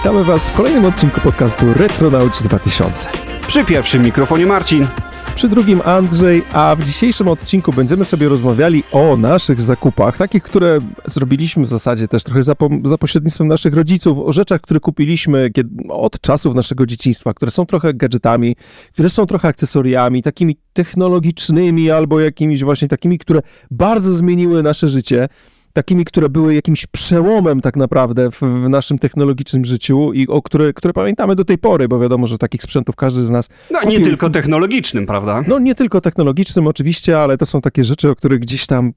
Witamy 0.00 0.24
Was 0.24 0.48
w 0.48 0.52
kolejnym 0.52 0.84
odcinku 0.84 1.20
podcastu 1.20 1.74
Retronauts 1.74 2.42
2000. 2.42 3.08
Przy 3.46 3.64
pierwszym 3.64 4.02
mikrofonie 4.02 4.46
Marcin. 4.46 4.86
Przy 5.34 5.48
drugim 5.48 5.80
Andrzej, 5.84 6.42
a 6.52 6.76
w 6.76 6.84
dzisiejszym 6.84 7.28
odcinku 7.28 7.72
będziemy 7.72 8.04
sobie 8.04 8.28
rozmawiali 8.28 8.84
o 8.92 9.16
naszych 9.16 9.62
zakupach, 9.62 10.18
takich, 10.18 10.42
które 10.42 10.78
zrobiliśmy 11.06 11.64
w 11.64 11.68
zasadzie 11.68 12.08
też 12.08 12.24
trochę 12.24 12.42
za, 12.42 12.54
po, 12.54 12.68
za 12.84 12.98
pośrednictwem 12.98 13.48
naszych 13.48 13.74
rodziców, 13.74 14.18
o 14.18 14.32
rzeczach, 14.32 14.60
które 14.60 14.80
kupiliśmy 14.80 15.50
kiedy, 15.50 15.70
od 15.88 16.20
czasów 16.20 16.54
naszego 16.54 16.86
dzieciństwa, 16.86 17.34
które 17.34 17.50
są 17.50 17.66
trochę 17.66 17.94
gadżetami, 17.94 18.56
które 18.92 19.10
są 19.10 19.26
trochę 19.26 19.48
akcesoriami, 19.48 20.22
takimi 20.22 20.56
technologicznymi 20.72 21.90
albo 21.90 22.20
jakimiś 22.20 22.64
właśnie 22.64 22.88
takimi, 22.88 23.18
które 23.18 23.40
bardzo 23.70 24.14
zmieniły 24.14 24.62
nasze 24.62 24.88
życie 24.88 25.28
takimi, 25.72 26.04
które 26.04 26.28
były 26.28 26.54
jakimś 26.54 26.86
przełomem 26.86 27.60
tak 27.60 27.76
naprawdę 27.76 28.30
w, 28.30 28.40
w, 28.40 28.68
naszym 28.68 28.98
technologicznym 28.98 29.64
życiu 29.64 30.12
i 30.12 30.28
o 30.28 30.42
które, 30.42 30.72
które 30.72 30.94
pamiętamy 30.94 31.36
do 31.36 31.44
tej 31.44 31.58
pory, 31.58 31.88
bo 31.88 31.98
wiadomo, 31.98 32.26
że 32.26 32.38
takich 32.38 32.62
sprzętów 32.62 32.96
każdy 32.96 33.22
z 33.22 33.30
nas 33.30 33.48
No 33.70 33.78
kupił. 33.80 33.98
nie 33.98 34.04
tylko 34.04 34.30
technologicznym, 34.30 35.06
prawda? 35.06 35.42
No 35.46 35.58
nie 35.58 35.74
tylko 35.74 36.00
technologicznym 36.00 36.66
oczywiście, 36.66 37.20
ale 37.20 37.38
to 37.38 37.46
są 37.46 37.60
takie 37.60 37.84
rzeczy, 37.84 38.10
o 38.10 38.16
których 38.16 38.40
gdzieś 38.40 38.66
tam 38.66 38.92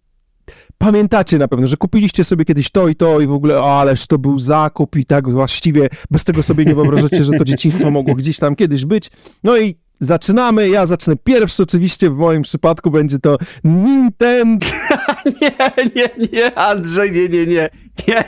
Pamiętacie 0.78 1.38
na 1.38 1.48
pewno, 1.48 1.68
że 1.68 1.78
kupiliście 1.78 2.24
sobie 2.24 2.46
kiedyś 2.46 2.72
to 2.72 2.88
i 2.88 2.96
to 2.96 3.22
i 3.22 3.28
w 3.28 3.32
ogóle, 3.32 3.60
ależ 3.60 4.08
to 4.08 4.18
był 4.18 4.40
zakup 4.40 4.96
i 4.96 5.06
tak 5.06 5.30
właściwie 5.30 5.90
bez 6.12 6.24
tego 6.24 6.44
sobie 6.44 6.66
nie 6.66 6.76
wyobrażacie, 6.76 7.24
że 7.24 7.32
to 7.32 7.46
dzieciństwo 7.46 7.92
mogło 7.92 8.16
gdzieś 8.16 8.40
tam 8.40 8.56
kiedyś 8.56 8.86
być. 8.86 9.12
No 9.44 9.58
i 9.58 9.76
Zaczynamy, 10.00 10.70
ja 10.70 10.86
zacznę 10.86 11.16
pierwszy, 11.24 11.64
oczywiście 11.64 12.10
w 12.10 12.18
moim 12.18 12.42
przypadku 12.42 12.92
będzie 12.92 13.20
to 13.20 13.38
Nintendo. 13.64 14.68
nie, 15.42 15.52
nie, 15.96 16.28
nie, 16.34 16.58
Andrzej, 16.58 17.12
nie, 17.12 17.30
nie, 17.30 17.46
nie, 17.46 17.70
nie. 18.08 18.24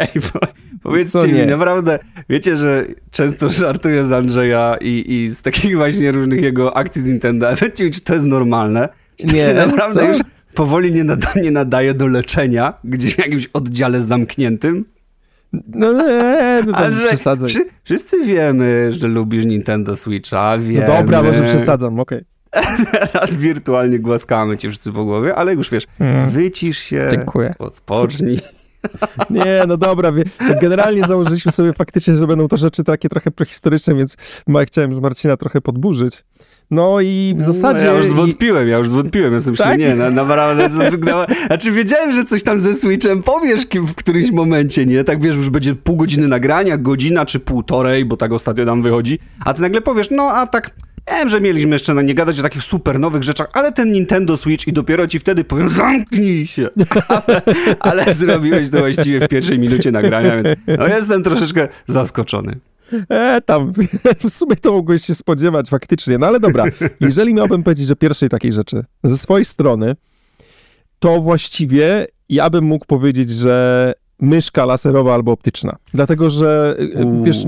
Ej, 0.00 0.08
po, 0.32 0.40
powiedzcie 0.82 1.28
mi, 1.28 1.46
naprawdę, 1.46 1.98
wiecie, 2.28 2.56
że 2.56 2.86
często 3.10 3.50
żartuję 3.50 4.06
z 4.06 4.12
Andrzeja 4.12 4.76
i, 4.80 5.04
i 5.08 5.28
z 5.28 5.42
takich 5.42 5.76
właśnie 5.76 6.12
różnych 6.12 6.42
jego 6.42 6.76
akcji 6.76 7.02
z 7.02 7.06
Nintendo, 7.06 7.48
ale 7.48 7.56
wiecie 7.56 7.84
mi, 7.84 7.90
czy 7.90 8.00
to 8.00 8.14
jest 8.14 8.26
normalne? 8.26 8.88
Czy 9.16 9.26
nie, 9.26 9.40
się 9.40 9.54
naprawdę 9.54 10.00
co? 10.00 10.08
już 10.08 10.18
powoli 10.54 10.92
nie, 10.92 11.04
nada, 11.04 11.28
nie 11.42 11.50
nadaje 11.50 11.94
do 11.94 12.06
leczenia 12.06 12.74
gdzieś 12.84 13.14
w 13.14 13.18
jakimś 13.18 13.46
oddziale 13.52 14.02
zamkniętym? 14.02 14.84
No 15.52 15.92
nie, 15.92 16.62
no 16.66 16.72
tam 16.72 16.92
przesadzaj. 16.94 17.50
Wszy, 17.50 17.66
wszyscy 17.84 18.24
wiemy, 18.24 18.92
że 18.92 19.08
lubisz 19.08 19.46
Nintendo 19.46 19.96
Switcha, 19.96 20.58
wiemy. 20.58 20.86
No 20.88 20.96
dobra, 20.96 21.22
może 21.22 21.42
przesadzam, 21.42 22.00
okej. 22.00 22.18
Okay. 22.18 22.30
Teraz 23.12 23.34
wirtualnie 23.34 23.98
głaskamy 23.98 24.58
cię 24.58 24.70
wszyscy 24.70 24.92
po 24.92 25.04
głowie, 25.04 25.34
ale 25.34 25.54
już 25.54 25.70
wiesz, 25.70 25.86
mm. 26.00 26.30
wycisz 26.30 26.78
się, 26.78 27.08
Dziękuję. 27.10 27.54
odpocznij. 27.58 28.38
Nie, 29.30 29.62
no 29.68 29.76
dobra, 29.76 30.12
generalnie 30.60 31.04
założyliśmy 31.04 31.52
sobie 31.52 31.72
faktycznie, 31.72 32.14
że 32.14 32.26
będą 32.26 32.48
to 32.48 32.56
rzeczy 32.56 32.84
takie 32.84 33.08
trochę 33.08 33.30
prehistoryczne, 33.30 33.94
więc 33.94 34.16
chciałem 34.66 35.00
Marcina 35.00 35.36
trochę 35.36 35.60
podburzyć. 35.60 36.24
No 36.70 37.00
i 37.00 37.34
w 37.38 37.46
no, 37.46 37.52
zasadzie... 37.52 37.86
ja 37.86 37.92
już 37.92 38.06
zwątpiłem, 38.06 38.68
ja 38.68 38.78
już 38.78 38.88
zwątpiłem. 38.88 39.32
Ja 39.32 39.40
sobie 39.40 39.56
tak? 39.56 39.78
myślę, 39.78 39.88
nie, 39.88 39.96
na, 39.96 40.10
naprawdę... 40.10 40.68
Na, 40.68 41.26
znaczy 41.46 41.72
wiedziałem, 41.72 42.12
że 42.12 42.24
coś 42.24 42.42
tam 42.42 42.60
ze 42.60 42.74
Switchem 42.74 43.22
powiesz 43.22 43.66
w 43.66 43.94
którymś 43.94 44.30
momencie, 44.30 44.86
nie? 44.86 45.04
Tak 45.04 45.22
wiesz, 45.22 45.36
już 45.36 45.50
będzie 45.50 45.74
pół 45.74 45.96
godziny 45.96 46.28
nagrania, 46.28 46.78
godzina 46.78 47.26
czy 47.26 47.40
półtorej, 47.40 48.04
bo 48.04 48.16
tak 48.16 48.32
ostatnio 48.32 48.64
nam 48.64 48.82
wychodzi, 48.82 49.18
a 49.44 49.54
ty 49.54 49.60
nagle 49.62 49.80
powiesz, 49.80 50.10
no 50.10 50.22
a 50.22 50.46
tak... 50.46 50.70
Wiem, 51.10 51.28
że 51.28 51.40
mieliśmy 51.40 51.70
jeszcze 51.70 51.94
na 51.94 52.02
nie 52.02 52.14
gadać 52.14 52.40
o 52.40 52.42
takich 52.42 52.62
super 52.62 53.00
nowych 53.00 53.22
rzeczach, 53.22 53.48
ale 53.52 53.72
ten 53.72 53.92
Nintendo 53.92 54.36
Switch 54.36 54.66
i 54.66 54.72
dopiero 54.72 55.06
ci 55.06 55.18
wtedy 55.18 55.44
powiem, 55.44 55.68
zamknij 55.68 56.46
się. 56.46 56.68
Ale, 57.08 57.42
ale 57.80 58.14
zrobiłeś 58.14 58.70
to 58.70 58.78
właściwie 58.78 59.20
w 59.20 59.28
pierwszej 59.28 59.58
minucie 59.58 59.92
nagrania, 59.92 60.42
więc 60.42 60.48
no 60.78 60.88
jestem 60.88 61.22
troszeczkę 61.22 61.68
zaskoczony. 61.86 62.56
E, 63.08 63.40
tam, 63.40 63.72
w 64.28 64.30
sumie 64.30 64.56
to 64.56 64.72
mogłeś 64.72 65.04
się 65.04 65.14
spodziewać 65.14 65.68
faktycznie, 65.68 66.18
no 66.18 66.26
ale 66.26 66.40
dobra, 66.40 66.64
jeżeli 67.00 67.34
miałbym 67.34 67.62
powiedzieć, 67.62 67.86
że 67.86 67.96
pierwszej 67.96 68.28
takiej 68.28 68.52
rzeczy 68.52 68.84
ze 69.04 69.18
swojej 69.18 69.44
strony, 69.44 69.96
to 70.98 71.20
właściwie 71.20 72.06
ja 72.28 72.50
bym 72.50 72.64
mógł 72.64 72.86
powiedzieć, 72.86 73.30
że 73.30 73.92
myszka 74.20 74.64
laserowa 74.64 75.14
albo 75.14 75.32
optyczna. 75.32 75.76
Dlatego, 75.94 76.30
że 76.30 76.76
Uuu. 77.04 77.24
wiesz, 77.24 77.44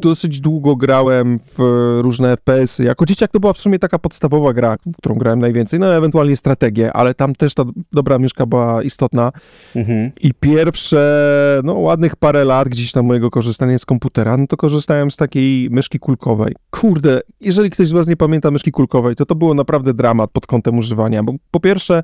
dosyć 0.00 0.40
długo 0.40 0.76
grałem 0.76 1.38
w 1.58 1.58
różne 2.02 2.36
FPS-y. 2.36 2.84
Jako 2.84 3.06
dzieciak 3.06 3.30
to 3.30 3.40
była 3.40 3.52
w 3.52 3.58
sumie 3.58 3.78
taka 3.78 3.98
podstawowa 3.98 4.52
gra, 4.52 4.76
w 4.86 4.96
którą 4.96 5.14
grałem 5.14 5.38
najwięcej, 5.38 5.80
no 5.80 5.94
ewentualnie 5.94 6.36
strategię, 6.36 6.92
ale 6.92 7.14
tam 7.14 7.34
też 7.34 7.54
ta 7.54 7.64
dobra 7.92 8.18
myszka 8.18 8.46
była 8.46 8.82
istotna. 8.82 9.32
Mhm. 9.76 10.10
I 10.20 10.34
pierwsze, 10.34 11.60
no 11.64 11.74
ładnych 11.74 12.16
parę 12.16 12.44
lat 12.44 12.68
gdzieś 12.68 12.92
tam 12.92 13.06
mojego 13.06 13.30
korzystania 13.30 13.78
z 13.78 13.86
komputera, 13.86 14.36
no 14.36 14.46
to 14.46 14.56
korzystałem 14.56 15.10
z 15.10 15.16
takiej 15.16 15.70
myszki 15.70 15.98
kulkowej. 15.98 16.54
Kurde, 16.70 17.20
jeżeli 17.40 17.70
ktoś 17.70 17.88
z 17.88 17.92
was 17.92 18.06
nie 18.06 18.16
pamięta 18.16 18.50
myszki 18.50 18.70
kulkowej, 18.70 19.16
to 19.16 19.26
to 19.26 19.34
było 19.34 19.54
naprawdę 19.54 19.94
dramat 19.94 20.30
pod 20.30 20.46
kątem 20.46 20.78
używania, 20.78 21.22
bo 21.22 21.32
po 21.50 21.60
pierwsze 21.60 22.02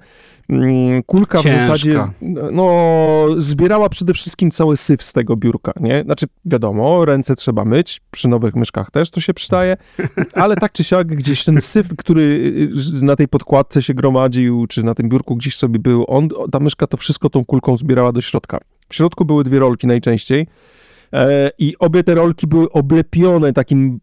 mm, 0.49 1.03
kulka 1.03 1.39
Ciężka. 1.39 1.59
w 1.59 1.60
zasadzie, 1.60 2.00
no 2.53 3.27
zbierała 3.39 3.89
przede 3.89 4.11
przede 4.12 4.22
wszystkim 4.22 4.50
cały 4.50 4.76
syf 4.76 5.02
z 5.02 5.12
tego 5.12 5.36
biurka, 5.36 5.72
nie? 5.80 6.02
Znaczy, 6.02 6.26
wiadomo, 6.44 7.04
ręce 7.04 7.36
trzeba 7.36 7.64
myć, 7.64 8.00
przy 8.10 8.28
nowych 8.28 8.56
myszkach 8.56 8.90
też 8.90 9.10
to 9.10 9.20
się 9.20 9.34
przydaje, 9.34 9.76
ale 10.34 10.56
tak 10.56 10.72
czy 10.72 10.84
siak 10.84 11.06
gdzieś 11.06 11.44
ten 11.44 11.60
syf, 11.60 11.88
który 11.98 12.22
y, 13.02 13.04
na 13.04 13.16
tej 13.16 13.28
podkładce 13.28 13.82
się 13.82 13.94
gromadził, 13.94 14.66
czy 14.66 14.82
na 14.82 14.94
tym 14.94 15.08
biurku 15.08 15.36
gdzieś 15.36 15.56
sobie 15.56 15.78
był, 15.78 16.04
on, 16.08 16.28
ta 16.52 16.60
myszka 16.60 16.86
to 16.86 16.96
wszystko 16.96 17.30
tą 17.30 17.44
kulką 17.44 17.76
zbierała 17.76 18.12
do 18.12 18.20
środka. 18.20 18.58
W 18.88 18.94
środku 18.94 19.24
były 19.24 19.44
dwie 19.44 19.58
rolki 19.58 19.86
najczęściej, 19.86 20.46
e, 21.12 21.50
i 21.58 21.78
obie 21.78 22.04
te 22.04 22.14
rolki 22.14 22.46
były 22.46 22.72
oblepione 22.72 23.52
takim 23.52 24.00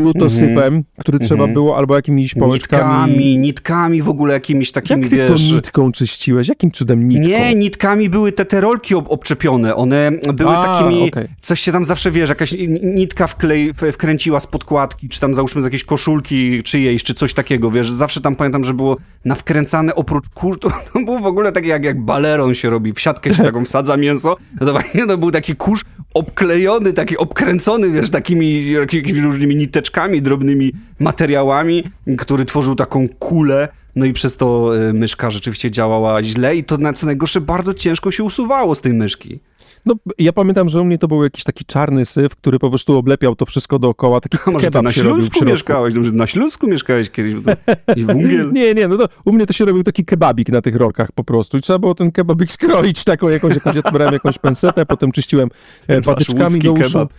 glutosyfem, 0.00 0.58
mm 0.58 0.82
-hmm. 0.82 0.84
który 0.98 1.18
trzeba 1.18 1.44
mm 1.44 1.50
-hmm. 1.50 1.54
było, 1.54 1.76
albo 1.76 1.96
jakimiś 1.96 2.34
pałeczkami. 2.34 3.12
Nitkami, 3.12 3.38
nitkami 3.38 4.02
w 4.02 4.08
ogóle 4.08 4.34
jakimiś 4.34 4.72
takimi, 4.72 5.00
Jak 5.00 5.10
ty 5.10 5.16
wiesz... 5.16 5.28
to 5.28 5.54
nitką 5.54 5.92
czyściłeś? 5.92 6.48
Jakim 6.48 6.70
cudem 6.70 7.08
nitką? 7.08 7.28
Nie, 7.28 7.54
nitkami 7.54 8.10
były 8.10 8.32
te, 8.32 8.44
te 8.44 8.60
rolki 8.60 8.94
ob 8.94 9.10
obczepione. 9.10 9.74
One 9.74 10.10
były 10.34 10.50
A, 10.50 10.64
takimi... 10.64 11.08
Okay. 11.08 11.28
Coś 11.40 11.60
się 11.60 11.72
tam 11.72 11.84
zawsze, 11.84 12.10
wiesz, 12.10 12.28
jakaś 12.28 12.54
nitka 12.82 13.26
wklej, 13.26 13.74
wkręciła 13.92 14.40
z 14.40 14.46
podkładki, 14.46 15.08
czy 15.08 15.20
tam 15.20 15.34
załóżmy 15.34 15.62
z 15.62 15.64
jakiejś 15.64 15.84
koszulki 15.84 16.62
czyjejś, 16.62 17.04
czy 17.04 17.14
coś 17.14 17.34
takiego, 17.34 17.70
wiesz. 17.70 17.90
Zawsze 17.90 18.20
tam 18.20 18.36
pamiętam, 18.36 18.64
że 18.64 18.74
było 18.74 18.96
nawkręcane 19.24 19.94
oprócz 19.94 20.28
kurz, 20.28 20.58
to, 20.58 20.70
to 20.92 21.00
było 21.04 21.18
w 21.18 21.26
ogóle 21.26 21.52
takie 21.52 21.68
jak, 21.68 21.84
jak 21.84 22.00
baleron 22.00 22.54
się 22.54 22.70
robi. 22.70 22.92
W 22.92 23.00
siatkę 23.00 23.34
się 23.34 23.42
taką 23.42 23.64
wsadza 23.64 23.96
mięso. 23.96 24.36
No 24.60 24.66
to 24.66 24.72
właśnie 24.72 25.06
to 25.06 25.18
był 25.18 25.30
taki 25.30 25.56
kurz 25.56 25.84
obklejony, 26.14 26.92
taki 26.92 27.16
obkręcony, 27.16 27.90
wiesz, 27.90 28.10
takimi 28.10 28.70
jakimiś 28.70 29.18
różnymi 29.18 29.56
nitkami 29.56 29.74
niteczkami, 29.84 30.22
drobnymi 30.22 30.72
materiałami, 30.98 31.84
który 32.18 32.44
tworzył 32.44 32.74
taką 32.74 33.08
kulę. 33.08 33.68
No 33.96 34.04
i 34.04 34.12
przez 34.12 34.36
to 34.36 34.78
e, 34.88 34.92
myszka 34.92 35.30
rzeczywiście 35.30 35.70
działała 35.70 36.22
źle 36.22 36.56
i 36.56 36.64
to 36.64 36.78
na 36.78 36.92
co 36.92 37.06
najgorsze 37.06 37.40
bardzo 37.40 37.74
ciężko 37.74 38.10
się 38.10 38.24
usuwało 38.24 38.74
z 38.74 38.80
tej 38.80 38.92
myszki. 38.92 39.40
No, 39.86 39.94
ja 40.18 40.32
pamiętam, 40.32 40.68
że 40.68 40.80
u 40.80 40.84
mnie 40.84 40.98
to 40.98 41.08
był 41.08 41.24
jakiś 41.24 41.44
taki 41.44 41.64
czarny 41.64 42.04
syf, 42.04 42.36
który 42.36 42.58
po 42.58 42.68
prostu 42.68 42.96
oblepiał 42.96 43.36
to 43.36 43.46
wszystko 43.46 43.78
dookoła. 43.78 44.20
Taki 44.20 44.38
A 44.46 44.50
może 44.50 44.70
ty 44.70 44.82
na 44.82 44.92
Śląsku 44.92 45.44
mieszkałeś? 45.44 45.94
Może 45.94 46.12
na 46.12 46.26
Śląsku 46.26 46.66
mieszkałeś 46.66 47.10
kiedyś? 47.10 47.34
Wungiel? 48.06 48.52
nie, 48.52 48.74
nie, 48.74 48.88
no 48.88 48.96
to 48.96 49.08
u 49.24 49.32
mnie 49.32 49.46
to 49.46 49.52
się 49.52 49.64
robił 49.64 49.82
taki 49.82 50.04
kebabik 50.04 50.48
na 50.48 50.62
tych 50.62 50.76
rolkach 50.76 51.12
po 51.12 51.24
prostu 51.24 51.58
i 51.58 51.60
trzeba 51.60 51.78
było 51.78 51.94
ten 51.94 52.12
kebabik 52.12 52.52
skroić 52.52 53.04
taką 53.04 53.28
jakąś, 53.28 53.54
jakąś 53.54 53.76
odbrałem 53.76 54.14
jakąś 54.14 54.38
pensetę, 54.38 54.86
potem 54.86 55.12
czyściłem 55.12 55.48
e, 55.88 56.02
patyczkami 56.02 56.60
do 56.60 56.72
uszu. 56.72 56.92
Kebab. 56.92 57.12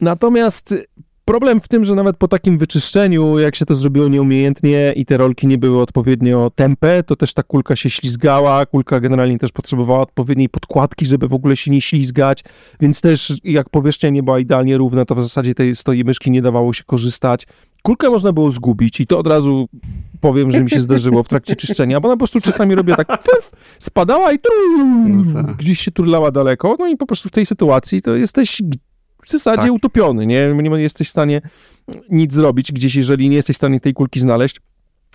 Natomiast 0.00 0.74
Problem 1.26 1.60
w 1.60 1.68
tym, 1.68 1.84
że 1.84 1.94
nawet 1.94 2.16
po 2.16 2.28
takim 2.28 2.58
wyczyszczeniu, 2.58 3.38
jak 3.38 3.56
się 3.56 3.66
to 3.66 3.74
zrobiło 3.74 4.08
nieumiejętnie 4.08 4.92
i 4.96 5.06
te 5.06 5.16
rolki 5.16 5.46
nie 5.46 5.58
były 5.58 5.82
odpowiednio 5.82 6.50
tępe, 6.54 7.02
to 7.02 7.16
też 7.16 7.34
ta 7.34 7.42
kulka 7.42 7.76
się 7.76 7.90
ślizgała, 7.90 8.66
kulka 8.66 9.00
generalnie 9.00 9.38
też 9.38 9.52
potrzebowała 9.52 10.00
odpowiedniej 10.00 10.48
podkładki, 10.48 11.06
żeby 11.06 11.28
w 11.28 11.32
ogóle 11.32 11.56
się 11.56 11.70
nie 11.70 11.80
ślizgać, 11.80 12.44
więc 12.80 13.00
też 13.00 13.32
jak 13.44 13.70
powierzchnia 13.70 14.10
nie 14.10 14.22
była 14.22 14.38
idealnie 14.38 14.78
równa, 14.78 15.04
to 15.04 15.14
w 15.14 15.22
zasadzie 15.22 15.54
tej 15.54 15.76
stoi 15.76 16.04
myszki 16.04 16.30
nie 16.30 16.42
dawało 16.42 16.72
się 16.72 16.84
korzystać. 16.84 17.46
Kulkę 17.82 18.10
można 18.10 18.32
było 18.32 18.50
zgubić 18.50 19.00
i 19.00 19.06
to 19.06 19.18
od 19.18 19.26
razu 19.26 19.68
powiem, 20.20 20.52
że 20.52 20.64
mi 20.64 20.70
się 20.70 20.80
zdarzyło 20.80 21.22
w 21.22 21.28
trakcie 21.28 21.56
czyszczenia, 21.56 22.00
bo 22.00 22.08
ona 22.08 22.16
po 22.16 22.18
prostu 22.18 22.40
czasami 22.40 22.74
robiła 22.74 22.96
tak, 22.96 23.24
spadała 23.78 24.32
i 24.32 24.38
no 25.08 25.42
gdzieś 25.58 25.80
się 25.80 25.90
turlała 25.90 26.30
daleko, 26.30 26.76
no 26.78 26.86
i 26.86 26.96
po 26.96 27.06
prostu 27.06 27.28
w 27.28 27.32
tej 27.32 27.46
sytuacji 27.46 28.02
to 28.02 28.16
jesteś 28.16 28.62
w 29.26 29.30
zasadzie 29.30 29.62
tak. 29.62 29.72
utopiony, 29.72 30.26
nie? 30.26 30.54
nie 30.76 30.82
jesteś 30.82 31.08
w 31.08 31.10
stanie 31.10 31.40
nic 32.10 32.32
zrobić 32.32 32.72
gdzieś, 32.72 32.94
jeżeli 32.94 33.28
nie 33.28 33.36
jesteś 33.36 33.56
w 33.56 33.58
stanie 33.58 33.80
tej 33.80 33.94
kulki 33.94 34.20
znaleźć. 34.20 34.60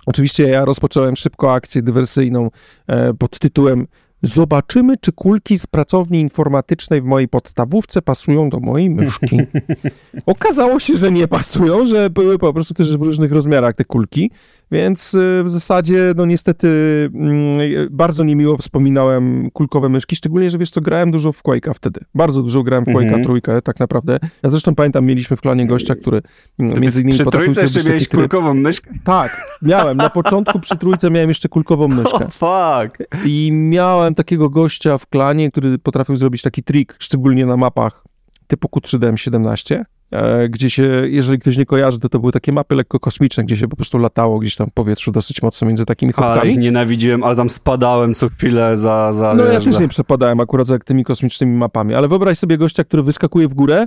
Oczywiście 0.06 0.48
ja 0.48 0.64
rozpocząłem 0.64 1.16
szybko 1.16 1.52
akcję 1.52 1.82
dywersyjną 1.82 2.50
e, 2.86 3.14
pod 3.14 3.38
tytułem 3.38 3.86
Zobaczymy, 4.22 4.96
czy 4.96 5.12
kulki 5.12 5.58
z 5.58 5.66
pracowni 5.66 6.20
informatycznej 6.20 7.00
w 7.02 7.04
mojej 7.04 7.28
podstawówce 7.28 8.02
pasują 8.02 8.50
do 8.50 8.60
mojej 8.60 8.90
myszki. 8.90 9.38
Okazało 10.26 10.78
się, 10.78 10.96
że 10.96 11.12
nie 11.12 11.28
pasują, 11.28 11.86
że 11.86 12.10
były 12.10 12.38
po 12.38 12.52
prostu 12.52 12.74
też 12.74 12.96
w 12.96 13.02
różnych 13.02 13.32
rozmiarach 13.32 13.76
te 13.76 13.84
kulki, 13.84 14.30
więc 14.72 15.14
y, 15.14 15.42
w 15.44 15.50
zasadzie, 15.50 16.12
no 16.16 16.26
niestety, 16.26 16.68
mm, 17.14 17.58
bardzo 17.90 18.24
niemiło 18.24 18.56
wspominałem 18.56 19.50
kulkowe 19.50 19.88
myszki, 19.88 20.16
szczególnie, 20.16 20.50
że 20.50 20.58
wiesz 20.58 20.70
co, 20.70 20.80
grałem 20.80 21.10
dużo 21.10 21.32
w 21.32 21.42
Quake'a 21.42 21.74
wtedy. 21.74 22.00
Bardzo 22.14 22.42
dużo 22.42 22.62
grałem 22.62 22.84
w 22.84 22.88
Quake'a 22.88 23.02
mhm. 23.02 23.24
trójkę, 23.24 23.62
tak 23.62 23.80
naprawdę. 23.80 24.18
Ja 24.42 24.50
zresztą 24.50 24.74
pamiętam, 24.74 25.04
mieliśmy 25.04 25.36
w 25.36 25.40
klanie 25.40 25.66
gościa, 25.66 25.94
który 25.94 26.22
mm, 26.58 26.80
między 26.80 27.00
innymi 27.00 27.18
Przy 27.18 27.24
trójce 27.24 27.62
jeszcze 27.62 27.82
miałeś 27.84 28.08
kulkową 28.08 28.54
myszkę? 28.54 28.90
Tak, 29.04 29.58
miałem. 29.62 29.96
Na 29.96 30.10
początku 30.10 30.60
przy 30.60 30.78
trójce 30.78 31.10
miałem 31.10 31.28
jeszcze 31.28 31.48
kulkową 31.48 31.88
myszkę. 32.02 32.12
Oh, 32.12 32.28
fuck! 32.28 32.98
I 33.24 33.50
miałem 33.52 34.11
takiego 34.14 34.50
gościa 34.50 34.98
w 34.98 35.06
klanie, 35.06 35.50
który 35.50 35.78
potrafił 35.78 36.16
zrobić 36.16 36.42
taki 36.42 36.62
trik, 36.62 36.96
szczególnie 36.98 37.46
na 37.46 37.56
mapach 37.56 38.04
typu 38.46 38.68
Q3DM17, 38.68 39.84
e, 40.10 40.48
gdzie 40.48 40.70
się, 40.70 40.82
jeżeli 41.08 41.38
ktoś 41.38 41.56
nie 41.56 41.66
kojarzy, 41.66 41.98
to 41.98 42.08
to 42.08 42.18
były 42.18 42.32
takie 42.32 42.52
mapy 42.52 42.74
lekko 42.74 43.00
kosmiczne, 43.00 43.44
gdzie 43.44 43.56
się 43.56 43.68
po 43.68 43.76
prostu 43.76 43.98
latało 43.98 44.38
gdzieś 44.38 44.56
tam 44.56 44.70
w 44.70 44.72
powietrzu 44.72 45.12
dosyć 45.12 45.42
mocno 45.42 45.68
między 45.68 45.84
takimi 45.84 46.12
chłopkami. 46.12 46.40
Ale 46.40 46.50
ich 46.50 46.58
nienawidziłem, 46.58 47.24
ale 47.24 47.36
tam 47.36 47.50
spadałem 47.50 48.14
co 48.14 48.28
chwilę 48.28 48.78
za... 48.78 49.12
za 49.12 49.34
no 49.34 49.44
ja 49.44 49.60
też 49.60 49.80
nie 49.80 49.88
przepadałem 49.88 50.40
akurat 50.40 50.66
za 50.66 50.78
tymi 50.78 51.04
kosmicznymi 51.04 51.56
mapami, 51.56 51.94
ale 51.94 52.08
wyobraź 52.08 52.38
sobie 52.38 52.58
gościa, 52.58 52.84
który 52.84 53.02
wyskakuje 53.02 53.48
w 53.48 53.54
górę, 53.54 53.86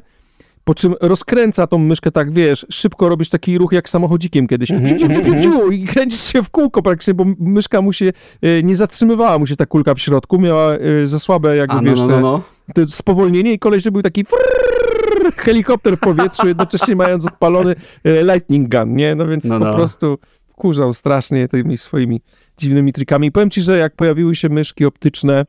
po 0.66 0.74
czym 0.74 0.96
rozkręca 1.02 1.68
tą 1.68 1.78
myszkę 1.78 2.12
tak, 2.12 2.32
wiesz, 2.32 2.66
szybko 2.70 3.10
robisz 3.10 3.30
taki 3.30 3.58
ruch 3.58 3.72
jak 3.72 3.90
samochodzikiem 3.90 4.48
kiedyś 4.48 4.72
mm 4.72 4.84
-hmm. 4.86 5.74
i 5.74 5.88
kręcisz 5.88 6.22
się 6.22 6.44
w 6.44 6.50
kółko 6.50 6.82
praktycznie, 6.82 7.14
bo 7.14 7.26
myszka 7.40 7.82
mu 7.82 7.94
się 7.94 8.12
e, 8.42 8.64
nie 8.64 8.76
zatrzymywała, 8.76 9.40
mu 9.40 9.48
się 9.48 9.56
ta 9.56 9.66
kulka 9.66 9.96
w 9.96 10.00
środku, 10.00 10.40
miała 10.40 10.74
e, 10.74 11.08
za 11.08 11.20
słabe 11.20 11.56
jakby, 11.56 11.76
A, 11.76 11.82
no, 11.82 11.92
wiesz, 11.92 12.00
no, 12.00 12.08
no, 12.08 12.22
no. 12.22 12.42
Te, 12.74 12.86
te 12.86 12.92
spowolnienie 12.92 13.54
i 13.54 13.60
koleś 13.60 13.84
był 13.84 14.02
taki 14.02 14.24
frrrr, 14.26 15.36
helikopter 15.36 15.98
w 15.98 16.00
powietrzu, 16.00 16.48
jednocześnie 16.48 16.96
mając 16.96 17.26
odpalony 17.26 17.76
e, 18.04 18.24
lightning 18.24 18.76
gun, 18.76 18.96
nie? 18.96 19.16
No 19.16 19.28
więc 19.28 19.46
no, 19.46 19.60
po 19.60 19.66
no. 19.66 19.74
prostu 19.74 20.18
wkurzał 20.50 20.94
strasznie 20.94 21.48
tymi 21.48 21.78
swoimi 21.78 22.22
dziwnymi 22.58 22.94
trikami. 22.94 23.28
I 23.28 23.32
powiem 23.32 23.50
ci, 23.50 23.62
że 23.62 23.78
jak 23.78 23.96
pojawiły 23.96 24.36
się 24.36 24.50
myszki 24.50 24.86
optyczne, 24.86 25.46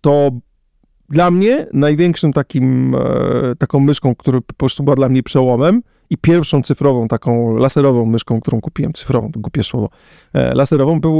to 0.00 0.30
dla 1.08 1.30
mnie 1.30 1.66
największym 1.72 2.32
takim, 2.32 2.94
e, 2.94 3.54
taką 3.58 3.80
myszką, 3.80 4.14
która 4.14 4.40
po 4.40 4.54
prostu 4.54 4.82
była 4.82 4.96
dla 4.96 5.08
mnie 5.08 5.22
przełomem 5.22 5.82
i 6.10 6.18
pierwszą 6.18 6.62
cyfrową, 6.62 7.08
taką 7.08 7.56
laserową 7.56 8.06
myszką, 8.06 8.40
którą 8.40 8.60
kupiłem, 8.60 8.92
cyfrową, 8.92 9.32
to 9.32 9.40
głupie 9.40 9.62
słowo, 9.62 9.88
e, 10.32 10.54
laserową, 10.54 11.00
był, 11.00 11.12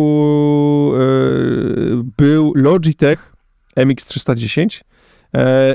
e, 0.94 2.02
był 2.16 2.52
Logitech 2.54 3.36
MX310 3.76 4.84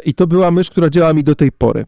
i 0.06 0.14
to 0.14 0.28
była 0.28 0.52
mysz, 0.52 0.70
która 0.70 0.90
działa 0.90 1.14
mi 1.14 1.24
do 1.24 1.36
tej 1.36 1.52
pory 1.52 1.86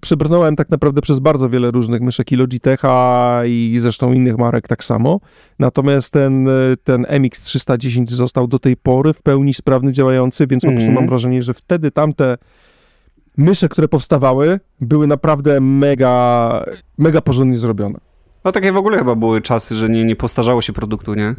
przebrnąłem 0.00 0.56
tak 0.56 0.70
naprawdę 0.70 1.02
przez 1.02 1.20
bardzo 1.20 1.48
wiele 1.50 1.70
różnych 1.70 2.00
myszek 2.00 2.32
i 2.32 2.36
Logitecha 2.36 3.42
i 3.46 3.76
zresztą 3.78 4.12
innych 4.12 4.38
marek 4.38 4.68
tak 4.68 4.84
samo. 4.84 5.20
Natomiast 5.58 6.12
ten, 6.12 6.48
ten 6.84 7.02
MX310 7.02 8.08
został 8.08 8.46
do 8.46 8.58
tej 8.58 8.76
pory 8.76 9.12
w 9.12 9.22
pełni 9.22 9.54
sprawny, 9.54 9.92
działający, 9.92 10.46
więc 10.46 10.64
mm. 10.64 10.74
po 10.74 10.76
prostu 10.76 10.92
mam 10.92 11.02
mhm. 11.02 11.08
wrażenie, 11.08 11.42
że 11.42 11.54
wtedy 11.54 11.90
tamte 11.90 12.36
mysze, 13.36 13.68
które 13.68 13.88
powstawały, 13.88 14.60
były 14.80 15.06
naprawdę 15.06 15.60
mega, 15.60 16.64
mega 16.98 17.20
porządnie 17.20 17.58
zrobione. 17.58 17.98
No 18.44 18.52
takie 18.52 18.72
w 18.72 18.76
ogóle 18.76 18.98
chyba 18.98 19.14
były 19.14 19.42
czasy, 19.42 19.74
że 19.74 19.88
nie, 19.88 20.04
nie 20.04 20.16
postarzało 20.16 20.62
się 20.62 20.72
produktu, 20.72 21.14
nie? 21.14 21.34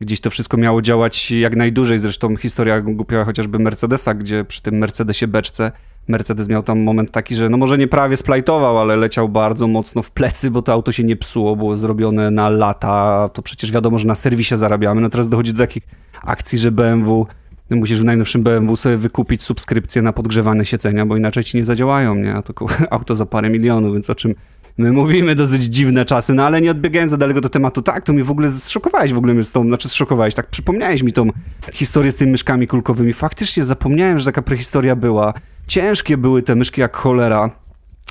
Gdzieś 0.00 0.20
to 0.20 0.30
wszystko 0.30 0.56
miało 0.56 0.82
działać 0.82 1.30
jak 1.30 1.56
najdłużej. 1.56 1.98
Zresztą 1.98 2.36
historia 2.36 2.80
głupia 2.80 3.24
chociażby 3.24 3.58
Mercedesa, 3.58 4.14
gdzie 4.14 4.44
przy 4.44 4.62
tym 4.62 4.78
Mercedesie 4.78 5.28
beczce 5.28 5.72
Mercedes 6.08 6.48
miał 6.48 6.62
tam 6.62 6.80
moment 6.80 7.10
taki, 7.10 7.34
że 7.34 7.48
no 7.48 7.56
może 7.56 7.78
nie 7.78 7.88
prawie 7.88 8.16
splajtował, 8.16 8.78
ale 8.78 8.96
leciał 8.96 9.28
bardzo 9.28 9.68
mocno 9.68 10.02
w 10.02 10.10
plecy, 10.10 10.50
bo 10.50 10.62
to 10.62 10.72
auto 10.72 10.92
się 10.92 11.04
nie 11.04 11.16
psuło, 11.16 11.56
było 11.56 11.76
zrobione 11.76 12.30
na 12.30 12.48
lata, 12.48 13.28
to 13.32 13.42
przecież 13.42 13.72
wiadomo, 13.72 13.98
że 13.98 14.06
na 14.06 14.14
serwisie 14.14 14.56
zarabiamy. 14.56 15.00
No 15.00 15.10
teraz 15.10 15.28
dochodzi 15.28 15.52
do 15.52 15.58
takich 15.58 15.82
akcji, 16.22 16.58
że 16.58 16.72
BMW, 16.72 17.26
no 17.70 17.76
musisz 17.76 18.00
w 18.00 18.04
najnowszym 18.04 18.42
BMW 18.42 18.76
sobie 18.76 18.96
wykupić 18.96 19.42
subskrypcję 19.42 20.02
na 20.02 20.12
podgrzewane 20.12 20.64
siedzenia, 20.64 21.06
bo 21.06 21.16
inaczej 21.16 21.44
ci 21.44 21.56
nie 21.56 21.64
zadziałają, 21.64 22.14
nie? 22.14 22.34
A 22.34 22.42
to 22.42 22.54
auto 22.90 23.16
za 23.16 23.26
parę 23.26 23.50
milionów, 23.50 23.92
więc 23.92 24.10
o 24.10 24.14
czym 24.14 24.34
my 24.78 24.92
mówimy 24.92 25.34
dosyć 25.34 25.62
dziwne 25.62 26.04
czasy, 26.04 26.34
no 26.34 26.44
ale 26.46 26.60
nie 26.60 26.70
odbiegając 26.70 27.10
za 27.10 27.16
daleko 27.16 27.40
do 27.40 27.48
tematu, 27.48 27.82
tak, 27.82 28.04
to 28.04 28.12
mnie 28.12 28.24
w 28.24 28.30
ogóle 28.30 28.50
zszokowałeś 28.50 29.12
w 29.12 29.18
ogóle 29.18 29.34
mnie 29.34 29.44
z 29.44 29.52
tą, 29.52 29.66
znaczy 29.66 29.88
zszokowałeś, 29.88 30.34
tak 30.34 30.46
przypomniałeś 30.46 31.02
mi 31.02 31.12
tą 31.12 31.28
historię 31.72 32.12
z 32.12 32.16
tymi 32.16 32.32
myszkami 32.32 32.66
kulkowymi. 32.66 33.12
Faktycznie 33.12 33.64
zapomniałem, 33.64 34.18
że 34.18 34.24
taka 34.24 34.42
prehistoria 34.42 34.96
była. 34.96 35.34
Ciężkie 35.66 36.16
były 36.16 36.42
te 36.42 36.54
myszki 36.54 36.80
jak 36.80 36.96
cholera. 36.96 37.50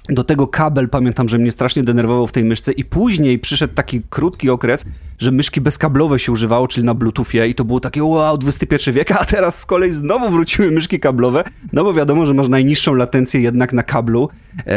Do 0.10 0.24
tego 0.24 0.48
kabel 0.48 0.90
pamiętam, 0.90 1.30
że 1.30 1.38
mnie 1.38 1.52
strasznie 1.52 1.84
denerwował 1.84 2.28
w 2.28 2.32
tej 2.32 2.44
myszce 2.44 2.72
i 2.72 2.86
później 2.86 3.40
przyszedł 3.40 3.74
taki 3.74 4.02
krótki 4.10 4.50
okres, 4.50 4.86
że 5.20 5.32
myszki 5.32 5.62
bezkablowe 5.62 6.20
się 6.20 6.32
używało, 6.32 6.68
czyli 6.68 6.86
na 6.86 6.94
bluetoothie 6.94 7.48
i 7.48 7.56
to 7.56 7.66
było 7.66 7.80
takie 7.80 8.04
wow, 8.04 8.38
XXI 8.46 8.92
wiek, 8.92 9.12
a 9.12 9.26
teraz 9.26 9.60
z 9.60 9.66
kolei 9.66 9.92
znowu 9.92 10.30
wróciły 10.30 10.72
myszki 10.72 11.00
kablowe, 11.00 11.44
no 11.74 11.84
bo 11.84 11.94
wiadomo, 11.94 12.26
że 12.26 12.34
masz 12.34 12.48
najniższą 12.48 12.94
latencję 12.94 13.42
jednak 13.42 13.74
na 13.74 13.84
kablu, 13.84 14.30
eee, 14.66 14.76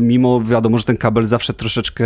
mimo 0.00 0.40
wiadomo, 0.40 0.78
że 0.78 0.84
ten 0.84 0.96
kabel 0.96 1.26
zawsze 1.26 1.54
troszeczkę 1.54 2.04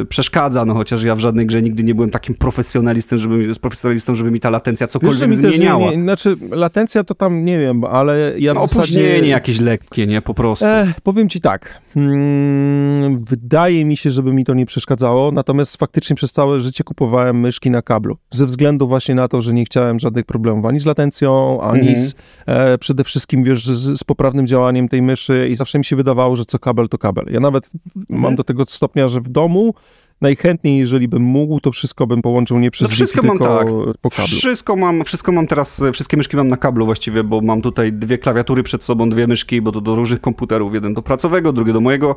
e, 0.00 0.04
przeszkadza, 0.08 0.64
no 0.64 0.74
chociaż 0.74 1.02
ja 1.02 1.14
w 1.14 1.18
żadnej 1.18 1.46
grze 1.46 1.62
nigdy 1.62 1.84
nie 1.84 1.94
byłem 1.94 2.10
takim 2.10 2.34
profesjonalistą, 2.34 3.18
żeby, 3.18 3.54
profesjonalistą, 3.60 4.14
żeby 4.14 4.30
mi 4.30 4.40
ta 4.40 4.50
latencja 4.50 4.86
cokolwiek 4.86 5.30
Wiesz, 5.30 5.38
zmieniała. 5.38 5.90
Nie, 5.90 5.96
nie, 5.96 6.02
znaczy 6.02 6.36
latencja 6.50 7.04
to 7.04 7.14
tam 7.14 7.44
nie 7.44 7.58
wiem, 7.58 7.84
ale 7.84 8.32
ja 8.38 8.54
no, 8.54 8.66
w 8.66 8.68
zasadzie... 8.68 9.00
Opóźnienie 9.00 9.28
jakieś 9.28 9.60
lekkie, 9.60 10.06
nie? 10.06 10.22
Po 10.22 10.34
prostu. 10.34 10.66
E, 10.66 10.94
powiem 11.02 11.28
ci 11.28 11.37
tak, 11.40 11.80
hmm, 11.94 13.24
wydaje 13.24 13.84
mi 13.84 13.96
się, 13.96 14.10
żeby 14.10 14.32
mi 14.32 14.44
to 14.44 14.54
nie 14.54 14.66
przeszkadzało, 14.66 15.32
natomiast 15.32 15.76
faktycznie 15.76 16.16
przez 16.16 16.32
całe 16.32 16.60
życie 16.60 16.84
kupowałem 16.84 17.40
myszki 17.40 17.70
na 17.70 17.82
kablu. 17.82 18.16
Ze 18.30 18.46
względu 18.46 18.88
właśnie 18.88 19.14
na 19.14 19.28
to, 19.28 19.42
że 19.42 19.54
nie 19.54 19.64
chciałem 19.64 19.98
żadnych 19.98 20.24
problemów 20.24 20.64
ani 20.64 20.80
z 20.80 20.86
latencją, 20.86 21.62
ani 21.62 21.88
mm. 21.88 22.00
z, 22.00 22.14
e, 22.46 22.78
przede 22.78 23.04
wszystkim 23.04 23.44
wiesz, 23.44 23.66
z, 23.66 24.00
z, 24.00 24.04
poprawnym 24.04 24.46
działaniem 24.46 24.88
tej 24.88 25.02
myszy 25.02 25.48
i 25.50 25.56
zawsze 25.56 25.78
mi 25.78 25.84
się 25.84 25.96
wydawało, 25.96 26.36
że 26.36 26.44
co 26.44 26.58
kabel, 26.58 26.88
to 26.88 26.98
kabel. 26.98 27.24
Ja 27.30 27.40
nawet 27.40 27.72
mam 28.08 28.36
do 28.36 28.44
tego 28.44 28.64
stopnia, 28.66 29.08
że 29.08 29.20
w 29.20 29.28
domu 29.28 29.74
najchętniej, 30.20 30.78
jeżeli 30.78 31.08
bym 31.08 31.22
mógł, 31.22 31.60
to 31.60 31.72
wszystko 31.72 32.06
bym 32.06 32.22
połączył 32.22 32.58
nie 32.58 32.70
przez 32.70 32.88
no 32.88 32.94
wszystko 32.94 33.26
mam 33.26 33.38
tak. 33.38 33.66
po 34.00 34.10
kablu. 34.10 34.36
Wszystko 34.36 34.76
mam, 34.76 35.04
wszystko 35.04 35.32
mam 35.32 35.46
teraz, 35.46 35.82
wszystkie 35.92 36.16
myszki 36.16 36.36
mam 36.36 36.48
na 36.48 36.56
kablu 36.56 36.86
właściwie, 36.86 37.24
bo 37.24 37.40
mam 37.40 37.62
tutaj 37.62 37.92
dwie 37.92 38.18
klawiatury 38.18 38.62
przed 38.62 38.84
sobą, 38.84 39.10
dwie 39.10 39.26
myszki, 39.26 39.60
bo 39.60 39.72
to 39.72 39.80
do 39.80 39.94
różnych 39.94 40.20
komputerów, 40.20 40.74
jeden 40.74 40.94
do 40.94 41.02
pracowego, 41.02 41.52
drugi 41.52 41.72
do 41.72 41.80
mojego 41.80 42.16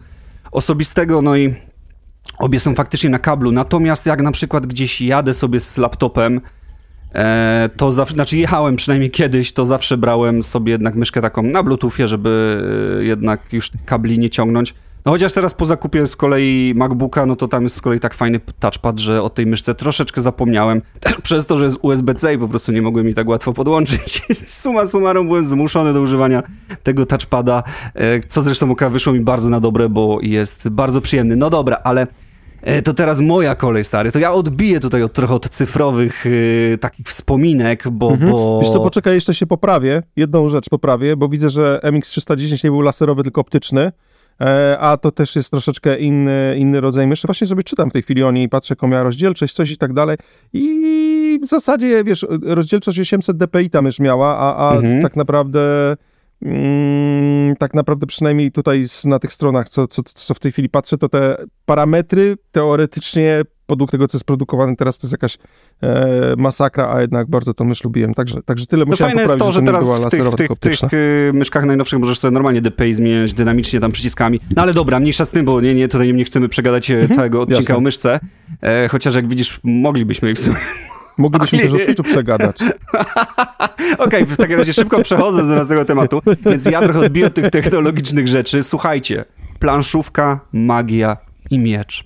osobistego, 0.52 1.22
no 1.22 1.38
i 1.38 1.56
Obie 2.38 2.60
są 2.60 2.74
faktycznie 2.74 3.10
na 3.10 3.20
kablu, 3.20 3.52
natomiast 3.52 4.06
jak 4.06 4.22
na 4.22 4.32
przykład 4.32 4.66
gdzieś 4.66 5.02
jadę 5.02 5.34
sobie 5.34 5.60
z 5.60 5.78
laptopem, 5.78 6.42
e, 7.16 7.70
to 7.78 7.92
zawsze, 7.92 8.14
znaczy 8.14 8.38
jechałem 8.38 8.76
przynajmniej 8.76 9.12
kiedyś, 9.12 9.54
to 9.54 9.66
zawsze 9.66 9.98
brałem 9.98 10.44
sobie 10.44 10.72
jednak 10.72 10.96
myszkę 10.96 11.22
taką 11.22 11.44
na 11.44 11.64
bluetoothie, 11.64 12.08
żeby 12.08 12.62
e, 13.00 13.04
jednak 13.04 13.54
już 13.54 13.72
kabli 13.86 14.20
nie 14.20 14.30
ciągnąć. 14.30 14.74
No 15.06 15.12
chociaż 15.12 15.34
teraz 15.34 15.54
po 15.54 15.66
zakupie 15.66 16.08
z 16.08 16.16
kolei 16.16 16.74
MacBooka, 16.76 17.26
no 17.26 17.36
to 17.36 17.48
tam 17.48 17.64
jest 17.64 17.76
z 17.76 17.82
kolei 17.82 18.00
tak 18.00 18.14
fajny 18.14 18.40
touchpad, 18.60 19.00
że 19.00 19.24
o 19.24 19.30
tej 19.30 19.46
myszce 19.46 19.76
troszeczkę 19.76 20.22
zapomniałem. 20.22 20.82
Przez 21.24 21.46
to, 21.46 21.58
że 21.58 21.66
jest 21.66 21.78
USB-C 21.82 22.34
i 22.34 22.38
po 22.38 22.48
prostu 22.48 22.72
nie 22.72 22.82
mogłem 22.82 23.06
mi 23.06 23.14
tak 23.14 23.28
łatwo 23.28 23.54
podłączyć. 23.54 24.22
Suma 24.62 24.86
summarum 24.86 25.28
byłem 25.28 25.46
zmuszony 25.46 25.94
do 25.94 26.02
używania 26.02 26.44
tego 26.84 27.06
touchpada, 27.06 27.64
e, 27.96 28.20
co 28.20 28.42
zresztą 28.42 28.76
wyszło 28.90 29.14
mi 29.14 29.20
bardzo 29.20 29.50
na 29.50 29.60
dobre, 29.60 29.90
bo 29.90 30.20
jest 30.22 30.70
bardzo 30.70 31.02
przyjemny. 31.02 31.36
No 31.36 31.50
dobra, 31.50 31.78
ale 31.84 32.08
e, 32.62 32.82
to 32.82 32.94
teraz 32.94 33.20
moja 33.20 33.56
kolej, 33.56 33.84
stary. 33.84 34.12
To 34.12 34.20
ja 34.20 34.34
odbiję 34.34 34.80
tutaj 34.80 35.04
od, 35.04 35.14
trochę 35.14 35.34
od 35.34 35.50
cyfrowych 35.50 36.26
yy, 36.26 36.78
takich 36.78 37.08
wspominek, 37.08 37.90
bo, 37.90 38.12
mhm. 38.12 38.32
bo... 38.32 38.60
Wiesz 38.62 38.72
to 38.72 38.80
poczekaj, 38.80 39.14
jeszcze 39.14 39.34
się 39.34 39.46
poprawię. 39.48 40.04
Jedną 40.16 40.50
rzecz 40.50 40.70
poprawię, 40.70 41.18
bo 41.18 41.30
widzę, 41.30 41.50
że 41.50 41.80
MX310 41.84 42.64
nie 42.64 42.72
był 42.72 42.82
laserowy, 42.82 43.24
tylko 43.24 43.42
optyczny. 43.42 43.92
E, 44.42 44.78
a 44.80 44.98
to 44.98 45.12
też 45.12 45.36
jest 45.36 45.52
troszeczkę 45.52 46.00
inny, 46.00 46.56
inny 46.58 46.82
rodzaj 46.82 47.08
myszy. 47.08 47.28
Właśnie 47.28 47.48
sobie 47.48 47.64
czytam 47.64 47.90
w 47.90 47.94
tej 47.94 48.02
chwili 48.02 48.24
o 48.24 48.32
niej, 48.32 48.50
patrzę, 48.50 48.72
jaką 48.72 48.88
miała 48.88 49.04
rozdzielczość, 49.04 49.54
coś 49.54 49.72
i 49.72 49.78
tak 49.78 49.94
dalej. 49.94 50.18
I 50.54 51.40
w 51.44 51.46
zasadzie, 51.46 52.04
wiesz, 52.04 52.26
rozdzielczość 52.44 53.00
800 53.00 53.38
dpi 53.38 53.70
ta 53.70 53.82
mysz 53.82 54.00
miała, 54.00 54.38
a, 54.38 54.70
a 54.70 54.76
mhm. 54.76 55.02
tak 55.02 55.16
naprawdę... 55.16 55.96
Mm, 56.42 57.56
tak 57.56 57.74
naprawdę 57.74 58.08
przynajmniej 58.08 58.52
tutaj 58.52 58.86
na 59.06 59.20
tych 59.20 59.34
stronach, 59.34 59.70
co, 59.70 59.88
co, 59.88 60.02
co 60.04 60.34
w 60.34 60.40
tej 60.40 60.52
chwili 60.52 60.70
patrzę, 60.70 60.98
to 60.98 61.10
te 61.10 61.36
parametry 61.66 62.36
teoretycznie 62.52 63.42
podług 63.66 63.92
tego, 63.92 64.08
co 64.08 64.18
jest 64.18 64.26
produkowane 64.26 64.76
teraz, 64.76 64.98
to 64.98 65.08
jest 65.08 65.12
jakaś 65.12 65.38
e, 65.84 66.34
masakra, 66.38 66.94
a 66.94 67.02
jednak 67.02 67.30
bardzo 67.30 67.54
to 67.54 67.64
mysz 67.64 67.84
lubiłem. 67.84 68.14
Także, 68.14 68.42
także 68.44 68.66
tyle 68.66 68.86
no 68.86 68.90
musiałem 68.90 69.14
fajne 69.18 69.24
poprawić, 69.24 69.56
jest 69.56 69.56
to, 69.56 69.60
że, 69.60 69.60
że 69.60 69.66
teraz 69.66 70.00
w 70.00 70.10
tych, 70.10 70.28
w 70.28 70.36
tych, 70.36 70.60
tych, 70.60 70.80
tych 70.80 70.94
y, 70.94 71.32
myszkach 71.34 71.66
najnowszych 71.66 72.00
możesz 72.00 72.20
sobie 72.20 72.32
normalnie 72.32 72.62
DPI 72.62 72.94
zmieniać 72.94 73.34
dynamicznie 73.34 73.80
tam 73.80 73.92
przyciskami. 73.92 74.40
No 74.56 74.62
ale 74.62 74.74
dobra, 74.74 75.00
mniejsza 75.00 75.26
z 75.26 75.30
tym, 75.30 75.46
bo 75.46 75.62
nie, 75.62 75.76
nie, 75.76 75.88
tutaj 75.88 76.14
nie 76.14 76.26
chcemy 76.26 76.50
przegadać 76.50 76.92
e, 76.92 76.94
mhm, 76.94 77.16
całego 77.16 77.42
odcinka 77.42 77.60
jasne. 77.60 77.76
o 77.76 77.82
myszce. 77.82 78.20
E, 78.62 78.88
chociaż 78.88 79.16
jak 79.16 79.28
widzisz, 79.28 79.60
moglibyśmy 79.64 80.32
ich 80.32 80.38
w 80.38 80.42
sumie 80.42 80.58
Moglibyśmy 81.22 81.60
też 81.60 81.74
o 81.74 81.78
Switchu 81.78 82.04
przegadać. 82.04 82.58
Okej, 83.98 84.24
okay, 84.24 84.26
w 84.26 84.38
takim 84.38 84.58
razie 84.58 84.74
szybko 84.74 85.02
przechodzę 85.02 85.56
do 85.56 85.66
tego 85.66 85.86
tematu, 85.86 86.22
więc 86.46 86.66
ja 86.66 86.82
trochę 86.82 87.00
odbiję 87.00 87.28
od 87.28 87.34
tych 87.34 87.50
technologicznych 87.50 88.28
rzeczy. 88.28 88.64
Słuchajcie, 88.64 89.26
planszówka, 89.60 90.40
magia 90.54 91.18
i 91.50 91.60
miecz. 91.60 92.04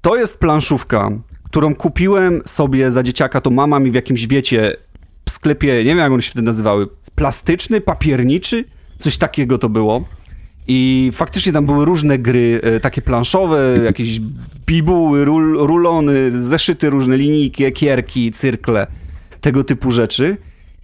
To 0.00 0.16
jest 0.16 0.38
planszówka, 0.38 1.10
którą 1.44 1.74
kupiłem 1.74 2.42
sobie 2.44 2.90
za 2.90 3.02
dzieciaka, 3.02 3.40
to 3.40 3.50
mama 3.50 3.80
mi 3.80 3.90
w 3.90 3.94
jakimś, 3.94 4.26
wiecie, 4.26 4.76
w 5.26 5.30
sklepie, 5.30 5.76
nie 5.78 5.84
wiem 5.84 5.98
jak 5.98 6.12
one 6.12 6.22
się 6.22 6.30
wtedy 6.30 6.46
nazywały, 6.46 6.86
plastyczny, 7.14 7.80
papierniczy, 7.80 8.64
coś 8.98 9.16
takiego 9.16 9.58
to 9.58 9.68
było. 9.68 10.04
I 10.72 11.10
faktycznie 11.12 11.52
tam 11.52 11.66
były 11.66 11.84
różne 11.84 12.18
gry, 12.18 12.60
e, 12.62 12.80
takie 12.80 13.02
planszowe, 13.02 13.78
jakieś 13.84 14.20
bibuły, 14.66 15.24
rul, 15.24 15.58
rulony, 15.66 16.42
zeszyty 16.42 16.90
różne, 16.90 17.16
linijki, 17.16 17.64
ekierki, 17.64 18.32
cyrkle, 18.32 18.86
tego 19.40 19.64
typu 19.64 19.90
rzeczy. 19.90 20.36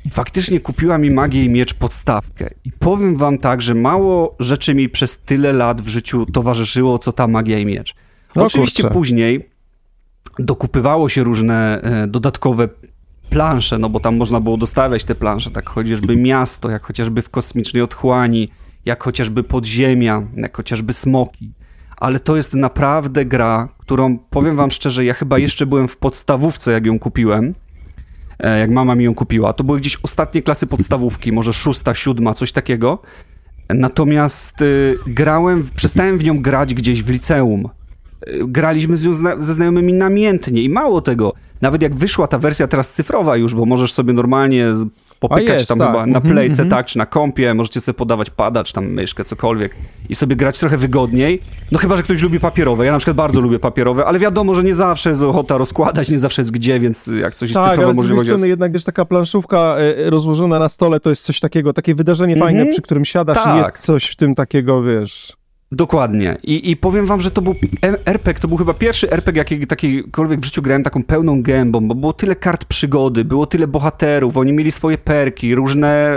I 0.05 0.11
faktycznie 0.11 0.61
kupiła 0.61 0.99
mi 0.99 1.11
magię 1.11 1.45
i 1.45 1.49
miecz 1.49 1.75
podstawkę. 1.75 2.51
I 2.65 2.73
powiem 2.73 3.17
wam 3.17 3.39
tak, 3.39 3.63
że 3.63 3.75
mało 3.75 4.37
rzeczy 4.41 4.75
mi 4.75 4.89
przez 4.89 5.19
tyle 5.19 5.53
lat 5.53 5.83
w 5.83 5.89
życiu 5.89 6.27
towarzyszyło, 6.33 6.99
co 6.99 7.13
ta 7.13 7.27
magia 7.27 7.59
i 7.59 7.67
miecz. 7.67 7.95
No, 8.37 8.47
Oczywiście 8.47 8.83
kurczę. 8.83 8.95
później 8.95 9.49
dokupywało 10.39 11.09
się 11.09 11.25
różne 11.25 11.83
e, 11.83 12.07
dodatkowe 12.07 12.69
plansze, 13.31 13.79
no 13.79 13.89
bo 13.89 14.01
tam 14.01 14.17
można 14.17 14.41
było 14.41 14.57
dostawiać 14.57 15.05
te 15.05 15.15
plansze, 15.15 15.51
tak 15.51 15.69
chociażby 15.69 16.17
miasto, 16.17 16.71
jak 16.71 16.83
chociażby 16.83 17.23
w 17.23 17.31
kosmicznej 17.31 17.83
otchłani, 17.83 18.51
jak 18.87 19.03
chociażby 19.03 19.43
podziemia, 19.43 20.23
jak 20.35 20.57
chociażby 20.57 20.93
smoki. 20.93 21.53
Ale 21.97 22.21
to 22.21 22.37
jest 22.37 22.55
naprawdę 22.55 23.25
gra, 23.25 23.69
którą 23.79 24.19
powiem 24.19 24.57
wam 24.57 24.71
szczerze, 24.71 25.05
ja 25.05 25.15
chyba 25.15 25.39
jeszcze 25.39 25.67
byłem 25.67 25.89
w 25.89 25.97
podstawówce, 25.97 26.73
jak 26.73 26.87
ją 26.87 26.99
kupiłem. 26.99 27.55
E, 28.39 28.59
jak 28.59 28.71
mama 28.71 28.95
mi 28.95 29.05
ją 29.05 29.15
kupiła. 29.15 29.53
To 29.53 29.65
były 29.65 29.81
gdzieś 29.81 29.99
ostatnie 30.03 30.43
klasy 30.43 30.67
podstawówki, 30.67 31.33
może 31.33 31.53
szósta, 31.53 31.95
siódma, 31.95 32.35
coś 32.35 32.53
takiego. 32.53 33.03
Natomiast 33.69 34.63
y, 34.63 34.95
grałem, 35.07 35.65
przestałem 35.77 36.19
w 36.19 36.25
nią 36.25 36.43
grać 36.43 36.75
gdzieś 36.75 37.03
w 37.03 37.11
liceum. 37.11 37.69
Y, 38.29 38.41
graliśmy 38.47 38.97
z 38.97 39.05
nią 39.05 39.15
ze 39.39 39.53
znajomymi 39.53 39.93
namiętnie 39.95 40.63
i 40.63 40.69
mało 40.69 41.01
tego. 41.01 41.33
Nawet 41.61 41.83
jak 41.83 41.95
wyszła 41.95 42.27
ta 42.27 42.39
wersja 42.39 42.69
teraz 42.69 42.93
cyfrowa 42.93 43.37
już, 43.37 43.55
bo 43.55 43.67
możesz 43.67 43.93
sobie 43.93 44.13
normalnie 44.13 44.67
popykać 45.29 45.55
jest, 45.55 45.69
tam 45.69 45.79
tak. 45.79 45.89
chyba 45.89 46.07
na 46.07 46.17
mhm, 46.19 46.35
playce, 46.35 46.63
mm 46.63 46.67
-hmm. 46.67 46.77
tak, 46.77 46.87
czy 46.87 46.99
na 46.99 47.07
kompie, 47.07 47.55
możecie 47.55 47.81
sobie 47.81 47.95
podawać 47.95 48.31
pada, 48.31 48.65
czy 48.65 48.73
tam 48.73 48.87
myszkę, 48.87 49.25
cokolwiek 49.25 49.77
i 50.09 50.15
sobie 50.15 50.37
grać 50.37 50.59
trochę 50.59 50.77
wygodniej. 50.77 51.41
No 51.73 51.79
chyba, 51.79 51.97
że 51.97 52.03
ktoś 52.03 52.23
lubi 52.23 52.41
papierowe. 52.41 52.87
Ja 52.87 52.93
na 52.93 52.99
przykład 52.99 53.17
bardzo 53.17 53.41
lubię 53.41 53.59
papierowe, 53.59 54.07
ale 54.07 54.19
wiadomo, 54.19 54.55
że 54.55 54.65
nie 54.65 54.75
zawsze 54.75 55.11
jest 55.11 55.23
ochota 55.23 55.59
rozkładać, 55.59 56.11
nie 56.11 56.19
zawsze 56.19 56.43
jest 56.43 56.53
gdzie, 56.53 56.81
więc 56.81 57.07
jak 57.07 57.35
coś 57.35 57.51
jest 57.51 57.61
tak, 57.61 57.71
cyfrowe, 57.71 57.93
możliwość 57.93 58.31
jest. 58.31 58.45
jednak 58.45 58.73
wiesz, 58.73 58.85
taka 58.85 59.05
planszówka 59.05 59.77
e, 59.79 60.11
rozłożona 60.11 60.59
na 60.59 60.69
stole 60.69 61.01
to 61.01 61.11
jest 61.11 61.23
coś 61.23 61.41
takiego, 61.41 61.73
takie 61.73 61.95
wydarzenie 61.95 62.35
mm 62.35 62.43
-hmm. 62.43 62.47
fajne, 62.47 62.67
przy 62.67 62.83
którym 62.83 63.05
siadasz 63.05 63.45
tak. 63.45 63.55
i 63.55 63.59
jest 63.59 63.79
coś 63.79 64.07
w 64.07 64.17
tym 64.17 64.35
takiego, 64.35 64.83
wiesz... 64.83 65.37
Dokładnie. 65.73 66.39
I, 66.43 66.71
I 66.71 66.77
powiem 66.77 67.07
wam, 67.07 67.21
że 67.21 67.31
to 67.31 67.43
był 67.43 67.55
RPG, 68.07 68.41
to 68.41 68.49
był 68.49 68.57
chyba 68.57 68.75
pierwszy 68.75 69.11
RPG, 69.11 69.39
jaki, 69.39 69.67
takikolwiek 69.67 70.41
w 70.41 70.45
życiu 70.45 70.63
grałem 70.63 70.83
taką 70.83 71.03
pełną 71.03 71.43
gębą, 71.43 71.89
bo 71.89 71.95
było 71.95 72.13
tyle 72.13 72.37
kart 72.37 72.65
przygody, 72.65 73.25
było 73.25 73.47
tyle 73.47 73.67
bohaterów, 73.67 74.37
oni 74.37 74.53
mieli 74.53 74.73
swoje 74.73 74.99
perki, 74.99 75.55
różne... 75.55 76.17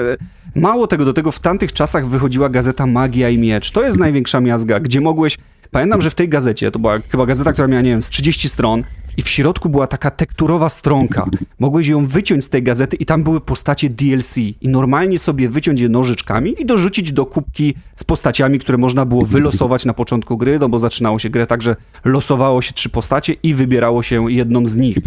Mało 0.55 0.87
tego, 0.87 1.05
do 1.05 1.13
tego 1.13 1.31
w 1.31 1.39
tamtych 1.39 1.73
czasach 1.73 2.07
wychodziła 2.07 2.49
gazeta 2.49 2.85
Magia 2.85 3.29
i 3.29 3.37
Miecz. 3.37 3.71
To 3.71 3.83
jest 3.83 3.97
największa 3.97 4.39
miazga, 4.41 4.79
gdzie 4.79 5.01
mogłeś 5.01 5.37
Pamiętam, 5.71 6.01
że 6.01 6.09
w 6.09 6.15
tej 6.15 6.29
gazecie, 6.29 6.71
to 6.71 6.79
była 6.79 6.99
chyba 7.11 7.25
gazeta, 7.25 7.53
która 7.53 7.67
miała, 7.67 7.81
nie 7.81 7.89
wiem, 7.89 8.01
z 8.01 8.09
30 8.09 8.49
stron 8.49 8.83
i 9.17 9.21
w 9.21 9.29
środku 9.29 9.69
była 9.69 9.87
taka 9.87 10.11
tekturowa 10.11 10.69
stronka. 10.69 11.25
Mogłeś 11.59 11.87
ją 11.87 12.07
wyciąć 12.07 12.43
z 12.43 12.49
tej 12.49 12.63
gazety 12.63 12.95
i 12.95 13.05
tam 13.05 13.23
były 13.23 13.41
postacie 13.41 13.89
DLC. 13.89 14.37
I 14.37 14.67
normalnie 14.67 15.19
sobie 15.19 15.49
wyciąć 15.49 15.81
je 15.81 15.89
nożyczkami 15.89 16.55
i 16.61 16.65
dorzucić 16.65 17.11
do 17.11 17.25
kubki 17.25 17.73
z 17.95 18.03
postaciami, 18.03 18.59
które 18.59 18.77
można 18.77 19.05
było 19.05 19.25
wylosować 19.25 19.85
na 19.85 19.93
początku 19.93 20.37
gry, 20.37 20.59
no 20.59 20.69
bo 20.69 20.79
zaczynało 20.79 21.19
się 21.19 21.29
grę 21.29 21.47
tak, 21.47 21.61
że 21.61 21.75
losowało 22.05 22.61
się 22.61 22.73
trzy 22.73 22.89
postacie 22.89 23.35
i 23.43 23.53
wybierało 23.53 24.03
się 24.03 24.31
jedną 24.31 24.67
z 24.67 24.77
nich. 24.77 24.97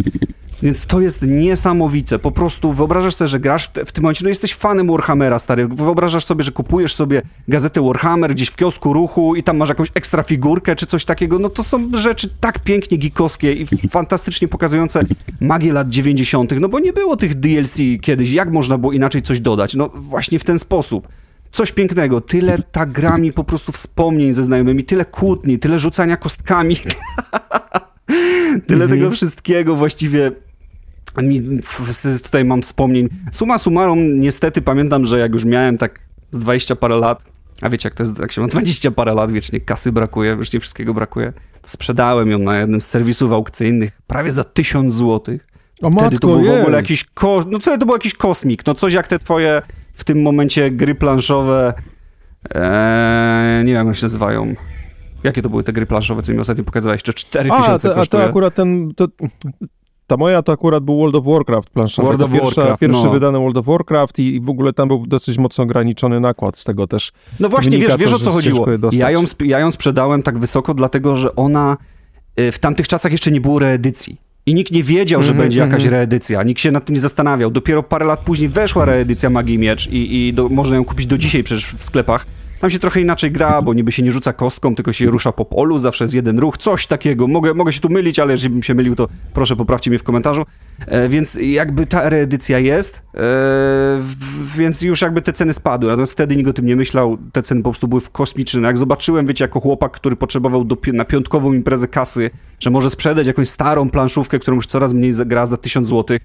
Więc 0.62 0.86
to 0.86 1.00
jest 1.00 1.22
niesamowite. 1.22 2.18
Po 2.18 2.30
prostu 2.30 2.72
wyobrażasz 2.72 3.14
sobie, 3.14 3.28
że 3.28 3.40
grasz 3.40 3.70
w, 3.86 3.92
tym 3.92 4.02
momencie, 4.02 4.24
no 4.24 4.28
jesteś 4.28 4.54
fanem 4.54 4.86
Warhammera, 4.90 5.38
stary. 5.38 5.68
Wyobrażasz 5.68 6.24
sobie, 6.24 6.44
że 6.44 6.52
kupujesz 6.52 6.94
sobie 6.94 7.22
gazetę 7.48 7.82
Warhammer 7.82 8.34
gdzieś 8.34 8.48
w 8.48 8.56
kiosku 8.56 8.92
ruchu 8.92 9.36
i 9.36 9.42
tam 9.42 9.56
masz 9.56 9.68
jakąś 9.68 9.88
ekstra 9.94 10.22
figurkę 10.22 10.76
czy 10.76 10.86
coś 10.86 11.04
takiego. 11.04 11.38
No 11.38 11.48
to 11.48 11.62
są 11.62 11.90
rzeczy 11.94 12.28
tak 12.40 12.58
pięknie 12.58 12.98
gikowskie 12.98 13.52
i 13.52 13.66
fantastycznie 13.92 14.48
pokazujące 14.48 15.02
magię 15.40 15.72
lat 15.72 15.88
90., 15.88 16.60
no 16.60 16.68
bo 16.68 16.80
nie 16.80 16.92
było 16.92 17.16
tych 17.16 17.34
DLC 17.34 17.76
kiedyś. 18.02 18.30
Jak 18.30 18.52
można 18.52 18.78
było 18.78 18.92
inaczej 18.92 19.22
coś 19.22 19.40
dodać? 19.40 19.74
No 19.74 19.88
właśnie 19.94 20.38
w 20.38 20.44
ten 20.44 20.58
sposób 20.58 21.08
coś 21.52 21.72
pięknego. 21.72 22.20
Tyle 22.20 22.58
ta 22.72 22.86
gra 22.86 23.18
mi 23.18 23.32
po 23.32 23.44
prostu 23.44 23.72
wspomnień 23.72 24.32
ze 24.32 24.44
znajomymi, 24.44 24.84
tyle 24.84 25.04
kłótni, 25.04 25.58
tyle 25.58 25.78
rzucania 25.78 26.16
kostkami. 26.16 26.76
tyle 28.68 28.84
mhm. 28.84 28.90
tego 28.90 29.10
wszystkiego 29.10 29.76
właściwie 29.76 30.32
tutaj 32.22 32.44
mam 32.44 32.62
wspomnień. 32.62 33.08
Suma 33.32 33.58
summarum, 33.58 34.20
niestety 34.20 34.62
pamiętam, 34.62 35.06
że 35.06 35.18
jak 35.18 35.32
już 35.32 35.44
miałem 35.44 35.78
tak 35.78 36.00
z 36.30 36.38
20 36.38 36.76
parę 36.76 36.96
lat, 36.96 37.22
a 37.60 37.70
wiecie 37.70 37.86
jak 37.86 37.94
to 37.94 38.02
jest, 38.02 38.18
jak 38.18 38.32
się 38.32 38.40
ma 38.40 38.46
20 38.46 38.90
parę 38.90 39.14
lat, 39.14 39.30
wiecznie 39.30 39.60
kasy 39.60 39.92
brakuje, 39.92 40.36
wiecznie 40.36 40.60
wszystkiego 40.60 40.94
brakuje, 40.94 41.32
sprzedałem 41.66 42.30
ją 42.30 42.38
na 42.38 42.58
jednym 42.58 42.80
z 42.80 42.86
serwisów 42.86 43.32
aukcyjnych 43.32 43.90
prawie 44.06 44.32
za 44.32 44.44
1000 44.44 44.94
złotych. 44.94 45.46
O 45.82 45.90
wtedy 45.90 46.02
matko, 46.04 46.18
to 46.18 46.26
był 46.26 46.44
w 46.44 46.60
ogóle 46.60 46.76
jakiś, 46.76 47.04
ko- 47.04 47.44
no 47.50 47.58
wtedy 47.58 47.78
to 47.78 47.86
był 47.86 47.94
jakiś 47.94 48.14
kosmik, 48.14 48.66
no 48.66 48.74
coś 48.74 48.92
jak 48.92 49.08
te 49.08 49.18
twoje 49.18 49.62
w 49.94 50.04
tym 50.04 50.22
momencie 50.22 50.70
gry 50.70 50.94
planszowe, 50.94 51.74
eee, 52.54 53.64
nie 53.64 53.72
wiem 53.72 53.86
jak 53.86 53.96
się 53.96 54.04
nazywają, 54.04 54.54
Jakie 55.24 55.42
to 55.42 55.48
były 55.48 55.64
te 55.64 55.72
gry 55.72 55.86
planszowe, 55.86 56.22
co 56.22 56.32
mi 56.32 56.38
ostatnio 56.38 56.64
pokazywałeś? 56.64 57.02
Czy 57.02 57.12
4000 57.14 57.94
a, 57.94 58.00
a 58.00 58.06
to 58.06 58.24
akurat 58.24 58.54
ten... 58.54 58.92
To, 58.96 59.08
ta 60.06 60.16
moja 60.16 60.42
to 60.42 60.52
akurat 60.52 60.84
był 60.84 60.98
World 60.98 61.14
of 61.14 61.24
Warcraft 61.24 61.70
planszowy. 61.70 62.08
World 62.08 62.22
of 62.22 62.32
pierwsza, 62.32 62.60
Warcraft, 62.60 62.80
pierwszy 62.80 63.04
no. 63.04 63.12
wydany 63.12 63.38
World 63.38 63.56
of 63.56 63.66
Warcraft 63.66 64.18
i, 64.18 64.34
i, 64.34 64.40
w 64.40 64.50
ogóle 64.50 64.72
tam 64.72 64.88
był 64.88 65.06
dosyć 65.06 65.38
mocno 65.38 65.64
ograniczony 65.64 66.20
nakład 66.20 66.58
z 66.58 66.64
tego 66.64 66.86
też. 66.86 67.12
No 67.40 67.48
właśnie, 67.48 67.78
wiesz, 67.78 67.96
wiesz 67.96 68.12
o 68.12 68.18
co 68.18 68.30
chodziło. 68.30 68.66
Ja 68.92 69.10
ją, 69.10 69.24
ja 69.44 69.58
ją 69.58 69.70
sprzedałem 69.70 70.22
tak 70.22 70.38
wysoko, 70.38 70.74
dlatego 70.74 71.16
że 71.16 71.36
ona 71.36 71.76
y, 72.40 72.52
w 72.52 72.58
tamtych 72.58 72.88
czasach 72.88 73.12
jeszcze 73.12 73.30
nie 73.30 73.40
było 73.40 73.58
reedycji. 73.58 74.16
I 74.46 74.54
nikt 74.54 74.72
nie 74.72 74.82
wiedział, 74.82 75.22
że 75.22 75.28
mm 75.28 75.38
-hmm, 75.38 75.42
będzie 75.42 75.58
jakaś 75.58 75.82
mm 75.82 75.88
-hmm. 75.88 75.92
reedycja. 75.92 76.42
Nikt 76.42 76.60
się 76.60 76.70
nad 76.70 76.84
tym 76.84 76.94
nie 76.94 77.00
zastanawiał. 77.00 77.50
Dopiero 77.50 77.82
parę 77.82 78.06
lat 78.06 78.20
później 78.20 78.48
weszła 78.48 78.84
reedycja 78.84 79.30
Magii 79.30 79.58
Miecz 79.58 79.86
i, 79.86 80.28
i 80.28 80.32
do, 80.32 80.48
można 80.48 80.76
ją 80.76 80.84
kupić 80.84 81.06
do 81.06 81.18
dzisiaj 81.18 81.44
przecież 81.44 81.66
w 81.66 81.84
sklepach. 81.84 82.26
Tam 82.62 82.70
się 82.70 82.78
trochę 82.78 83.00
inaczej 83.00 83.30
gra, 83.30 83.62
bo 83.62 83.74
niby 83.74 83.92
się 83.92 84.02
nie 84.02 84.12
rzuca 84.12 84.32
kostką, 84.32 84.74
tylko 84.74 84.92
się 84.92 85.06
rusza 85.06 85.32
po 85.32 85.44
polu, 85.44 85.78
zawsze 85.78 86.04
jest 86.04 86.14
jeden 86.14 86.38
ruch, 86.38 86.58
coś 86.58 86.86
takiego. 86.86 87.28
Mogę, 87.28 87.54
mogę 87.54 87.72
się 87.72 87.80
tu 87.80 87.88
mylić, 87.88 88.18
ale 88.18 88.32
jeżeli 88.32 88.54
bym 88.54 88.62
się 88.62 88.74
mylił, 88.74 88.96
to 88.96 89.08
proszę 89.34 89.56
poprawcie 89.56 89.90
mnie 89.90 89.98
w 89.98 90.02
komentarzu. 90.02 90.46
E, 90.86 91.08
więc 91.08 91.38
jakby 91.40 91.86
ta 91.86 92.08
reedycja 92.08 92.58
jest, 92.58 93.02
e, 93.14 93.20
więc 94.56 94.82
już 94.82 95.00
jakby 95.00 95.22
te 95.22 95.32
ceny 95.32 95.52
spadły. 95.52 95.88
Natomiast 95.88 96.12
wtedy 96.12 96.36
nikt 96.36 96.48
o 96.48 96.52
tym 96.52 96.66
nie 96.66 96.76
myślał, 96.76 97.18
te 97.32 97.42
ceny 97.42 97.62
po 97.62 97.70
prostu 97.70 97.88
były 97.88 98.00
w 98.00 98.10
kosmiczne. 98.10 98.60
Jak 98.60 98.78
zobaczyłem, 98.78 99.26
wiecie, 99.26 99.44
jako 99.44 99.60
chłopak, 99.60 99.92
który 99.92 100.16
potrzebował 100.16 100.64
do, 100.64 100.76
na 100.92 101.04
piątkową 101.04 101.52
imprezę 101.52 101.88
kasy, 101.88 102.30
że 102.60 102.70
może 102.70 102.90
sprzedać 102.90 103.26
jakąś 103.26 103.48
starą 103.48 103.90
planszówkę, 103.90 104.38
którą 104.38 104.56
już 104.56 104.66
coraz 104.66 104.92
mniej 104.92 105.12
gra 105.26 105.46
za 105.46 105.56
1000 105.56 105.88
zł, 105.88 106.18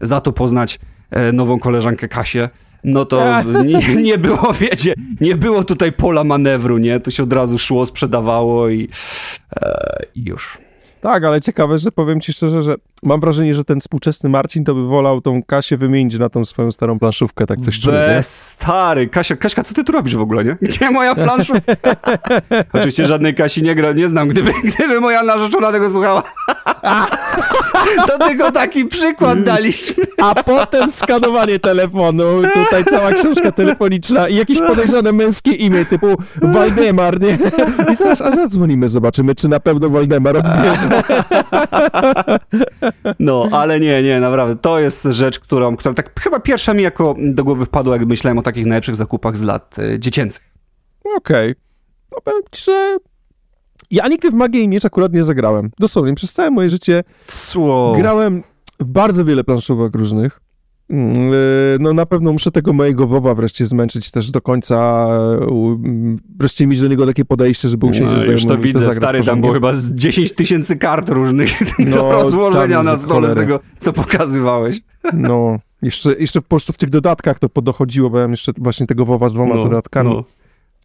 za 0.00 0.20
to 0.20 0.32
poznać 0.32 0.80
e, 1.10 1.32
nową 1.32 1.58
koleżankę 1.58 2.08
Kasię, 2.08 2.48
no 2.84 3.04
to 3.04 3.42
nie, 3.64 3.94
nie, 3.96 4.18
było, 4.18 4.52
wiecie, 4.60 4.94
nie 5.20 5.36
było 5.36 5.64
tutaj 5.64 5.92
pola 5.92 6.24
manewru, 6.24 6.78
nie? 6.78 7.00
To 7.00 7.10
się 7.10 7.22
od 7.22 7.32
razu 7.32 7.58
szło, 7.58 7.86
sprzedawało 7.86 8.68
i, 8.68 8.88
e, 9.56 10.02
już. 10.16 10.58
Tak, 11.00 11.24
ale 11.24 11.40
ciekawe, 11.40 11.78
że 11.78 11.92
powiem 11.92 12.20
ci 12.20 12.32
szczerze, 12.32 12.62
że 12.62 12.74
mam 13.02 13.20
wrażenie, 13.20 13.54
że 13.54 13.64
ten 13.64 13.80
współczesny 13.80 14.30
Marcin 14.30 14.64
to 14.64 14.74
by 14.74 14.86
wolał 14.86 15.20
tą 15.20 15.42
Kasię 15.42 15.76
wymienić 15.76 16.18
na 16.18 16.28
tą 16.28 16.44
swoją 16.44 16.72
starą 16.72 16.98
planszówkę, 16.98 17.46
tak 17.46 17.60
coś 17.60 17.80
czuję. 17.80 17.96
Bez 17.96 18.46
stary. 18.46 19.08
Kasia, 19.08 19.36
Kaśka, 19.36 19.62
co 19.62 19.74
ty 19.74 19.84
tu 19.84 19.92
robisz 19.92 20.16
w 20.16 20.20
ogóle, 20.20 20.44
nie? 20.44 20.56
Gdzie 20.62 20.90
moja 20.90 21.14
planszówka? 21.14 21.72
Oczywiście 22.72 23.06
żadnej 23.06 23.34
Kasi 23.34 23.62
nie, 23.62 23.74
gra, 23.74 23.92
nie 23.92 24.08
znam, 24.08 24.28
gdyby, 24.28 24.52
gdyby 24.64 25.00
moja 25.00 25.22
narzeczona 25.22 25.72
tego 25.72 25.90
słuchała. 25.90 26.22
to 28.08 28.28
tylko 28.28 28.52
taki 28.52 28.84
przykład 28.84 29.42
daliśmy. 29.42 30.04
A 30.22 30.34
potem 30.34 30.90
skanowanie 30.92 31.58
telefonu, 31.58 32.24
tutaj 32.54 32.84
cała 32.84 33.12
książka 33.12 33.52
telefoniczna 33.52 34.28
i 34.28 34.36
jakieś 34.36 34.58
podejrzane 34.58 35.12
męskie 35.12 35.50
imię 35.50 35.84
typu 35.84 36.06
Waldemar, 36.42 37.20
nie? 37.20 37.38
I 37.92 37.96
zaraz, 37.96 38.20
a 38.20 38.30
zadzwonimy, 38.30 38.88
zobaczymy, 38.88 39.34
czy 39.34 39.48
na 39.48 39.60
pewno 39.60 39.90
Waldemar 39.90 40.36
odbierze. 40.36 41.02
No, 43.18 43.48
ale 43.52 43.80
nie, 43.80 44.02
nie, 44.02 44.20
naprawdę. 44.20 44.56
To 44.56 44.78
jest 44.78 45.02
rzecz, 45.02 45.40
którą, 45.40 45.76
która 45.76 45.94
tak 45.94 46.20
chyba 46.20 46.40
pierwsza 46.40 46.74
mi 46.74 46.82
jako 46.82 47.14
do 47.18 47.44
głowy 47.44 47.66
wpadła, 47.66 47.96
jak 47.96 48.06
myślałem 48.06 48.38
o 48.38 48.42
takich 48.42 48.66
najlepszych 48.66 48.96
zakupach 48.96 49.36
z 49.36 49.42
lat 49.42 49.78
y, 49.78 49.98
dziecięcych. 49.98 50.42
Okej. 51.16 51.50
Okay. 51.50 51.62
No 52.12 52.18
powiem 52.24 52.42
ci, 52.50 52.64
że 52.64 52.96
ja 53.90 54.08
nigdy 54.08 54.30
w 54.30 54.34
Magię 54.34 54.60
i 54.60 54.68
Miecz 54.68 54.84
akurat 54.84 55.12
nie 55.12 55.24
zagrałem. 55.24 55.70
Dosłownie, 55.78 56.14
przez 56.14 56.32
całe 56.32 56.50
moje 56.50 56.70
życie 56.70 57.04
Sło. 57.28 57.92
grałem 57.96 58.42
w 58.80 58.84
bardzo 58.84 59.24
wiele 59.24 59.44
planszówek 59.44 59.94
różnych. 59.94 60.41
Mm, 60.92 61.16
e, 61.16 61.36
no 61.80 61.94
na 61.94 62.06
pewno 62.06 62.32
muszę 62.32 62.50
tego 62.50 62.72
mojego 62.72 63.06
WoWa 63.06 63.34
wreszcie 63.34 63.66
zmęczyć 63.66 64.10
też 64.10 64.30
do 64.30 64.40
końca, 64.40 65.08
wreszcie 66.38 66.66
mieć 66.66 66.80
do 66.80 66.88
niego 66.88 67.06
takie 67.06 67.24
podejście, 67.24 67.68
żeby 67.68 67.86
usiąść 67.86 68.14
no, 68.26 68.32
Już 68.32 68.44
to 68.44 68.58
widzę, 68.58 68.92
stary, 68.92 69.24
tam 69.24 69.40
było 69.40 69.52
chyba 69.52 69.72
z 69.72 69.94
10 69.94 70.32
tysięcy 70.32 70.76
kart 70.76 71.08
różnych 71.08 71.50
no, 71.78 71.96
do 71.96 72.12
rozłożenia 72.12 72.82
na 72.82 72.96
stole 72.96 73.30
z 73.30 73.34
tego, 73.34 73.60
co 73.78 73.92
pokazywałeś. 73.92 74.80
No, 75.12 75.58
jeszcze, 75.82 76.14
jeszcze 76.14 76.40
po 76.42 76.48
prostu 76.48 76.72
w 76.72 76.78
tych 76.78 76.90
dodatkach 76.90 77.38
to 77.38 77.48
podochodziło, 77.48 78.10
bo 78.10 78.18
ja 78.18 78.26
jeszcze 78.26 78.52
właśnie 78.58 78.86
tego 78.86 79.04
WoWa 79.04 79.28
z 79.28 79.32
dwoma 79.32 79.54
no, 79.54 79.64
dodatkami. 79.64 80.10
No. 80.10 80.24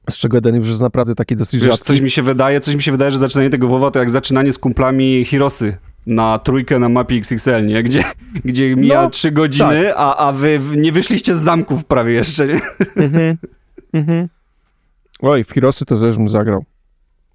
Z 0.10 0.18
czego 0.18 0.38
jeden 0.38 0.56
już 0.56 0.68
jest 0.68 0.82
naprawdę 0.82 1.16
taki 1.16 1.36
dosyć 1.36 1.66
Wiesz, 1.66 1.80
Coś 1.80 2.02
mi 2.02 2.12
się 2.12 2.22
wydaje, 2.22 2.60
coś 2.60 2.76
mi 2.76 2.82
się 2.82 2.92
wydaje, 2.92 3.12
że 3.12 3.18
zaczynanie 3.18 3.50
tego 3.50 3.68
WoWa 3.68 3.92
to 3.92 4.00
jak 4.00 4.10
zaczynanie 4.10 4.54
z 4.54 4.58
kumplami 4.58 5.26
Hirosy 5.26 5.78
na 6.08 6.40
trójkę 6.40 6.80
na 6.80 6.90
mapie 6.90 7.16
XXL, 7.16 7.66
nie? 7.66 7.84
Gdzie, 7.84 8.04
gdzie 8.46 8.76
mija 8.76 9.02
no, 9.02 9.10
trzy 9.10 9.32
godziny, 9.32 9.84
tak. 9.84 9.94
a, 9.98 10.18
a 10.18 10.32
wy 10.32 10.60
nie 10.76 10.92
wyszliście 10.92 11.36
z 11.36 11.40
zamków 11.40 11.86
prawie 11.86 12.14
jeszcze, 12.14 12.48
nie? 12.48 12.60
Mhm, 12.96 13.38
mhm. 13.94 14.28
Oj, 15.22 15.44
w 15.44 15.52
Hirosy 15.52 15.86
to 15.86 16.00
też 16.00 16.18
bym 16.18 16.30
zagrał. 16.30 16.66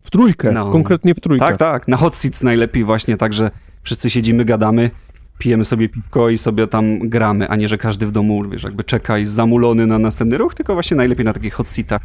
W 0.03 0.11
trójkę, 0.11 0.53
no. 0.53 0.71
konkretnie 0.71 1.15
w 1.15 1.21
trójkę. 1.21 1.47
Tak, 1.47 1.57
tak, 1.57 1.89
na 1.89 1.97
hot 1.97 2.17
seats 2.17 2.43
najlepiej 2.43 2.85
właśnie, 2.85 3.17
także 3.17 3.51
wszyscy 3.83 4.11
siedzimy, 4.11 4.45
gadamy, 4.45 4.91
pijemy 5.39 5.65
sobie 5.65 5.89
piwko 5.89 6.31
i 6.31 6.39
sobie 6.39 6.67
tam 6.67 6.99
gramy, 6.99 7.49
a 7.49 7.57
nie, 7.57 7.69
że 7.69 7.79
każdy 7.79 8.07
w 8.07 8.13
domu, 8.13 8.49
wiesz, 8.49 8.63
jakby 8.63 8.85
czeka 8.85 9.19
i 9.19 9.27
zamulony 9.27 9.87
na 9.87 9.99
następny 9.99 10.39
ruch, 10.39 10.55
tylko 10.55 10.75
właśnie 10.75 10.97
najlepiej 10.97 11.25
na 11.25 11.33
takich 11.33 11.55
hot 11.55 11.69
seatach. 11.69 12.03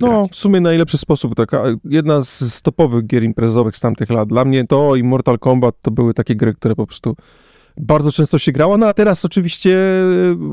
No, 0.00 0.28
w 0.32 0.36
sumie 0.36 0.60
najlepszy 0.60 0.98
sposób, 0.98 1.34
taka 1.34 1.64
jedna 1.84 2.20
z 2.20 2.62
topowych 2.62 3.06
gier 3.06 3.22
imprezowych 3.22 3.76
z 3.76 3.80
tamtych 3.80 4.10
lat. 4.10 4.28
Dla 4.28 4.44
mnie 4.44 4.66
to 4.66 4.96
i 4.96 5.02
Mortal 5.02 5.38
Kombat 5.38 5.74
to 5.82 5.90
były 5.90 6.14
takie 6.14 6.36
gry, 6.36 6.54
które 6.54 6.74
po 6.74 6.86
prostu 6.86 7.16
bardzo 7.80 8.12
często 8.12 8.38
się 8.38 8.52
grało, 8.52 8.76
no 8.76 8.86
a 8.86 8.94
teraz 8.94 9.24
oczywiście 9.24 9.78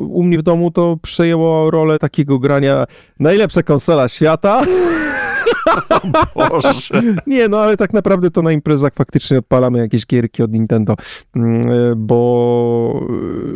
u 0.10 0.24
mnie 0.24 0.38
w 0.38 0.42
domu 0.42 0.72
to 0.72 0.98
przejęło 1.02 1.72
rolę 1.72 2.00
takiego 2.00 2.40
grania 2.40 2.86
najlepsza 3.20 3.64
konsola 3.64 4.08
świata. 4.08 4.66
Boże. 6.36 7.02
Nie, 7.28 7.48
no 7.48 7.60
ale 7.60 7.78
tak 7.78 7.94
naprawdę 7.94 8.32
to 8.32 8.42
na 8.42 8.52
imprezach 8.52 8.94
faktycznie 8.94 9.38
odpalamy 9.38 9.80
jakieś 9.80 10.06
gierki 10.06 10.44
od 10.44 10.52
Nintendo, 10.52 10.96
mm, 11.36 11.68
bo... 11.98 13.08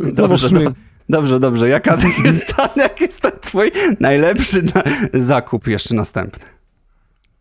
No 0.03 0.11
Dobrze, 0.11 0.49
no, 0.51 0.71
Dobrze, 1.09 1.39
dobrze. 1.39 1.69
Jaka 1.69 1.97
jest 2.25 2.55
ten, 2.55 2.83
jak 2.83 3.01
jest 3.01 3.21
ten 3.21 3.31
twój 3.41 3.71
najlepszy 3.99 4.61
na... 4.61 4.83
zakup 5.13 5.67
jeszcze 5.67 5.95
następny? 5.95 6.45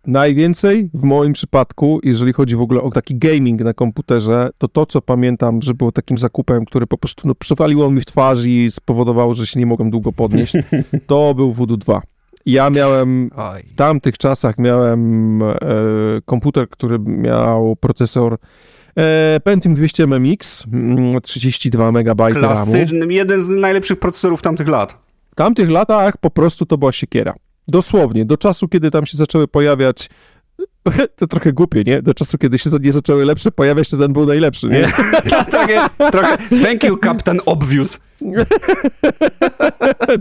Najwięcej 0.07 0.91
w 0.95 1.03
moim 1.03 1.33
przypadku, 1.33 2.01
jeżeli 2.03 2.33
chodzi 2.33 2.57
w 2.57 2.61
ogóle 2.61 2.83
o 2.83 2.91
taki 2.91 3.19
gaming 3.19 3.61
na 3.61 3.75
komputerze, 3.75 4.49
to 4.59 4.69
to, 4.69 4.87
co 4.87 5.03
pamiętam, 5.03 5.63
że 5.63 5.75
było 5.75 5.93
takim 5.93 6.19
zakupem, 6.19 6.65
który 6.65 6.87
po 6.87 6.99
prostu 6.99 7.29
no, 7.29 7.35
przewaliło 7.35 7.91
mi 7.91 8.01
w 8.01 8.05
twarz 8.05 8.45
i 8.45 8.71
spowodowało, 8.71 9.35
że 9.35 9.47
się 9.47 9.61
nie 9.61 9.67
mogłem 9.67 9.91
długo 9.91 10.13
podnieść, 10.13 10.55
to 11.07 11.35
był 11.35 11.53
Voodoo 11.53 11.77
2. 11.77 12.03
Ja 12.47 12.71
miałem, 12.71 13.31
w 13.67 13.75
tamtych 13.75 14.19
czasach 14.19 14.59
miałem 14.59 15.43
e, 15.43 15.55
komputer, 16.25 16.69
który 16.69 16.99
miał 16.99 17.77
procesor 17.77 18.39
Pentium 19.45 19.75
200 19.75 20.07
MMX, 20.07 20.65
32 21.23 21.89
MB 21.89 22.23
Klasyczny, 22.33 23.01
RAMu. 23.01 23.13
jeden 23.13 23.43
z 23.43 23.49
najlepszych 23.49 23.99
procesorów 23.99 24.43
tamtych 24.43 24.69
lat. 24.69 24.99
W 25.33 25.35
tamtych 25.35 25.71
latach 25.71 26.17
po 26.17 26.31
prostu 26.31 26.67
to 26.67 26.79
była 26.79 26.93
siekiera. 26.93 27.35
Dosłownie, 27.69 28.25
do 28.25 28.37
czasu, 28.37 28.69
kiedy 28.69 28.91
tam 28.91 29.07
się 29.07 29.17
zaczęły 29.17 29.49
pojawiać 29.49 30.11
to 31.19 31.27
trochę 31.27 31.53
głupie, 31.53 31.83
nie? 31.87 32.03
Do 32.03 32.15
czasu, 32.15 32.39
kiedy 32.39 32.59
się 32.59 32.71
nie 32.81 32.93
zaczęły 32.93 33.25
lepsze 33.25 33.53
pojawiać, 33.53 33.89
to 33.89 33.97
ten 33.97 34.13
był 34.13 34.27
najlepszy, 34.27 34.69
nie? 34.69 34.93
Takie 35.51 35.81
trochę, 36.11 36.39
thank 36.65 36.85
you, 36.85 36.99
Captain 37.05 37.41
Obvious. 37.47 37.99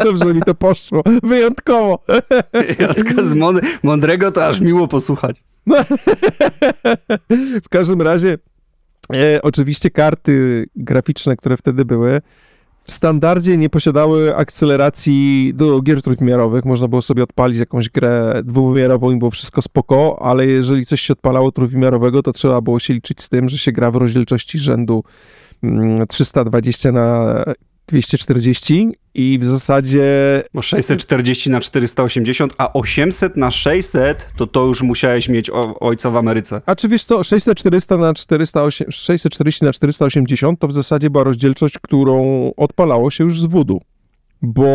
Dobrze 0.05 0.33
mi 0.33 0.41
to 0.41 0.55
poszło. 0.55 1.03
Wyjątkowo. 1.23 1.99
Jacka 2.79 3.23
z 3.23 3.33
mądrego 3.83 4.31
to 4.31 4.45
aż 4.45 4.61
miło 4.61 4.87
posłuchać. 4.87 5.43
w 7.63 7.69
każdym 7.69 8.01
razie 8.01 8.37
E, 9.13 9.41
oczywiście 9.41 9.89
karty 9.89 10.65
graficzne, 10.75 11.35
które 11.37 11.57
wtedy 11.57 11.85
były, 11.85 12.21
w 12.83 12.91
standardzie 12.91 13.57
nie 13.57 13.69
posiadały 13.69 14.35
akceleracji 14.35 15.51
do 15.55 15.81
gier 15.81 16.01
trójwymiarowych. 16.01 16.65
Można 16.65 16.87
było 16.87 17.01
sobie 17.01 17.23
odpalić 17.23 17.57
jakąś 17.57 17.89
grę 17.89 18.41
dwuwymiarową 18.43 19.11
i 19.11 19.17
było 19.17 19.31
wszystko 19.31 19.61
spoko, 19.61 20.21
ale 20.21 20.47
jeżeli 20.47 20.85
coś 20.85 21.01
się 21.01 21.13
odpalało 21.13 21.51
trójwymiarowego, 21.51 22.23
to 22.23 22.33
trzeba 22.33 22.61
było 22.61 22.79
się 22.79 22.93
liczyć 22.93 23.21
z 23.21 23.29
tym, 23.29 23.49
że 23.49 23.57
się 23.57 23.71
gra 23.71 23.91
w 23.91 23.95
rozdzielczości 23.95 24.59
rzędu 24.59 25.03
320 26.07 26.89
mm, 26.89 27.03
na 27.03 27.43
240 27.87 28.91
i 29.13 29.39
w 29.39 29.45
zasadzie... 29.45 30.03
Bo 30.53 30.61
640 30.61 31.49
na 31.49 31.59
480, 31.59 32.53
a 32.57 32.73
800 32.73 33.37
na 33.37 33.51
600 33.51 34.29
to 34.37 34.47
to 34.47 34.65
już 34.65 34.81
musiałeś 34.81 35.29
mieć 35.29 35.49
o, 35.49 35.79
ojca 35.79 36.11
w 36.11 36.15
Ameryce. 36.15 36.61
A 36.65 36.75
czy 36.75 36.87
wiesz 36.87 37.03
co, 37.03 37.23
640 37.23 37.93
na 37.93 38.13
408, 38.13 38.91
640 38.91 39.65
na 39.65 39.73
480 39.73 40.59
to 40.59 40.67
w 40.67 40.73
zasadzie 40.73 41.09
była 41.09 41.23
rozdzielczość, 41.23 41.79
którą 41.79 42.51
odpalało 42.57 43.11
się 43.11 43.23
już 43.23 43.41
z 43.41 43.45
wudu. 43.45 43.81
Bo 44.41 44.65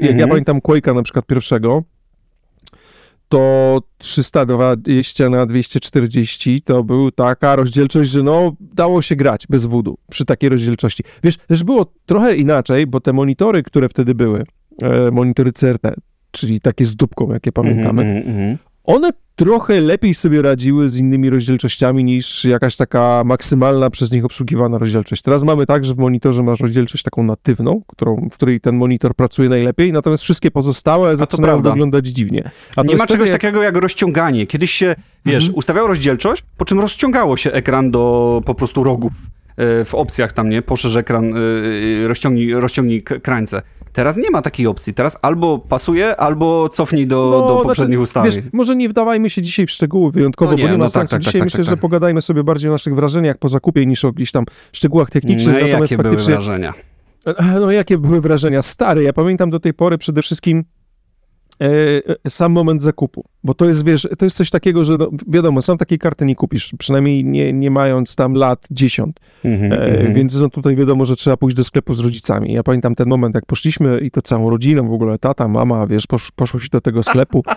jak 0.00 0.10
mhm. 0.10 0.18
ja 0.18 0.28
pamiętam 0.28 0.58
Quake'a 0.60 0.94
na 0.94 1.02
przykład 1.02 1.26
pierwszego, 1.26 1.82
to 3.28 3.82
320 3.98 5.30
na 5.30 5.46
240 5.46 6.60
to 6.62 6.84
był 6.84 7.10
taka 7.10 7.56
rozdzielczość, 7.56 8.10
że 8.10 8.22
no 8.22 8.56
dało 8.60 9.02
się 9.02 9.16
grać 9.16 9.46
bez 9.46 9.66
wudu 9.66 9.98
przy 10.10 10.24
takiej 10.24 10.50
rozdzielczości. 10.50 11.02
Wiesz, 11.22 11.36
też 11.36 11.64
było 11.64 11.92
trochę 12.06 12.36
inaczej, 12.36 12.86
bo 12.86 13.00
te 13.00 13.12
monitory, 13.12 13.62
które 13.62 13.88
wtedy 13.88 14.14
były, 14.14 14.44
e, 14.82 15.10
monitory 15.10 15.52
CRT, 15.52 15.94
czyli 16.30 16.60
takie 16.60 16.84
z 16.84 16.96
dupką, 16.96 17.32
jakie 17.32 17.52
pamiętamy, 17.52 18.02
mm 18.02 18.24
-hmm, 18.24 18.58
one 18.84 19.10
trochę 19.36 19.80
lepiej 19.80 20.14
sobie 20.14 20.42
radziły 20.42 20.90
z 20.90 20.96
innymi 20.96 21.30
rozdzielczościami 21.30 22.04
niż 22.04 22.44
jakaś 22.44 22.76
taka 22.76 23.22
maksymalna 23.24 23.90
przez 23.90 24.12
nich 24.12 24.24
obsługiwana 24.24 24.78
rozdzielczość. 24.78 25.22
Teraz 25.22 25.42
mamy 25.42 25.66
tak, 25.66 25.84
że 25.84 25.94
w 25.94 25.98
monitorze 25.98 26.42
masz 26.42 26.60
rozdzielczość 26.60 27.04
taką 27.04 27.22
natywną, 27.22 27.82
którą, 27.86 28.28
w 28.32 28.34
której 28.34 28.60
ten 28.60 28.76
monitor 28.76 29.14
pracuje 29.14 29.48
najlepiej, 29.48 29.92
natomiast 29.92 30.22
wszystkie 30.22 30.50
pozostałe 30.50 31.16
zaczynają 31.16 31.62
wyglądać 31.62 32.06
dziwnie. 32.06 32.50
A 32.76 32.82
Nie 32.82 32.96
ma 32.96 33.06
czegoś 33.06 33.28
jak... 33.28 33.40
takiego 33.40 33.62
jak 33.62 33.76
rozciąganie. 33.76 34.46
Kiedyś 34.46 34.70
się, 34.70 34.94
wiesz, 35.26 35.44
mhm. 35.44 35.54
ustawiał 35.54 35.86
rozdzielczość, 35.86 36.44
po 36.56 36.64
czym 36.64 36.80
rozciągało 36.80 37.36
się 37.36 37.52
ekran 37.52 37.90
do 37.90 38.42
po 38.46 38.54
prostu 38.54 38.84
rogów 38.84 39.12
w 39.84 39.90
opcjach 39.92 40.32
tam, 40.32 40.48
nie? 40.48 40.62
Poszerz 40.62 40.96
ekran, 40.96 41.34
e, 41.34 41.38
e, 42.04 42.08
rozciągnij, 42.08 42.52
rozciągnij 42.52 43.02
krańce. 43.02 43.62
Teraz 43.92 44.16
nie 44.16 44.30
ma 44.30 44.42
takiej 44.42 44.66
opcji. 44.66 44.94
Teraz 44.94 45.18
albo 45.22 45.58
pasuje, 45.58 46.16
albo 46.16 46.68
cofnij 46.68 47.06
do, 47.06 47.30
no, 47.30 47.48
do 47.48 47.62
poprzednich 47.62 47.98
znaczy, 47.98 48.02
ustawień. 48.02 48.32
Wiesz, 48.32 48.44
może 48.52 48.76
nie 48.76 48.88
wdawajmy 48.88 49.30
się 49.30 49.42
dzisiaj 49.42 49.66
w 49.66 49.70
szczegóły 49.70 50.12
wyjątkowo, 50.12 50.50
no 50.50 50.56
nie, 50.56 50.64
bo 50.64 50.70
nie 50.70 50.78
ma 50.78 50.84
no 50.84 50.90
sensu. 50.90 51.10
Tak, 51.10 51.10
tak, 51.10 51.20
dzisiaj 51.20 51.40
tak, 51.40 51.46
myślę, 51.46 51.58
tak, 51.58 51.64
że 51.64 51.70
tak. 51.70 51.80
pogadajmy 51.80 52.22
sobie 52.22 52.44
bardziej 52.44 52.70
o 52.70 52.72
naszych 52.72 52.94
wrażeniach 52.94 53.38
po 53.38 53.48
zakupie 53.48 53.86
niż 53.86 54.04
o 54.04 54.08
jakichś 54.08 54.32
tam 54.32 54.44
szczegółach 54.72 55.10
technicznych. 55.10 55.54
No 55.54 55.60
Natomiast 55.60 55.90
jakie 55.90 56.02
faktycznie, 56.02 56.34
były 56.34 56.36
wrażenia? 56.36 56.74
No 57.60 57.70
jakie 57.70 57.98
były 57.98 58.20
wrażenia? 58.20 58.62
Stary, 58.62 59.02
ja 59.02 59.12
pamiętam 59.12 59.50
do 59.50 59.60
tej 59.60 59.74
pory 59.74 59.98
przede 59.98 60.22
wszystkim 60.22 60.64
E, 61.60 61.68
e, 62.24 62.30
sam 62.30 62.52
moment 62.52 62.82
zakupu. 62.82 63.24
Bo 63.46 63.54
to 63.54 63.64
jest, 63.64 63.84
wiesz, 63.84 64.08
to 64.18 64.24
jest 64.24 64.36
coś 64.36 64.50
takiego, 64.50 64.84
że 64.84 64.96
no, 64.98 65.10
wiadomo, 65.28 65.62
są 65.62 65.78
takie 65.78 65.98
karty 65.98 66.24
nie 66.24 66.36
kupisz, 66.36 66.74
przynajmniej 66.78 67.24
nie, 67.24 67.52
nie 67.52 67.70
mając 67.70 68.16
tam 68.16 68.34
lat 68.34 68.66
dziesiąt. 68.70 69.20
Mm 69.44 69.60
-hmm, 69.60 69.72
e, 69.72 69.98
mm 69.98 70.06
-hmm. 70.06 70.14
Więc 70.14 70.40
no 70.40 70.48
tutaj 70.48 70.76
wiadomo, 70.76 71.04
że 71.04 71.16
trzeba 71.16 71.36
pójść 71.36 71.56
do 71.56 71.64
sklepu 71.64 71.94
z 71.94 72.00
rodzicami. 72.00 72.52
Ja 72.52 72.62
pamiętam 72.62 72.94
ten 72.94 73.08
moment, 73.08 73.34
jak 73.34 73.46
poszliśmy 73.46 73.98
i 73.98 74.10
to 74.10 74.22
całą 74.22 74.50
rodziną, 74.50 74.88
w 74.88 74.92
ogóle 74.92 75.18
tata, 75.18 75.48
mama, 75.48 75.86
wiesz, 75.86 76.06
posz, 76.06 76.30
poszło 76.30 76.60
się 76.60 76.68
do 76.72 76.80
tego 76.80 77.02
sklepu. 77.02 77.42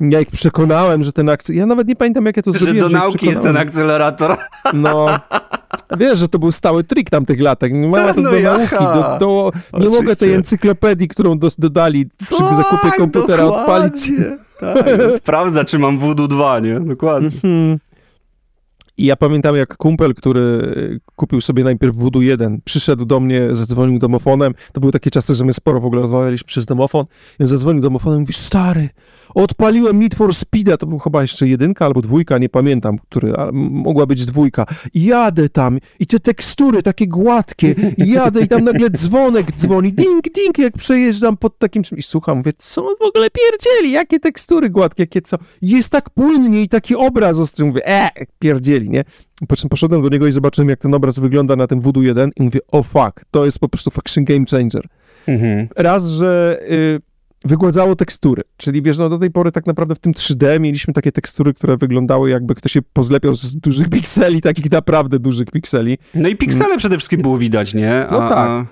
Ja 0.00 0.20
ich 0.20 0.30
przekonałem, 0.30 1.02
że 1.02 1.12
ten 1.12 1.28
akcję, 1.28 1.56
ja 1.56 1.66
nawet 1.66 1.88
nie 1.88 1.96
pamiętam, 1.96 2.26
jak 2.26 2.36
ja 2.36 2.42
to 2.42 2.52
że 2.52 2.58
zrobiłem. 2.58 2.90
Że 2.90 2.92
do 2.92 2.98
nauki 2.98 3.26
jest 3.26 3.42
ten 3.42 3.56
akcelerator. 3.56 4.36
No, 4.74 5.06
Wiesz, 5.98 6.18
że 6.18 6.28
to 6.28 6.38
był 6.38 6.52
stały 6.52 6.84
trik 6.84 7.10
tamtych 7.10 7.40
latek. 7.40 7.72
Nie 7.72 7.88
ma 7.88 8.14
to 8.14 8.20
no 8.20 8.30
do 8.30 8.40
nauki. 8.40 8.76
Do, 8.78 9.16
do, 9.20 9.52
nie 9.78 9.88
mogę 9.88 10.16
tej 10.16 10.34
encyklopedii, 10.34 11.08
którą 11.08 11.38
do, 11.38 11.48
dodali 11.58 12.08
przy 12.28 12.38
tak, 12.38 12.54
zakupie 12.54 12.90
komputera 12.96 13.44
dokładnie. 13.44 13.86
odpalić. 13.86 14.12
Tak, 14.62 15.12
sprawdza, 15.12 15.64
czy 15.64 15.78
mam 15.78 15.98
Voodoo 15.98 16.28
2, 16.28 16.60
nie? 16.60 16.80
Dokładnie. 16.80 17.30
I 18.98 19.04
ja 19.04 19.16
pamiętam, 19.16 19.56
jak 19.56 19.76
kumpel, 19.76 20.14
który 20.14 21.00
kupił 21.16 21.40
sobie 21.40 21.64
najpierw 21.64 21.96
Voodoo 21.96 22.22
1, 22.22 22.60
przyszedł 22.64 23.04
do 23.04 23.20
mnie, 23.20 23.48
zadzwonił 23.50 23.98
domofonem. 23.98 24.54
To 24.72 24.80
były 24.80 24.92
takie 24.92 25.10
czasy, 25.10 25.34
że 25.34 25.44
my 25.44 25.52
sporo 25.52 25.80
w 25.80 25.86
ogóle 25.86 26.02
rozmawialiśmy 26.02 26.46
przez 26.46 26.66
domofon. 26.66 27.06
I 27.40 27.42
on 27.42 27.46
zadzwonił 27.46 27.82
domofonem 27.82 28.18
i 28.18 28.20
mówi, 28.20 28.32
stary, 28.32 28.88
odpaliłem 29.34 30.00
Need 30.00 30.14
for 30.14 30.34
Speeda, 30.34 30.76
to 30.76 30.86
był 30.86 30.98
chyba 30.98 31.22
jeszcze 31.22 31.48
jedynka 31.48 31.86
albo 31.86 32.02
dwójka, 32.02 32.38
nie 32.38 32.48
pamiętam, 32.48 32.98
który, 32.98 33.32
mogła 33.52 34.06
być 34.06 34.26
dwójka. 34.26 34.66
I 34.94 35.04
jadę 35.04 35.48
tam 35.48 35.78
i 35.98 36.06
te 36.06 36.20
tekstury 36.20 36.82
takie 36.82 37.08
gładkie, 37.08 37.74
i 37.98 38.10
jadę 38.10 38.40
i 38.40 38.48
tam 38.48 38.64
nagle 38.64 38.90
dzwonek 38.90 39.52
dzwoni, 39.52 39.92
ding, 39.92 40.24
ding, 40.34 40.58
jak 40.58 40.74
przejeżdżam 40.78 41.36
pod 41.36 41.58
takim 41.58 41.82
czymś. 41.82 42.00
I 42.00 42.02
słucham, 42.02 42.36
mówię, 42.36 42.52
co 42.58 42.86
on 42.86 42.94
w 43.00 43.02
ogóle 43.02 43.28
pierdzieli, 43.30 43.92
jakie 43.92 44.20
tekstury 44.20 44.70
gładkie, 44.70 45.02
jakie 45.02 45.22
co? 45.22 45.36
Jest 45.62 45.90
tak 45.90 46.10
płynnie 46.10 46.62
i 46.62 46.68
taki 46.68 46.96
obraz 46.96 47.38
ostry. 47.38 47.64
Mówię, 47.64 47.86
e, 47.86 48.10
pierdzieli 48.38 48.81
pikseli, 48.82 48.90
nie? 48.90 49.04
Po 49.48 49.56
czym 49.56 49.70
poszedłem 49.70 50.02
do 50.02 50.08
niego 50.08 50.26
i 50.26 50.32
zobaczyłem, 50.32 50.68
jak 50.68 50.78
ten 50.78 50.94
obraz 50.94 51.18
wygląda 51.18 51.56
na 51.56 51.66
tym 51.66 51.80
Voodoo 51.80 52.02
1 52.02 52.30
i 52.36 52.42
mówię, 52.42 52.60
o 52.72 52.78
oh 52.78 52.88
fuck, 52.88 53.24
to 53.30 53.44
jest 53.44 53.58
po 53.58 53.68
prostu 53.68 53.90
faction 53.90 54.24
game 54.24 54.44
changer. 54.50 54.84
Mhm. 55.26 55.68
Raz, 55.76 56.06
że 56.06 56.60
y, 56.70 57.00
wygładzało 57.44 57.96
tekstury, 57.96 58.42
czyli 58.56 58.82
wiesz, 58.82 58.98
no 58.98 59.08
do 59.08 59.18
tej 59.18 59.30
pory 59.30 59.52
tak 59.52 59.66
naprawdę 59.66 59.94
w 59.94 59.98
tym 59.98 60.12
3D 60.12 60.60
mieliśmy 60.60 60.94
takie 60.94 61.12
tekstury, 61.12 61.54
które 61.54 61.76
wyglądały 61.76 62.30
jakby 62.30 62.54
ktoś 62.54 62.72
się 62.72 62.80
pozlepiał 62.92 63.34
z 63.34 63.56
dużych 63.56 63.88
pikseli, 63.88 64.40
takich 64.40 64.70
naprawdę 64.70 65.18
dużych 65.18 65.50
pikseli. 65.50 65.98
No 66.14 66.28
i 66.28 66.36
piksele 66.36 66.78
przede 66.78 66.96
wszystkim 66.98 67.22
było 67.22 67.38
widać, 67.38 67.74
nie? 67.74 68.06
A, 68.08 68.12
no 68.12 68.28
tak. 68.28 68.66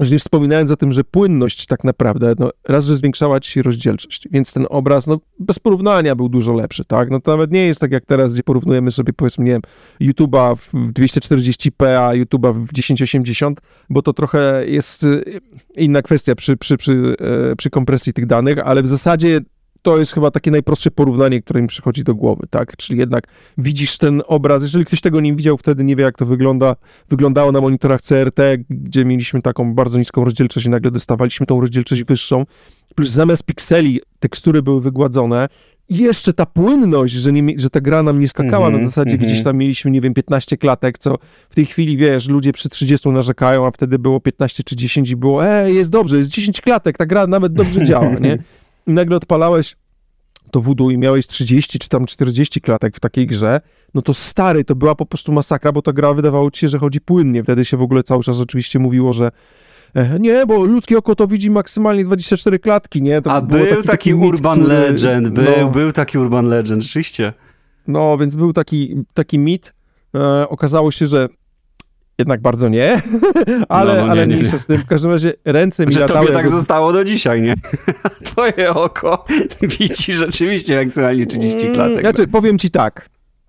Już 0.00 0.10
nie 0.10 0.18
wspominając 0.18 0.70
o 0.70 0.76
tym, 0.76 0.92
że 0.92 1.04
płynność 1.04 1.66
tak 1.66 1.84
naprawdę, 1.84 2.34
no 2.38 2.50
raz, 2.68 2.84
że 2.84 2.96
zwiększała 2.96 3.40
ci 3.40 3.52
się 3.52 3.62
rozdzielczość, 3.62 4.28
więc 4.30 4.52
ten 4.52 4.66
obraz, 4.70 5.06
no 5.06 5.20
bez 5.38 5.58
porównania 5.58 6.14
był 6.14 6.28
dużo 6.28 6.52
lepszy, 6.52 6.84
tak? 6.84 7.10
No 7.10 7.20
to 7.20 7.30
nawet 7.30 7.52
nie 7.52 7.66
jest 7.66 7.80
tak 7.80 7.92
jak 7.92 8.04
teraz, 8.04 8.32
gdzie 8.32 8.42
porównujemy 8.42 8.90
sobie, 8.90 9.12
powiedzmy, 9.12 9.44
nie 9.44 9.52
wiem, 9.52 9.62
YouTube'a 10.00 10.56
w 10.56 10.92
240p, 10.92 11.86
a 11.86 12.10
YouTube'a 12.10 12.54
w 12.54 12.72
1080, 12.72 13.60
bo 13.90 14.02
to 14.02 14.12
trochę 14.12 14.62
jest 14.66 15.04
y, 15.04 15.40
inna 15.76 16.02
kwestia 16.02 16.34
przy, 16.34 16.56
przy, 16.56 16.76
przy, 16.76 17.16
e, 17.52 17.56
przy 17.56 17.70
kompresji 17.70 18.12
tych 18.12 18.26
danych, 18.26 18.58
ale 18.58 18.82
w 18.82 18.88
zasadzie 18.88 19.40
to 19.88 19.98
jest 19.98 20.12
chyba 20.12 20.30
takie 20.30 20.50
najprostsze 20.50 20.90
porównanie, 20.90 21.42
które 21.42 21.62
mi 21.62 21.68
przychodzi 21.68 22.04
do 22.04 22.14
głowy, 22.14 22.46
tak? 22.50 22.76
Czyli 22.76 22.98
jednak 22.98 23.24
widzisz 23.58 23.98
ten 23.98 24.22
obraz, 24.26 24.62
jeżeli 24.62 24.84
ktoś 24.84 25.00
tego 25.00 25.20
nie 25.20 25.34
widział, 25.34 25.58
wtedy 25.58 25.84
nie 25.84 25.96
wie, 25.96 26.04
jak 26.04 26.16
to 26.16 26.26
wygląda, 26.26 26.76
wyglądało 27.08 27.52
na 27.52 27.60
monitorach 27.60 28.00
CRT, 28.02 28.40
gdzie 28.70 29.04
mieliśmy 29.04 29.42
taką 29.42 29.74
bardzo 29.74 29.98
niską 29.98 30.24
rozdzielczość 30.24 30.66
i 30.66 30.70
nagle 30.70 30.90
dostawaliśmy 30.90 31.46
tą 31.46 31.60
rozdzielczość 31.60 32.04
wyższą, 32.04 32.44
plus 32.94 33.10
zamiast 33.10 33.42
pikseli 33.42 34.00
tekstury 34.20 34.62
były 34.62 34.80
wygładzone, 34.80 35.48
i 35.88 35.98
jeszcze 35.98 36.32
ta 36.32 36.46
płynność, 36.46 37.14
że, 37.14 37.32
nie, 37.32 37.58
że 37.58 37.70
ta 37.70 37.80
gra 37.80 38.02
nam 38.02 38.20
nie 38.20 38.28
skakała 38.28 38.66
mm 38.66 38.80
-hmm, 38.80 38.82
na 38.82 38.88
zasadzie, 38.88 39.10
mm 39.10 39.22
-hmm. 39.22 39.28
gdzieś 39.28 39.42
tam 39.42 39.56
mieliśmy, 39.56 39.90
nie 39.90 40.00
wiem, 40.00 40.14
15 40.14 40.56
klatek, 40.56 40.98
co 40.98 41.18
w 41.50 41.54
tej 41.54 41.66
chwili, 41.66 41.96
wiesz, 41.96 42.28
ludzie 42.28 42.52
przy 42.52 42.68
30 42.68 43.08
narzekają, 43.08 43.66
a 43.66 43.70
wtedy 43.70 43.98
było 43.98 44.20
15 44.20 44.62
czy 44.62 44.76
10 44.76 45.10
i 45.10 45.16
było, 45.16 45.46
ej, 45.46 45.74
jest 45.74 45.90
dobrze, 45.90 46.16
jest 46.16 46.28
10 46.28 46.60
klatek, 46.60 46.98
ta 46.98 47.06
gra 47.06 47.26
nawet 47.26 47.52
dobrze 47.52 47.84
działa, 47.84 48.14
nie? 48.20 48.38
i 48.88 48.92
nagle 48.92 49.16
odpalałeś 49.16 49.76
to 50.50 50.60
voodoo 50.60 50.90
i 50.90 50.98
miałeś 50.98 51.26
30 51.26 51.78
czy 51.78 51.88
tam 51.88 52.06
40 52.06 52.60
klatek 52.60 52.96
w 52.96 53.00
takiej 53.00 53.26
grze, 53.26 53.60
no 53.94 54.02
to 54.02 54.14
stary, 54.14 54.64
to 54.64 54.74
była 54.74 54.94
po 54.94 55.06
prostu 55.06 55.32
masakra, 55.32 55.72
bo 55.72 55.82
ta 55.82 55.92
gra 55.92 56.14
wydawało 56.14 56.50
ci 56.50 56.60
się, 56.60 56.68
że 56.68 56.78
chodzi 56.78 57.00
płynnie. 57.00 57.42
Wtedy 57.42 57.64
się 57.64 57.76
w 57.76 57.82
ogóle 57.82 58.02
cały 58.02 58.22
czas 58.22 58.40
oczywiście 58.40 58.78
mówiło, 58.78 59.12
że 59.12 59.30
nie, 60.20 60.46
bo 60.46 60.64
ludzkie 60.64 60.98
oko 60.98 61.14
to 61.14 61.26
widzi 61.26 61.50
maksymalnie 61.50 62.04
24 62.04 62.58
klatki, 62.58 63.02
nie? 63.02 63.22
To 63.22 63.32
A 63.32 63.40
był 63.40 63.58
taki, 63.58 63.74
taki, 63.74 63.88
taki 63.88 64.14
urban 64.14 64.58
mit, 64.58 64.68
który, 64.68 64.80
legend, 64.80 65.28
był, 65.28 65.44
no, 65.60 65.70
był 65.70 65.92
taki 65.92 66.18
urban 66.18 66.46
legend, 66.46 66.82
rzeczywiście. 66.82 67.32
No, 67.86 68.18
więc 68.18 68.34
był 68.34 68.52
taki, 68.52 69.04
taki 69.14 69.38
mit. 69.38 69.72
E, 70.14 70.48
okazało 70.48 70.90
się, 70.90 71.06
że 71.06 71.28
jednak 72.18 72.40
bardzo 72.40 72.68
nie, 72.68 73.02
ale, 73.68 73.96
no, 73.96 74.06
no, 74.06 74.12
ale 74.12 74.26
nie, 74.26 74.34
mniejsza 74.34 74.52
nie. 74.52 74.58
z 74.58 74.66
tym. 74.66 74.78
W 74.78 74.86
każdym 74.86 75.10
razie 75.10 75.32
ręce 75.44 75.86
mi 75.86 75.92
że 75.92 76.00
latały. 76.00 76.26
Tobie 76.26 76.38
tak 76.38 76.48
zostało 76.48 76.92
do 76.92 77.04
dzisiaj, 77.04 77.42
nie? 77.42 77.54
Twoje 78.24 78.70
oko 78.74 79.24
widzi 79.78 80.12
rzeczywiście 80.12 80.76
maksymalnie 80.76 81.26
30 81.26 81.72
klatek. 81.72 82.00
Znaczy, 82.00 82.26
powiem 82.26 82.58
ci 82.58 82.70
tak. 82.70 83.08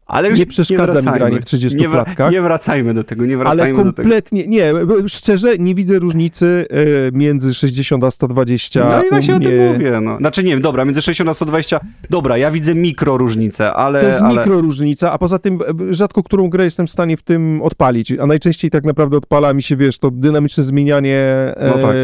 Ale 0.10 0.30
już 0.30 0.40
nie 0.40 0.46
przeszkadza 0.46 1.00
nie 1.00 1.12
mi 1.12 1.18
granie 1.18 1.42
w 1.42 1.46
30 1.46 1.80
nie 1.80 1.90
klatkach. 1.90 2.32
Nie 2.32 2.42
wracajmy 2.42 2.94
do 2.94 3.04
tego, 3.04 3.26
nie 3.26 3.38
wracajmy 3.38 3.64
Ale 3.64 3.84
kompletnie, 3.84 4.48
nie, 4.48 4.74
szczerze 5.08 5.58
nie 5.58 5.76
widzę 5.76 6.00
różnicy 6.00 6.66
e, 6.70 7.18
między 7.18 7.54
60 7.54 8.04
a 8.04 8.12
120. 8.12 8.90
No 8.90 9.04
i 9.04 9.10
właśnie 9.10 9.36
mnie... 9.36 9.48
o 9.48 9.50
tym 9.50 9.74
mówię, 9.74 10.02
no. 10.02 10.18
Znaczy 10.18 10.44
nie 10.44 10.52
wiem, 10.52 10.62
dobra, 10.62 10.86
między 10.86 11.02
60 11.02 11.30
a 11.30 11.34
120, 11.34 11.80
dobra, 12.10 12.38
ja 12.38 12.52
widzę 12.52 12.76
mikro 12.76 13.18
różnicę, 13.18 13.74
ale... 13.74 14.02
To 14.02 14.08
jest 14.08 14.22
ale... 14.22 14.36
mikro 14.36 14.62
różnica, 14.62 15.12
a 15.12 15.18
poza 15.18 15.40
tym 15.40 15.60
rzadko 15.92 16.24
którą 16.24 16.50
grę 16.50 16.66
jestem 16.66 16.88
w 16.88 16.90
stanie 16.90 17.18
w 17.18 17.22
tym 17.22 17.62
odpalić, 17.62 18.12
a 18.12 18.26
najczęściej 18.26 18.72
tak 18.72 18.84
naprawdę 18.84 19.18
odpala 19.18 19.54
mi 19.54 19.64
się, 19.64 19.76
wiesz, 19.76 20.00
to 20.00 20.12
dynamiczne 20.12 20.64
zmienianie, 20.64 21.18
e, 21.56 21.74
no 21.76 21.88
tak. 21.88 21.96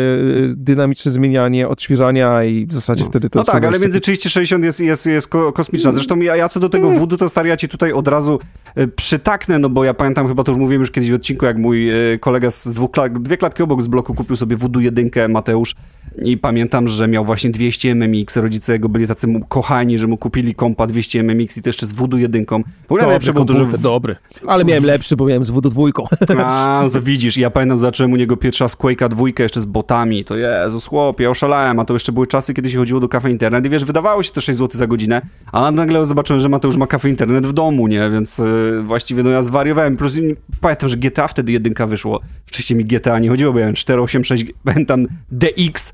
dynamiczne 0.55 1.11
zmienianie, 1.11 1.67
odświeżania 1.67 2.43
i 2.43 2.65
w 2.65 2.73
zasadzie 2.73 3.03
no. 3.03 3.09
wtedy 3.09 3.29
to... 3.29 3.39
No 3.39 3.45
tak, 3.45 3.65
ale 3.65 3.79
między 3.79 4.01
30 4.01 4.27
a 4.27 4.29
60 4.29 4.63
jest, 4.63 4.79
jest, 4.79 5.05
jest 5.05 5.27
kosmiczna. 5.53 5.91
Zresztą 5.91 6.19
ja, 6.19 6.35
ja 6.35 6.49
co 6.49 6.59
do 6.59 6.69
tego 6.69 6.91
wudu, 6.91 7.17
to 7.17 7.29
stary, 7.29 7.49
ja 7.49 7.57
ci 7.57 7.67
tutaj 7.67 7.94
od 7.95 8.07
razu 8.07 8.39
e, 8.75 8.87
przytaknę, 8.87 9.59
no 9.59 9.69
bo 9.69 9.83
ja 9.83 9.93
pamiętam, 9.93 10.27
chyba 10.27 10.43
to 10.43 10.51
już 10.51 10.59
mówiłem 10.59 10.81
już 10.81 10.91
kiedyś 10.91 11.11
w 11.11 11.13
odcinku, 11.13 11.45
jak 11.45 11.57
mój 11.57 11.89
e, 11.89 12.19
kolega 12.19 12.49
z 12.49 12.67
dwóch 12.67 12.91
klat, 12.91 13.23
dwie 13.23 13.37
klatki 13.37 13.63
obok 13.63 13.81
z 13.81 13.87
bloku 13.87 14.13
kupił 14.13 14.35
sobie 14.35 14.55
Voodoo 14.55 14.81
jedynkę, 14.81 15.27
Mateusz, 15.27 15.75
i 16.23 16.37
pamiętam, 16.37 16.87
że 16.87 17.07
miał 17.07 17.25
właśnie 17.25 17.49
200 17.49 17.95
MMX, 17.95 18.35
rodzice 18.35 18.73
jego 18.73 18.89
byli 18.89 19.07
tacy 19.07 19.27
kochani, 19.47 19.97
że 19.97 20.07
mu 20.07 20.17
kupili 20.17 20.55
kompa 20.55 20.87
200 20.87 21.19
MMX 21.23 21.57
i 21.57 21.61
to 21.61 21.69
jeszcze 21.69 21.87
z 21.87 21.91
Voodoo 21.91 22.17
jedynką. 22.17 22.63
W 22.87 22.91
ogóle 22.91 23.19
dobry 23.19 23.33
było. 23.33 23.65
W... 23.65 23.81
Dobry, 23.81 24.15
ale 24.47 24.65
miałem 24.65 24.83
lepszy, 24.83 25.15
bo 25.15 25.25
miałem 25.25 25.43
z 25.43 25.49
Voodoo 25.49 25.69
dwójką. 25.69 26.07
A, 26.45 26.81
no 26.83 26.89
to 26.89 27.01
widzisz, 27.01 27.37
ja 27.37 27.49
pamiętam, 27.49 27.77
zacząłem 27.77 28.13
u 28.13 28.15
niego 28.15 28.37
pierwsza 28.37 28.67
z 28.67 28.77
Quake'a 28.77 29.09
dwójkę 29.09 29.43
jeszcze 29.43 29.61
z 29.61 29.65
botami, 29.65 30.25
to 30.25 30.35
Jezus, 30.35 30.85
chłopie, 30.85 31.23
ja 31.23 31.29
oszalałem, 31.29 31.79
a 31.79 31.85
to 31.85 31.93
jeszcze 31.93 32.11
były 32.11 32.27
czasy, 32.27 32.53
kiedy 32.53 32.69
się 32.69 32.77
chodziło 32.77 32.99
do 32.99 33.09
kafe 33.09 33.31
internet 33.31 33.65
i 33.65 33.69
wiesz, 33.69 33.85
wydawało 33.85 34.23
się 34.23 34.31
to 34.31 34.41
6 34.41 34.59
zł 34.59 34.79
za 34.79 34.87
godzinę, 34.87 35.21
a 35.51 35.71
nagle 35.71 36.05
zobaczyłem, 36.05 36.39
że 36.39 36.49
Mateusz 36.49 36.77
ma 36.77 36.87
kafe 36.87 37.09
internet 37.09 37.47
w 37.47 37.53
domu, 37.53 37.84
nie, 37.87 38.09
więc 38.09 38.37
yy, 38.37 38.83
właściwie 38.83 39.23
no 39.23 39.29
ja 39.29 39.41
zwariowałem, 39.41 39.97
plus 39.97 40.17
pamiętam, 40.61 40.89
że 40.89 40.97
GTA 40.97 41.27
wtedy 41.27 41.51
jedynka 41.51 41.87
wyszło, 41.87 42.21
wcześniej 42.45 42.77
mi 42.77 42.85
GTA 42.85 43.19
nie 43.19 43.29
chodziło, 43.29 43.53
bo 43.53 43.59
ja 43.59 43.63
miałem 43.63 43.75
486, 43.75 44.53
pamiętam 44.63 45.07
DX, 45.31 45.93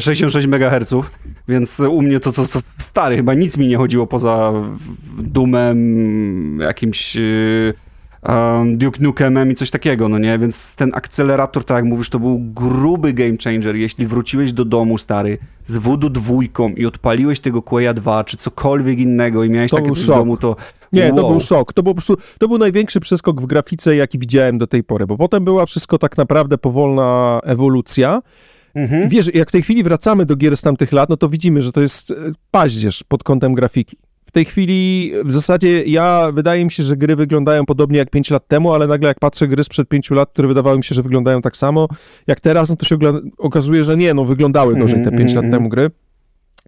66 0.00 0.46
MHz, 0.46 0.94
więc 1.48 1.80
u 1.80 2.02
mnie 2.02 2.20
to, 2.20 2.32
to, 2.32 2.46
to 2.46 2.60
stary, 2.78 3.16
chyba 3.16 3.34
nic 3.34 3.56
mi 3.56 3.68
nie 3.68 3.76
chodziło 3.76 4.06
poza 4.06 4.52
Dumem, 5.18 6.58
jakimś 6.60 7.16
um, 8.22 8.78
Duke 8.78 8.98
Nukemem 9.02 9.52
i 9.52 9.54
coś 9.54 9.70
takiego, 9.70 10.08
no 10.08 10.18
nie? 10.18 10.38
Więc 10.38 10.74
ten 10.74 10.90
akcelerator, 10.94 11.64
tak 11.64 11.74
jak 11.74 11.84
mówisz, 11.84 12.10
to 12.10 12.18
był 12.18 12.38
gruby 12.38 13.12
game 13.12 13.36
changer. 13.44 13.76
Jeśli 13.76 14.06
wróciłeś 14.06 14.52
do 14.52 14.64
domu, 14.64 14.98
stary, 14.98 15.38
z 15.66 15.76
Voodoo 15.76 16.10
dwójką 16.10 16.68
i 16.68 16.86
odpaliłeś 16.86 17.40
tego 17.40 17.62
Quaya 17.62 17.94
2, 17.94 18.24
czy 18.24 18.36
cokolwiek 18.36 18.98
innego 18.98 19.44
i 19.44 19.50
miałeś 19.50 19.70
to 19.70 19.76
takie 19.76 19.90
coś 19.90 20.04
w 20.04 20.06
domu, 20.06 20.36
to 20.36 20.56
nie, 20.92 21.12
wow. 21.12 21.16
to 21.16 21.28
był 21.28 21.40
szok. 21.40 21.72
To 21.72 21.82
był, 21.82 21.94
prostu, 21.94 22.16
to 22.38 22.48
był 22.48 22.58
największy 22.58 23.00
przeskok 23.00 23.40
w 23.40 23.46
grafice, 23.46 23.96
jaki 23.96 24.18
widziałem 24.18 24.58
do 24.58 24.66
tej 24.66 24.84
pory, 24.84 25.06
bo 25.06 25.16
potem 25.16 25.44
była 25.44 25.66
wszystko 25.66 25.98
tak 25.98 26.16
naprawdę 26.16 26.58
powolna 26.58 27.40
ewolucja. 27.44 28.22
Mhm. 28.74 29.08
Wiesz, 29.08 29.34
jak 29.34 29.48
w 29.48 29.52
tej 29.52 29.62
chwili 29.62 29.82
wracamy 29.82 30.26
do 30.26 30.36
gier 30.36 30.56
z 30.56 30.62
tamtych 30.62 30.92
lat, 30.92 31.08
no 31.08 31.16
to 31.16 31.28
widzimy, 31.28 31.62
że 31.62 31.72
to 31.72 31.80
jest 31.80 32.10
e, 32.10 32.14
paździerz 32.50 33.04
pod 33.08 33.24
kątem 33.24 33.54
grafiki. 33.54 33.96
W 34.28 34.32
tej 34.32 34.44
chwili 34.44 35.12
w 35.24 35.32
zasadzie 35.32 35.84
ja, 35.84 36.32
wydaje 36.32 36.64
mi 36.64 36.70
się, 36.70 36.82
że 36.82 36.96
gry 36.96 37.16
wyglądają 37.16 37.66
podobnie 37.66 37.98
jak 37.98 38.10
5 38.10 38.30
lat 38.30 38.48
temu, 38.48 38.72
ale 38.72 38.86
nagle 38.86 39.08
jak 39.08 39.18
patrzę 39.18 39.48
gry 39.48 39.64
sprzed 39.64 39.88
5 39.88 40.10
lat, 40.10 40.30
które 40.30 40.48
wydawały 40.48 40.76
mi 40.76 40.84
się, 40.84 40.94
że 40.94 41.02
wyglądają 41.02 41.42
tak 41.42 41.56
samo 41.56 41.88
jak 42.26 42.40
teraz, 42.40 42.70
no 42.70 42.76
to 42.76 42.86
się 42.86 42.98
okazuje, 43.38 43.84
że 43.84 43.96
nie, 43.96 44.14
no 44.14 44.24
wyglądały 44.24 44.76
gorzej 44.76 45.04
te 45.04 45.10
5 45.10 45.20
mm, 45.20 45.34
lat 45.34 45.44
mhm. 45.44 45.52
temu 45.52 45.68
gry. 45.68 45.90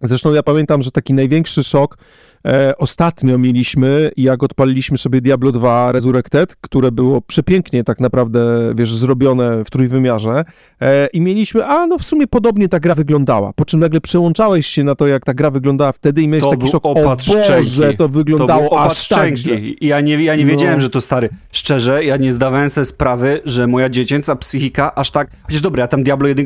Zresztą 0.03 0.33
ja 0.33 0.43
pamiętam, 0.43 0.81
że 0.81 0.91
taki 0.91 1.13
największy 1.13 1.63
szok 1.63 1.97
E, 2.45 2.77
ostatnio 2.77 3.37
mieliśmy, 3.37 4.11
jak 4.17 4.43
odpaliliśmy 4.43 4.97
sobie 4.97 5.21
Diablo 5.21 5.51
2 5.51 5.91
Resurrected, 5.91 6.55
które 6.55 6.91
było 6.91 7.21
przepięknie 7.21 7.83
tak 7.83 7.99
naprawdę, 7.99 8.73
wiesz, 8.75 8.95
zrobione 8.95 9.65
w 9.65 9.69
trójwymiarze 9.69 10.45
e, 10.81 11.07
i 11.07 11.21
mieliśmy, 11.21 11.65
a 11.65 11.87
no 11.87 11.97
w 11.97 12.03
sumie 12.03 12.27
podobnie 12.27 12.69
ta 12.69 12.79
gra 12.79 12.95
wyglądała, 12.95 13.53
po 13.53 13.65
czym 13.65 13.79
nagle 13.79 14.01
przełączałeś 14.01 14.67
się 14.67 14.83
na 14.83 14.95
to, 14.95 15.07
jak 15.07 15.25
ta 15.25 15.33
gra 15.33 15.51
wyglądała 15.51 15.91
wtedy 15.91 16.21
i 16.21 16.27
miałeś 16.27 16.43
to 16.43 16.49
taki 16.49 16.67
szok, 16.67 16.85
o 16.85 16.93
Boże, 16.93 17.93
to 17.97 18.09
wyglądało 18.09 18.69
to 18.69 18.79
aż 18.79 19.07
tak 19.07 19.45
I 19.45 19.87
ja 19.87 20.01
nie, 20.01 20.23
ja 20.23 20.35
nie 20.35 20.43
no. 20.43 20.49
wiedziałem, 20.49 20.81
że 20.81 20.89
to 20.89 21.01
stary. 21.01 21.29
Szczerze, 21.51 22.03
ja 22.05 22.17
nie 22.17 22.33
zdawałem 22.33 22.69
sobie 22.69 22.85
sprawy, 22.85 23.41
że 23.45 23.67
moja 23.67 23.89
dziecięca 23.89 24.35
psychika 24.35 24.95
aż 24.95 25.11
tak, 25.11 25.29
chociaż 25.43 25.61
dobra, 25.61 25.81
ja 25.81 25.87
tam 25.87 26.03
Diablo 26.03 26.27
1, 26.27 26.45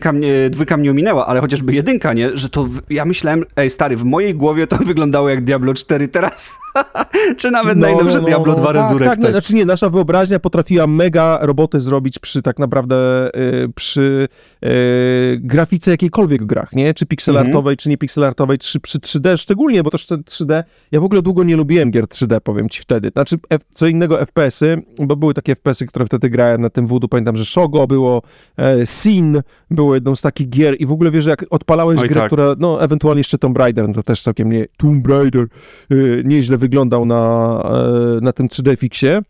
dwójka 0.50 0.78
mnie 0.78 0.92
ominęła, 0.92 1.28
ale 1.28 1.42
chociażby 1.42 1.74
jedynka, 1.74 2.14
nie, 2.14 2.38
że 2.38 2.50
to, 2.50 2.68
ja 2.90 3.06
myślałem, 3.06 3.46
ej 3.56 3.70
stary, 3.70 3.98
w 3.98 4.04
mojej 4.04 4.36
głowie 4.36 4.68
to 4.68 4.78
wyglądało 4.92 5.30
jak 5.30 5.44
Diablo 5.44 5.74
4 5.74 5.85
4 5.86 6.08
teraz. 6.08 6.54
Czy 7.38 7.52
nawet 7.52 7.78
no, 7.78 7.88
najnowsze 7.88 8.22
no, 8.22 8.28
Diablo 8.28 8.56
2 8.56 8.64
no, 8.64 8.72
Resurrected. 8.72 9.10
Tak, 9.10 9.22
tak, 9.22 9.32
znaczy 9.32 9.56
nie, 9.56 9.66
nasza 9.66 9.90
wyobraźnia 9.90 10.40
potrafiła 10.40 10.88
mega 10.88 11.40
roboty 11.42 11.82
zrobić 11.82 12.20
przy 12.20 12.42
tak 12.42 12.60
naprawdę 12.60 13.30
y, 13.36 13.70
przy 13.76 14.28
y, 14.66 14.68
grafice 15.40 15.92
jakiejkolwiek 15.92 16.46
grach, 16.46 16.74
nie? 16.74 16.94
Czy 16.94 17.06
pixelartowej, 17.06 17.76
-hmm. 17.76 17.80
czy 17.80 17.90
nie 17.90 17.98
pixelartowej, 17.98 18.58
czy 18.58 18.80
przy 18.80 19.00
3D 19.00 19.38
szczególnie, 19.38 19.84
bo 19.84 19.92
to 19.92 19.98
3D, 19.98 20.64
ja 20.92 21.00
w 21.00 21.04
ogóle 21.04 21.22
długo 21.22 21.44
nie 21.44 21.56
lubiłem 21.56 21.92
gier 21.92 22.06
3D, 22.06 22.40
powiem 22.40 22.70
ci 22.70 22.82
wtedy. 22.82 23.10
Znaczy 23.10 23.36
F, 23.50 23.62
co 23.74 23.88
innego 23.88 24.26
FPS-y, 24.26 24.82
bo 25.00 25.16
były 25.16 25.34
takie 25.34 25.56
FPS-y, 25.56 25.86
które 25.86 26.06
wtedy 26.06 26.30
grałem 26.30 26.62
na 26.62 26.70
tym 26.70 26.88
Voodoo, 26.88 27.08
pamiętam, 27.08 27.38
że 27.38 27.46
Shogo 27.46 27.88
było, 27.88 28.22
e, 28.58 28.86
Sin 28.86 29.42
było 29.72 29.96
jedną 29.96 30.16
z 30.16 30.22
takich 30.22 30.50
gier 30.50 30.76
i 30.80 30.86
w 30.86 30.92
ogóle 30.92 31.12
wiesz, 31.12 31.26
jak 31.26 31.46
odpalałeś 31.50 32.00
Oj, 32.00 32.10
grę, 32.10 32.22
tak. 32.22 32.30
która, 32.30 32.56
no 32.60 32.84
ewentualnie 32.84 33.20
jeszcze 33.20 33.38
Tomb 33.38 33.58
Raider, 33.58 33.88
no 33.88 33.94
to 33.94 34.04
też 34.04 34.22
całkiem 34.22 34.52
nie, 34.52 34.66
Tomb 34.78 35.08
Raider, 35.08 35.48
nieźle 36.24 36.58
wyglądał 36.58 37.06
na, 37.06 37.64
e, 38.18 38.22
na 38.22 38.34
tym 38.34 38.48
3D 38.48 38.78
Fixie, 38.78 39.22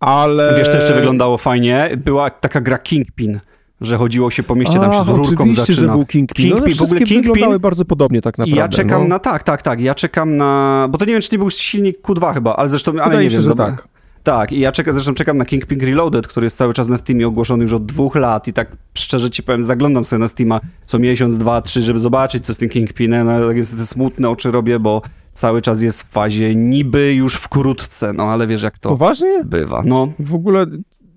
ale... 0.00 0.54
Wiesz, 0.58 0.68
co 0.68 0.76
jeszcze 0.76 0.94
wyglądało 0.94 1.38
fajnie? 1.38 1.90
Była 2.04 2.30
taka 2.30 2.60
gra 2.60 2.78
Kingpin 2.78 3.40
że 3.82 3.96
chodziło 3.96 4.30
się 4.30 4.42
po 4.42 4.54
mieście, 4.54 4.80
tam 4.80 4.92
się 4.92 5.04
z 5.04 5.08
rurką 5.08 5.44
oczywiście, 5.44 5.72
że 5.72 5.86
był 5.86 6.06
Kingpin. 6.06 6.46
Kingpin, 6.46 6.74
no, 6.76 6.76
w 6.76 6.82
ogóle 6.82 7.00
Kingpin 7.00 7.22
wyglądały 7.22 7.60
bardzo 7.60 7.84
podobnie 7.84 8.22
tak 8.22 8.38
naprawdę. 8.38 8.60
Ja 8.60 8.68
czekam 8.68 9.02
no. 9.02 9.08
na, 9.08 9.18
tak, 9.18 9.42
tak, 9.42 9.62
tak, 9.62 9.80
ja 9.80 9.94
czekam 9.94 10.36
na, 10.36 10.86
bo 10.90 10.98
to 10.98 11.04
nie 11.04 11.12
wiem, 11.12 11.22
czy 11.22 11.28
nie 11.32 11.38
był 11.38 11.50
silnik 11.50 12.02
Q2 12.02 12.34
chyba, 12.34 12.56
ale 12.56 12.68
zresztą, 12.68 12.92
Wydaje 12.92 13.10
ale 13.10 13.24
nie 13.24 13.30
się, 13.30 13.36
wiem. 13.36 13.46
że 13.46 13.54
tak. 13.54 13.88
Tak, 14.22 14.52
i 14.52 14.60
ja 14.60 14.72
czekam, 14.72 14.94
zresztą 14.94 15.14
czekam 15.14 15.38
na 15.38 15.44
Kingpin 15.44 15.80
Reloaded, 15.80 16.26
który 16.26 16.46
jest 16.46 16.56
cały 16.56 16.74
czas 16.74 16.88
na 16.88 16.96
Steamie 16.96 17.28
ogłoszony 17.28 17.62
już 17.62 17.72
od 17.72 17.86
dwóch 17.86 18.14
lat 18.14 18.48
i 18.48 18.52
tak 18.52 18.76
szczerze 18.94 19.30
ci 19.30 19.42
powiem, 19.42 19.64
zaglądam 19.64 20.04
sobie 20.04 20.20
na 20.20 20.28
Steama 20.28 20.60
co 20.86 20.98
miesiąc, 20.98 21.36
dwa, 21.36 21.62
trzy, 21.62 21.82
żeby 21.82 21.98
zobaczyć, 21.98 22.44
co 22.44 22.54
z 22.54 22.56
tym 22.56 22.68
Kingpinem, 22.68 23.26
no 23.26 23.46
tak 23.46 23.56
niestety 23.56 23.86
smutne 23.86 24.30
oczy 24.30 24.50
robię, 24.50 24.78
bo 24.78 25.02
cały 25.32 25.62
czas 25.62 25.82
jest 25.82 26.02
w 26.02 26.10
fazie 26.10 26.54
niby 26.54 27.14
już 27.14 27.34
wkrótce, 27.34 28.12
no 28.12 28.24
ale 28.24 28.46
wiesz 28.46 28.62
jak 28.62 28.78
to 28.78 28.88
Poważnie? 28.88 29.44
bywa. 29.44 29.82
No. 29.84 30.12
W 30.18 30.34
ogóle 30.34 30.66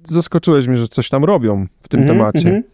zaskoczyłeś 0.03 0.67
mnie, 0.67 0.77
że 0.77 0.87
coś 0.87 1.09
tam 1.09 1.23
robią 1.23 1.67
w 1.81 1.87
tym 1.87 1.99
mm 1.99 2.15
-hmm, 2.15 2.17
temacie. 2.17 2.49
Mm 2.49 2.61
-hmm. 2.61 2.65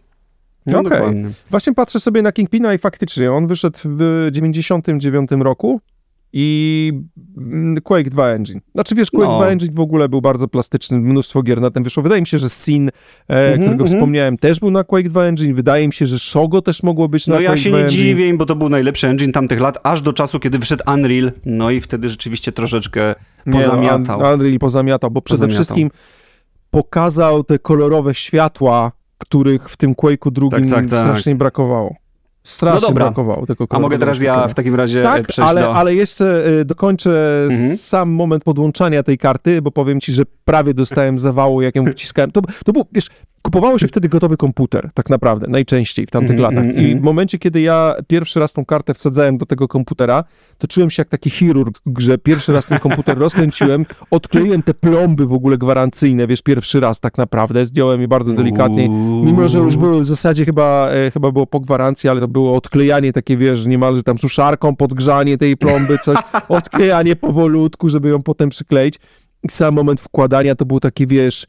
No 0.66 0.80
Okej. 0.80 1.00
Okay. 1.00 1.32
Właśnie 1.50 1.74
patrzę 1.74 2.00
sobie 2.00 2.22
na 2.22 2.32
Kingpina 2.32 2.74
i 2.74 2.78
faktycznie 2.78 3.32
on 3.32 3.46
wyszedł 3.46 3.78
w 3.84 4.28
99 4.32 5.30
roku 5.30 5.80
i 6.32 6.92
mm, 7.36 7.80
Quake 7.80 8.10
2 8.10 8.28
Engine. 8.28 8.60
Znaczy 8.74 8.94
wiesz, 8.94 9.10
Quake 9.10 9.28
no. 9.28 9.38
2 9.38 9.48
Engine 9.48 9.74
w 9.74 9.80
ogóle 9.80 10.08
był 10.08 10.20
bardzo 10.20 10.48
plastyczny, 10.48 10.98
mnóstwo 10.98 11.42
gier 11.42 11.60
na 11.60 11.70
tym 11.70 11.84
wyszło. 11.84 12.02
Wydaje 12.02 12.20
mi 12.20 12.26
się, 12.26 12.38
że 12.38 12.48
Sin, 12.48 12.88
e, 12.88 12.90
mm 13.28 13.50
-hmm, 13.50 13.62
którego 13.62 13.84
mm 13.84 13.86
-hmm. 13.86 13.94
wspomniałem, 13.94 14.38
też 14.38 14.60
był 14.60 14.70
na 14.70 14.84
Quake 14.84 15.08
2 15.08 15.24
Engine. 15.24 15.54
Wydaje 15.54 15.86
mi 15.86 15.92
się, 15.92 16.06
że 16.06 16.18
Shogo 16.18 16.62
też 16.62 16.82
mogło 16.82 17.08
być 17.08 17.26
no 17.26 17.34
na 17.34 17.40
Quake 17.40 17.48
2 17.48 17.54
Engine. 17.54 17.72
No 17.72 17.78
ja 17.78 17.88
się 17.88 17.96
nie 17.96 18.04
dziwię, 18.04 18.34
bo 18.34 18.46
to 18.46 18.56
był 18.56 18.68
najlepszy 18.68 19.08
engine 19.08 19.32
tamtych 19.32 19.60
lat, 19.60 19.78
aż 19.82 20.02
do 20.02 20.12
czasu, 20.12 20.40
kiedy 20.40 20.58
wyszedł 20.58 20.82
Unreal, 20.94 21.32
no 21.46 21.70
i 21.70 21.80
wtedy 21.80 22.08
rzeczywiście 22.08 22.52
troszeczkę 22.52 23.14
pozamiatał. 23.52 24.22
Nie, 24.22 24.28
Unreal 24.34 24.58
pozamiatał, 24.58 25.10
bo 25.10 25.22
przede 25.22 25.38
pozamiatał. 25.38 25.64
wszystkim 25.64 25.90
pokazał 26.70 27.44
te 27.44 27.58
kolorowe 27.58 28.14
światła, 28.14 28.92
których 29.18 29.68
w 29.68 29.76
tym 29.76 29.94
Quake'u 29.94 30.30
drugim 30.30 30.60
tak, 30.60 30.70
tak, 30.70 30.90
tak. 30.90 31.00
strasznie 31.00 31.34
brakowało. 31.34 32.01
Strasznie 32.44 32.88
no 32.88 32.94
brakowało 32.94 33.46
tego 33.46 33.66
A 33.70 33.78
mogę 33.78 33.98
teraz 33.98 34.20
ja 34.20 34.48
w 34.48 34.54
takim 34.54 34.74
razie 34.74 35.02
tak, 35.02 35.26
przejść 35.26 35.50
ale, 35.50 35.60
do... 35.60 35.74
ale 35.74 35.94
jeszcze 35.94 36.46
y, 36.60 36.64
dokończę 36.64 37.44
mhm. 37.50 37.76
sam 37.76 38.10
moment 38.10 38.44
podłączania 38.44 39.02
tej 39.02 39.18
karty, 39.18 39.62
bo 39.62 39.70
powiem 39.70 40.00
ci, 40.00 40.12
że 40.12 40.22
prawie 40.44 40.74
dostałem 40.74 41.18
zawału, 41.18 41.62
jak 41.62 41.76
ją 41.76 41.92
wciskałem. 41.92 42.30
To, 42.30 42.40
to 42.64 42.72
był, 42.72 42.86
wiesz, 42.92 43.06
kupowało 43.42 43.78
się 43.78 43.88
wtedy 43.88 44.08
gotowy 44.08 44.36
komputer, 44.36 44.90
tak 44.94 45.10
naprawdę, 45.10 45.46
najczęściej 45.48 46.06
w 46.06 46.10
tamtych 46.10 46.38
mm, 46.38 46.42
latach. 46.42 46.76
I 46.76 46.96
w 46.96 47.02
momencie, 47.02 47.38
kiedy 47.38 47.60
ja 47.60 47.94
pierwszy 48.06 48.40
raz 48.40 48.52
tą 48.52 48.64
kartę 48.64 48.94
wsadzałem 48.94 49.38
do 49.38 49.46
tego 49.46 49.68
komputera, 49.68 50.24
to 50.58 50.66
czułem 50.66 50.90
się 50.90 51.00
jak 51.00 51.08
taki 51.08 51.30
chirurg, 51.30 51.80
że 51.98 52.18
pierwszy 52.18 52.52
raz 52.52 52.66
ten 52.66 52.78
komputer 52.78 53.18
rozkręciłem, 53.18 53.86
odkleiłem 54.10 54.62
te 54.62 54.74
plomby 54.74 55.26
w 55.26 55.32
ogóle 55.32 55.58
gwarancyjne, 55.58 56.26
wiesz, 56.26 56.42
pierwszy 56.42 56.80
raz 56.80 57.00
tak 57.00 57.18
naprawdę, 57.18 57.64
zdjąłem 57.64 58.00
je 58.00 58.08
bardzo 58.08 58.32
delikatnie, 58.32 58.88
mimo 59.24 59.48
że 59.48 59.58
już 59.58 59.76
były 59.76 60.00
w 60.00 60.06
zasadzie 60.06 60.44
chyba, 60.44 60.88
e, 60.90 61.10
chyba 61.10 61.32
było 61.32 61.46
po 61.46 61.60
gwarancji, 61.60 62.10
ale 62.10 62.20
to 62.20 62.28
było 62.28 62.54
odklejanie 62.54 63.12
takie, 63.12 63.36
wiesz, 63.36 63.66
niemalże 63.66 64.02
tam 64.02 64.18
suszarką, 64.18 64.76
podgrzanie 64.76 65.38
tej 65.38 65.56
plomby, 65.56 65.98
coś, 65.98 66.18
odklejanie 66.48 67.16
powolutku, 67.16 67.88
żeby 67.88 68.08
ją 68.08 68.22
potem 68.22 68.48
przykleić. 68.48 68.94
I 69.42 69.48
sam 69.48 69.74
moment 69.74 70.00
wkładania 70.00 70.54
to 70.54 70.66
był 70.66 70.80
taki, 70.80 71.06
wiesz, 71.06 71.46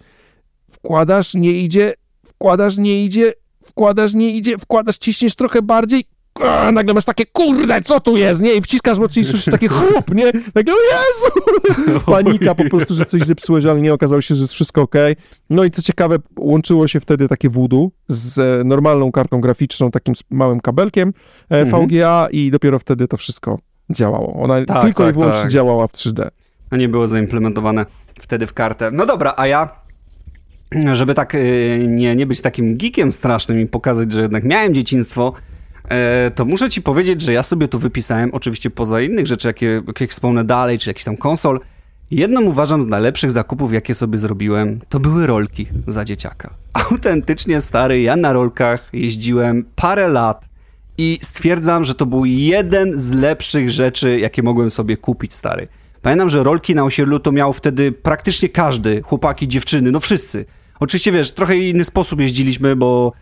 wkładasz, 0.84 1.34
nie 1.34 1.52
idzie, 1.52 1.94
wkładasz, 2.26 2.78
nie 2.78 3.04
idzie, 3.04 3.34
wkładasz, 3.66 4.14
nie 4.14 4.30
idzie, 4.30 4.58
wkładasz, 4.58 4.98
ciśniesz 4.98 5.36
trochę 5.36 5.62
bardziej, 5.62 6.06
a, 6.42 6.72
nagle 6.72 6.94
masz 6.94 7.06
takie, 7.06 7.26
kurde, 7.26 7.82
co 7.82 8.00
tu 8.00 8.18
jest, 8.18 8.42
nie? 8.42 8.54
I 8.54 8.62
wciskasz 8.62 9.00
mocniej 9.00 9.24
i 9.24 9.28
słyszysz 9.28 9.52
takie 9.52 9.68
chrup, 9.68 10.16
nie? 10.16 10.26
Nagle, 10.56 10.74
Jezu! 10.74 12.00
Panika 12.12 12.56
po 12.56 12.70
prostu, 12.70 12.94
że 12.94 13.06
coś 13.06 13.22
zepsułeś, 13.22 13.66
ale 13.66 13.82
nie 13.82 13.94
okazało 13.94 14.22
się, 14.22 14.36
że 14.36 14.42
jest 14.42 14.54
wszystko 14.54 14.82
ok. 14.82 14.96
No 15.50 15.64
i 15.64 15.72
co 15.72 15.82
ciekawe, 15.82 16.18
łączyło 16.40 16.88
się 16.88 17.00
wtedy 17.00 17.28
takie 17.28 17.50
voodoo 17.50 17.90
z 18.08 18.40
e, 18.40 18.64
normalną 18.64 19.12
kartą 19.12 19.42
graficzną, 19.42 19.92
takim 19.92 20.14
małym 20.30 20.60
kabelkiem 20.60 21.14
e, 21.52 21.62
mhm. 21.62 21.88
VGA 21.88 22.28
i 22.32 22.52
dopiero 22.52 22.80
wtedy 22.80 23.08
to 23.08 23.18
wszystko 23.18 23.60
działało. 23.90 24.44
Ona 24.44 24.66
tak, 24.66 24.82
tylko 24.82 25.04
tak, 25.04 25.16
i 25.16 25.18
wyłącznie 25.18 25.42
tak. 25.42 25.52
działała 25.52 25.88
w 25.88 25.92
3D. 25.92 26.28
A 26.70 26.78
nie 26.78 26.90
było 26.90 27.08
zaimplementowane 27.08 27.86
wtedy 28.22 28.48
w 28.48 28.54
kartę. 28.54 28.92
No 28.92 29.06
dobra, 29.06 29.34
a 29.38 29.48
ja 29.48 29.83
żeby 30.94 31.14
tak 31.14 31.36
y, 31.36 31.86
nie, 31.90 32.16
nie 32.16 32.26
być 32.26 32.42
takim 32.42 32.78
geekiem 32.78 33.12
strasznym 33.12 33.60
i 33.60 33.68
pokazać, 33.68 34.12
że 34.12 34.22
jednak 34.22 34.44
miałem 34.44 34.74
dzieciństwo, 34.74 35.34
e, 35.90 36.32
to 36.36 36.46
muszę 36.46 36.70
ci 36.70 36.82
powiedzieć, 36.82 37.22
że 37.22 37.34
ja 37.34 37.44
sobie 37.44 37.68
tu 37.68 37.80
wypisałem, 37.80 38.30
oczywiście 38.34 38.70
poza 38.70 39.02
innych 39.02 39.28
rzeczy, 39.28 39.48
jakie, 39.48 39.82
jakie 39.88 40.08
wspomnę 40.08 40.44
dalej, 40.44 40.80
czy 40.80 40.90
jakiś 40.90 41.04
tam 41.04 41.18
konsol, 41.18 41.60
jedną 42.12 42.42
uważam 42.42 42.82
z 42.82 42.86
najlepszych 42.86 43.32
zakupów, 43.32 43.74
jakie 43.74 43.96
sobie 43.96 44.18
zrobiłem, 44.18 44.80
to 44.90 45.00
były 45.00 45.28
rolki 45.28 45.68
za 45.88 46.06
dzieciaka. 46.06 46.54
Autentycznie 46.92 47.62
stary, 47.62 48.02
ja 48.02 48.16
na 48.16 48.34
rolkach 48.34 48.90
jeździłem 48.94 49.66
parę 49.76 50.08
lat 50.08 50.46
i 50.98 51.20
stwierdzam, 51.22 51.86
że 51.86 51.96
to 51.96 52.06
był 52.06 52.26
jeden 52.26 53.00
z 53.00 53.12
lepszych 53.12 53.70
rzeczy, 53.70 54.20
jakie 54.20 54.44
mogłem 54.44 54.72
sobie 54.72 54.98
kupić, 54.98 55.34
stary. 55.34 55.68
Pamiętam, 56.02 56.30
że 56.30 56.44
rolki 56.44 56.76
na 56.76 56.84
osiedlu 56.84 57.20
to 57.20 57.32
miał 57.32 57.54
wtedy 57.54 57.92
praktycznie 57.92 58.50
każdy, 58.50 59.02
chłopaki, 59.02 59.48
dziewczyny, 59.48 59.92
no 59.92 60.00
wszyscy. 60.00 60.46
Oczywiście, 60.80 61.12
wiesz, 61.12 61.32
trochę 61.32 61.58
inny 61.58 61.86
sposób 61.86 62.20
jeździliśmy, 62.20 62.76
bo 62.76 63.14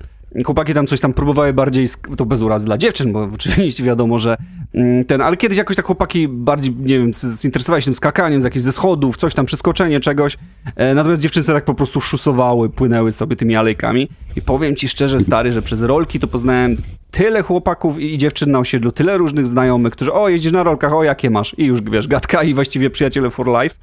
chłopaki 0.45 0.73
tam 0.73 0.87
coś 0.87 0.99
tam 0.99 1.13
próbowały 1.13 1.53
bardziej, 1.53 1.87
to 2.17 2.25
bez 2.25 2.41
urazy 2.41 2.65
dla 2.65 2.77
dziewczyn, 2.77 3.13
bo 3.13 3.29
oczywiście 3.35 3.83
wiadomo, 3.83 4.19
że 4.19 4.37
mm, 4.73 5.05
ten, 5.05 5.21
ale 5.21 5.37
kiedyś 5.37 5.57
jakoś 5.57 5.75
tak 5.75 5.85
chłopaki 5.85 6.27
bardziej, 6.27 6.75
nie 6.75 6.99
wiem, 6.99 7.11
zinteresowali 7.13 7.81
się 7.81 7.85
tym 7.85 7.93
skakaniem 7.93 8.41
z 8.41 8.43
jakichś 8.43 8.63
ze 8.63 8.71
schodów, 8.71 9.17
coś 9.17 9.33
tam, 9.33 9.45
przeskoczenie 9.45 9.99
czegoś, 9.99 10.37
e, 10.75 10.93
natomiast 10.93 11.21
dziewczyny 11.21 11.45
tak 11.45 11.65
po 11.65 11.73
prostu 11.73 12.01
szusowały, 12.01 12.69
płynęły 12.69 13.11
sobie 13.11 13.35
tymi 13.35 13.55
alejkami 13.55 14.09
i 14.35 14.41
powiem 14.41 14.75
ci 14.75 14.89
szczerze, 14.89 15.19
stary, 15.19 15.51
że 15.51 15.61
przez 15.61 15.81
rolki 15.81 16.19
to 16.19 16.27
poznałem 16.27 16.77
tyle 17.11 17.41
chłopaków 17.41 17.99
i 17.99 18.17
dziewczyn 18.17 18.51
na 18.51 18.59
osiedlu, 18.59 18.91
tyle 18.91 19.17
różnych 19.17 19.47
znajomych, 19.47 19.93
którzy, 19.93 20.13
o, 20.13 20.29
jeździsz 20.29 20.51
na 20.51 20.63
rolkach, 20.63 20.93
o, 20.93 21.03
jakie 21.03 21.29
masz? 21.29 21.55
I 21.57 21.65
już, 21.65 21.81
wiesz, 21.81 22.07
gadka 22.07 22.43
i 22.43 22.53
właściwie 22.53 22.89
przyjaciele 22.89 23.29
for 23.29 23.47
life. 23.47 23.75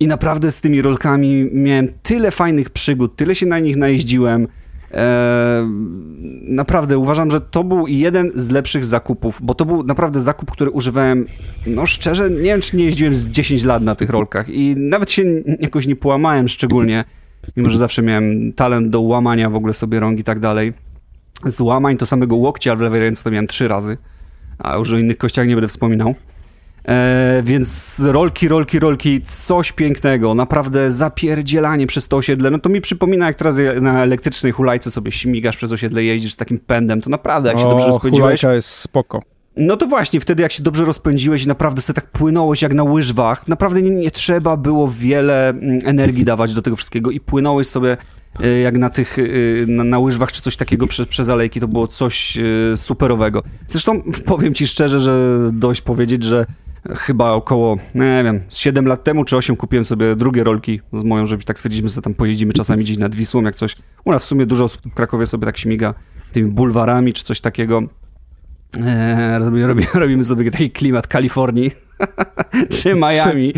I 0.00 0.06
naprawdę 0.06 0.50
z 0.50 0.60
tymi 0.60 0.82
rolkami 0.82 1.50
miałem 1.52 1.88
tyle 2.02 2.30
fajnych 2.30 2.70
przygód, 2.70 3.16
tyle 3.16 3.34
się 3.34 3.46
na 3.46 3.58
nich 3.58 3.76
najeździłem. 3.76 4.48
Eee, 4.92 5.66
naprawdę 6.42 6.98
uważam, 6.98 7.30
że 7.30 7.40
to 7.40 7.64
był 7.64 7.86
jeden 7.86 8.30
z 8.34 8.50
lepszych 8.50 8.84
zakupów, 8.84 9.38
bo 9.42 9.54
to 9.54 9.64
był 9.64 9.82
naprawdę 9.82 10.20
zakup, 10.20 10.50
który 10.50 10.70
używałem, 10.70 11.26
no 11.66 11.86
szczerze, 11.86 12.30
nie 12.30 12.42
wiem, 12.42 12.60
czy 12.60 12.76
nie 12.76 12.84
jeździłem 12.84 13.16
z 13.16 13.26
10 13.26 13.64
lat 13.64 13.82
na 13.82 13.94
tych 13.94 14.10
rolkach 14.10 14.48
i 14.48 14.74
nawet 14.78 15.10
się 15.10 15.22
jakoś 15.60 15.86
nie 15.86 15.96
połamałem 15.96 16.48
szczególnie, 16.48 17.04
mimo 17.56 17.70
że 17.70 17.78
zawsze 17.78 18.02
miałem 18.02 18.52
talent 18.52 18.90
do 18.90 19.00
łamania 19.00 19.50
w 19.50 19.54
ogóle 19.54 19.74
sobie 19.74 20.00
rąk 20.00 20.18
i 20.18 20.24
tak 20.24 20.40
dalej. 20.40 20.72
Z 21.44 21.60
łamań 21.60 21.96
to 21.96 22.06
samego 22.06 22.36
łokcia, 22.36 22.76
w 22.76 22.80
lewej 22.80 23.00
ręce 23.00 23.24
to 23.24 23.30
miałem 23.30 23.46
trzy 23.46 23.68
razy, 23.68 23.96
a 24.58 24.76
już 24.76 24.92
o 24.92 24.98
innych 24.98 25.18
kościach 25.18 25.48
nie 25.48 25.54
będę 25.54 25.68
wspominał. 25.68 26.14
E, 26.86 27.42
więc 27.44 28.00
rolki, 28.04 28.48
rolki, 28.48 28.78
rolki, 28.78 29.20
coś 29.22 29.72
pięknego, 29.72 30.34
naprawdę 30.34 30.92
zapierdzielanie 30.92 31.86
przez 31.86 32.08
to 32.08 32.16
osiedle. 32.16 32.50
No 32.50 32.58
to 32.58 32.68
mi 32.68 32.80
przypomina, 32.80 33.26
jak 33.26 33.36
teraz 33.36 33.56
na 33.80 34.02
elektrycznej 34.02 34.52
hulajce 34.52 34.90
sobie 34.90 35.12
śmigasz 35.12 35.56
przez 35.56 35.72
osiedle, 35.72 36.04
jeździsz 36.04 36.36
takim 36.36 36.58
pędem, 36.58 37.00
to 37.00 37.10
naprawdę, 37.10 37.48
jak 37.48 37.58
się 37.58 37.66
o, 37.66 37.70
dobrze 37.70 37.86
rozpędziłeś... 37.86 38.40
hulajka 38.40 38.54
jest 38.54 38.68
spoko. 38.68 39.22
No 39.56 39.76
to 39.76 39.86
właśnie, 39.86 40.20
wtedy 40.20 40.42
jak 40.42 40.52
się 40.52 40.62
dobrze 40.62 40.84
rozpędziłeś 40.84 41.44
i 41.44 41.48
naprawdę 41.48 41.82
sobie 41.82 41.94
tak 41.94 42.10
płynąłeś 42.10 42.62
jak 42.62 42.74
na 42.74 42.84
łyżwach, 42.84 43.48
naprawdę 43.48 43.82
nie, 43.82 43.90
nie 43.90 44.10
trzeba 44.10 44.56
było 44.56 44.90
wiele 44.90 45.48
mm, 45.48 45.78
energii 45.84 46.24
dawać 46.24 46.54
do 46.54 46.62
tego 46.62 46.76
wszystkiego 46.76 47.10
i 47.10 47.20
płynąłeś 47.20 47.66
sobie 47.66 47.96
e, 48.42 48.48
jak 48.60 48.78
na 48.78 48.90
tych, 48.90 49.18
e, 49.18 49.22
na, 49.66 49.84
na 49.84 49.98
łyżwach 49.98 50.32
czy 50.32 50.42
coś 50.42 50.56
takiego 50.56 50.86
przez, 50.86 51.08
przez 51.08 51.28
alejki, 51.28 51.60
to 51.60 51.68
było 51.68 51.86
coś 51.86 52.38
superowego. 52.76 53.42
Zresztą 53.66 54.02
powiem 54.24 54.54
ci 54.54 54.66
szczerze, 54.66 55.00
że 55.00 55.38
dość 55.52 55.80
powiedzieć, 55.80 56.22
że 56.22 56.46
chyba 56.94 57.32
około, 57.32 57.76
nie 57.94 58.22
wiem, 58.24 58.40
7 58.48 58.86
lat 58.86 59.04
temu 59.04 59.24
czy 59.24 59.36
8 59.36 59.56
kupiłem 59.56 59.84
sobie 59.84 60.16
drugie 60.16 60.44
rolki 60.44 60.80
z 60.92 61.02
moją, 61.02 61.26
żeby 61.26 61.44
tak 61.44 61.58
stwierdziliśmy, 61.58 61.88
że 61.88 62.02
tam 62.02 62.14
pojeździmy 62.14 62.52
czasami 62.52 62.82
gdzieś 62.82 62.98
nad 62.98 63.14
Wisłą, 63.14 63.42
jak 63.42 63.54
coś. 63.54 63.76
U 64.04 64.12
nas 64.12 64.24
w 64.24 64.26
sumie 64.26 64.46
dużo 64.46 64.64
osób 64.64 64.80
w 64.90 64.94
Krakowie 64.94 65.26
sobie 65.26 65.46
tak 65.46 65.58
śmiga 65.58 65.94
tymi 66.32 66.50
bulwarami 66.50 67.12
czy 67.12 67.24
coś 67.24 67.40
takiego. 67.40 67.82
Eee, 68.86 69.38
robimy, 69.38 69.86
robimy 69.94 70.24
sobie 70.24 70.50
taki 70.50 70.70
klimat 70.70 71.06
Kalifornii 71.06 71.70
czy 72.82 72.94
Miami. 72.94 73.52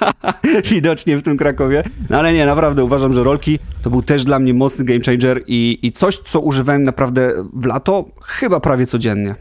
Widocznie 0.70 1.16
w 1.16 1.22
tym 1.22 1.36
Krakowie. 1.36 1.84
No 2.10 2.18
ale 2.18 2.32
nie, 2.32 2.46
naprawdę 2.46 2.84
uważam, 2.84 3.12
że 3.12 3.24
rolki 3.24 3.58
to 3.82 3.90
był 3.90 4.02
też 4.02 4.24
dla 4.24 4.38
mnie 4.38 4.54
mocny 4.54 4.84
game 4.84 5.00
changer 5.00 5.42
i, 5.46 5.78
i 5.82 5.92
coś, 5.92 6.18
co 6.18 6.40
używałem 6.40 6.82
naprawdę 6.82 7.32
w 7.52 7.66
lato 7.66 8.04
chyba 8.22 8.60
prawie 8.60 8.86
codziennie. 8.86 9.34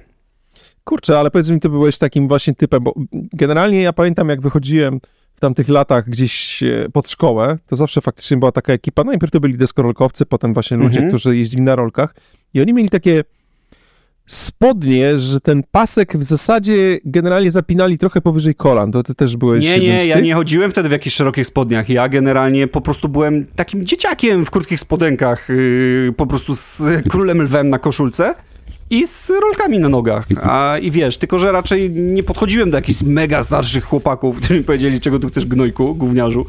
Kurczę, 0.84 1.20
ale 1.20 1.32
powiedz 1.32 1.50
mi, 1.50 1.60
ty 1.60 1.70
byłeś 1.70 1.98
takim 1.98 2.28
właśnie 2.28 2.56
typem, 2.56 2.84
bo 2.84 2.94
generalnie 3.34 3.82
ja 3.82 3.94
pamiętam, 3.94 4.30
jak 4.30 4.42
wychodziłem 4.42 5.00
w 5.36 5.40
tamtych 5.40 5.70
latach 5.70 6.10
gdzieś 6.10 6.64
e, 6.64 6.90
pod 6.94 7.10
szkołę, 7.10 7.58
to 7.68 7.76
zawsze 7.76 8.02
faktycznie 8.02 8.38
była 8.38 8.52
taka 8.52 8.74
ekipa, 8.74 9.04
najpierw 9.04 9.32
to 9.32 9.40
byli 9.40 9.58
deskorolkowcy, 9.58 10.26
potem 10.26 10.54
właśnie 10.54 10.78
ludzie, 10.78 11.00
mhm. 11.00 11.10
którzy 11.10 11.38
jeździli 11.38 11.64
na 11.64 11.76
rolkach 11.76 12.16
i 12.54 12.62
oni 12.62 12.74
mieli 12.74 12.90
takie 12.90 13.24
spodnie, 14.26 15.20
że 15.20 15.42
ten 15.42 15.64
pasek 15.72 16.18
w 16.18 16.24
zasadzie 16.24 17.00
generalnie 17.06 17.52
zapinali 17.52 17.98
trochę 17.98 18.22
powyżej 18.22 18.56
kolan. 18.56 18.92
To 18.92 19.04
ty 19.04 19.16
też 19.16 19.38
byłeś 19.38 19.64
Nie, 19.64 19.80
nie, 19.80 20.06
ja 20.06 20.20
nie 20.20 20.34
chodziłem 20.34 20.72
wtedy 20.72 20.90
w 20.90 20.92
jakichś 20.92 21.16
szerokich 21.16 21.48
spodniach. 21.48 21.90
Ja 21.90 22.10
generalnie 22.10 22.68
po 22.68 22.82
prostu 22.82 23.10
byłem 23.10 23.46
takim 23.56 23.86
dzieciakiem 23.86 24.46
w 24.46 24.52
krótkich 24.52 24.80
spodenkach, 24.80 25.50
yy, 25.50 26.14
po 26.18 26.28
prostu 26.28 26.56
z 26.56 26.84
królem 27.10 27.42
lwem 27.42 27.70
na 27.70 27.80
koszulce 27.80 28.36
i 28.90 29.08
z 29.08 29.30
rolkami 29.42 29.80
na 29.80 29.90
nogach. 29.90 30.28
A 30.44 30.78
i 30.82 30.92
wiesz, 30.92 31.18
tylko 31.18 31.40
że 31.40 31.52
raczej 31.52 31.90
nie 31.90 32.24
podchodziłem 32.24 32.72
do 32.72 32.78
jakichś 32.78 33.02
mega 33.02 33.44
starszych 33.44 33.84
chłopaków, 33.84 34.38
którzy 34.40 34.60
mi 34.60 34.64
powiedzieli, 34.64 35.02
czego 35.02 35.20
tu 35.20 35.28
chcesz 35.28 35.46
gnojku, 35.46 35.96
gówniarzu. 35.96 36.46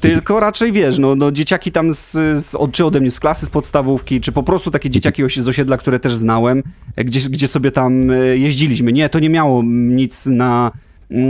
Tylko 0.00 0.40
raczej 0.40 0.72
wiesz, 0.72 0.98
no, 0.98 1.14
no 1.14 1.32
dzieciaki 1.32 1.72
tam 1.72 1.92
z, 1.92 2.12
z, 2.12 2.56
czy 2.72 2.84
ode 2.84 3.00
mnie 3.00 3.10
z 3.10 3.20
klasy, 3.20 3.46
z 3.46 3.50
podstawówki, 3.50 4.20
czy 4.20 4.32
po 4.32 4.42
prostu 4.42 4.70
takie 4.70 4.90
dzieciaki 4.90 5.22
z 5.36 5.48
osiedla, 5.48 5.76
które 5.76 6.00
też 6.00 6.14
znałem, 6.14 6.62
gdzie, 6.96 7.20
gdzie 7.20 7.48
sobie 7.48 7.70
tam 7.70 8.10
e, 8.10 8.36
jeździliśmy. 8.36 8.92
Nie, 8.92 9.08
to 9.08 9.18
nie 9.18 9.30
miało 9.30 9.62
nic 9.64 10.26
na 10.26 10.72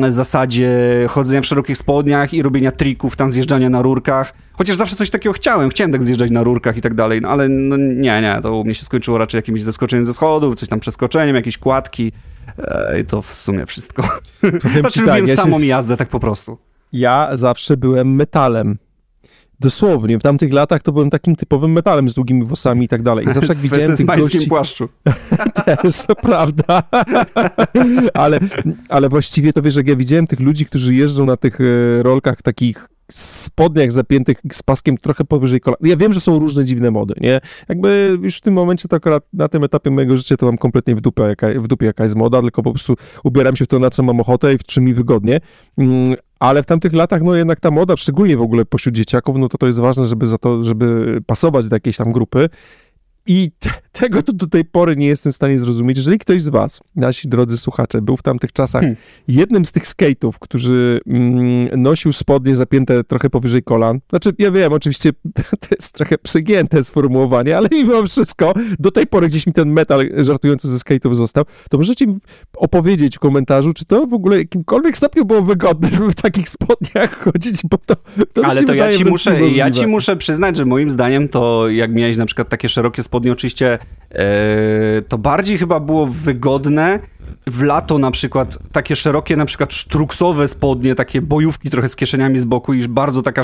zasadzie 0.09 0.71
chodzenia 1.09 1.41
w 1.41 1.47
szerokich 1.47 1.79
spodniach 1.79 2.35
i 2.35 2.43
robienia 2.43 2.73
trików, 2.73 3.17
tam 3.17 3.31
zjeżdżania 3.31 3.71
na 3.71 3.83
rurkach. 3.83 4.33
Chociaż 4.53 4.77
zawsze 4.77 4.97
coś 4.97 5.11
takiego 5.11 5.33
chciałem, 5.33 5.71
chciałem 5.71 5.93
tak 5.93 6.05
zjeżdżać 6.05 6.31
na 6.31 6.43
rurkach 6.43 6.77
i 6.77 6.81
tak 6.81 6.95
dalej, 6.95 7.21
no 7.21 7.29
ale 7.29 7.49
no, 7.49 7.77
nie, 7.77 8.23
nie, 8.23 8.39
to 8.43 8.57
u 8.57 8.65
mnie 8.65 8.75
się 8.75 8.85
skończyło 8.85 9.19
raczej 9.19 9.39
jakimś 9.39 9.63
zaskoczeniem 9.63 10.05
ze 10.05 10.15
schodów, 10.15 10.55
coś 10.55 10.69
tam 10.69 10.81
przeskoczeniem, 10.81 11.37
jakieś 11.37 11.59
kładki 11.59 12.13
e, 12.59 13.01
i 13.01 13.05
to 13.05 13.23
w 13.23 13.35
sumie 13.35 13.67
wszystko. 13.67 14.03
Powiem 14.41 14.61
znaczy 14.81 15.01
lubiłem 15.01 15.27
tak, 15.27 15.29
ja 15.29 15.37
samą 15.37 15.61
się... 15.61 15.67
jazdę 15.67 15.97
tak 15.97 16.09
po 16.09 16.21
prostu. 16.21 16.59
Ja 16.93 17.29
zawsze 17.33 17.77
byłem 17.77 18.15
metalem. 18.15 18.79
Dosłownie, 19.61 20.19
w 20.19 20.23
tamtych 20.23 20.53
latach 20.53 20.83
to 20.83 20.93
byłem 20.93 21.11
takim 21.11 21.37
typowym 21.37 21.73
metalem 21.73 22.09
z 22.09 22.15
długimi 22.15 22.45
włosami 22.45 22.85
i 22.85 22.89
tak 22.89 23.03
dalej. 23.03 23.27
I 23.27 23.33
zawsze 23.33 23.53
jak 23.53 23.63
widziałem 23.71 23.97
tych 23.97 24.07
gości... 24.07 24.49
płaszczu. 24.49 24.89
Też, 25.83 26.07
to 26.07 26.15
prawda. 26.15 26.83
ale, 28.15 28.41
ale 28.89 29.09
właściwie 29.09 29.53
to 29.53 29.63
wiesz, 29.63 29.77
jak 29.77 29.89
ja 29.89 29.97
widziałem 29.97 30.27
tych 30.27 30.41
ludzi, 30.41 30.67
którzy 30.67 30.95
jeżdżą 30.95 31.27
na 31.27 31.37
tych 31.37 31.59
e, 31.61 32.03
rolkach 32.03 32.43
takich 32.43 32.89
spodniach 33.11 33.93
zapiętych 33.93 34.41
z 34.53 34.63
paskiem 34.63 34.99
trochę 34.99 35.25
powyżej 35.25 35.61
kolana. 35.61 35.79
Ja 35.83 35.97
wiem, 35.97 36.13
że 36.13 36.21
są 36.21 36.39
różne 36.39 36.65
dziwne 36.65 36.91
mody, 36.91 37.15
nie? 37.21 37.41
Jakby 37.69 38.19
już 38.23 38.37
w 38.37 38.41
tym 38.41 38.55
momencie 38.55 38.89
to 38.89 38.97
akurat 38.97 39.25
na 39.33 39.49
tym 39.49 39.65
etapie 39.65 39.91
mojego 39.91 40.17
życia 40.17 40.37
to 40.37 40.47
mam 40.47 40.59
kompletnie 40.59 40.95
w 40.95 41.01
dupie, 41.01 41.23
jaka, 41.23 41.47
w 41.61 41.69
dupie 41.69 41.87
jaka 41.87 42.03
jest 42.03 42.17
moda, 42.17 42.43
tylko 42.43 42.63
po 42.63 42.71
prostu 42.71 42.95
ubieram 43.25 43.57
się 43.57 43.65
w 43.65 43.69
to, 43.69 43.79
na 43.79 43.91
co 43.91 44.03
mam 44.03 44.21
ochotę 44.21 44.55
i 44.55 44.59
w 44.59 44.65
czym 44.65 44.85
mi 44.85 44.95
wygodnie. 44.95 45.41
Mm, 45.79 46.15
ale 46.39 46.63
w 46.63 46.67
tamtych 46.67 46.93
latach, 46.93 47.23
no 47.23 47.35
jednak 47.35 47.61
ta 47.61 47.71
moda, 47.71 47.97
szczególnie 47.97 48.37
w 48.37 48.43
ogóle 48.43 48.65
pośród 48.65 48.95
dzieciaków, 48.95 49.37
no 49.37 49.49
to 49.49 49.59
to 49.59 49.67
jest 49.67 49.81
ważne, 49.81 50.07
żeby 50.07 50.27
za 50.27 50.39
to, 50.39 50.65
żeby 50.65 51.19
pasować 51.27 51.69
do 51.69 51.77
jakiejś 51.77 51.97
tam 51.97 52.13
grupy. 52.13 52.49
I 53.29 53.51
tego 53.93 54.23
to 54.23 54.33
do 54.33 54.47
tej 54.47 54.65
pory 54.65 54.97
nie 54.97 55.07
jestem 55.07 55.33
w 55.33 55.35
stanie 55.35 55.59
zrozumieć. 55.59 55.97
Jeżeli 55.97 56.19
ktoś 56.19 56.43
z 56.43 56.49
was, 56.49 56.81
nasi 56.97 57.29
drodzy 57.29 57.59
słuchacze, 57.59 58.03
był 58.03 58.17
w 58.17 58.23
tamtych 58.23 58.53
czasach 58.53 58.81
hmm. 58.81 58.97
jednym 59.29 59.65
z 59.65 59.73
tych 59.73 59.85
skate'ów, 59.85 60.33
którzy 60.41 61.01
mm, 61.07 61.83
nosił 61.83 62.13
spodnie 62.13 62.57
zapięte 62.57 63.05
trochę 63.05 63.31
powyżej 63.31 63.63
kolan, 63.63 64.01
znaczy 64.11 64.31
ja 64.39 64.51
wiem, 64.51 64.73
oczywiście 64.73 65.13
to 65.61 65.69
jest 65.71 65.93
trochę 65.93 66.19
przegięte 66.19 66.85
sformułowanie, 66.85 67.57
ale 67.57 67.69
mimo 67.73 68.05
wszystko 68.05 68.55
do 68.79 68.91
tej 68.91 69.07
pory 69.07 69.27
gdzieś 69.27 69.47
mi 69.47 69.53
ten 69.53 69.73
metal 69.73 70.09
żartujący 70.17 70.69
ze 70.69 70.77
skate'ów 70.77 71.15
został, 71.15 71.45
to 71.71 71.79
możecie 71.79 72.07
mi 72.07 72.17
opowiedzieć 72.57 73.17
w 73.17 73.21
komentarzu, 73.21 73.73
czy 73.73 73.85
to 73.85 74.07
w 74.07 74.15
ogóle 74.15 74.37
w 74.37 74.39
jakimkolwiek 74.39 74.97
stopniu 74.97 75.25
było 75.25 75.43
wygodne, 75.43 75.89
żeby 75.89 76.13
w 76.13 76.15
takich 76.23 76.49
spodniach 76.49 77.19
chodzić, 77.25 77.61
bo 77.71 77.79
to, 77.79 77.97
to 78.33 78.45
Ale 78.45 78.65
to 78.65 78.75
ja 78.75 78.93
ci, 78.93 79.05
muszę, 79.05 79.49
ja 79.49 79.71
ci 79.71 79.87
muszę 79.87 80.17
przyznać, 80.17 80.57
że 80.57 80.65
moim 80.65 80.91
zdaniem 80.91 81.29
to 81.29 81.69
jak 81.69 81.93
miałeś 81.93 82.17
na 82.17 82.27
przykład 82.27 82.49
takie 82.49 82.69
szerokie 82.69 83.03
spodnie 83.03 83.18
spodnie 83.19 83.33
oczywiście 83.33 83.79
e, 84.11 85.03
to 85.09 85.19
bardziej 85.19 85.59
chyba 85.59 85.81
było 85.81 86.07
wygodne 86.07 86.99
w 87.47 87.63
lato 87.63 87.99
na 87.99 88.11
przykład 88.11 88.59
takie 88.73 88.97
szerokie, 88.97 89.37
na 89.37 89.45
przykład 89.47 89.73
sztruksowe 89.73 90.49
spodnie, 90.49 90.95
takie 90.95 91.23
bojówki 91.23 91.71
trochę 91.71 91.89
z 91.89 91.97
kieszeniami 91.97 92.39
z 92.39 92.45
boku 92.45 92.75
i 92.75 92.89
bardzo 92.89 93.23
taka, 93.23 93.43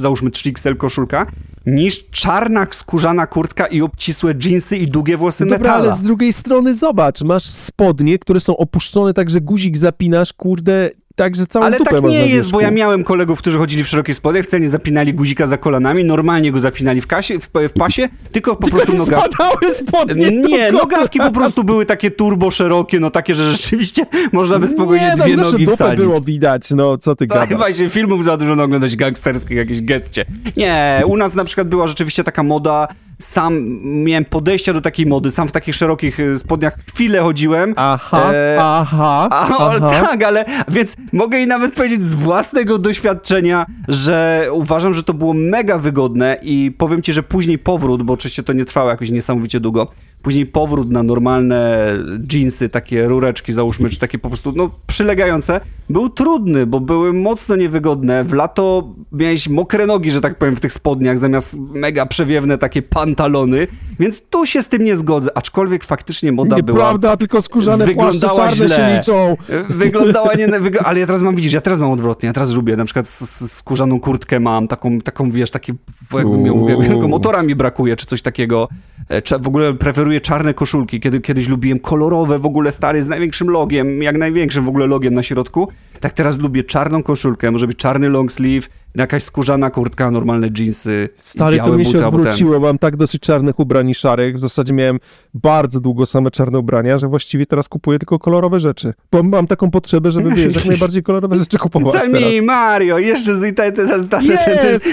załóżmy 0.00 0.30
3XL 0.30 0.76
koszulka, 0.76 1.26
niż 1.66 2.08
czarna 2.10 2.66
skórzana 2.70 3.26
kurtka 3.26 3.66
i 3.66 3.82
obcisłe 3.82 4.34
dżinsy 4.34 4.76
i 4.76 4.88
długie 4.88 5.16
włosy 5.16 5.44
Dobra, 5.44 5.58
metala. 5.58 5.74
ale 5.78 5.92
z 5.92 6.00
drugiej 6.02 6.32
strony 6.32 6.74
zobacz, 6.74 7.22
masz 7.22 7.44
spodnie, 7.44 8.18
które 8.18 8.40
są 8.40 8.56
opuszczone 8.56 9.14
tak, 9.14 9.30
że 9.30 9.40
guzik 9.40 9.78
zapinasz, 9.78 10.32
kurde, 10.32 10.90
Także 11.16 11.46
całą 11.46 11.64
Ale 11.66 11.78
tak 11.80 12.02
nie 12.02 12.26
jest, 12.26 12.50
bo 12.50 12.60
ja 12.60 12.70
miałem 12.70 13.04
kolegów, 13.04 13.38
którzy 13.38 13.58
chodzili 13.58 13.84
w 13.84 13.88
szerokie 13.88 14.14
spodnie, 14.14 14.42
wcale 14.42 14.60
nie 14.60 14.70
zapinali 14.70 15.14
guzika 15.14 15.46
za 15.46 15.58
kolanami, 15.58 16.04
normalnie 16.04 16.52
go 16.52 16.60
zapinali 16.60 17.00
w, 17.00 17.06
kasie, 17.06 17.38
w, 17.38 17.48
w 17.68 17.72
pasie, 17.72 18.08
tylko 18.32 18.56
po 18.56 18.64
tylko 18.64 18.76
prostu 18.76 18.94
nogawki. 18.94 19.36
spodnie. 19.76 20.30
Nie, 20.30 20.72
nogawki 20.72 21.18
po 21.18 21.30
prostu 21.30 21.64
były 21.64 21.86
takie 21.86 22.10
turbo 22.10 22.50
szerokie, 22.50 23.00
no 23.00 23.10
takie, 23.10 23.34
że 23.34 23.52
rzeczywiście 23.52 24.06
można 24.32 24.58
by 24.58 24.68
spokojnie 24.68 25.06
nie, 25.06 25.14
no, 25.16 25.24
dwie 25.24 25.36
nogi 25.36 25.66
wsadzić. 25.66 26.04
było 26.04 26.20
widać, 26.20 26.70
no 26.70 26.98
co 26.98 27.16
ty 27.16 27.26
gadasz. 27.26 27.54
właśnie 27.58 27.88
filmów 27.88 28.24
za 28.24 28.36
dużo 28.36 28.52
oglądać 28.52 28.96
gangsterskich, 28.96 29.56
jakieś 29.56 29.82
getcie. 29.82 30.24
Nie, 30.56 31.02
u 31.06 31.16
nas 31.16 31.34
na 31.34 31.44
przykład 31.44 31.68
była 31.68 31.86
rzeczywiście 31.86 32.24
taka 32.24 32.42
moda 32.42 32.88
sam 33.24 33.80
miałem 33.82 34.24
podejścia 34.24 34.72
do 34.72 34.80
takiej 34.80 35.06
mody, 35.06 35.30
sam 35.30 35.48
w 35.48 35.52
takich 35.52 35.74
szerokich 35.74 36.20
y, 36.20 36.38
spodniach 36.38 36.78
chwilę 36.94 37.20
chodziłem. 37.20 37.74
Aha, 37.76 38.32
e, 38.32 38.56
aha, 38.60 39.28
a, 39.30 39.46
aha. 39.46 39.90
Tak, 39.90 40.22
ale 40.22 40.44
więc 40.68 40.96
mogę 41.12 41.40
i 41.40 41.46
nawet 41.46 41.74
powiedzieć 41.74 42.04
z 42.04 42.14
własnego 42.14 42.78
doświadczenia, 42.78 43.66
że 43.88 44.48
uważam, 44.52 44.94
że 44.94 45.02
to 45.02 45.14
było 45.14 45.34
mega 45.34 45.78
wygodne 45.78 46.38
i 46.42 46.72
powiem 46.78 47.02
ci, 47.02 47.12
że 47.12 47.22
później 47.22 47.58
powrót, 47.58 48.02
bo 48.02 48.12
oczywiście 48.12 48.42
to 48.42 48.52
nie 48.52 48.64
trwało 48.64 48.90
jakoś 48.90 49.10
niesamowicie 49.10 49.60
długo, 49.60 49.88
później 50.22 50.46
powrót 50.46 50.90
na 50.90 51.02
normalne 51.02 51.92
jeansy, 52.32 52.68
takie 52.68 53.08
rureczki 53.08 53.52
załóżmy, 53.52 53.90
czy 53.90 53.98
takie 53.98 54.18
po 54.18 54.28
prostu 54.28 54.52
no, 54.56 54.70
przylegające, 54.86 55.60
był 55.90 56.08
trudny, 56.08 56.66
bo 56.66 56.80
były 56.80 57.12
mocno 57.12 57.56
niewygodne. 57.56 58.24
W 58.24 58.32
lato 58.32 58.94
miałeś 59.12 59.48
mokre 59.48 59.86
nogi, 59.86 60.10
że 60.10 60.20
tak 60.20 60.38
powiem, 60.38 60.56
w 60.56 60.60
tych 60.60 60.72
spodniach, 60.72 61.18
zamiast 61.18 61.56
mega 61.58 62.06
przewiewne 62.06 62.58
takie 62.58 62.82
pantalony, 63.12 63.66
więc 64.00 64.22
tu 64.30 64.46
się 64.46 64.62
z 64.62 64.68
tym 64.68 64.84
nie 64.84 64.96
zgodzę, 64.96 65.30
aczkolwiek 65.34 65.84
faktycznie 65.84 66.32
moda 66.32 66.56
Nieprawda, 66.56 66.72
była... 66.72 66.84
Nieprawda, 66.84 67.16
tylko 67.16 67.42
skórzane 67.42 67.86
wyglądała 67.86 68.34
płaszcze 68.34 68.68
czarne 68.68 68.76
źle. 68.76 68.76
się 68.76 68.98
liczą. 68.98 69.36
Wyglądała 69.68 70.34
nie... 70.34 70.48
ale 70.84 71.00
ja 71.00 71.06
teraz 71.06 71.22
mam, 71.22 71.36
widzisz, 71.36 71.52
ja 71.52 71.60
teraz 71.60 71.80
mam 71.80 71.90
odwrotnie, 71.90 72.26
ja 72.26 72.32
teraz 72.32 72.50
lubię, 72.54 72.76
na 72.76 72.84
przykład 72.84 73.08
skórzaną 73.08 74.00
kurtkę 74.00 74.40
mam, 74.40 74.68
taką, 74.68 75.00
taką 75.00 75.30
wiesz, 75.30 75.50
takie, 75.50 75.74
jakbym 76.12 76.42
miał, 76.42 76.68
jakby, 76.68 77.08
motora 77.08 77.42
mi 77.42 77.54
brakuje, 77.54 77.96
czy 77.96 78.06
coś 78.06 78.22
takiego. 78.22 78.68
E, 79.08 79.38
w 79.38 79.48
ogóle 79.48 79.74
preferuję 79.74 80.20
czarne 80.20 80.54
koszulki, 80.54 81.00
kiedy 81.00 81.20
kiedyś 81.20 81.48
lubiłem 81.48 81.78
kolorowe, 81.78 82.38
w 82.38 82.46
ogóle 82.46 82.72
stary, 82.72 83.02
z 83.02 83.08
największym 83.08 83.48
logiem, 83.50 84.02
jak 84.02 84.18
największym 84.18 84.64
w 84.64 84.68
ogóle 84.68 84.86
logiem 84.86 85.14
na 85.14 85.22
środku. 85.22 85.68
Tak 86.00 86.12
teraz 86.12 86.38
lubię 86.38 86.64
czarną 86.64 87.02
koszulkę, 87.02 87.50
może 87.50 87.66
być 87.66 87.78
czarny 87.78 88.08
long 88.08 88.32
sleeve, 88.32 88.68
jakaś 88.94 89.22
skórzana 89.22 89.70
kurtka, 89.70 90.10
normalne 90.10 90.48
jeansy. 90.58 91.08
Stary, 91.16 91.58
to 91.58 91.76
mi 91.76 91.86
się 91.86 92.06
odwróciło. 92.06 92.60
Mam 92.60 92.78
tak 92.78 92.96
dosyć 92.96 93.22
czarnych 93.22 93.58
ubrań 93.58 93.90
i 93.90 93.94
szarych. 93.94 94.36
W 94.36 94.38
zasadzie 94.38 94.74
miałem 94.74 94.98
bardzo 95.34 95.80
długo 95.80 96.06
same 96.06 96.30
czarne 96.30 96.58
ubrania, 96.58 96.98
że 96.98 97.08
właściwie 97.08 97.46
teraz 97.46 97.68
kupuję 97.68 97.98
tylko 97.98 98.18
kolorowe 98.18 98.60
rzeczy. 98.60 98.92
Bo 99.12 99.22
mam 99.22 99.46
taką 99.46 99.70
potrzebę, 99.70 100.10
żeby 100.10 100.30
wiesz, 100.34 100.56
jak 100.56 100.66
najbardziej 100.66 101.02
kolorowe 101.02 101.36
rzeczy 101.36 101.58
kupować 101.58 102.04
It's 102.04 102.32
mi 102.32 102.42
Mario, 102.42 102.98
jeszcze 102.98 103.34
z 103.34 103.56
ten, 103.56 103.74
ten, 103.74 104.08
ten, 104.08 104.08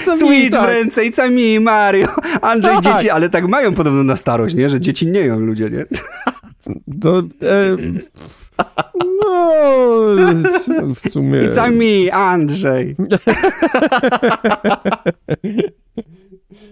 ten 0.06 0.18
Switch 0.18 0.58
w 0.58 0.66
ręce, 0.66 1.02
it's 1.02 1.32
mi 1.32 1.60
Mario. 1.60 2.08
Andrzej, 2.42 2.76
tak. 2.82 2.98
dzieci, 2.98 3.10
ale 3.10 3.30
tak 3.30 3.48
mają 3.48 3.74
podobno 3.74 4.04
na 4.04 4.16
starość, 4.16 4.56
nie? 4.56 4.70
Że 4.70 4.80
dzieci 4.80 5.08
nie 5.08 5.20
ją 5.20 5.40
ludzie, 5.40 5.70
nie? 5.70 5.86
No, 6.88 7.18
e, 7.20 7.78
no, 9.22 10.16
w 10.96 11.00
sumie... 11.00 11.40
It's 11.40 11.72
me, 11.72 12.14
Andrzej. 12.14 12.96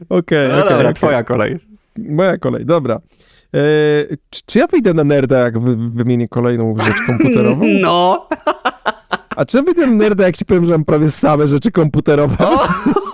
Okej, 0.09 0.47
okay, 0.47 0.49
no 0.49 0.57
okay, 0.57 0.69
dobra, 0.69 0.79
okay. 0.79 0.93
twoja 0.93 1.23
kolej. 1.23 1.59
Moja 1.97 2.37
kolej, 2.37 2.65
dobra. 2.65 2.99
E, 3.55 3.59
czy, 4.29 4.41
czy, 4.45 4.59
ja 4.59 4.67
wyjdę 4.67 4.93
na 4.93 5.03
nerda, 5.03 5.39
jak 5.39 5.59
wy, 5.59 5.75
wymienię 5.75 6.27
kolejną 6.27 6.75
rzecz 6.77 6.95
komputerową? 7.07 7.65
No. 7.81 8.27
A 9.35 9.45
czy 9.45 9.57
ja 9.57 9.63
wyjdę 9.63 9.87
na 9.87 9.93
nerda, 9.93 10.25
jak 10.25 10.37
ci 10.37 10.45
powiem, 10.45 10.65
że 10.65 10.71
mam 10.71 10.85
prawie 10.85 11.11
same 11.11 11.47
rzeczy 11.47 11.71
komputerowe? 11.71 12.37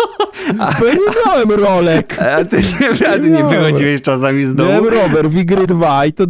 Bo 0.80 0.86
ja 0.86 0.94
nie 0.94 1.00
miałem 1.26 1.52
rolek. 1.52 2.22
A 2.22 2.46
ty 2.46 2.58
nie, 2.58 3.10
a 3.10 3.20
ty 3.20 3.30
nie 3.30 3.44
wychodziłeś 3.44 4.02
czasami 4.02 4.46
z 4.46 4.56
domu? 4.56 4.70
Miałem 4.70 4.94
rower, 4.94 5.30
Wigry 5.30 5.68
2 5.68 6.06
i 6.06 6.14
to... 6.14 6.24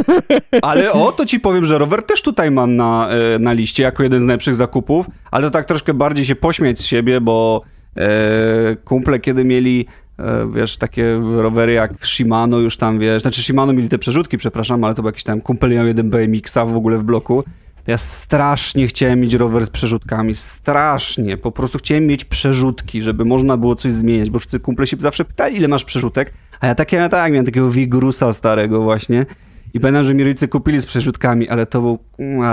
Ale 0.62 0.92
o, 0.92 1.12
to 1.12 1.26
ci 1.26 1.40
powiem, 1.40 1.64
że 1.64 1.78
rower 1.78 2.02
też 2.02 2.22
tutaj 2.22 2.50
mam 2.50 2.76
na, 2.76 3.08
e, 3.10 3.38
na 3.38 3.52
liście 3.52 3.82
jako 3.82 4.02
jeden 4.02 4.20
z 4.20 4.22
najlepszych 4.22 4.54
zakupów, 4.54 5.06
ale 5.30 5.44
to 5.44 5.50
tak 5.50 5.64
troszkę 5.64 5.94
bardziej 5.94 6.24
się 6.24 6.36
pośmiać 6.36 6.78
z 6.78 6.84
siebie, 6.84 7.20
bo 7.20 7.62
e, 7.96 8.76
kumple 8.84 9.20
kiedy 9.20 9.44
mieli 9.44 9.86
e, 10.18 10.50
wiesz, 10.54 10.76
takie 10.76 11.20
rowery 11.36 11.72
jak 11.72 12.06
Shimano 12.06 12.58
już 12.58 12.76
tam, 12.76 12.98
wiesz, 12.98 13.22
znaczy 13.22 13.42
Shimano 13.42 13.72
mieli 13.72 13.88
te 13.88 13.98
przerzutki, 13.98 14.38
przepraszam, 14.38 14.84
ale 14.84 14.94
to 14.94 15.02
był 15.02 15.08
jakiś 15.08 15.24
tam 15.24 15.40
kumpel 15.40 15.70
miał 15.70 15.86
jeden 15.86 16.10
BMX-a 16.10 16.64
w 16.64 16.76
ogóle 16.76 16.98
w 16.98 17.04
bloku 17.04 17.44
ja 17.86 17.98
strasznie 17.98 18.86
chciałem 18.86 19.20
mieć 19.20 19.34
rower 19.34 19.66
z 19.66 19.70
przerzutkami, 19.70 20.34
strasznie. 20.34 21.36
Po 21.36 21.52
prostu 21.52 21.78
chciałem 21.78 22.06
mieć 22.06 22.24
przerzutki, 22.24 23.02
żeby 23.02 23.24
można 23.24 23.56
było 23.56 23.74
coś 23.74 23.92
zmieniać, 23.92 24.30
bo 24.30 24.38
wszyscy 24.38 24.60
kumple 24.60 24.86
się 24.86 24.96
zawsze 25.00 25.24
pytali, 25.24 25.56
ile 25.56 25.68
masz 25.68 25.84
przerzutek, 25.84 26.32
a 26.60 26.66
ja 26.66 26.74
takie, 26.74 27.08
tak, 27.08 27.32
miałem 27.32 27.46
takiego 27.46 27.70
Wigrusa 27.70 28.32
starego 28.32 28.82
właśnie 28.82 29.26
I 29.74 29.80
pamiętam, 29.80 30.04
że 30.04 30.14
mi 30.14 30.24
rodzice 30.24 30.48
kupili 30.48 30.80
z 30.80 30.86
przerzutkami, 30.86 31.48
ale 31.48 31.66
to 31.66 31.80
był 31.80 31.98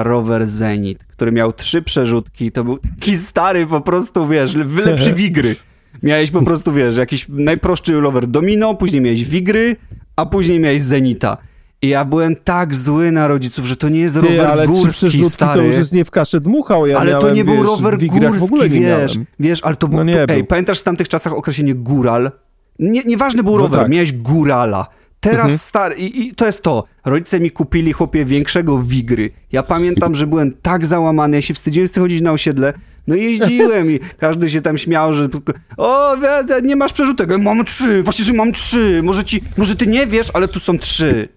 rower 0.04 0.48
Zenit, 0.48 1.04
który 1.04 1.32
miał 1.32 1.54
trzy 1.54 1.82
przerzutki. 1.82 2.52
To 2.52 2.64
był 2.64 2.78
taki 2.78 3.18
stary 3.18 3.68
po 3.68 3.82
prostu, 3.82 4.28
wiesz, 4.28 4.56
lepszy 4.86 5.14
wigry. 5.24 5.56
Miałeś 6.04 6.32
po 6.32 6.42
prostu, 6.42 6.74
wiesz, 6.74 6.98
jakiś 6.98 7.26
najprostszy 7.30 8.02
rower 8.02 8.28
Domino, 8.28 8.76
później 8.76 9.02
miałeś 9.02 9.26
wigry, 9.26 9.76
a 10.16 10.26
później 10.26 10.60
miałeś 10.60 10.82
Zenita. 10.82 11.38
I 11.82 11.88
ja 11.88 12.06
byłem 12.06 12.36
tak 12.36 12.76
zły 12.76 13.12
na 13.12 13.28
rodziców, 13.28 13.66
że 13.66 13.78
to 13.78 13.90
nie 13.90 14.00
jest 14.00 14.16
Ty, 14.16 14.22
rower 14.22 14.48
ale 14.48 14.68
górski, 14.68 15.26
stary. 15.26 15.60
to 15.60 15.66
już 15.66 15.76
jest 15.76 15.94
nie 15.94 16.06
w 16.06 16.12
kaszę 16.12 16.42
dmuchał. 16.42 16.88
Ja 16.88 16.98
ale 17.00 17.12
miałem, 17.12 17.28
to 17.28 17.34
nie 17.34 17.44
wiesz, 17.44 17.56
był 17.56 17.64
rower 17.64 17.98
górski, 17.98 18.70
wiesz. 18.70 19.20
Wiesz, 19.40 19.60
ale 19.64 19.76
to 19.76 19.88
był... 19.88 19.98
No 19.98 20.04
nie 20.04 20.22
ej, 20.22 20.28
był. 20.28 20.46
pamiętasz 20.46 20.80
w 20.80 20.84
tamtych 20.84 21.10
czasach 21.10 21.34
określenie 21.34 21.76
góral? 21.76 22.32
Nie, 22.80 23.04
nieważny 23.04 23.44
był 23.44 23.54
no 23.54 23.58
rower, 23.58 23.80
tak. 23.80 23.90
miałeś 23.90 24.14
górala. 24.14 24.88
Teraz 25.20 25.44
mhm. 25.44 25.58
stary, 25.58 25.96
i, 25.96 26.28
i, 26.28 26.36
to 26.36 26.46
jest 26.46 26.62
to. 26.62 26.84
Rodzice 27.06 27.40
mi 27.40 27.52
kupili, 27.52 27.94
chłopie, 27.94 28.26
większego 28.26 28.80
wigry. 28.80 29.32
Ja 29.52 29.64
pamiętam, 29.64 30.16
że 30.16 30.28
byłem 30.28 30.54
tak 30.62 30.86
załamany, 30.86 31.38
ja 31.38 31.42
się 31.42 31.54
wstydziłem 31.54 31.88
chodzić 31.96 32.22
na 32.22 32.32
osiedle. 32.32 32.74
No 33.08 33.16
jeździłem 33.16 33.92
i 33.92 34.00
każdy 34.18 34.50
się 34.50 34.62
tam 34.62 34.78
śmiał, 34.78 35.14
że 35.14 35.30
o, 35.78 36.16
nie 36.64 36.76
masz 36.76 36.94
przerzutek. 36.94 37.38
Mam 37.38 37.66
trzy, 37.66 38.04
właśnie, 38.04 38.26
że 38.26 38.34
mam 38.34 38.52
trzy. 38.52 39.02
Może 39.04 39.26
ci, 39.26 39.42
może 39.58 39.76
ty 39.76 39.88
nie 39.88 40.08
wiesz, 40.08 40.28
ale 40.34 40.48
tu 40.48 40.60
są 40.60 40.80
trzy. 40.80 41.30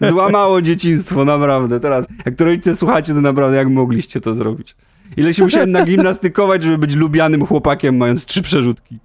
Złamało 0.10 0.62
dzieciństwo, 0.62 1.24
naprawdę. 1.24 1.80
Teraz, 1.80 2.06
jak 2.26 2.34
to 2.34 2.44
rodzice 2.44 2.76
słuchacie, 2.76 3.14
to 3.14 3.20
naprawdę 3.20 3.56
jak 3.56 3.68
mogliście 3.68 4.20
to 4.20 4.34
zrobić? 4.34 4.76
Ile 5.16 5.34
się 5.34 5.42
musiałem 5.42 5.70
nagimnastykować, 5.70 6.62
żeby 6.62 6.78
być 6.78 6.94
lubianym 6.94 7.46
chłopakiem, 7.46 7.96
mając 7.96 8.24
trzy 8.24 8.42
przerzutki. 8.42 8.98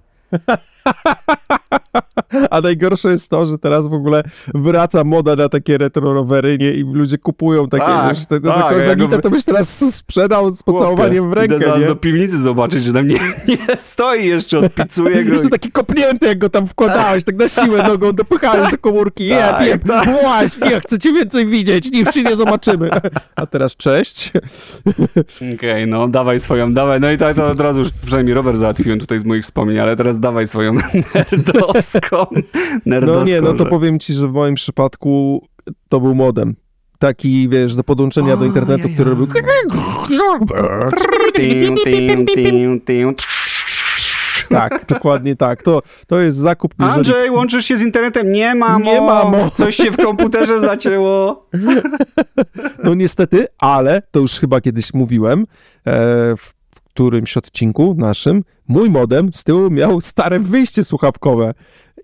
A 2.50 2.60
najgorsze 2.60 3.10
jest 3.10 3.30
to, 3.30 3.46
że 3.46 3.58
teraz 3.58 3.86
w 3.86 3.92
ogóle 3.92 4.22
wraca 4.54 5.04
moda 5.04 5.36
na 5.36 5.48
takie 5.48 5.78
retro 5.78 6.14
rowery 6.14 6.58
nie? 6.58 6.70
i 6.70 6.82
ludzie 6.82 7.18
kupują 7.18 7.68
takie, 7.68 7.84
tak, 7.84 8.08
wiesz, 8.08 8.26
te, 8.26 8.40
tak, 8.40 8.54
taką 8.54 8.84
zanitę, 8.86 9.18
to 9.18 9.30
byś 9.30 9.44
teraz 9.44 9.94
sprzedał 9.94 10.50
z 10.50 10.62
pocałowaniem 10.62 11.30
w 11.30 11.32
rękę, 11.32 11.56
Idę 11.56 11.64
zaraz 11.64 11.80
nie? 11.80 11.86
do 11.86 11.96
piwnicy 11.96 12.38
zobaczyć, 12.38 12.84
że 12.84 12.92
tam 12.92 13.08
nie, 13.08 13.18
nie 13.48 13.76
stoi 13.78 14.26
jeszcze, 14.26 14.58
odpicuję 14.58 15.24
go. 15.24 15.32
Jeszcze 15.32 15.48
taki 15.48 15.72
kopnięty, 15.72 16.26
jak 16.26 16.38
go 16.38 16.48
tam 16.48 16.66
wkładałeś, 16.66 17.24
tak 17.24 17.36
na 17.36 17.48
siłę 17.48 17.82
nogą 17.82 18.12
dopychałeś 18.12 18.70
do 18.70 18.78
komórki. 18.78 19.28
Tak, 19.28 19.66
ja, 19.66 19.78
tak. 19.78 20.08
Właśnie, 20.22 20.80
chcę 20.80 20.98
cię 20.98 21.12
więcej 21.12 21.46
widzieć, 21.46 21.92
niż 21.92 22.14
się 22.14 22.22
nie 22.22 22.36
zobaczymy. 22.36 22.90
A 23.36 23.46
teraz 23.46 23.76
cześć. 23.76 24.32
Okej, 25.36 25.54
okay, 25.54 25.86
no 25.86 26.08
dawaj 26.08 26.40
swoją, 26.40 26.74
dawaj. 26.74 27.00
No 27.00 27.10
i 27.10 27.18
tak 27.18 27.36
to 27.36 27.48
od 27.48 27.60
razu 27.60 27.78
już 27.78 27.88
przynajmniej 28.06 28.34
rower 28.34 28.58
załatwiłem 28.58 28.98
tutaj 28.98 29.18
z 29.18 29.24
moich 29.24 29.42
wspomnień, 29.42 29.78
ale 29.78 29.96
teraz 29.96 30.20
dawaj 30.20 30.46
swoją 30.46 30.69
nerdowską 32.86 33.16
No 33.16 33.24
nie, 33.24 33.40
no 33.40 33.52
to 33.52 33.66
powiem 33.66 33.98
ci, 33.98 34.14
że 34.14 34.28
w 34.28 34.32
moim 34.32 34.54
przypadku 34.54 35.44
to 35.88 36.00
był 36.00 36.14
modem. 36.14 36.56
Taki, 36.98 37.48
wiesz, 37.48 37.74
do 37.74 37.84
podłączenia 37.84 38.34
o, 38.34 38.36
do 38.36 38.44
internetu, 38.44 38.88
ja, 38.88 38.94
który 38.94 39.10
robił... 39.10 39.26
Tak, 44.50 44.84
dokładnie 44.88 45.36
tak. 45.36 45.62
To, 45.62 45.82
to 46.06 46.20
jest 46.20 46.38
zakup. 46.38 46.74
Jeżeli... 46.78 46.96
Andrzej, 46.96 47.30
łączysz 47.30 47.64
się 47.64 47.76
z 47.76 47.82
internetem? 47.82 48.32
Nie, 48.32 48.54
mamo. 48.54 48.84
Nie, 48.84 49.00
mamo. 49.00 49.50
Coś 49.50 49.76
się 49.76 49.90
w 49.90 49.96
komputerze 49.96 50.60
zacięło. 50.60 51.46
No 52.84 52.94
niestety, 52.94 53.46
ale 53.58 54.02
to 54.10 54.20
już 54.20 54.32
chyba 54.32 54.60
kiedyś 54.60 54.94
mówiłem 54.94 55.40
e, 55.40 55.46
w 56.36 56.59
którymś 57.00 57.36
odcinku 57.36 57.94
naszym. 57.98 58.44
Mój 58.68 58.90
modem 58.90 59.32
z 59.32 59.44
tyłu 59.44 59.70
miał 59.70 60.00
stare 60.00 60.40
wyjście 60.40 60.84
słuchawkowe. 60.84 61.54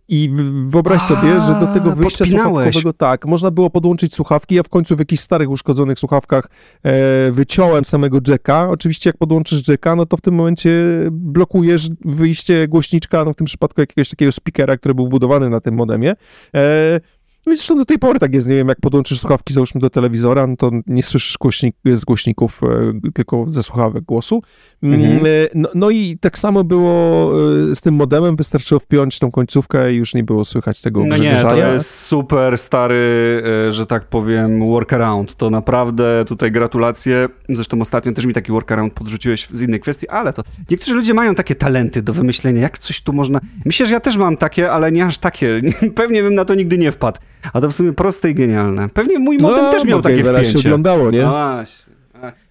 I 0.08 0.30
wyobraź 0.68 1.02
sobie, 1.02 1.40
że 1.40 1.60
do 1.60 1.66
tego 1.66 1.92
wyjścia 1.92 2.26
słuchawkowego 2.26 2.92
tak, 2.92 3.26
można 3.26 3.50
było 3.50 3.70
podłączyć 3.70 4.14
słuchawki. 4.14 4.54
Ja 4.54 4.62
w 4.62 4.68
końcu 4.68 4.96
w 4.96 4.98
jakichś 4.98 5.22
starych, 5.22 5.50
uszkodzonych 5.50 5.98
słuchawkach 5.98 6.48
e, 6.82 7.32
wyciąłem 7.32 7.84
samego 7.84 8.18
jacka. 8.28 8.70
Oczywiście, 8.70 9.10
jak 9.10 9.16
podłączysz 9.16 9.68
jacka, 9.68 9.96
no 9.96 10.06
to 10.06 10.16
w 10.16 10.20
tym 10.20 10.34
momencie 10.34 10.70
blokujesz 11.10 11.88
wyjście 12.04 12.68
głośniczka, 12.68 13.24
no 13.24 13.32
w 13.32 13.36
tym 13.36 13.46
przypadku 13.46 13.80
jakiegoś 13.80 14.08
takiego 14.08 14.32
speakera, 14.32 14.76
który 14.76 14.94
był 14.94 15.08
budowany 15.08 15.50
na 15.50 15.60
tym 15.60 15.74
modemie. 15.74 16.14
E, 16.54 17.00
no 17.46 17.56
zresztą 17.56 17.76
do 17.76 17.84
tej 17.84 17.98
pory 17.98 18.18
tak 18.18 18.34
jest, 18.34 18.48
nie 18.48 18.56
wiem, 18.56 18.68
jak 18.68 18.80
podłączysz 18.80 19.20
słuchawki 19.20 19.52
załóżmy 19.52 19.80
do 19.80 19.90
telewizora, 19.90 20.46
no 20.46 20.56
to 20.56 20.70
nie 20.86 21.02
słyszysz 21.02 21.36
głośnik, 21.40 21.76
z 21.84 22.04
głośników, 22.04 22.60
e, 22.62 23.10
tylko 23.14 23.44
ze 23.48 23.62
słuchawek 23.62 24.04
głosu. 24.04 24.42
Mm, 24.82 25.04
mhm. 25.04 25.26
E, 25.26 25.28
no, 25.54 25.68
no, 25.74 25.90
i 25.90 26.18
tak 26.20 26.38
samo 26.38 26.64
było 26.64 27.32
e, 27.70 27.74
z 27.74 27.80
tym 27.80 27.94
modemem, 27.94 28.36
wystarczyło 28.36 28.80
wpiąć 28.80 29.18
tą 29.18 29.30
końcówkę 29.30 29.92
i 29.92 29.96
już 29.96 30.14
nie 30.14 30.24
było 30.24 30.44
słychać 30.44 30.80
tego 30.80 31.04
No 31.06 31.16
nie, 31.16 31.42
to 31.42 31.56
jest 31.56 32.00
super 32.00 32.58
stary, 32.58 33.42
że 33.70 33.86
tak 33.86 34.04
powiem, 34.04 34.66
workaround. 34.66 35.34
To 35.34 35.50
naprawdę 35.50 36.24
tutaj 36.28 36.52
gratulacje. 36.52 37.28
Zresztą 37.48 37.80
ostatnio 37.80 38.12
też 38.12 38.26
mi 38.26 38.32
taki 38.32 38.52
workaround 38.52 38.92
podrzuciłeś 38.92 39.48
z 39.52 39.60
innej 39.60 39.80
kwestii, 39.80 40.08
ale 40.08 40.32
to 40.32 40.42
niektórzy 40.70 40.94
ludzie 40.94 41.14
mają 41.14 41.34
takie 41.34 41.54
talenty 41.54 42.02
do 42.02 42.12
wymyślenia, 42.12 42.62
jak 42.62 42.78
coś 42.78 43.00
tu 43.00 43.12
można... 43.12 43.40
Myślę, 43.64 43.86
że 43.86 43.94
ja 43.94 44.00
też 44.00 44.16
mam 44.16 44.36
takie, 44.36 44.70
ale 44.70 44.92
nie 44.92 45.04
aż 45.04 45.18
takie. 45.18 45.60
Pewnie 45.94 46.22
bym 46.22 46.34
na 46.34 46.44
to 46.44 46.54
nigdy 46.54 46.78
nie 46.78 46.92
wpadł. 46.92 47.18
A 47.52 47.60
to 47.60 47.70
w 47.70 47.74
sumie 47.74 47.92
proste 47.92 48.30
i 48.30 48.34
genialne. 48.34 48.88
Pewnie 48.88 49.18
mój 49.18 49.38
modem 49.38 49.64
no, 49.64 49.70
też 49.70 49.84
miał 49.84 50.02
takie 50.02 50.24
wpięcie. 50.24 50.52
się 50.52 50.58
oglądało, 50.58 51.10
nie? 51.10 51.22
No 51.22 51.30
właśnie. 51.30 51.86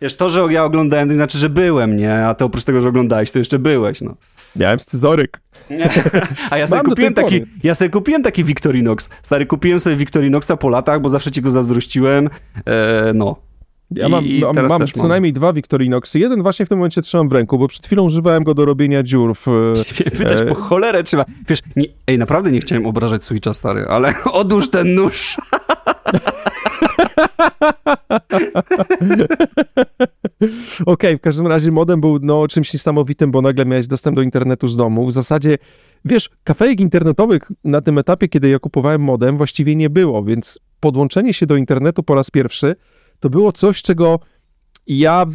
Wiesz, 0.02 0.16
to, 0.16 0.30
że 0.30 0.48
ja 0.50 0.64
oglądałem, 0.64 1.10
to 1.10 1.16
znaczy, 1.16 1.38
że 1.38 1.50
byłem, 1.50 1.98
nie? 1.98 2.26
A 2.26 2.36
to 2.36 2.46
oprócz 2.46 2.64
tego, 2.64 2.82
że 2.82 2.90
oglądałeś, 2.90 3.32
to 3.32 3.40
jeszcze 3.40 3.60
byłeś, 3.60 4.02
no. 4.02 4.16
Miałem 4.56 4.80
scyzoryk. 4.80 5.42
A 6.50 6.58
ja 6.58 6.68
sobie, 6.68 6.82
kupiłem 6.82 7.14
taki, 7.14 7.46
ja 7.64 7.76
sobie 7.76 7.90
kupiłem 7.90 8.24
taki 8.24 8.44
Victorinox. 8.44 9.10
Stary, 9.24 9.46
kupiłem 9.46 9.80
sobie 9.80 9.96
Victorinoxa 9.96 10.58
po 10.60 10.70
latach, 10.70 11.02
bo 11.02 11.10
zawsze 11.10 11.32
ci 11.32 11.42
go 11.42 11.52
zazdrościłem. 11.52 12.30
E, 12.66 13.12
no. 13.14 13.36
Ja 13.96 14.10
mam, 14.10 14.26
I 14.26 14.40
mam, 14.40 14.56
mam 14.56 14.88
co 14.88 15.00
mam. 15.00 15.08
najmniej 15.08 15.34
dwa 15.34 15.54
Victorinoxy. 15.54 16.20
Jeden 16.20 16.44
właśnie 16.44 16.66
w 16.66 16.70
tym 16.70 16.78
momencie 16.78 17.02
trzymam 17.02 17.30
w 17.30 17.32
ręku, 17.32 17.58
bo 17.58 17.68
przed 17.68 17.86
chwilą 17.86 18.04
używałem 18.04 18.44
go 18.44 18.54
do 18.54 18.66
robienia 18.66 19.04
dziur 19.04 19.36
w... 19.36 19.46
Wydać 20.18 20.42
e... 20.42 20.46
po 20.46 20.56
cholerę 20.56 21.04
trzeba. 21.04 21.26
Wiesz, 21.50 21.60
nie, 21.76 21.86
ej, 22.08 22.18
naprawdę 22.18 22.52
nie 22.52 22.60
chciałem 22.60 22.86
obrażać 22.86 23.26
Switcha, 23.26 23.54
stary, 23.54 23.86
ale 23.88 24.14
odłóż 24.32 24.70
ten 24.70 24.96
nóż. 24.96 25.38
Okej, 30.86 30.86
okay, 30.86 31.18
w 31.18 31.22
każdym 31.22 31.48
razie 31.48 31.72
modem 31.72 32.02
był 32.02 32.20
no, 32.22 32.48
czymś 32.48 32.74
niesamowitym, 32.74 33.32
bo 33.32 33.42
nagle 33.42 33.66
miałeś 33.66 33.88
dostęp 33.88 34.16
do 34.16 34.22
internetu 34.22 34.68
z 34.68 34.76
domu. 34.76 35.08
W 35.08 35.12
zasadzie, 35.12 35.58
wiesz, 36.06 36.30
kafejek 36.44 36.80
internetowych 36.80 37.52
na 37.64 37.82
tym 37.82 37.98
etapie, 37.98 38.28
kiedy 38.28 38.50
ja 38.50 38.60
kupowałem 38.60 39.02
modem, 39.02 39.38
właściwie 39.38 39.76
nie 39.76 39.90
było, 39.90 40.24
więc 40.24 40.60
podłączenie 40.80 41.34
się 41.34 41.46
do 41.46 41.56
internetu 41.56 42.04
po 42.04 42.16
raz 42.16 42.32
pierwszy 42.32 42.76
to 43.26 43.30
było 43.30 43.52
coś, 43.52 43.82
czego 43.82 44.20
ja 44.88 45.26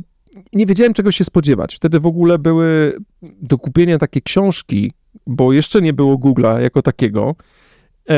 nie 0.53 0.67
wiedziałem, 0.67 0.95
czego 0.95 1.13
się 1.13 1.25
spodziewać. 1.25 1.75
Wtedy 1.75 2.01
w 2.01 2.07
ogóle 2.07 2.39
były 2.39 2.99
do 3.23 3.59
kupienia 3.59 3.99
takie 3.99 4.21
książki, 4.21 4.93
bo 5.27 5.53
jeszcze 5.53 5.81
nie 5.81 5.93
było 5.93 6.15
Google'a 6.15 6.61
jako 6.61 6.83
takiego. 6.83 7.35
E, 8.11 8.15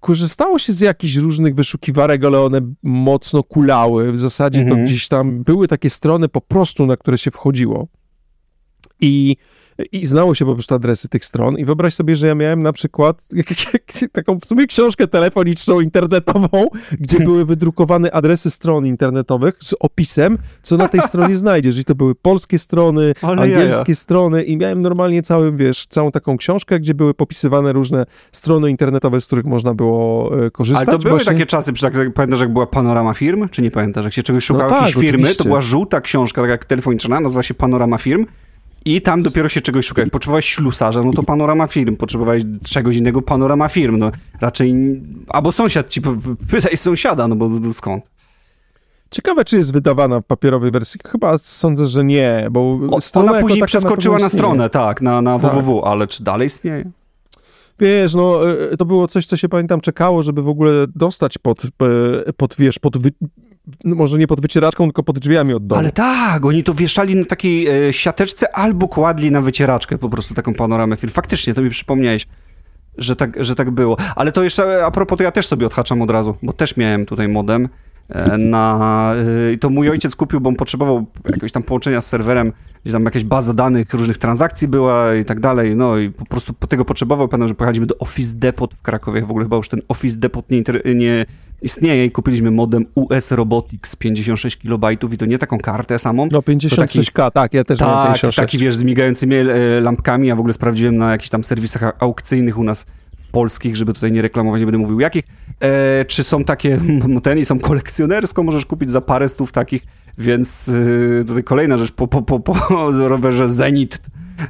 korzystało 0.00 0.58
się 0.58 0.72
z 0.72 0.80
jakichś 0.80 1.14
różnych 1.16 1.54
wyszukiwarek, 1.54 2.24
ale 2.24 2.40
one 2.40 2.60
mocno 2.82 3.42
kulały. 3.42 4.12
W 4.12 4.18
zasadzie 4.18 4.60
mhm. 4.60 4.78
to 4.78 4.84
gdzieś 4.84 5.08
tam 5.08 5.44
były 5.44 5.68
takie 5.68 5.90
strony 5.90 6.28
po 6.28 6.40
prostu, 6.40 6.86
na 6.86 6.96
które 6.96 7.18
się 7.18 7.30
wchodziło. 7.30 7.86
I 9.00 9.36
i 9.92 10.06
znało 10.06 10.34
się 10.34 10.44
po 10.44 10.52
prostu 10.52 10.74
adresy 10.74 11.08
tych 11.08 11.24
stron 11.24 11.58
i 11.58 11.64
wyobraź 11.64 11.94
sobie, 11.94 12.16
że 12.16 12.26
ja 12.26 12.34
miałem 12.34 12.62
na 12.62 12.72
przykład 12.72 13.28
taką 14.12 14.40
w 14.40 14.44
sumie 14.44 14.66
książkę 14.66 15.06
telefoniczną, 15.06 15.80
internetową, 15.80 16.68
gdzie 17.00 17.20
były 17.20 17.44
wydrukowane 17.44 18.10
adresy 18.10 18.50
stron 18.50 18.86
internetowych 18.86 19.54
z 19.60 19.74
opisem, 19.80 20.38
co 20.62 20.76
na 20.76 20.88
tej 20.88 21.02
stronie 21.02 21.36
znajdziesz. 21.36 21.78
I 21.78 21.84
to 21.84 21.94
były 21.94 22.14
polskie 22.14 22.58
strony, 22.58 23.14
Ale 23.22 23.42
angielskie 23.42 23.82
jaja. 23.88 23.94
strony 23.94 24.42
i 24.42 24.56
miałem 24.56 24.82
normalnie 24.82 25.22
cały, 25.22 25.52
wiesz, 25.52 25.86
całą 25.86 26.10
taką 26.10 26.36
książkę, 26.36 26.80
gdzie 26.80 26.94
były 26.94 27.14
popisywane 27.14 27.72
różne 27.72 28.06
strony 28.32 28.70
internetowe, 28.70 29.20
z 29.20 29.26
których 29.26 29.44
można 29.44 29.74
było 29.74 30.30
e, 30.46 30.50
korzystać. 30.50 30.88
Ale 30.88 30.98
to 30.98 31.02
były 31.02 31.10
Właśnie... 31.10 31.32
takie 31.32 31.46
czasy, 31.46 31.72
pamiętasz 32.14 32.40
jak 32.40 32.52
była 32.52 32.66
panorama 32.66 33.14
firm, 33.14 33.48
czy 33.48 33.62
nie 33.62 33.70
pamiętasz? 33.70 34.04
Jak 34.04 34.14
się 34.14 34.22
czegoś 34.22 34.44
szukało, 34.44 34.70
no 34.70 34.76
tak, 34.76 34.86
jakiejś 34.86 35.06
firmy, 35.06 35.18
oczywiście. 35.18 35.44
to 35.44 35.48
była 35.48 35.60
żółta 35.60 36.00
książka, 36.00 36.42
tak 36.42 36.50
jak 36.50 36.64
telefoniczna, 36.64 37.20
nazywa 37.20 37.42
się 37.42 37.54
Panorama 37.54 37.98
Firm 37.98 38.26
i 38.84 39.00
tam 39.00 39.22
dopiero 39.22 39.48
się 39.48 39.60
czegoś 39.60 39.86
szuka. 39.86 40.02
Jak 40.02 40.10
potrzebowałeś 40.10 40.46
ślusarza, 40.46 41.02
no 41.02 41.12
to 41.12 41.22
panorama 41.22 41.66
firm. 41.66 41.96
Potrzebowałeś 41.96 42.42
czegoś 42.64 42.96
innego, 42.96 43.22
panorama 43.22 43.68
firm. 43.68 43.98
No 43.98 44.10
raczej, 44.40 44.74
albo 45.28 45.52
sąsiad 45.52 45.88
ci, 45.88 46.02
pytaj 46.50 46.76
sąsiada, 46.76 47.28
no 47.28 47.36
bo 47.36 47.72
skąd? 47.72 48.04
Ciekawe, 49.10 49.44
czy 49.44 49.56
jest 49.56 49.72
wydawana 49.72 50.20
w 50.20 50.24
papierowej 50.24 50.70
wersji. 50.70 51.00
Chyba 51.06 51.38
sądzę, 51.38 51.86
że 51.86 52.04
nie, 52.04 52.48
bo 52.50 52.78
Ona 53.14 53.40
później 53.40 53.64
przeskoczyła 53.64 54.18
na, 54.18 54.24
na 54.24 54.28
stronę, 54.28 54.70
tak, 54.70 55.02
na, 55.02 55.22
na 55.22 55.38
tak. 55.38 55.52
www, 55.52 55.82
ale 55.84 56.06
czy 56.06 56.24
dalej 56.24 56.46
istnieje? 56.46 56.90
Wiesz, 57.80 58.14
no, 58.14 58.50
e, 58.50 58.76
to 58.76 58.84
było 58.84 59.08
coś, 59.08 59.26
co 59.26 59.36
się 59.36 59.48
pamiętam 59.48 59.80
czekało, 59.80 60.22
żeby 60.22 60.42
w 60.42 60.48
ogóle 60.48 60.70
dostać 60.94 61.38
pod, 61.38 61.62
pod 62.36 62.54
wiesz, 62.58 62.78
pod 62.78 62.98
wy 62.98 63.10
może 63.84 64.18
nie 64.18 64.26
pod 64.26 64.40
wycieraczką, 64.40 64.84
tylko 64.84 65.02
pod 65.02 65.18
drzwiami 65.18 65.54
od 65.54 65.66
domu. 65.66 65.78
Ale 65.78 65.92
tak, 65.92 66.44
oni 66.44 66.64
to 66.64 66.74
wieszali 66.74 67.16
na 67.16 67.24
takiej 67.24 67.88
e, 67.88 67.92
siateczce 67.92 68.56
albo 68.56 68.88
kładli 68.88 69.30
na 69.30 69.40
wycieraczkę 69.40 69.98
po 69.98 70.08
prostu 70.08 70.34
taką 70.34 70.54
panoramę 70.54 70.96
film. 70.96 71.12
Faktycznie, 71.12 71.54
to 71.54 71.62
mi 71.62 71.70
przypomniałeś. 71.70 72.26
że 72.98 73.16
tak, 73.16 73.44
że 73.44 73.54
tak 73.54 73.70
było. 73.70 73.96
Ale 74.16 74.32
to 74.32 74.42
jeszcze, 74.42 74.84
a 74.86 74.90
propos, 74.90 75.18
to 75.18 75.24
ja 75.24 75.32
też 75.32 75.46
sobie 75.46 75.66
odhaczam 75.66 76.02
od 76.02 76.10
razu, 76.10 76.36
bo 76.42 76.52
też 76.52 76.76
miałem 76.76 77.06
tutaj 77.06 77.28
modem 77.28 77.68
na... 78.38 79.12
E, 79.48 79.52
I 79.52 79.58
to 79.58 79.70
mój 79.70 79.90
ojciec 79.90 80.16
kupił, 80.16 80.40
bo 80.40 80.48
on 80.48 80.56
potrzebował 80.56 81.06
jakiegoś 81.24 81.52
tam 81.52 81.62
połączenia 81.62 82.00
z 82.00 82.06
serwerem, 82.06 82.52
gdzie 82.84 82.92
tam 82.92 83.04
jakaś 83.04 83.24
baza 83.24 83.54
danych 83.54 83.94
różnych 83.94 84.18
transakcji 84.18 84.68
była 84.68 85.14
i 85.14 85.24
tak 85.24 85.40
dalej, 85.40 85.76
no 85.76 85.98
i 85.98 86.10
po 86.10 86.24
prostu 86.24 86.52
tego 86.68 86.84
potrzebował. 86.84 87.28
Pamiętam, 87.28 87.48
że 87.48 87.54
pojechaliśmy 87.54 87.86
do 87.86 87.98
Office 87.98 88.34
Depot 88.34 88.74
w 88.74 88.82
Krakowie, 88.82 89.22
w 89.22 89.30
ogóle 89.30 89.44
chyba 89.44 89.56
już 89.56 89.68
ten 89.68 89.80
Office 89.88 90.18
Depot 90.18 90.50
nie, 90.50 90.62
nie 90.94 91.26
istnieje 91.62 92.04
i 92.04 92.10
kupiliśmy 92.10 92.50
modem 92.50 92.86
US 92.94 93.30
Robotics 93.30 93.96
56 93.96 94.56
KB 94.56 94.84
i 95.12 95.16
to 95.18 95.26
nie 95.26 95.38
taką 95.38 95.58
kartę 95.58 95.98
samą. 95.98 96.28
No 96.32 96.40
56K, 96.40 97.12
taki, 97.12 97.32
tak, 97.34 97.54
ja 97.54 97.64
też 97.64 97.78
tak, 97.78 97.88
mam 97.88 98.06
56. 98.06 98.36
taki 98.36 98.58
wiesz, 98.58 98.76
z 98.76 98.82
migającymi 98.82 99.36
e, 99.36 99.44
lampkami, 99.80 100.28
ja 100.28 100.36
w 100.36 100.38
ogóle 100.38 100.54
sprawdziłem 100.54 100.96
na 100.96 101.10
jakichś 101.10 101.30
tam 101.30 101.44
serwisach 101.44 101.92
aukcyjnych 101.98 102.58
u 102.58 102.64
nas 102.64 102.86
polskich, 103.32 103.76
żeby 103.76 103.92
tutaj 103.92 104.12
nie 104.12 104.22
reklamować, 104.22 104.60
nie 104.60 104.66
będę 104.66 104.78
mówił 104.78 105.00
jakich, 105.00 105.24
e, 105.60 106.04
czy 106.04 106.24
są 106.24 106.44
takie, 106.44 106.78
ten 107.22 107.38
i 107.38 107.44
są 107.44 107.58
kolekcjonersko, 107.58 108.42
możesz 108.42 108.66
kupić 108.66 108.90
za 108.90 109.00
parę 109.00 109.28
stów 109.28 109.52
takich, 109.52 109.82
więc 110.18 110.70
e, 111.20 111.24
tutaj 111.24 111.44
kolejna 111.44 111.76
rzecz 111.76 111.92
po, 111.92 112.08
po, 112.08 112.22
po, 112.22 112.40
po 112.40 112.54
rowerze 113.08 113.48
Zenit, 113.48 113.98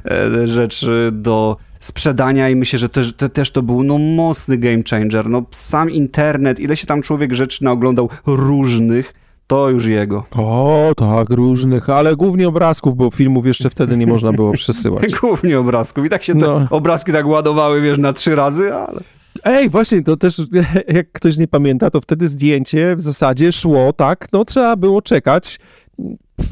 e, 0.05 0.47
rzecz 0.47 0.85
do 1.11 1.57
sprzedania 1.79 2.49
i 2.49 2.55
myślę, 2.55 2.79
że 2.79 2.89
też, 2.89 3.13
to, 3.13 3.29
też 3.29 3.51
to 3.51 3.61
był 3.61 3.83
no 3.83 3.97
mocny 3.97 4.57
game 4.57 4.83
changer. 4.89 5.29
No 5.29 5.43
sam 5.51 5.91
internet, 5.91 6.59
ile 6.59 6.77
się 6.77 6.87
tam 6.87 7.01
człowiek 7.01 7.33
rzeczy 7.33 7.63
naoglądał 7.63 8.09
różnych, 8.25 9.13
to 9.47 9.69
już 9.69 9.85
jego. 9.85 10.23
O, 10.37 10.91
tak, 10.97 11.29
różnych, 11.29 11.89
ale 11.89 12.15
głównie 12.15 12.47
obrazków, 12.47 12.95
bo 12.95 13.11
filmów 13.11 13.45
jeszcze 13.45 13.69
wtedy 13.69 13.97
nie 13.97 14.07
można 14.07 14.33
było 14.33 14.51
przesyłać. 14.51 15.15
głównie 15.21 15.59
obrazków 15.59 16.05
i 16.05 16.09
tak 16.09 16.23
się 16.23 16.33
te 16.33 16.39
no. 16.39 16.67
obrazki 16.69 17.11
tak 17.11 17.27
ładowały, 17.27 17.81
wiesz, 17.81 17.97
na 17.97 18.13
trzy 18.13 18.35
razy, 18.35 18.73
ale... 18.73 18.99
Ej, 19.45 19.69
właśnie, 19.69 20.03
to 20.03 20.17
też, 20.17 20.41
jak 20.87 21.11
ktoś 21.11 21.37
nie 21.37 21.47
pamięta, 21.47 21.89
to 21.89 22.01
wtedy 22.01 22.27
zdjęcie 22.27 22.95
w 22.95 23.01
zasadzie 23.01 23.51
szło 23.51 23.93
tak, 23.93 24.27
no 24.33 24.45
trzeba 24.45 24.75
było 24.75 25.01
czekać 25.01 25.59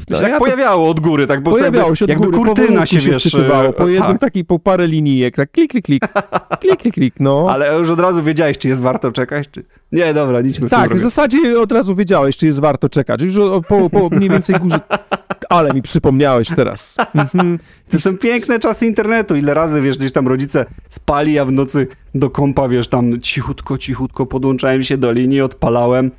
no, 0.10 0.18
się 0.18 0.22
tak 0.22 0.32
ja 0.32 0.40
pojawiało 0.40 0.90
od 0.90 1.00
góry, 1.00 1.28
tak 1.28 1.44
po 1.44 1.52
pojawiało 1.52 1.96
się 1.96 2.06
od 2.06 2.10
jakby 2.10 2.26
góry, 2.26 2.38
kurtyna 2.38 2.86
się, 2.86 3.00
się 3.00 3.12
wiesz, 3.12 3.24
wczytywało, 3.24 3.74
po 3.74 3.88
jednym 3.88 4.12
tak. 4.12 4.22
taki, 4.22 4.46
po 4.46 4.60
parę 4.60 4.88
linijek, 4.88 5.36
tak 5.36 5.52
klik, 5.52 5.72
klik, 5.72 5.86
klik, 5.86 6.04
klik, 6.62 6.80
klik, 6.80 6.94
klik, 6.94 7.16
no. 7.20 7.48
Ale 7.50 7.80
już 7.80 7.90
od 7.90 8.00
razu 8.00 8.24
wiedziałeś, 8.24 8.58
czy 8.58 8.68
jest 8.68 8.82
warto 8.82 9.12
czekać, 9.12 9.50
czy... 9.52 9.64
Nie, 9.92 10.14
dobra, 10.14 10.42
idźmy 10.42 10.68
w 10.68 10.72
Tak, 10.72 10.96
w 10.96 11.00
zasadzie 11.00 11.60
od 11.60 11.72
razu 11.72 11.96
wiedziałeś, 11.96 12.38
czy 12.38 12.46
jest 12.46 12.60
warto 12.60 12.90
czekać, 12.90 13.22
już 13.22 13.36
po, 13.68 13.90
po 13.90 14.10
mniej 14.10 14.30
więcej 14.30 14.56
górze... 14.56 14.80
Ale 15.50 15.74
mi 15.74 15.82
przypomniałeś 15.82 16.48
teraz. 16.56 16.98
Mhm. 17.16 17.60
To 17.92 18.00
są 18.00 18.18
piękne 18.18 18.60
czasy 18.60 18.86
internetu. 18.86 19.36
Ile 19.36 19.54
razy, 19.54 19.82
wiesz, 19.82 19.98
gdzieś 19.98 20.12
tam 20.12 20.28
rodzice 20.28 20.66
spali, 20.90 21.40
a 21.40 21.46
w 21.46 21.52
nocy 21.52 21.88
do 22.16 22.30
kompa, 22.30 22.68
wiesz, 22.68 22.88
tam 22.88 23.22
cichutko, 23.22 23.78
cichutko 23.78 24.26
podłączałem 24.26 24.84
się 24.84 24.98
do 24.98 25.12
linii, 25.12 25.42
odpalałem 25.42 26.12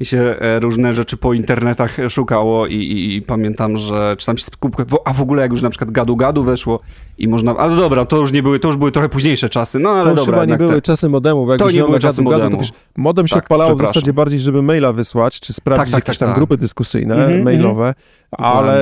i 0.00 0.04
się 0.04 0.18
e, 0.18 0.60
różne 0.60 0.94
rzeczy 0.94 1.16
po 1.16 1.34
internetach 1.34 1.96
szukało 2.08 2.66
i, 2.66 2.74
i, 2.74 3.16
i 3.16 3.22
pamiętam, 3.22 3.76
że 3.76 4.16
czy 4.18 4.26
tam 4.26 4.38
się 4.38 4.44
skupkę, 4.44 4.84
a 5.04 5.12
w 5.12 5.20
ogóle 5.20 5.42
jak 5.42 5.50
już 5.50 5.62
na 5.62 5.70
przykład 5.70 5.90
gadu-gadu 5.90 6.44
weszło 6.44 6.80
i 7.18 7.28
można, 7.28 7.56
ale 7.56 7.76
dobra, 7.76 8.06
to 8.06 8.16
już 8.16 8.32
nie 8.32 8.42
były, 8.42 8.58
to 8.58 8.68
już 8.68 8.76
były 8.76 8.92
trochę 8.92 9.08
późniejsze 9.08 9.48
czasy, 9.48 9.78
no 9.78 9.90
ale 9.90 10.10
to 10.10 10.16
dobra. 10.16 10.32
chyba 10.32 10.44
nie 10.44 10.58
były 10.58 10.74
te... 10.74 10.82
czasy 10.82 11.08
modemu, 11.08 11.46
bo 11.46 11.52
jak 11.52 11.58
to 11.58 11.70
nie 11.70 11.82
były 11.82 11.98
czasy 11.98 12.24
gadu, 12.24 12.30
modemu. 12.30 12.50
to 12.50 12.62
wiesz, 12.62 12.72
modem 12.96 13.26
się 13.26 13.34
tak, 13.34 13.44
odpalało 13.44 13.76
w 13.76 13.80
zasadzie 13.80 14.12
bardziej, 14.12 14.40
żeby 14.40 14.62
maila 14.62 14.92
wysłać, 14.92 15.40
czy 15.40 15.52
sprawdzić 15.52 15.92
tak, 15.92 16.00
tak, 16.00 16.08
jakieś 16.08 16.18
tak, 16.18 16.28
tam 16.28 16.34
grupy 16.34 16.56
dyskusyjne, 16.56 17.14
mm 17.14 17.30
-hmm, 17.30 17.44
mailowe, 17.44 17.94
ale 18.30 18.76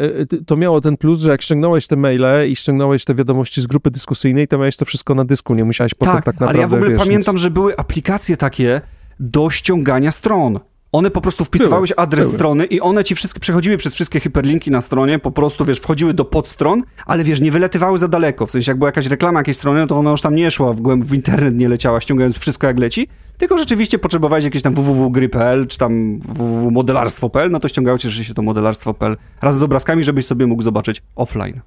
e, 0.00 0.20
e, 0.20 0.26
to 0.46 0.56
miało 0.56 0.80
ten 0.80 0.96
plus, 0.96 1.20
że 1.20 1.30
jak 1.30 1.42
ściągnąłeś 1.42 1.86
te 1.86 1.96
maile 1.96 2.50
i 2.50 2.56
ściągnąłeś 2.56 3.04
te 3.04 3.14
wiadomości 3.14 3.62
z 3.62 3.66
grupy 3.66 3.90
dyskusyjnej, 3.90 4.48
to 4.48 4.58
miałeś 4.58 4.76
to 4.76 4.84
wszystko 4.84 5.14
na 5.14 5.24
dysku, 5.24 5.54
nie 5.54 5.64
musiałeś 5.64 5.94
potem 5.94 6.14
tak, 6.14 6.24
tak 6.24 6.34
naprawdę, 6.34 6.58
ale 6.58 6.60
ja 6.60 6.68
w 6.68 6.74
ogóle 6.74 6.90
wiesz, 6.90 6.98
pamiętam, 6.98 7.38
że 7.38 7.50
były 7.50 7.76
aplikacje 7.76 8.36
takie, 8.36 8.80
do 9.20 9.50
ściągania 9.50 10.12
stron. 10.12 10.60
One 10.92 11.10
po 11.10 11.20
prostu 11.20 11.44
wpisywałeś 11.44 11.92
adres 11.96 12.26
były. 12.26 12.38
strony 12.38 12.64
i 12.64 12.80
one 12.80 13.04
ci 13.04 13.14
wszystkie 13.14 13.40
przechodziły 13.40 13.76
przez 13.76 13.94
wszystkie 13.94 14.20
hiperlinki 14.20 14.70
na 14.70 14.80
stronie, 14.80 15.18
po 15.18 15.30
prostu, 15.30 15.64
wiesz, 15.64 15.78
wchodziły 15.78 16.14
do 16.14 16.24
podstron, 16.24 16.82
ale 17.06 17.24
wiesz, 17.24 17.40
nie 17.40 17.52
wyletywały 17.52 17.98
za 17.98 18.08
daleko. 18.08 18.46
W 18.46 18.50
sensie, 18.50 18.70
jak 18.70 18.78
była 18.78 18.88
jakaś 18.88 19.06
reklama 19.06 19.40
jakiejś 19.40 19.56
strony, 19.56 19.86
to 19.86 19.98
ona 19.98 20.10
już 20.10 20.20
tam 20.20 20.34
nie 20.34 20.50
szła 20.50 20.72
w 20.72 20.80
głęb 20.80 21.04
w 21.04 21.14
internet, 21.14 21.54
nie 21.54 21.68
leciała, 21.68 22.00
ściągając 22.00 22.38
wszystko 22.38 22.66
jak 22.66 22.78
leci, 22.78 23.08
tylko 23.38 23.58
rzeczywiście 23.58 23.98
potrzebowałeś 23.98 24.44
jakieś 24.44 24.62
tam 24.62 24.74
www.gry.pl 24.74 25.66
czy 25.66 25.78
tam 25.78 26.20
www.modelarstwo.pl, 26.20 27.50
no 27.50 27.60
to 27.60 27.68
ściągało 27.68 27.98
cię 27.98 28.10
się 28.10 28.34
to 28.34 28.42
modelarstwo.pl 28.42 29.16
raz 29.42 29.58
z 29.58 29.62
obrazkami, 29.62 30.04
żebyś 30.04 30.26
sobie 30.26 30.46
mógł 30.46 30.62
zobaczyć 30.62 31.02
offline. 31.16 31.60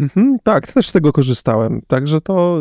Mhm, 0.00 0.38
tak, 0.42 0.72
też 0.72 0.88
z 0.88 0.92
tego 0.92 1.12
korzystałem. 1.12 1.82
Także 1.86 2.20
to, 2.20 2.60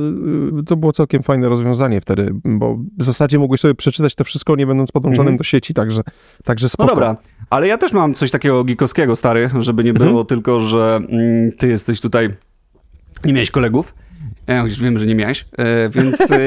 y, 0.59 0.63
to 0.63 0.75
było 0.75 0.91
całkiem 0.91 1.23
fajne 1.23 1.49
rozwiązanie 1.49 2.01
wtedy, 2.01 2.31
bo 2.45 2.75
w 2.97 3.03
zasadzie 3.03 3.39
mogłeś 3.39 3.61
sobie 3.61 3.75
przeczytać 3.75 4.15
to 4.15 4.23
wszystko, 4.23 4.55
nie 4.55 4.67
będąc 4.67 4.91
podłączonym 4.91 5.27
mhm. 5.27 5.37
do 5.37 5.43
sieci, 5.43 5.73
także, 5.73 6.01
także 6.43 6.69
spoko. 6.69 6.89
No 6.89 6.95
dobra, 6.95 7.17
ale 7.49 7.67
ja 7.67 7.77
też 7.77 7.93
mam 7.93 8.13
coś 8.13 8.31
takiego 8.31 8.63
gikowskiego, 8.63 9.15
stary, 9.15 9.49
żeby 9.59 9.83
nie 9.83 9.93
było 9.93 10.09
mhm. 10.09 10.25
tylko, 10.25 10.61
że 10.61 10.99
mm, 11.09 11.51
ty 11.51 11.67
jesteś 11.67 12.01
tutaj, 12.01 12.29
nie 13.25 13.33
miałeś 13.33 13.51
kolegów. 13.51 13.93
Ja 14.47 14.57
już 14.57 14.81
wiem, 14.81 14.99
że 14.99 15.05
nie 15.05 15.15
miałeś, 15.15 15.45
e, 15.57 15.89
więc 15.89 16.31
e, 16.31 16.37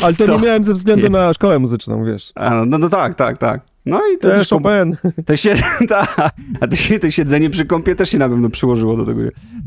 Ale 0.04 0.14
to, 0.14 0.26
to, 0.26 0.36
nie 0.36 0.42
miałem 0.42 0.64
ze 0.64 0.74
względu 0.74 1.10
na 1.10 1.32
szkołę 1.32 1.58
muzyczną, 1.58 2.04
wiesz. 2.04 2.32
A, 2.34 2.64
no, 2.66 2.78
no 2.78 2.88
tak, 2.88 3.14
tak, 3.14 3.38
tak. 3.38 3.71
No 3.86 4.00
i 4.14 4.18
to 4.18 4.28
też 4.28 4.48
Chopin. 4.48 4.96
To 5.26 5.36
się, 5.36 5.54
ta, 5.88 6.06
a 6.60 6.66
to, 6.66 6.76
się, 6.76 6.98
to 6.98 7.10
siedzenie 7.10 7.50
przy 7.50 7.64
kąpie 7.64 7.94
też 7.94 8.10
się 8.10 8.18
na 8.18 8.28
pewno 8.28 8.50
przyłożyło 8.50 8.96
do 8.96 9.06
tego. 9.06 9.20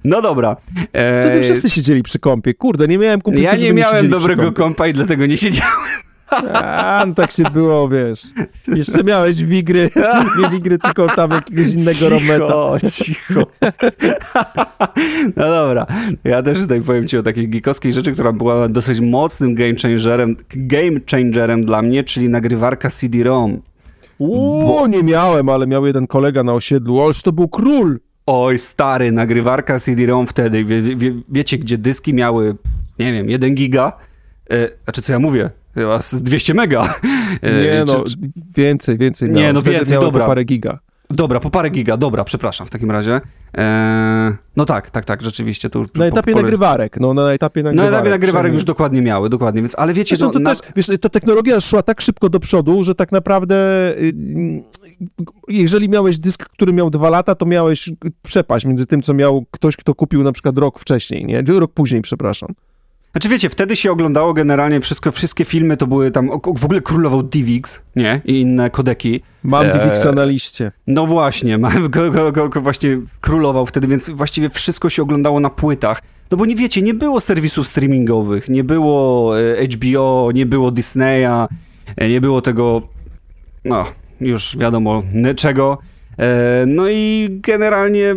No 0.04 0.22
dobra. 0.22 0.58
E... 0.94 1.22
Wtedy 1.22 1.44
wszyscy 1.44 1.70
siedzieli 1.70 2.04
przy 2.04 2.20
kąpie. 2.20 2.54
Kurde, 2.54 2.88
nie 2.88 2.98
miałem 2.98 3.22
kumpli, 3.22 3.44
Ja 3.44 3.56
nie 3.56 3.74
miałem 3.74 4.10
dobrego 4.10 4.52
kąpa 4.52 4.88
i 4.88 4.94
dlatego 4.94 5.26
nie 5.26 5.38
siedziałem. 5.38 6.06
A, 6.54 7.04
no 7.08 7.14
tak 7.14 7.32
się 7.32 7.44
było, 7.44 7.90
wiesz. 7.90 8.24
Jeszcze 8.68 9.04
miałeś 9.04 9.44
wigry, 9.44 9.90
nie 10.42 10.50
wigry, 10.50 10.78
tylko 10.78 11.08
tam 11.08 11.32
jakiegoś 11.32 11.74
innego 11.74 11.92
cicho, 11.92 12.10
rometa. 12.10 12.90
Cicho, 12.90 13.48
No 15.36 15.50
dobra, 15.50 15.86
ja 16.24 16.44
też 16.44 16.60
tutaj 16.60 16.82
powiem 16.82 17.08
ci 17.08 17.18
o 17.18 17.24
takiej 17.24 17.50
geekowskiej 17.50 17.94
rzeczy, 17.94 18.12
która 18.12 18.32
była 18.32 18.68
dosyć 18.68 19.00
mocnym 19.00 19.56
game 19.56 19.76
changerem, 19.82 20.36
game 20.50 21.00
changerem 21.12 21.66
dla 21.66 21.82
mnie, 21.82 22.04
czyli 22.04 22.30
nagrywarka 22.30 22.90
CD-ROM. 22.90 23.62
Uuu, 24.20 24.88
nie 24.88 25.04
miałem, 25.04 25.50
ale 25.50 25.68
miał 25.68 25.86
jeden 25.86 26.08
kolega 26.08 26.44
na 26.44 26.54
osiedlu. 26.54 27.02
Oż 27.02 27.22
to 27.22 27.32
był 27.32 27.48
król! 27.48 28.00
Oj, 28.26 28.58
stary, 28.58 29.12
nagrywarka 29.12 29.80
CD-ROM 29.80 30.28
wtedy. 30.28 30.66
Wie, 30.66 30.82
wie, 30.82 31.14
wiecie, 31.30 31.58
gdzie 31.58 31.78
dyski 31.78 32.14
miały, 32.14 32.56
nie 33.00 33.14
wiem, 33.14 33.30
1 33.30 33.56
giga? 33.56 33.94
E, 34.50 34.70
znaczy, 34.84 35.02
co 35.02 35.14
ja 35.14 35.20
mówię? 35.20 35.50
Chyba 35.74 36.00
200 36.14 36.54
mega. 36.54 36.96
E, 37.42 37.64
nie, 37.64 37.86
no, 37.88 38.04
czy, 38.04 38.16
więcej, 38.58 38.98
więcej. 38.98 39.30
Nie, 39.30 39.54
no 39.54 39.62
więcej, 39.62 40.00
dobra. 40.00 40.26
parę 40.26 40.44
giga. 40.44 40.80
Dobra, 41.10 41.40
po 41.40 41.50
parę 41.50 41.70
giga, 41.70 41.98
dobra, 41.98 42.24
przepraszam 42.24 42.68
w 42.68 42.70
takim 42.70 42.92
razie. 42.92 43.22
Eee, 43.54 44.34
no 44.56 44.66
tak, 44.66 44.90
tak, 44.90 45.06
tak, 45.06 45.22
rzeczywiście. 45.22 45.70
Tu, 45.70 45.86
na 45.96 46.06
etapie 46.06 46.34
po, 46.34 46.42
nagrywarek, 46.42 47.00
no 47.00 47.14
na 47.14 47.34
etapie 47.34 47.64
nagrywarek. 47.64 47.92
Na 47.92 47.98
etapie 47.98 48.10
nagrywarek 48.10 48.54
już 48.54 48.64
dokładnie 48.64 49.02
miały, 49.02 49.30
dokładnie, 49.30 49.62
więc, 49.62 49.76
ale 49.80 49.94
wiecie... 49.94 50.16
Zresztą, 50.16 50.32
to 50.32 50.40
na... 50.40 50.56
też, 50.56 50.60
wiesz, 50.76 50.92
ta 51.02 51.10
technologia 51.10 51.62
szła 51.62 51.82
tak 51.82 52.02
szybko 52.02 52.30
do 52.30 52.40
przodu, 52.40 52.84
że 52.84 52.96
tak 52.96 53.12
naprawdę 53.12 53.56
y, 53.98 54.14
jeżeli 55.48 55.90
miałeś 55.90 56.20
dysk, 56.20 56.50
który 56.50 56.74
miał 56.74 56.90
dwa 56.90 57.10
lata, 57.10 57.36
to 57.36 57.46
miałeś 57.46 57.90
przepaść 58.24 58.66
między 58.66 58.86
tym, 58.86 59.02
co 59.02 59.14
miał 59.14 59.46
ktoś, 59.52 59.76
kto 59.78 59.96
kupił 59.96 60.24
na 60.24 60.32
przykład 60.32 60.58
rok 60.58 60.80
wcześniej, 60.80 61.26
nie? 61.26 61.42
Rok 61.42 61.72
później, 61.74 62.02
przepraszam. 62.02 62.50
Znaczy 63.16 63.30
wiecie, 63.30 63.50
wtedy 63.50 63.76
się 63.76 63.92
oglądało 63.92 64.34
generalnie 64.34 64.82
wszystko, 64.82 65.12
wszystkie 65.12 65.46
filmy 65.46 65.78
to 65.78 65.88
były 65.88 66.12
tam, 66.12 66.30
w 66.58 66.66
ogóle 66.66 66.82
królował 66.82 67.24
DivX, 67.24 67.82
nie? 67.96 68.22
I 68.26 68.42
inne 68.42 68.70
kodeki. 68.70 69.22
Mam 69.44 69.66
DivX 69.66 70.06
na 70.16 70.26
liście. 70.26 70.72
No 70.88 71.08
właśnie, 71.08 71.60
go, 71.90 72.12
go, 72.12 72.32
go, 72.32 72.50
go, 72.50 72.62
właśnie 72.62 72.98
królował 73.22 73.66
wtedy, 73.66 73.88
więc 73.88 74.10
właściwie 74.10 74.50
wszystko 74.50 74.90
się 74.90 75.02
oglądało 75.02 75.40
na 75.40 75.50
płytach. 75.50 76.02
No 76.32 76.38
bo 76.38 76.46
nie 76.46 76.56
wiecie, 76.56 76.82
nie 76.82 76.94
było 76.94 77.20
serwisów 77.20 77.68
streamingowych, 77.68 78.50
nie 78.50 78.64
było 78.64 79.40
e, 79.40 79.66
HBO, 79.66 80.30
nie 80.34 80.46
było 80.46 80.72
Disneya, 80.72 81.48
e, 81.98 82.10
nie 82.10 82.22
było 82.22 82.42
tego, 82.42 82.82
no 83.66 83.86
już 84.22 84.58
wiadomo 84.58 85.04
czego. 85.36 85.78
E, 86.20 86.64
no 86.68 86.90
i 86.90 87.30
generalnie 87.42 88.16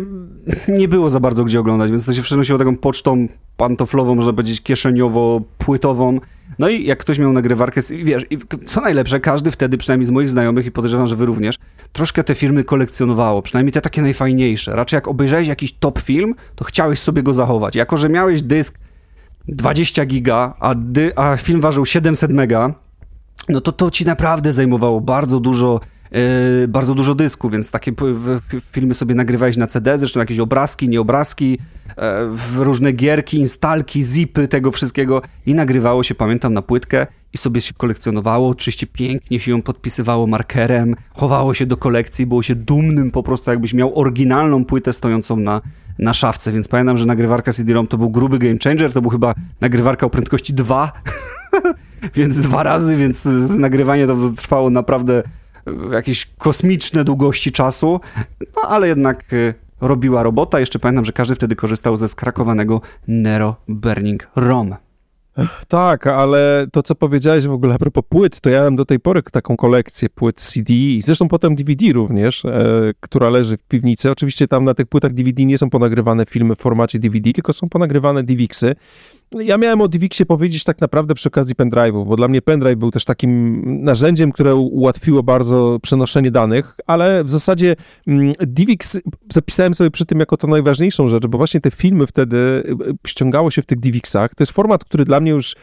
nie 0.67 0.87
było 0.87 1.09
za 1.09 1.19
bardzo 1.19 1.43
gdzie 1.43 1.59
oglądać, 1.59 1.91
więc 1.91 2.05
to 2.05 2.13
się 2.13 2.21
przenosiło 2.21 2.59
taką 2.59 2.77
pocztą 2.77 3.27
pantoflową, 3.57 4.15
można 4.15 4.33
powiedzieć 4.33 4.61
kieszeniowo-płytową. 4.61 6.19
No 6.59 6.69
i 6.69 6.85
jak 6.85 6.99
ktoś 6.99 7.19
miał 7.19 7.33
nagrywarkę, 7.33 7.81
wiesz, 8.03 8.25
co 8.65 8.81
najlepsze, 8.81 9.19
każdy 9.19 9.51
wtedy, 9.51 9.77
przynajmniej 9.77 10.05
z 10.05 10.11
moich 10.11 10.29
znajomych 10.29 10.65
i 10.65 10.71
podejrzewam, 10.71 11.07
że 11.07 11.15
wy 11.15 11.25
również, 11.25 11.55
troszkę 11.93 12.23
te 12.23 12.35
filmy 12.35 12.63
kolekcjonowało, 12.63 13.41
przynajmniej 13.41 13.71
te 13.71 13.81
takie 13.81 14.01
najfajniejsze. 14.01 14.75
Raczej 14.75 14.97
jak 14.97 15.07
obejrzałeś 15.07 15.47
jakiś 15.47 15.73
top 15.73 15.99
film, 15.99 16.35
to 16.55 16.65
chciałeś 16.65 16.99
sobie 16.99 17.23
go 17.23 17.33
zachować. 17.33 17.75
Jako, 17.75 17.97
że 17.97 18.09
miałeś 18.09 18.41
dysk 18.41 18.79
20 19.47 20.05
giga, 20.05 20.53
a, 20.59 20.75
dy, 20.75 21.11
a 21.15 21.37
film 21.37 21.61
ważył 21.61 21.85
700 21.85 22.31
mega, 22.31 22.73
no 23.49 23.61
to 23.61 23.71
to 23.71 23.91
ci 23.91 24.05
naprawdę 24.05 24.53
zajmowało 24.53 25.01
bardzo 25.01 25.39
dużo 25.39 25.79
yy, 26.11 26.67
bardzo 26.67 26.95
dużo 26.95 27.15
dysku, 27.15 27.49
więc 27.49 27.71
takie 27.71 27.91
filmy 28.71 28.93
sobie 28.93 29.15
nagrywałeś 29.15 29.57
na 29.57 29.67
CD, 29.67 29.97
zresztą 29.97 30.19
jakieś 30.19 30.39
obrazki, 30.39 30.89
nieobrazki, 30.89 31.51
yy, 32.57 32.63
różne 32.63 32.91
gierki, 32.91 33.37
instalki, 33.37 34.03
zipy 34.03 34.47
tego 34.47 34.71
wszystkiego. 34.71 35.21
I 35.45 35.53
nagrywało 35.53 36.03
się, 36.03 36.15
pamiętam, 36.15 36.53
na 36.53 36.61
płytkę 36.61 37.07
i 37.33 37.37
sobie 37.37 37.61
się 37.61 37.73
kolekcjonowało, 37.73 38.49
oczywiście 38.49 38.87
pięknie 38.87 39.39
się 39.39 39.51
ją 39.51 39.61
podpisywało 39.61 40.27
markerem, 40.27 40.95
chowało 41.13 41.53
się 41.53 41.65
do 41.65 41.77
kolekcji, 41.77 42.25
było 42.25 42.43
się 42.43 42.55
dumnym 42.55 43.11
po 43.11 43.23
prostu, 43.23 43.51
jakbyś 43.51 43.73
miał 43.73 43.99
oryginalną 43.99 44.65
płytę 44.65 44.93
stojącą 44.93 45.35
na, 45.35 45.61
na 45.99 46.13
szafce, 46.13 46.51
więc 46.51 46.67
pamiętam, 46.67 46.97
że 46.97 47.05
nagrywarka 47.05 47.53
CD-ROM 47.53 47.87
to 47.87 47.97
był 47.97 48.09
gruby 48.09 48.39
game 48.39 48.57
changer, 48.63 48.93
to 48.93 49.01
był 49.01 49.11
chyba 49.11 49.35
nagrywarka 49.61 50.05
o 50.05 50.09
prędkości 50.09 50.53
2, 50.53 50.91
więc 52.15 52.37
dwa 52.37 52.63
razy, 52.63 52.97
więc 52.97 53.27
nagrywanie 53.57 54.07
to 54.07 54.17
trwało 54.37 54.69
naprawdę 54.69 55.23
jakieś 55.91 56.25
kosmiczne 56.37 57.03
długości 57.03 57.51
czasu, 57.51 57.99
no 58.55 58.61
ale 58.69 58.87
jednak 58.87 59.33
y, 59.33 59.53
robiła 59.81 60.23
robota. 60.23 60.59
Jeszcze 60.59 60.79
pamiętam, 60.79 61.05
że 61.05 61.11
każdy 61.11 61.35
wtedy 61.35 61.55
korzystał 61.55 61.97
ze 61.97 62.07
skrakowanego 62.07 62.81
Nero 63.07 63.55
Burning 63.67 64.27
ROM. 64.35 64.75
Tak, 65.67 66.07
ale 66.07 66.67
to, 66.71 66.83
co 66.83 66.95
powiedziałeś 66.95 67.47
w 67.47 67.51
ogóle 67.51 67.75
a 67.75 67.77
propos 67.77 68.03
płyt, 68.09 68.41
to 68.41 68.49
ja 68.49 68.63
mam 68.63 68.75
do 68.75 68.85
tej 68.85 68.99
pory 68.99 69.23
taką 69.23 69.57
kolekcję 69.57 70.09
płyt 70.09 70.35
CD 70.35 70.73
i 70.73 71.01
zresztą 71.01 71.27
potem 71.27 71.55
DVD 71.55 71.93
również, 71.93 72.45
e, 72.45 72.91
która 72.99 73.29
leży 73.29 73.57
w 73.57 73.63
piwnicy. 73.63 74.11
Oczywiście 74.11 74.47
tam 74.47 74.63
na 74.63 74.73
tych 74.73 74.87
płytach 74.87 75.13
DVD 75.13 75.45
nie 75.45 75.57
są 75.57 75.69
ponagrywane 75.69 76.25
filmy 76.25 76.55
w 76.55 76.59
formacie 76.59 76.99
DVD, 76.99 77.31
tylko 77.31 77.53
są 77.53 77.69
ponagrywane 77.69 78.23
DVXy. 78.23 78.75
Ja 79.31 79.57
miałem 79.57 79.81
o 79.81 79.87
DivXie 79.87 80.25
powiedzieć 80.25 80.63
tak 80.63 80.81
naprawdę 80.81 81.15
przy 81.15 81.29
okazji 81.29 81.55
pendrive'ów, 81.55 82.07
bo 82.07 82.15
dla 82.15 82.27
mnie 82.27 82.41
pendrive 82.41 82.79
był 82.79 82.91
też 82.91 83.05
takim 83.05 83.61
narzędziem, 83.83 84.31
które 84.31 84.55
ułatwiło 84.55 85.23
bardzo 85.23 85.79
przenoszenie 85.81 86.31
danych, 86.31 86.75
ale 86.87 87.23
w 87.23 87.29
zasadzie 87.29 87.75
mm, 88.07 88.33
DivX 88.39 88.99
zapisałem 89.33 89.75
sobie 89.75 89.91
przy 89.91 90.05
tym 90.05 90.19
jako 90.19 90.37
to 90.37 90.47
najważniejszą 90.47 91.07
rzecz, 91.07 91.27
bo 91.27 91.37
właśnie 91.37 91.61
te 91.61 91.71
filmy 91.71 92.07
wtedy 92.07 92.37
y, 92.37 92.89
y, 92.89 93.07
ściągało 93.07 93.51
się 93.51 93.61
w 93.61 93.65
tych 93.65 93.79
DivXach. 93.79 94.35
To 94.35 94.41
jest 94.43 94.51
format, 94.51 94.83
który 94.83 95.05
dla 95.05 95.19
mnie 95.19 95.31
już 95.31 95.55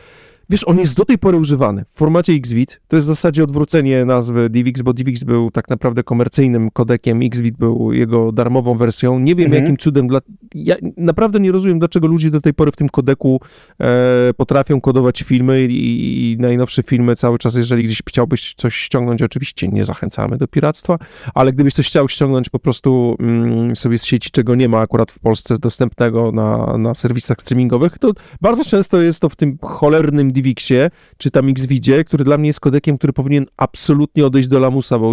Wiesz, 0.50 0.68
on 0.68 0.78
jest 0.78 0.96
do 0.96 1.04
tej 1.04 1.18
pory 1.18 1.38
używany 1.38 1.84
w 1.84 1.98
formacie 1.98 2.32
XVID. 2.32 2.80
To 2.88 2.96
jest 2.96 3.06
w 3.06 3.10
zasadzie 3.10 3.44
odwrócenie 3.44 4.04
nazwy 4.04 4.50
DivX, 4.50 4.82
bo 4.82 4.92
DivX 4.92 5.24
był 5.24 5.50
tak 5.50 5.68
naprawdę 5.68 6.02
komercyjnym 6.02 6.70
kodekiem, 6.70 7.20
XVID 7.22 7.56
był 7.56 7.92
jego 7.92 8.32
darmową 8.32 8.76
wersją. 8.76 9.18
Nie 9.18 9.34
wiem 9.34 9.46
mhm. 9.46 9.62
jakim 9.62 9.76
cudem, 9.76 10.08
dla... 10.08 10.20
ja 10.54 10.76
naprawdę 10.96 11.40
nie 11.40 11.52
rozumiem, 11.52 11.78
dlaczego 11.78 12.06
ludzie 12.06 12.30
do 12.30 12.40
tej 12.40 12.54
pory 12.54 12.72
w 12.72 12.76
tym 12.76 12.88
kodeku 12.88 13.40
e, 13.80 14.34
potrafią 14.36 14.80
kodować 14.80 15.22
filmy 15.22 15.62
i, 15.64 16.32
i, 16.32 16.36
najnowsze 16.38 16.82
filmy 16.82 17.16
cały 17.16 17.38
czas, 17.38 17.54
jeżeli 17.54 17.84
gdzieś 17.84 18.02
chciałbyś 18.08 18.54
coś 18.54 18.76
ściągnąć, 18.76 19.22
oczywiście 19.22 19.68
nie 19.68 19.84
zachęcamy 19.84 20.36
do 20.36 20.48
piractwa, 20.48 20.98
ale 21.34 21.52
gdybyś 21.52 21.74
coś 21.74 21.86
chciał 21.86 22.08
ściągnąć 22.08 22.48
po 22.48 22.58
prostu 22.58 23.16
mm, 23.20 23.76
sobie 23.76 23.98
z 23.98 24.04
sieci, 24.04 24.30
czego 24.30 24.54
nie 24.54 24.68
ma 24.68 24.80
akurat 24.80 25.12
w 25.12 25.18
Polsce 25.18 25.58
dostępnego 25.58 26.32
na, 26.32 26.78
na 26.78 26.94
serwisach 26.94 27.40
streamingowych, 27.40 27.98
to 27.98 28.12
bardzo 28.40 28.64
często 28.64 29.02
jest 29.02 29.20
to 29.20 29.28
w 29.28 29.36
tym 29.36 29.58
cholernym 29.62 30.35
DivXie, 30.42 30.90
czy 31.18 31.30
tam 31.30 31.48
Xvidzie, 31.48 32.04
który 32.04 32.24
dla 32.24 32.38
mnie 32.38 32.46
jest 32.46 32.60
kodekiem, 32.60 32.98
który 32.98 33.12
powinien 33.12 33.46
absolutnie 33.56 34.26
odejść 34.26 34.48
do 34.48 34.58
lamusa, 34.58 34.98
bo 34.98 35.12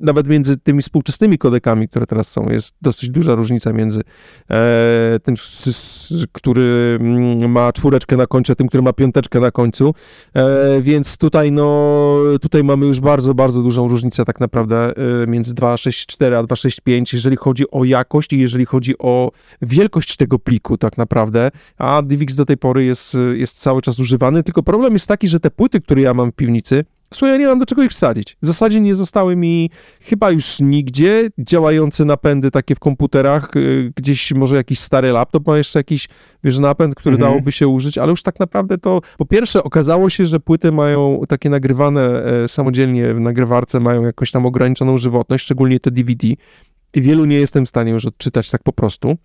nawet 0.00 0.26
między 0.26 0.56
tymi 0.56 0.82
współczesnymi 0.82 1.38
kodekami, 1.38 1.88
które 1.88 2.06
teraz 2.06 2.30
są, 2.30 2.48
jest 2.48 2.74
dosyć 2.82 3.10
duża 3.10 3.34
różnica 3.34 3.72
między 3.72 4.00
e, 4.50 5.20
tym, 5.22 5.34
który 6.32 6.98
mm, 7.00 7.50
ma 7.50 7.72
czwóreczkę 7.72 8.16
na 8.16 8.26
końcu, 8.26 8.52
a 8.52 8.54
tym, 8.54 8.68
który 8.68 8.82
ma 8.82 8.92
piąteczkę 8.92 9.40
na 9.40 9.50
końcu, 9.50 9.94
e, 10.34 10.80
więc 10.80 11.18
tutaj 11.18 11.52
no, 11.52 12.18
tutaj 12.40 12.64
mamy 12.64 12.86
już 12.86 13.00
bardzo, 13.00 13.34
bardzo 13.34 13.62
dużą 13.62 13.88
różnicę 13.88 14.24
tak 14.24 14.40
naprawdę 14.40 14.92
e, 14.96 15.26
między 15.26 15.54
2.6.4 15.54 16.34
a 16.34 16.42
2.6.5, 16.42 17.14
jeżeli 17.14 17.36
chodzi 17.36 17.70
o 17.70 17.84
jakość 17.84 18.32
i 18.32 18.38
jeżeli 18.38 18.66
chodzi 18.66 18.98
o 18.98 19.30
wielkość 19.62 20.16
tego 20.16 20.38
pliku 20.38 20.78
tak 20.78 20.98
naprawdę, 20.98 21.50
a 21.78 22.02
DivX 22.02 22.34
do 22.34 22.44
tej 22.44 22.56
pory 22.56 22.84
jest, 22.84 23.16
jest 23.34 23.58
cały 23.58 23.82
czas 23.82 23.98
używany, 23.98 24.42
tylko 24.42 24.62
problem 24.62 24.92
jest 24.92 25.06
taki, 25.06 25.28
że 25.28 25.40
te 25.40 25.50
płyty, 25.50 25.80
które 25.80 26.02
ja 26.02 26.14
mam 26.14 26.32
w 26.32 26.34
piwnicy, 26.34 26.84
Słuchaj, 27.14 27.32
ja 27.32 27.36
nie 27.38 27.46
mam 27.46 27.58
do 27.58 27.66
czego 27.66 27.82
ich 27.82 27.90
wsadzić. 27.90 28.36
W 28.42 28.46
zasadzie 28.46 28.80
nie 28.80 28.94
zostały 28.94 29.36
mi 29.36 29.70
chyba 30.00 30.30
już 30.30 30.60
nigdzie 30.60 31.30
działające 31.38 32.04
napędy 32.04 32.50
takie 32.50 32.74
w 32.74 32.78
komputerach. 32.78 33.56
Y, 33.56 33.92
gdzieś 33.96 34.32
może 34.32 34.56
jakiś 34.56 34.78
stary 34.78 35.12
laptop 35.12 35.46
ma 35.46 35.58
jeszcze 35.58 35.78
jakiś, 35.78 36.08
wiesz, 36.44 36.58
napęd, 36.58 36.94
który 36.94 37.14
mhm. 37.14 37.32
dałoby 37.32 37.52
się 37.52 37.68
użyć, 37.68 37.98
ale 37.98 38.10
już 38.10 38.22
tak 38.22 38.40
naprawdę 38.40 38.78
to, 38.78 39.00
po 39.18 39.26
pierwsze 39.26 39.62
okazało 39.62 40.10
się, 40.10 40.26
że 40.26 40.40
płyty 40.40 40.72
mają 40.72 41.22
takie 41.28 41.50
nagrywane 41.50 42.24
e, 42.24 42.48
samodzielnie 42.48 43.14
w 43.14 43.20
nagrywarce, 43.20 43.80
mają 43.80 44.04
jakoś 44.04 44.30
tam 44.30 44.46
ograniczoną 44.46 44.98
żywotność, 44.98 45.44
szczególnie 45.44 45.80
te 45.80 45.90
DVD. 45.90 46.28
I 46.94 47.02
wielu 47.02 47.24
nie 47.24 47.38
jestem 47.38 47.66
w 47.66 47.68
stanie 47.68 47.92
już 47.92 48.06
odczytać 48.06 48.50
tak 48.50 48.62
po 48.62 48.72
prostu. 48.72 49.16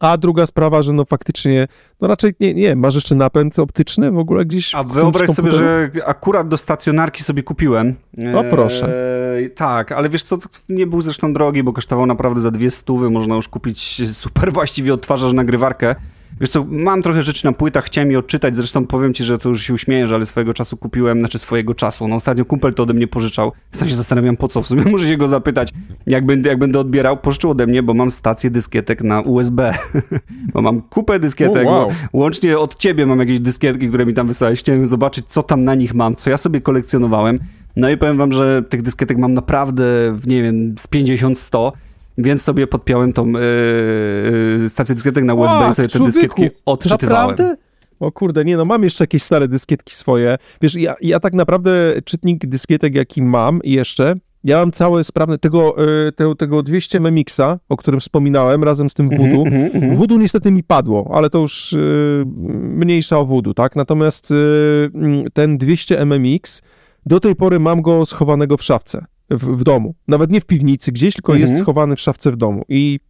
A 0.00 0.16
druga 0.16 0.46
sprawa, 0.46 0.82
że 0.82 0.92
no 0.92 1.04
faktycznie, 1.04 1.68
no 2.00 2.08
raczej 2.08 2.32
nie, 2.40 2.54
nie, 2.54 2.76
masz 2.76 2.94
jeszcze 2.94 3.14
napęd 3.14 3.58
optyczny 3.58 4.10
w 4.10 4.18
ogóle 4.18 4.44
gdzieś. 4.44 4.74
A 4.74 4.82
wyobraź 4.82 5.30
sobie, 5.30 5.50
że 5.50 5.90
akurat 6.06 6.48
do 6.48 6.56
stacjonarki 6.56 7.24
sobie 7.24 7.42
kupiłem. 7.42 7.94
O 8.34 8.44
proszę. 8.44 8.94
Eee, 9.38 9.50
tak, 9.50 9.92
ale 9.92 10.08
wiesz 10.08 10.22
co, 10.22 10.38
nie 10.68 10.86
był 10.86 11.00
zresztą 11.00 11.34
drogi, 11.34 11.62
bo 11.62 11.72
kosztował 11.72 12.06
naprawdę 12.06 12.40
za 12.40 12.50
dwie 12.50 12.70
stówy, 12.70 13.10
można 13.10 13.34
już 13.34 13.48
kupić 13.48 14.02
super 14.12 14.52
właściwie 14.52 14.94
odtwarzasz 14.94 15.32
nagrywarkę. 15.32 15.94
Wiesz 16.42 16.50
co, 16.50 16.64
mam 16.68 17.02
trochę 17.02 17.22
rzeczy 17.22 17.44
na 17.44 17.52
płytach, 17.52 17.84
chciałem 17.84 18.10
je 18.10 18.18
odczytać, 18.18 18.56
zresztą 18.56 18.86
powiem 18.86 19.14
ci, 19.14 19.24
że 19.24 19.38
to 19.38 19.48
już 19.48 19.62
się 19.62 19.74
uśmiejesz, 19.74 20.12
ale 20.12 20.26
swojego 20.26 20.54
czasu 20.54 20.76
kupiłem, 20.76 21.18
znaczy 21.18 21.38
swojego 21.38 21.74
czasu, 21.74 22.08
no 22.08 22.16
ostatnio 22.16 22.44
kumpel 22.44 22.74
to 22.74 22.82
ode 22.82 22.94
mnie 22.94 23.06
pożyczał. 23.06 23.52
Sam 23.72 23.88
się 23.88 23.94
zastanawiam 23.94 24.36
po 24.36 24.48
co, 24.48 24.62
w 24.62 24.66
sumie 24.66 24.84
muszę 24.90 25.06
się 25.06 25.16
go 25.16 25.28
zapytać, 25.28 25.72
jak 26.06 26.26
będę, 26.26 26.48
jak 26.48 26.58
będę 26.58 26.78
odbierał, 26.78 27.16
pożyczył 27.16 27.50
ode 27.50 27.66
mnie, 27.66 27.82
bo 27.82 27.94
mam 27.94 28.10
stację 28.10 28.50
dyskietek 28.50 29.02
na 29.02 29.20
USB, 29.20 29.74
bo 30.54 30.62
mam 30.62 30.80
kupę 30.80 31.18
dyskietek, 31.18 31.66
oh, 31.66 31.76
wow. 31.76 31.90
łącznie 32.12 32.58
od 32.58 32.76
ciebie 32.76 33.06
mam 33.06 33.18
jakieś 33.18 33.40
dyskietki, 33.40 33.88
które 33.88 34.06
mi 34.06 34.14
tam 34.14 34.26
wysłałeś, 34.26 34.60
chciałem 34.60 34.86
zobaczyć, 34.86 35.26
co 35.26 35.42
tam 35.42 35.64
na 35.64 35.74
nich 35.74 35.94
mam, 35.94 36.16
co 36.16 36.30
ja 36.30 36.36
sobie 36.36 36.60
kolekcjonowałem. 36.60 37.38
No 37.76 37.90
i 37.90 37.96
powiem 37.96 38.18
wam, 38.18 38.32
że 38.32 38.62
tych 38.62 38.82
dyskietek 38.82 39.18
mam 39.18 39.34
naprawdę, 39.34 39.84
nie 40.26 40.42
wiem, 40.42 40.74
z 40.78 40.88
50-100 40.88 41.72
więc 42.18 42.42
sobie 42.42 42.66
podpiąłem 42.66 43.12
tą 43.12 43.32
yy, 43.32 44.68
stację 44.68 44.94
dyskietek 44.94 45.24
na 45.24 45.34
USB 45.34 45.70
i 45.70 45.74
sobie 45.74 45.88
te 45.88 45.98
dyskietki 45.98 46.50
odczytywałem. 46.66 47.30
Naprawdę? 47.30 47.56
O 48.00 48.12
kurde, 48.12 48.44
nie 48.44 48.56
no, 48.56 48.64
mam 48.64 48.84
jeszcze 48.84 49.02
jakieś 49.04 49.22
stare 49.22 49.48
dyskietki 49.48 49.94
swoje. 49.94 50.36
Wiesz, 50.62 50.74
ja, 50.74 50.94
ja 51.00 51.20
tak 51.20 51.32
naprawdę 51.32 51.92
czytnik 52.04 52.46
dyskietek, 52.46 52.94
jaki 52.94 53.22
mam 53.22 53.60
jeszcze, 53.64 54.14
ja 54.44 54.58
mam 54.58 54.72
całe 54.72 55.04
sprawne, 55.04 55.38
tego, 55.38 55.76
te, 56.16 56.34
tego 56.34 56.62
200 56.62 57.00
MMX-a, 57.00 57.58
o 57.68 57.76
którym 57.76 58.00
wspominałem, 58.00 58.64
razem 58.64 58.90
z 58.90 58.94
tym 58.94 59.08
Voodoo. 59.08 59.46
Mm 59.46 59.68
-hmm, 59.68 59.96
Voodoo 59.96 60.18
niestety 60.18 60.50
mi 60.50 60.62
padło, 60.62 61.10
ale 61.14 61.30
to 61.30 61.38
już 61.38 61.72
y, 61.72 62.24
mniejsza 62.60 63.18
o 63.18 63.26
Voodoo, 63.26 63.54
tak? 63.54 63.76
Natomiast 63.76 64.30
y, 64.30 64.90
ten 65.32 65.58
200 65.58 66.06
MMX, 66.06 66.62
do 67.06 67.20
tej 67.20 67.34
pory 67.34 67.60
mam 67.60 67.82
go 67.82 68.06
schowanego 68.06 68.56
w 68.56 68.62
szafce 68.62 69.04
w, 69.36 69.58
w 69.58 69.64
domu. 69.64 69.94
Nawet 70.08 70.30
nie 70.30 70.40
w 70.40 70.44
piwnicy 70.44 70.92
gdzieś, 70.92 71.14
tylko 71.14 71.32
mhm. 71.32 71.50
jest 71.50 71.62
schowany 71.62 71.96
w 71.96 72.00
szafce 72.00 72.32
w 72.32 72.36
domu. 72.36 72.64
I 72.68 73.00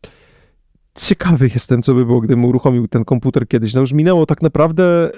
ciekawy 0.95 1.51
jestem, 1.55 1.83
co 1.83 1.95
by 1.95 2.07
było, 2.07 2.21
gdybym 2.21 2.45
uruchomił 2.45 2.89
ten 2.89 3.05
komputer 3.05 3.49
kiedyś. 3.49 3.75
No 3.75 3.81
już 3.81 3.93
minęło 3.93 4.27
tak 4.27 4.43
naprawdę 4.43 5.11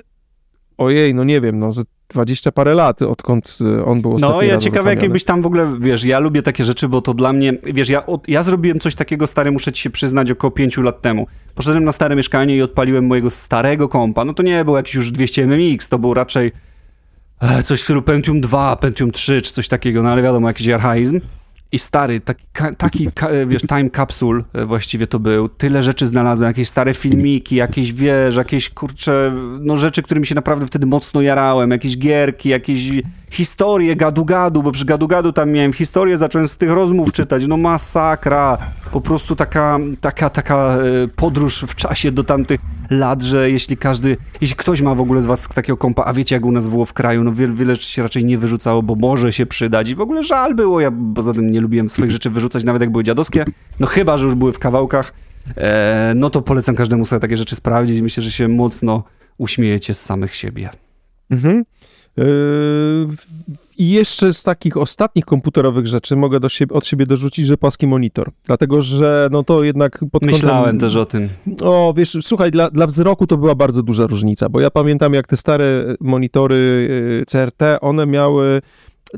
ojej, 0.79 1.15
no 1.15 1.25
nie 1.25 1.41
wiem, 1.41 1.59
no 1.59 1.73
ze 1.73 1.83
20 2.09 2.53
parę 2.53 2.75
lat, 2.75 3.03
odkąd 3.03 3.59
y, 3.61 3.85
on 3.85 4.03
był 4.03 4.15
ostatni 4.15 4.37
No, 4.37 4.43
ja 4.43 4.59
ciekawe, 4.59 4.95
jakbyś 4.95 5.25
tam 5.25 5.43
w 5.43 5.47
ogóle, 5.47 5.77
wiesz, 5.81 6.05
ja 6.05 6.19
lubię 6.19 6.43
takie 6.43 6.65
rzeczy, 6.65 6.89
bo 6.89 7.01
to 7.01 7.15
dla 7.15 7.33
mnie, 7.33 7.53
wiesz, 7.63 7.89
ja, 7.89 8.03
ja 8.29 8.43
zrobiłem 8.43 8.81
coś 8.81 8.95
takiego 8.95 9.27
stary, 9.27 9.53
muszę 9.53 9.73
ci 9.73 9.83
się 9.83 9.91
przyznać, 9.91 10.31
około 10.31 10.51
5 10.51 10.77
lat 10.77 11.01
temu. 11.01 11.27
Poszedłem 11.55 11.85
na 11.85 11.93
stare 11.93 12.17
mieszkanie 12.17 12.57
i 12.57 12.63
odpaliłem 12.63 13.07
mojego 13.07 13.31
starego 13.31 13.89
kompa. 13.89 14.25
No 14.25 14.35
to 14.35 14.43
nie 14.43 14.65
był 14.65 14.77
jakiś 14.77 14.95
już 14.95 15.13
200 15.13 15.47
MMX, 15.47 15.89
to 15.89 15.99
był 15.99 16.15
raczej 16.15 16.47
E, 16.47 16.74
coś 17.65 17.81
w 17.81 17.85
stylu 17.85 18.03
Pentium 18.03 18.41
2, 18.41 18.77
Pentium 18.77 19.13
3 19.13 19.43
czy 19.43 19.53
coś 19.53 19.69
takiego, 19.69 20.03
no 20.03 20.11
ale 20.11 20.23
wiadomo, 20.23 20.49
jakiś 20.49 20.69
archaizm. 20.69 21.21
I 21.75 21.79
stary, 21.79 22.21
taki, 22.21 22.45
taki 22.79 23.09
wiesz, 23.47 23.63
time 23.63 23.91
capsule 23.91 24.43
e, 24.53 24.65
właściwie 24.65 25.07
to 25.07 25.19
był. 25.19 25.49
Tyle 25.49 25.83
rzeczy 25.83 26.07
znalazłem, 26.07 26.49
jakieś 26.49 26.69
stare 26.69 26.95
filmiki, 26.95 27.57
jakieś, 27.57 27.93
wiesz, 27.93 28.37
jakieś, 28.37 28.71
kurcze, 28.71 29.35
no 29.61 29.77
rzeczy, 29.77 30.03
którymi 30.03 30.27
się 30.27 30.35
naprawdę 30.35 30.67
wtedy 30.67 30.87
mocno 30.87 31.21
jarałem, 31.21 31.71
jakieś 31.71 31.99
gierki, 31.99 32.49
jakieś 32.49 32.91
historię 33.35 33.97
gadu-gadu, 33.97 34.63
bo 34.63 34.73
przy 34.73 34.85
gadu-gadu 34.85 35.33
tam 35.33 35.51
miałem 35.51 35.73
historię, 35.73 36.17
zacząłem 36.17 36.49
z 36.49 36.57
tych 36.57 36.71
rozmów 36.71 37.13
czytać, 37.13 37.47
no 37.47 37.57
masakra, 37.57 38.59
po 38.93 39.01
prostu 39.01 39.37
taka, 39.37 39.79
taka, 40.01 40.31
taka 40.31 40.77
e, 40.77 41.09
podróż 41.17 41.65
w 41.69 41.75
czasie 41.75 42.13
do 42.13 42.25
tamtych 42.25 42.61
lat, 42.91 43.23
że 43.23 43.51
jeśli 43.51 43.77
każdy, 43.77 44.17
jeśli 44.41 44.57
ktoś 44.57 44.81
ma 44.81 44.95
w 44.95 45.01
ogóle 45.01 45.23
z 45.23 45.27
was 45.27 45.49
takiego 45.55 45.77
kompa, 45.77 46.05
a 46.05 46.13
wiecie 46.13 46.35
jak 46.35 46.45
u 46.45 46.53
nas 46.53 46.67
było 46.67 46.85
w 46.85 46.93
kraju, 46.93 47.25
no 47.25 47.33
wiele, 47.33 47.55
wiele 47.55 47.75
rzeczy 47.75 47.89
się 47.89 48.03
raczej 48.03 48.25
nie 48.25 48.39
wyrzucało, 48.39 48.83
bo 48.83 48.95
może 48.95 49.33
się 49.33 49.47
przydać. 49.47 49.89
I 49.89 49.95
w 49.95 50.01
ogóle 50.01 50.25
żal 50.25 50.55
było, 50.55 50.81
ja 50.81 50.93
poza 51.15 51.33
tym 51.33 51.51
nie 51.51 51.61
lubiłem 51.65 51.89
swoich 51.89 52.11
rzeczy 52.11 52.31
wyrzucać, 52.31 52.65
nawet 52.65 52.83
jak 52.83 52.91
były 52.91 53.05
dziadowskie, 53.05 53.45
no 53.81 53.87
chyba, 53.87 54.19
że 54.19 54.25
już 54.25 54.35
były 54.35 54.53
w 54.53 54.59
kawałkach, 54.59 55.15
e, 55.57 56.13
no 56.17 56.31
to 56.31 56.43
polecam 56.43 56.75
każdemu 56.75 57.05
sobie 57.05 57.21
takie 57.21 57.37
rzeczy 57.37 57.57
sprawdzić, 57.57 58.01
myślę, 58.01 58.23
że 58.23 58.31
się 58.31 58.49
mocno 58.49 59.05
uśmiejecie 59.39 59.95
z 59.95 60.03
samych 60.03 60.35
siebie. 60.35 60.71
Mhm. 61.31 61.65
Yy, 62.17 63.09
I 63.79 63.91
jeszcze 63.91 64.33
z 64.33 64.43
takich 64.43 64.77
ostatnich 64.77 65.25
komputerowych 65.25 65.87
rzeczy 65.87 66.17
mogę 66.17 66.41
do 66.41 66.49
siebie, 66.49 66.75
od 66.75 66.87
siebie 66.87 67.07
dorzucić, 67.07 67.47
że 67.47 67.57
płaski 67.57 67.87
monitor. 67.87 68.31
Dlatego, 68.45 68.83
że 68.83 69.29
no 69.33 69.45
to 69.45 69.65
jednak 69.65 70.05
pod 70.13 70.23
Myślałem 70.23 70.65
kątem, 70.65 70.81
też 70.81 70.97
o 70.97 71.07
tym. 71.07 71.29
O, 71.63 71.95
wiesz, 71.97 72.19
słuchaj, 72.23 72.51
dla, 72.51 72.71
dla 72.71 72.87
wzroku 72.87 73.27
to 73.27 73.37
była 73.37 73.55
bardzo 73.55 73.83
duża 73.83 74.07
różnica, 74.07 74.49
bo 74.49 74.61
ja 74.61 74.71
pamiętam, 74.71 75.15
jak 75.15 75.27
te 75.27 75.37
stare 75.37 75.97
monitory 76.01 76.55
y, 76.55 77.25
CRT, 77.27 77.63
one 77.81 78.07
miały 78.07 78.63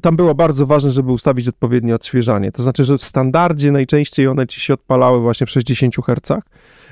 tam 0.03 0.17
było 0.17 0.35
bardzo 0.35 0.67
ważne, 0.67 0.91
żeby 0.91 1.13
ustawić 1.13 1.49
odpowiednie 1.49 1.95
odświeżanie. 1.95 2.53
To 2.53 2.63
znaczy, 2.63 2.85
że 2.85 2.99
w 2.99 3.03
standardzie 3.03 3.73
najczęściej 3.73 4.29
one 4.29 4.47
ci 4.47 4.61
się 4.61 4.75
odpalały 4.75 5.21
właśnie 5.21 5.47
w 5.47 5.51
60 5.51 5.97
Hz. 5.97 6.43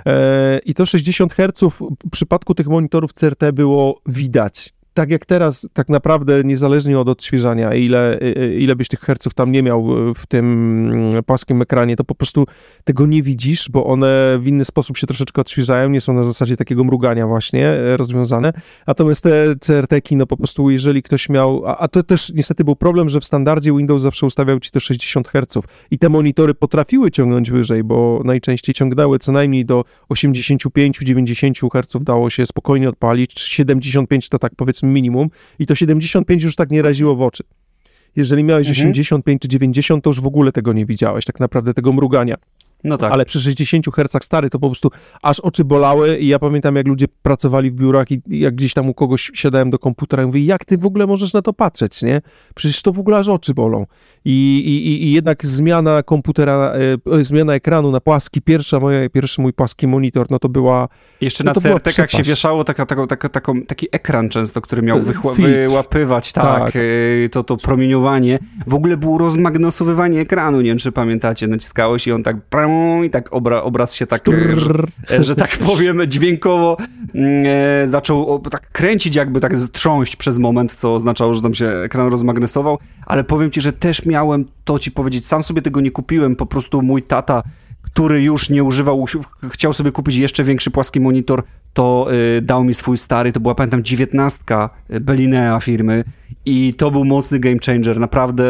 E, 0.07 0.61
I 0.65 0.75
to 0.75 0.87
60 0.87 1.35
Hz 1.35 1.75
w 1.79 2.11
przypadku 2.11 2.55
tych 2.55 2.67
monitorów 2.67 3.13
CRT 3.13 3.53
było 3.53 4.01
widać 4.07 4.75
tak 4.95 5.11
jak 5.11 5.27
teraz, 5.27 5.69
tak 5.73 5.89
naprawdę 5.89 6.45
niezależnie 6.45 6.99
od 6.99 7.09
odświeżania, 7.09 7.75
ile, 7.75 8.19
ile 8.59 8.77
byś 8.77 8.89
tych 8.89 9.01
herców 9.01 9.35
tam 9.35 9.53
nie 9.53 9.63
miał 9.63 9.87
w 10.15 10.27
tym 10.27 11.11
płaskim 11.27 11.63
ekranie, 11.63 11.97
to 11.97 12.05
po 12.05 12.15
prostu 12.15 12.47
tego 12.85 13.07
nie 13.07 13.23
widzisz, 13.23 13.71
bo 13.71 13.87
one 13.87 14.39
w 14.41 14.47
inny 14.47 14.65
sposób 14.65 14.97
się 14.97 15.07
troszeczkę 15.07 15.41
odświeżają, 15.41 15.89
nie 15.89 16.01
są 16.01 16.13
na 16.13 16.25
zasadzie 16.25 16.57
takiego 16.57 16.85
mrugania 16.85 17.27
właśnie 17.27 17.69
e, 17.69 17.97
rozwiązane. 17.97 18.53
Natomiast 18.87 19.23
te 19.23 19.55
CRT-ki, 19.61 20.17
no 20.17 20.27
po 20.27 20.37
prostu 20.37 20.71
jeżeli 20.71 21.03
ktoś 21.03 21.29
miał, 21.29 21.67
a, 21.67 21.77
a 21.77 21.89
to 21.89 22.03
też 22.03 22.33
niestety 22.35 22.65
był 22.65 22.77
problem, 22.77 23.09
że 23.09 23.21
w 23.21 23.25
standardzie 23.25 23.73
Windows 23.73 24.03
zawsze 24.03 24.27
ustawiał 24.27 24.61
ci 24.61 24.71
to 24.71 24.81
60 24.81 25.29
Hz 25.29 25.67
i 25.91 25.99
te 25.99 26.09
monitory 26.09 26.55
potrafiły 26.55 27.11
ciągnąć 27.11 27.51
wyżej, 27.51 27.85
bo 27.85 28.21
najczęściej 28.25 28.75
ciągnęły 28.75 29.19
co 29.19 29.33
najmniej 29.33 29.65
do 29.65 29.85
85-90 30.11 31.71
Hz 31.73 32.05
dało 32.05 32.31
się 32.31 32.47
spokojnie 32.47 32.89
odpalić, 32.89 33.41
75 33.41 34.29
to 34.29 34.39
tak 34.39 34.53
powiedzmy 34.57 34.84
minimum 34.93 35.29
i 35.59 35.67
to 35.67 35.75
75 35.75 36.43
już 36.43 36.57
tak 36.57 36.71
nie 36.71 36.83
raziło 36.83 37.17
w 37.17 37.23
oczy. 37.23 37.45
Jeżeli 38.17 38.45
miałeś 38.45 38.69
mhm. 38.69 38.89
85 38.89 39.43
czy 39.43 39.49
90, 39.49 40.05
to 40.05 40.11
już 40.11 40.21
w 40.21 40.27
ogóle 40.27 40.53
tego 40.53 40.73
nie 40.73 40.87
widziałeś, 40.87 41.25
tak 41.25 41.41
naprawdę 41.41 41.75
tego 41.75 41.93
mrugania. 41.93 42.37
No 42.85 42.99
tak. 42.99 43.13
Ale 43.13 43.25
przy 43.25 43.41
60 43.41 43.87
Hz 43.87 44.25
stary 44.25 44.51
to 44.51 44.59
po 44.59 44.69
prostu 44.69 44.91
aż 45.23 45.41
oczy 45.41 45.65
bolały 45.65 46.19
i 46.19 46.27
ja 46.27 46.39
pamiętam 46.39 46.77
jak 46.77 46.89
ludzie 46.89 47.07
pracowali 47.23 47.71
w 47.71 47.75
biurach 47.75 48.11
i 48.11 48.23
jak 48.29 48.55
gdzieś 48.55 48.75
tam 48.75 48.89
u 48.89 48.95
kogoś 48.95 49.31
siadałem 49.35 49.71
do 49.71 49.79
komputera 49.79 50.23
i 50.23 50.27
mówię, 50.27 50.45
jak 50.45 50.65
ty 50.65 50.79
w 50.79 50.87
ogóle 50.87 51.07
możesz 51.07 51.33
na 51.33 51.43
to 51.43 51.53
patrzeć, 51.53 52.03
nie? 52.03 52.21
Przecież 52.55 52.83
to 52.83 52.93
w 52.93 52.99
ogóle 52.99 53.19
aż 53.19 53.29
oczy 53.29 53.55
bolą. 53.55 53.87
I, 54.25 54.63
i, 54.67 55.05
i 55.05 55.13
jednak 55.13 55.47
zmiana 55.47 56.03
komputera, 56.03 56.73
e, 57.21 57.25
zmiana 57.25 57.55
ekranu 57.55 57.91
na 57.91 58.01
płaski, 58.01 58.43
pierwsza 58.43 58.81
moja, 58.81 59.11
pierwszy 59.11 59.41
mój 59.41 59.53
płaski 59.53 59.87
monitor, 59.87 60.27
no 60.31 60.39
to 60.39 60.49
była 60.49 60.89
Jeszcze 61.21 61.45
no 61.45 61.53
na 61.53 61.61
CRT-kach 61.61 62.11
się 62.11 62.23
wieszało 62.23 62.65
taka, 62.65 62.87
taka, 62.87 63.07
taka, 63.07 63.53
taki 63.67 63.87
ekran 63.93 64.29
często, 64.29 64.61
który 64.61 64.83
miał 64.83 65.01
wychła- 65.01 65.35
wyłapywać, 65.35 66.33
tak, 66.33 66.65
tak. 66.65 66.77
E, 66.77 67.29
to, 67.29 67.45
to 67.45 67.57
promieniowanie. 67.57 68.39
W 68.67 68.75
ogóle 68.75 68.97
było 68.97 69.19
rozmagnosowywanie 69.19 70.21
ekranu, 70.21 70.61
nie 70.61 70.71
wiem 70.71 70.79
czy 70.79 70.93
pamiętacie, 70.93 71.47
naciskałeś 71.47 72.07
i 72.07 72.13
on 72.13 72.23
tak 72.23 72.37
i 73.05 73.11
tak 73.11 73.33
obra, 73.33 73.63
obraz 73.63 73.95
się 73.95 74.07
tak, 74.07 74.23
że, 75.09 75.25
że, 75.25 75.37
tak 75.37 75.59
powiem, 75.59 76.01
dźwiękowo 76.07 76.77
mm, 77.15 77.45
e, 77.47 77.89
zaczął 77.89 78.41
tak 78.41 78.71
kręcić, 78.73 79.17
jakby 79.17 79.41
tak 79.41 79.59
strząść 79.59 80.17
przez 80.17 80.39
moment, 80.39 80.75
co 80.75 80.95
oznaczało, 80.95 81.35
że 81.35 81.43
tam 81.43 81.55
się 81.55 81.69
ekran 81.69 82.11
rozmagnesował, 82.11 82.79
ale 83.07 83.25
powiem 83.25 83.51
ci, 83.51 83.61
że 83.61 83.73
też 83.73 84.07
miałem 84.07 84.45
to 84.65 84.79
ci 84.79 84.91
powiedzieć, 84.91 85.27
sam 85.27 85.43
sobie 85.43 85.63
tego 85.63 85.81
nie 85.81 85.91
kupiłem, 85.91 86.37
po 86.37 86.47
prostu 86.47 86.83
mój 86.83 87.03
tata 87.03 87.43
który 87.95 88.23
już 88.23 88.51
nie 88.51 88.65
używał, 88.65 89.05
chciał 89.51 89.73
sobie 89.73 89.93
kupić 89.93 90.17
jeszcze 90.17 90.45
większy 90.45 90.71
płaski 90.71 91.01
monitor, 91.01 91.43
to 91.75 92.07
y, 92.37 92.43
dał 92.43 92.65
mi 92.65 92.75
swój 92.75 92.97
stary, 92.97 93.33
to 93.33 93.41
była 93.41 93.55
pamiętam 93.55 93.83
dziewiętnastka 93.83 94.71
Belinea 95.01 95.61
firmy 95.61 96.05
i 96.47 96.75
to 96.75 96.91
był 96.91 97.05
mocny 97.05 97.39
game 97.39 97.57
changer, 97.67 98.01
naprawdę 98.01 98.45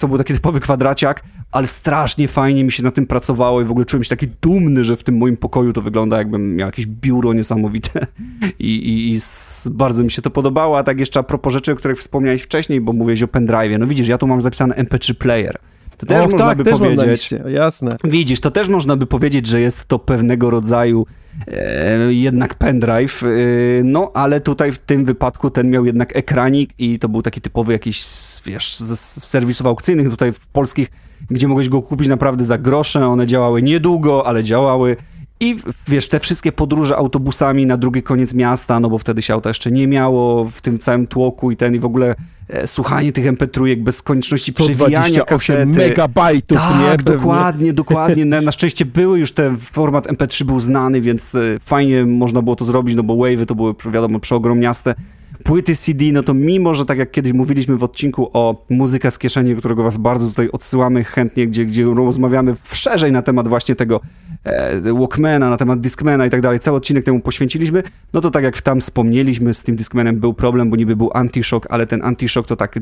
to 0.00 0.08
był 0.08 0.18
taki 0.18 0.34
typowy 0.34 0.60
kwadraciak, 0.60 1.22
ale 1.52 1.66
strasznie 1.66 2.28
fajnie 2.28 2.64
mi 2.64 2.72
się 2.72 2.82
na 2.82 2.90
tym 2.90 3.06
pracowało 3.06 3.60
i 3.60 3.64
w 3.64 3.70
ogóle 3.70 3.86
czułem 3.86 4.04
się 4.04 4.10
taki 4.10 4.26
dumny, 4.42 4.84
że 4.84 4.96
w 4.96 5.02
tym 5.02 5.16
moim 5.16 5.36
pokoju 5.36 5.72
to 5.72 5.82
wygląda 5.82 6.18
jakbym 6.18 6.56
miał 6.56 6.68
jakieś 6.68 6.86
biuro 6.86 7.32
niesamowite. 7.32 8.06
I, 8.58 8.76
i, 8.76 9.14
i 9.14 9.18
bardzo 9.70 10.04
mi 10.04 10.10
się 10.10 10.22
to 10.22 10.30
podobało, 10.30 10.78
a 10.78 10.82
tak 10.82 10.98
jeszcze 10.98 11.20
a 11.20 11.22
propos 11.22 11.52
rzeczy, 11.52 11.72
o 11.72 11.76
których 11.76 11.98
wspomniałeś 11.98 12.42
wcześniej, 12.42 12.80
bo 12.80 12.92
mówiłeś 12.92 13.22
o 13.22 13.28
pendrive, 13.28 13.78
no 13.78 13.86
widzisz, 13.86 14.08
ja 14.08 14.18
tu 14.18 14.26
mam 14.26 14.40
zapisane 14.40 14.74
MP3 14.74 15.14
player, 15.14 15.58
to 15.96 16.06
też 16.06 16.24
Och, 16.24 16.32
można 16.32 16.46
tak, 16.46 16.58
by 16.58 16.64
też 16.64 16.78
powiedzieć. 16.78 17.34
jasne. 17.48 17.96
Widzisz, 18.04 18.40
to 18.40 18.50
też 18.50 18.68
można 18.68 18.96
by 18.96 19.06
powiedzieć, 19.06 19.46
że 19.46 19.60
jest 19.60 19.84
to 19.84 19.98
pewnego 19.98 20.50
rodzaju 20.50 21.06
e, 21.48 22.12
jednak 22.12 22.54
pendrive, 22.54 23.22
e, 23.22 23.26
no 23.84 24.10
ale 24.14 24.40
tutaj 24.40 24.72
w 24.72 24.78
tym 24.78 25.04
wypadku 25.04 25.50
ten 25.50 25.70
miał 25.70 25.84
jednak 25.84 26.16
ekranik 26.16 26.70
i 26.78 26.98
to 26.98 27.08
był 27.08 27.22
taki 27.22 27.40
typowy 27.40 27.72
jakiś, 27.72 28.04
wiesz, 28.44 28.76
z, 28.76 29.00
z 29.00 29.24
serwisów 29.26 29.66
aukcyjnych 29.66 30.10
tutaj 30.10 30.32
w 30.32 30.46
polskich, 30.46 30.88
gdzie 31.30 31.48
mogłeś 31.48 31.68
go 31.68 31.82
kupić 31.82 32.08
naprawdę 32.08 32.44
za 32.44 32.58
grosze, 32.58 33.06
one 33.06 33.26
działały 33.26 33.62
niedługo, 33.62 34.26
ale 34.26 34.44
działały. 34.44 34.96
I 35.40 35.56
wiesz, 35.88 36.08
te 36.08 36.20
wszystkie 36.20 36.52
podróże 36.52 36.96
autobusami 36.96 37.66
na 37.66 37.76
drugi 37.76 38.02
koniec 38.02 38.34
miasta, 38.34 38.80
no 38.80 38.90
bo 38.90 38.98
wtedy 38.98 39.22
się 39.22 39.34
auta 39.34 39.50
jeszcze 39.50 39.70
nie 39.70 39.86
miało 39.86 40.44
w 40.44 40.60
tym 40.60 40.78
całym 40.78 41.06
tłoku 41.06 41.50
i 41.50 41.56
ten 41.56 41.74
i 41.74 41.78
w 41.78 41.84
ogóle 41.84 42.14
e, 42.48 42.66
słuchanie 42.66 43.12
tych 43.12 43.24
MP3 43.24 43.76
bez 43.76 44.02
konieczności 44.02 44.52
przewijania 44.52 45.24
kasety. 45.24 45.66
megabajtów, 45.66 46.58
tak, 46.58 46.80
nie? 46.80 47.12
dokładnie, 47.12 47.72
dokładnie. 47.72 48.24
Na, 48.24 48.40
na, 48.40 48.52
szczęście 48.52 48.84
były 48.84 49.18
już 49.18 49.32
ten 49.32 49.56
format 49.56 50.06
MP3 50.06 50.44
był 50.44 50.60
znany, 50.60 51.00
więc 51.00 51.34
e, 51.34 51.40
fajnie 51.64 52.06
można 52.06 52.42
było 52.42 52.56
to 52.56 52.64
zrobić, 52.64 52.94
no 52.94 53.02
bo 53.02 53.14
Wave'y 53.14 53.46
to 53.46 53.54
były, 53.54 53.74
wiadomo, 53.92 54.20
przeogromniaste 54.20 54.94
płyty 55.46 55.76
CD, 55.76 56.04
no 56.12 56.22
to 56.22 56.34
mimo, 56.34 56.74
że 56.74 56.84
tak 56.84 56.98
jak 56.98 57.10
kiedyś 57.10 57.32
mówiliśmy 57.32 57.76
w 57.76 57.84
odcinku 57.84 58.30
o 58.32 58.64
muzyka 58.70 59.10
z 59.10 59.18
kieszeni, 59.18 59.56
którego 59.56 59.82
was 59.82 59.96
bardzo 59.96 60.28
tutaj 60.28 60.48
odsyłamy 60.52 61.04
chętnie, 61.04 61.46
gdzie, 61.46 61.66
gdzie 61.66 61.84
rozmawiamy 61.84 62.54
szerzej 62.72 63.12
na 63.12 63.22
temat 63.22 63.48
właśnie 63.48 63.76
tego 63.76 64.00
e, 64.44 64.92
Walkmana, 64.92 65.50
na 65.50 65.56
temat 65.56 65.80
Discmana 65.80 66.26
i 66.26 66.30
tak 66.30 66.40
dalej, 66.40 66.58
cały 66.58 66.76
odcinek 66.76 67.04
temu 67.04 67.20
poświęciliśmy, 67.20 67.82
no 68.12 68.20
to 68.20 68.30
tak 68.30 68.44
jak 68.44 68.62
tam 68.62 68.80
wspomnieliśmy, 68.80 69.54
z 69.54 69.62
tym 69.62 69.76
Discmanem 69.76 70.20
był 70.20 70.34
problem, 70.34 70.70
bo 70.70 70.76
niby 70.76 70.96
był 70.96 71.08
anti-shock, 71.08 71.66
ale 71.68 71.86
ten 71.86 72.00
anti-shock 72.00 72.46
to 72.46 72.56
tak 72.56 72.78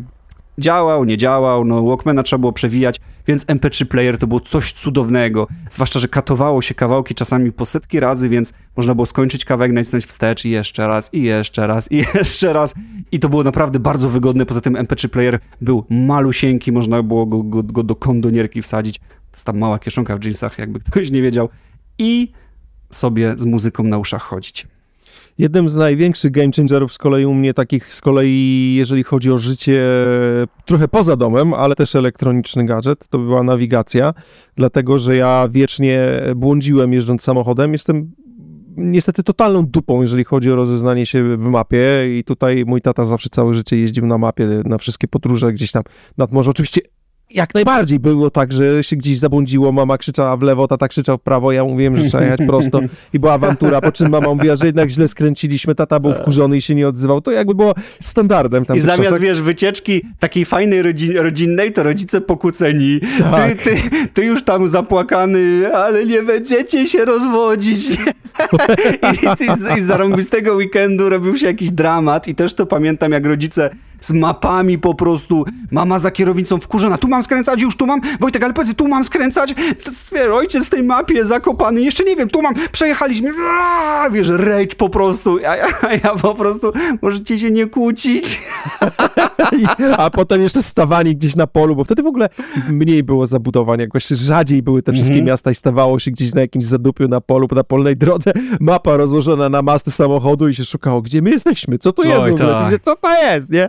działał, 0.58 1.04
nie 1.04 1.16
działał, 1.16 1.64
no 1.64 1.82
Walkmana 1.82 2.22
trzeba 2.22 2.40
było 2.40 2.52
przewijać, 2.52 3.00
więc 3.26 3.44
MP3 3.44 3.84
player 3.84 4.18
to 4.18 4.26
było 4.26 4.40
coś 4.40 4.72
cudownego, 4.72 5.46
zwłaszcza, 5.70 5.98
że 5.98 6.08
katowało 6.08 6.62
się 6.62 6.74
kawałki 6.74 7.14
czasami 7.14 7.52
po 7.52 7.66
setki 7.66 8.00
razy, 8.00 8.28
więc 8.28 8.52
można 8.76 8.94
było 8.94 9.06
skończyć 9.06 9.44
kawałek, 9.44 9.72
nacisnąć 9.72 10.06
wstecz 10.06 10.44
i 10.44 10.50
jeszcze 10.50 10.88
raz, 10.88 11.14
i 11.14 11.22
jeszcze 11.22 11.66
raz, 11.66 11.92
i 11.92 11.96
jeszcze 12.14 12.52
raz. 12.52 12.74
I 13.12 13.18
to 13.18 13.28
było 13.28 13.44
naprawdę 13.44 13.78
bardzo 13.78 14.08
wygodne, 14.08 14.46
poza 14.46 14.60
tym 14.60 14.74
MP3 14.74 15.08
player 15.08 15.38
był 15.60 15.84
malusieńki, 15.90 16.72
można 16.72 17.02
było 17.02 17.26
go, 17.26 17.42
go, 17.42 17.62
go 17.62 17.82
do 17.82 17.96
kondonierki 17.96 18.62
wsadzić, 18.62 19.00
jest 19.32 19.44
tam 19.44 19.58
mała 19.58 19.78
kieszonka 19.78 20.16
w 20.16 20.24
jeansach, 20.24 20.58
jakby 20.58 20.80
ktoś 20.80 21.10
nie 21.10 21.22
wiedział. 21.22 21.48
I 21.98 22.32
sobie 22.90 23.34
z 23.38 23.44
muzyką 23.44 23.82
na 23.82 23.98
uszach 23.98 24.22
chodzić. 24.22 24.66
Jednym 25.38 25.68
z 25.68 25.76
największych 25.76 26.30
game 26.30 26.50
changerów 26.56 26.92
z 26.92 26.98
kolei 26.98 27.26
u 27.26 27.34
mnie 27.34 27.54
takich 27.54 27.94
z 27.94 28.00
kolei, 28.00 28.74
jeżeli 28.74 29.02
chodzi 29.02 29.32
o 29.32 29.38
życie 29.38 29.82
trochę 30.64 30.88
poza 30.88 31.16
domem, 31.16 31.54
ale 31.54 31.74
też 31.74 31.94
elektroniczny 31.94 32.66
gadżet, 32.66 33.08
to 33.08 33.18
była 33.18 33.42
nawigacja, 33.42 34.14
dlatego 34.56 34.98
że 34.98 35.16
ja 35.16 35.48
wiecznie 35.50 36.08
błądziłem 36.36 36.92
jeżdżąc 36.92 37.22
samochodem. 37.22 37.72
Jestem 37.72 38.12
niestety 38.76 39.22
totalną 39.22 39.66
dupą, 39.66 40.02
jeżeli 40.02 40.24
chodzi 40.24 40.50
o 40.50 40.56
rozeznanie 40.56 41.06
się 41.06 41.36
w 41.36 41.46
mapie 41.46 42.18
i 42.18 42.24
tutaj 42.24 42.64
mój 42.66 42.80
tata 42.80 43.04
zawsze 43.04 43.28
całe 43.28 43.54
życie 43.54 43.76
jeździł 43.76 44.06
na 44.06 44.18
mapie, 44.18 44.62
na 44.64 44.78
wszystkie 44.78 45.08
podróże 45.08 45.52
gdzieś 45.52 45.72
tam 45.72 45.82
nad 46.18 46.32
morze. 46.32 46.50
Oczywiście 46.50 46.80
jak 47.34 47.54
najbardziej 47.54 47.98
było 47.98 48.30
tak, 48.30 48.52
że 48.52 48.84
się 48.84 48.96
gdzieś 48.96 49.18
zabłądziło, 49.18 49.72
mama 49.72 49.98
krzyczała 49.98 50.36
w 50.36 50.42
lewo, 50.42 50.68
tata 50.68 50.88
krzyczał 50.88 51.18
w 51.18 51.20
prawo, 51.20 51.52
ja 51.52 51.64
mówiłem, 51.64 51.96
że 51.96 52.04
trzeba 52.04 52.24
jechać 52.24 52.40
prosto 52.46 52.80
i 53.12 53.18
była 53.18 53.32
awantura, 53.32 53.80
po 53.80 53.92
czym 53.92 54.10
mama 54.10 54.28
mówiła, 54.28 54.56
że 54.56 54.66
jednak 54.66 54.90
źle 54.90 55.08
skręciliśmy, 55.08 55.74
tata 55.74 56.00
był 56.00 56.14
wkurzony 56.14 56.56
i 56.56 56.62
się 56.62 56.74
nie 56.74 56.88
odzywał, 56.88 57.20
to 57.20 57.30
jakby 57.30 57.54
było 57.54 57.74
standardem 58.00 58.64
tam 58.64 58.76
I 58.76 58.80
zamiast, 58.80 59.02
czasach. 59.02 59.20
wiesz, 59.20 59.40
wycieczki 59.40 60.02
takiej 60.18 60.44
fajnej 60.44 60.82
rodzin, 60.82 61.16
rodzinnej, 61.16 61.72
to 61.72 61.82
rodzice 61.82 62.20
pokłóceni, 62.20 63.00
tak. 63.30 63.62
ty, 63.62 63.70
ty, 63.70 64.08
ty, 64.14 64.24
już 64.24 64.44
tam 64.44 64.68
zapłakany, 64.68 65.74
ale 65.74 66.06
nie 66.06 66.22
będziecie 66.22 66.88
się 66.88 67.04
rozwodzić. 67.04 67.98
I, 69.12 69.44
i, 69.44 69.76
I 69.76 69.80
z 69.80 69.86
zarąbistego 69.86 70.54
weekendu 70.54 71.08
robił 71.08 71.36
się 71.36 71.46
jakiś 71.46 71.70
dramat 71.70 72.28
i 72.28 72.34
też 72.34 72.54
to 72.54 72.66
pamiętam, 72.66 73.12
jak 73.12 73.26
rodzice 73.26 73.70
z 74.04 74.10
mapami 74.10 74.78
po 74.78 74.94
prostu. 74.94 75.44
Mama 75.70 75.98
za 75.98 76.10
kierownicą 76.10 76.60
wkurzona. 76.60 76.98
Tu 76.98 77.08
mam 77.08 77.22
skręcać, 77.22 77.62
już 77.62 77.76
tu 77.76 77.86
mam. 77.86 78.00
Wojtek, 78.20 78.44
ale 78.44 78.54
powiedz, 78.54 78.76
tu 78.76 78.88
mam 78.88 79.04
skręcać. 79.04 79.54
Ojciec 80.32 80.66
w 80.66 80.70
tej 80.70 80.82
mapie 80.82 81.26
zakopany. 81.26 81.82
Jeszcze 81.82 82.04
nie 82.04 82.16
wiem, 82.16 82.28
tu 82.28 82.42
mam. 82.42 82.54
Przejechaliśmy. 82.72 83.30
Aaaa, 83.30 84.10
wiesz, 84.10 84.28
rage 84.28 84.76
po 84.78 84.88
prostu. 84.88 85.38
A 85.48 85.56
ja, 85.56 85.66
a 85.82 85.92
ja 85.92 86.14
po 86.22 86.34
prostu, 86.34 86.72
możecie 87.02 87.38
się 87.38 87.50
nie 87.50 87.66
kłócić. 87.66 88.40
a 89.98 90.10
potem 90.10 90.42
jeszcze 90.42 90.62
stawani 90.62 91.16
gdzieś 91.16 91.36
na 91.36 91.46
polu, 91.46 91.76
bo 91.76 91.84
wtedy 91.84 92.02
w 92.02 92.06
ogóle 92.06 92.28
mniej 92.68 93.02
było 93.02 93.26
zabudowań. 93.26 93.80
Jakoś 93.80 94.06
rzadziej 94.06 94.62
były 94.62 94.82
te 94.82 94.92
wszystkie 94.92 95.12
mhm. 95.12 95.26
miasta 95.26 95.50
i 95.50 95.54
stawało 95.54 95.98
się 95.98 96.10
gdzieś 96.10 96.34
na 96.34 96.40
jakimś 96.40 96.64
zadupiu 96.64 97.08
na 97.08 97.20
polu, 97.20 97.48
na 97.52 97.64
polnej 97.64 97.96
drodze. 97.96 98.23
Mapa 98.60 98.96
rozłożona 98.96 99.48
na 99.48 99.62
masty 99.62 99.90
samochodu 99.90 100.48
i 100.48 100.54
się 100.54 100.64
szukało, 100.64 101.02
gdzie 101.02 101.22
my 101.22 101.30
jesteśmy, 101.30 101.78
co 101.78 101.88
jest 101.88 102.18
Oj, 102.18 102.30
w 102.30 102.34
ogóle, 102.34 102.58
tak. 102.58 102.82
co 102.82 102.96
to 102.96 103.22
jest, 103.22 103.50
nie? 103.50 103.68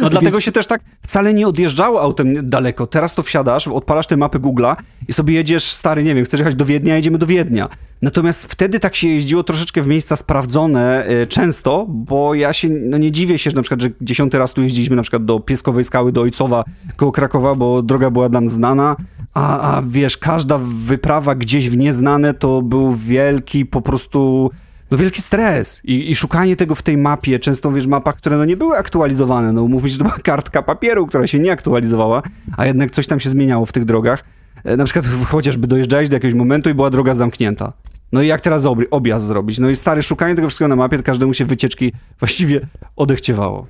No 0.00 0.10
dlatego 0.10 0.40
się 0.40 0.52
też 0.52 0.66
tak 0.66 0.80
wcale 1.02 1.34
nie 1.34 1.48
odjeżdżało 1.48 2.02
autem 2.02 2.50
daleko. 2.50 2.86
Teraz 2.86 3.14
to 3.14 3.22
wsiadasz, 3.22 3.68
odpalasz 3.68 4.06
te 4.06 4.16
mapy 4.16 4.38
Google'a 4.38 4.76
i 5.08 5.12
sobie 5.12 5.34
jedziesz, 5.34 5.64
stary, 5.64 6.02
nie 6.02 6.14
wiem, 6.14 6.24
chcesz 6.24 6.40
jechać 6.40 6.54
do 6.54 6.64
Wiednia, 6.64 6.96
jedziemy 6.96 7.18
do 7.18 7.26
Wiednia. 7.26 7.68
Natomiast 8.02 8.44
wtedy 8.44 8.80
tak 8.80 8.96
się 8.96 9.08
jeździło 9.08 9.42
troszeczkę 9.42 9.82
w 9.82 9.86
miejsca 9.86 10.16
sprawdzone 10.16 11.10
y, 11.10 11.26
często, 11.26 11.86
bo 11.88 12.34
ja 12.34 12.52
się, 12.52 12.68
no 12.68 12.98
nie 12.98 13.12
dziwię 13.12 13.38
się, 13.38 13.50
że 13.50 13.56
na 13.56 13.62
przykład, 13.62 13.80
że 13.82 13.90
dziesiąty 14.00 14.38
raz 14.38 14.52
tu 14.52 14.62
jeździliśmy 14.62 14.96
na 14.96 15.02
przykład 15.02 15.24
do 15.24 15.40
Pieskowej 15.40 15.84
Skały, 15.84 16.12
do 16.12 16.20
Ojcowa 16.20 16.64
koło 16.96 17.12
Krakowa, 17.12 17.54
bo 17.54 17.82
droga 17.82 18.10
była 18.10 18.28
nam 18.28 18.48
znana, 18.48 18.96
a, 19.34 19.76
a 19.76 19.82
wiesz, 19.82 20.18
każda 20.18 20.58
wyprawa 20.58 21.34
gdzieś 21.34 21.70
w 21.70 21.76
nieznane 21.76 22.34
to 22.34 22.62
był 22.62 22.94
wielki 22.94 23.66
po 23.66 23.82
prostu 23.82 24.50
no 24.90 24.98
wielki 24.98 25.22
stres 25.22 25.80
I, 25.84 26.10
i, 26.10 26.16
szukanie 26.16 26.56
tego 26.56 26.74
w 26.74 26.82
tej 26.82 26.96
mapie, 26.96 27.38
często 27.38 27.72
wiesz, 27.72 27.86
mapach, 27.86 28.16
które 28.16 28.36
no 28.36 28.44
nie 28.44 28.56
były 28.56 28.76
aktualizowane, 28.76 29.52
no 29.52 29.68
mówmy, 29.68 29.88
że 29.88 29.98
to 29.98 30.04
była 30.04 30.16
kartka 30.18 30.62
papieru, 30.62 31.06
która 31.06 31.26
się 31.26 31.38
nie 31.38 31.52
aktualizowała, 31.52 32.22
a 32.56 32.66
jednak 32.66 32.90
coś 32.90 33.06
tam 33.06 33.20
się 33.20 33.30
zmieniało 33.30 33.66
w 33.66 33.72
tych 33.72 33.84
drogach. 33.84 34.24
E, 34.64 34.76
na 34.76 34.84
przykład 34.84 35.06
chociażby 35.30 35.66
dojeżdżałeś 35.66 36.08
do 36.08 36.16
jakiegoś 36.16 36.34
momentu 36.34 36.70
i 36.70 36.74
była 36.74 36.90
droga 36.90 37.14
zamknięta. 37.14 37.72
No 38.12 38.22
i 38.22 38.26
jak 38.26 38.40
teraz 38.40 38.66
objazd 38.90 39.26
zrobić? 39.26 39.58
No 39.58 39.70
i 39.70 39.76
stary, 39.76 40.02
szukanie 40.02 40.34
tego 40.34 40.48
wszystkiego 40.48 40.68
na 40.68 40.76
mapie, 40.76 41.02
każdemu 41.02 41.34
się 41.34 41.44
wycieczki 41.44 41.92
właściwie 42.18 42.60
odechciewało. 42.96 43.66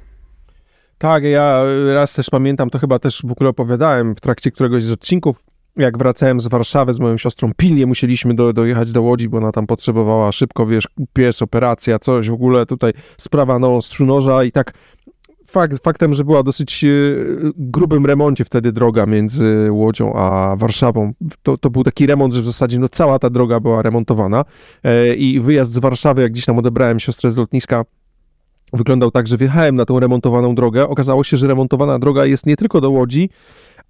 Tak, 0.98 1.24
ja 1.24 1.62
raz 1.94 2.14
też 2.14 2.30
pamiętam, 2.30 2.70
to 2.70 2.78
chyba 2.78 2.98
też 2.98 3.22
w 3.24 3.32
ogóle 3.32 3.50
opowiadałem 3.50 4.14
w 4.14 4.20
trakcie 4.20 4.50
któregoś 4.50 4.84
z 4.84 4.92
odcinków, 4.92 5.36
jak 5.76 5.98
wracałem 5.98 6.40
z 6.40 6.46
Warszawy 6.46 6.94
z 6.94 7.00
moją 7.00 7.18
siostrą, 7.18 7.50
pilnie 7.56 7.86
musieliśmy 7.86 8.34
do, 8.34 8.52
dojechać 8.52 8.92
do 8.92 9.02
Łodzi, 9.02 9.28
bo 9.28 9.38
ona 9.38 9.52
tam 9.52 9.66
potrzebowała 9.66 10.32
szybko, 10.32 10.66
wiesz, 10.66 10.88
pies, 11.12 11.42
operacja, 11.42 11.98
coś, 11.98 12.30
w 12.30 12.32
ogóle 12.32 12.66
tutaj 12.66 12.92
sprawa 13.18 13.58
no, 13.58 13.76
ostrzu 13.76 14.06
noża 14.06 14.44
i 14.44 14.52
tak 14.52 14.72
fakt, 15.54 15.84
faktem, 15.84 16.14
że 16.14 16.24
była 16.24 16.42
dosyć 16.42 16.84
e, 16.84 16.88
grubym 17.56 18.06
remoncie 18.06 18.44
wtedy 18.44 18.72
droga 18.72 19.06
między 19.06 19.68
Łodzią 19.70 20.14
a 20.14 20.56
Warszawą. 20.56 21.12
To, 21.42 21.58
to 21.58 21.70
był 21.70 21.84
taki 21.84 22.06
remont, 22.06 22.34
że 22.34 22.40
w 22.40 22.46
zasadzie 22.46 22.78
no, 22.78 22.88
cała 22.88 23.18
ta 23.18 23.30
droga 23.30 23.60
była 23.60 23.82
remontowana 23.82 24.44
e, 24.84 25.14
i 25.14 25.40
wyjazd 25.40 25.72
z 25.72 25.78
Warszawy, 25.78 26.22
jak 26.22 26.32
gdzieś 26.32 26.44
tam 26.44 26.58
odebrałem 26.58 27.00
siostrę 27.00 27.30
z 27.30 27.36
lotniska, 27.36 27.84
wyglądał 28.72 29.10
tak, 29.10 29.26
że 29.26 29.36
wjechałem 29.36 29.76
na 29.76 29.84
tą 29.84 30.00
remontowaną 30.00 30.54
drogę. 30.54 30.88
Okazało 30.88 31.24
się, 31.24 31.36
że 31.36 31.46
remontowana 31.46 31.98
droga 31.98 32.26
jest 32.26 32.46
nie 32.46 32.56
tylko 32.56 32.80
do 32.80 32.90
Łodzi, 32.90 33.30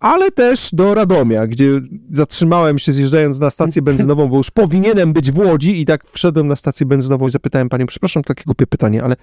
ale 0.00 0.30
też 0.30 0.68
do 0.72 0.94
Radomia, 0.94 1.46
gdzie 1.46 1.80
zatrzymałem 2.10 2.78
się 2.78 2.92
zjeżdżając 2.92 3.38
na 3.38 3.50
stację 3.50 3.82
benzynową, 3.88 4.28
bo 4.28 4.36
już 4.36 4.50
powinienem 4.50 5.12
być 5.12 5.30
w 5.30 5.38
Łodzi 5.38 5.80
i 5.80 5.84
tak 5.84 6.10
wszedłem 6.10 6.48
na 6.48 6.56
stację 6.56 6.86
benzynową 6.86 7.28
i 7.28 7.30
zapytałem 7.30 7.68
panią, 7.68 7.86
przepraszam, 7.86 8.22
takie 8.22 8.42
głupie 8.44 8.66
pytanie, 8.66 9.04
ale 9.04 9.16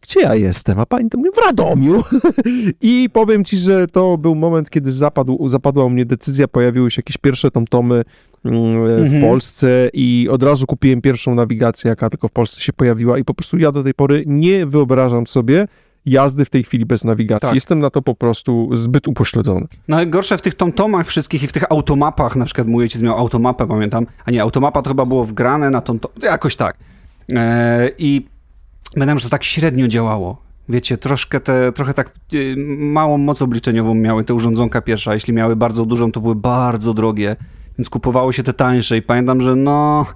gdzie 0.00 0.20
ja 0.20 0.34
jestem? 0.34 0.78
A 0.78 0.86
pani 0.86 1.10
to 1.10 1.18
mnie 1.18 1.30
w 1.32 1.38
Radomiu. 1.38 2.02
I 2.80 3.08
powiem 3.12 3.44
ci, 3.44 3.56
że 3.56 3.86
to 3.86 4.18
był 4.18 4.34
moment, 4.34 4.70
kiedy 4.70 4.92
zapadł, 4.92 5.48
zapadła 5.48 5.84
u 5.84 5.90
mnie 5.90 6.06
decyzja, 6.06 6.48
pojawiły 6.48 6.90
się 6.90 6.98
jakieś 6.98 7.16
pierwsze 7.18 7.50
tomtomy 7.50 8.04
mm, 8.44 8.86
w 8.86 8.88
mhm. 8.88 9.22
Polsce 9.22 9.90
i 9.92 10.28
od 10.30 10.42
razu 10.42 10.66
kupiłem 10.66 11.00
pierwszą 11.00 11.34
nawigację, 11.34 11.88
jaka 11.88 12.10
tylko 12.10 12.28
w 12.28 12.32
Polsce 12.32 12.60
się 12.60 12.72
pojawiła 12.72 13.18
i 13.18 13.24
po 13.24 13.34
prostu 13.34 13.58
ja 13.58 13.72
do 13.72 13.82
tej 13.82 13.94
pory 13.94 14.24
nie 14.26 14.66
wyobrażam 14.66 15.26
sobie, 15.26 15.68
jazdy 16.10 16.44
w 16.44 16.50
tej 16.50 16.64
chwili 16.64 16.86
bez 16.86 17.04
nawigacji. 17.04 17.46
Tak. 17.46 17.54
Jestem 17.54 17.78
na 17.78 17.90
to 17.90 18.02
po 18.02 18.14
prostu 18.14 18.70
zbyt 18.72 19.08
upośledzony. 19.08 19.66
Najgorsze 19.88 20.38
w 20.38 20.42
tych 20.42 20.54
tomtomach 20.54 21.06
wszystkich 21.06 21.42
i 21.42 21.46
w 21.46 21.52
tych 21.52 21.72
automapach, 21.72 22.36
na 22.36 22.44
przykład 22.44 22.66
mój 22.66 22.82
ojciec 22.82 23.02
miał 23.02 23.18
automapę, 23.18 23.66
pamiętam, 23.66 24.06
a 24.24 24.30
nie, 24.30 24.42
automapa 24.42 24.82
to 24.82 24.90
chyba 24.90 25.06
było 25.06 25.24
wgrane 25.24 25.70
na 25.70 25.80
tomtom, 25.80 26.10
jakoś 26.22 26.56
tak. 26.56 26.76
Eee, 27.28 27.90
I 27.98 28.26
Pamiętam, 28.94 29.18
że 29.18 29.24
to 29.24 29.30
tak 29.30 29.44
średnio 29.44 29.88
działało. 29.88 30.42
Wiecie, 30.68 30.98
troszkę 30.98 31.40
te, 31.40 31.72
trochę 31.72 31.94
tak 31.94 32.10
y, 32.34 32.54
małą 32.78 33.18
moc 33.18 33.42
obliczeniową 33.42 33.94
miały 33.94 34.24
te 34.24 34.34
urządzonka 34.34 34.80
pierwsze, 34.80 35.10
a 35.10 35.14
jeśli 35.14 35.34
miały 35.34 35.56
bardzo 35.56 35.86
dużą, 35.86 36.12
to 36.12 36.20
były 36.20 36.34
bardzo 36.34 36.94
drogie, 36.94 37.36
więc 37.78 37.90
kupowało 37.90 38.32
się 38.32 38.42
te 38.42 38.52
tańsze 38.52 38.96
i 38.96 39.02
pamiętam, 39.02 39.40
że 39.40 39.56
no 39.56 40.06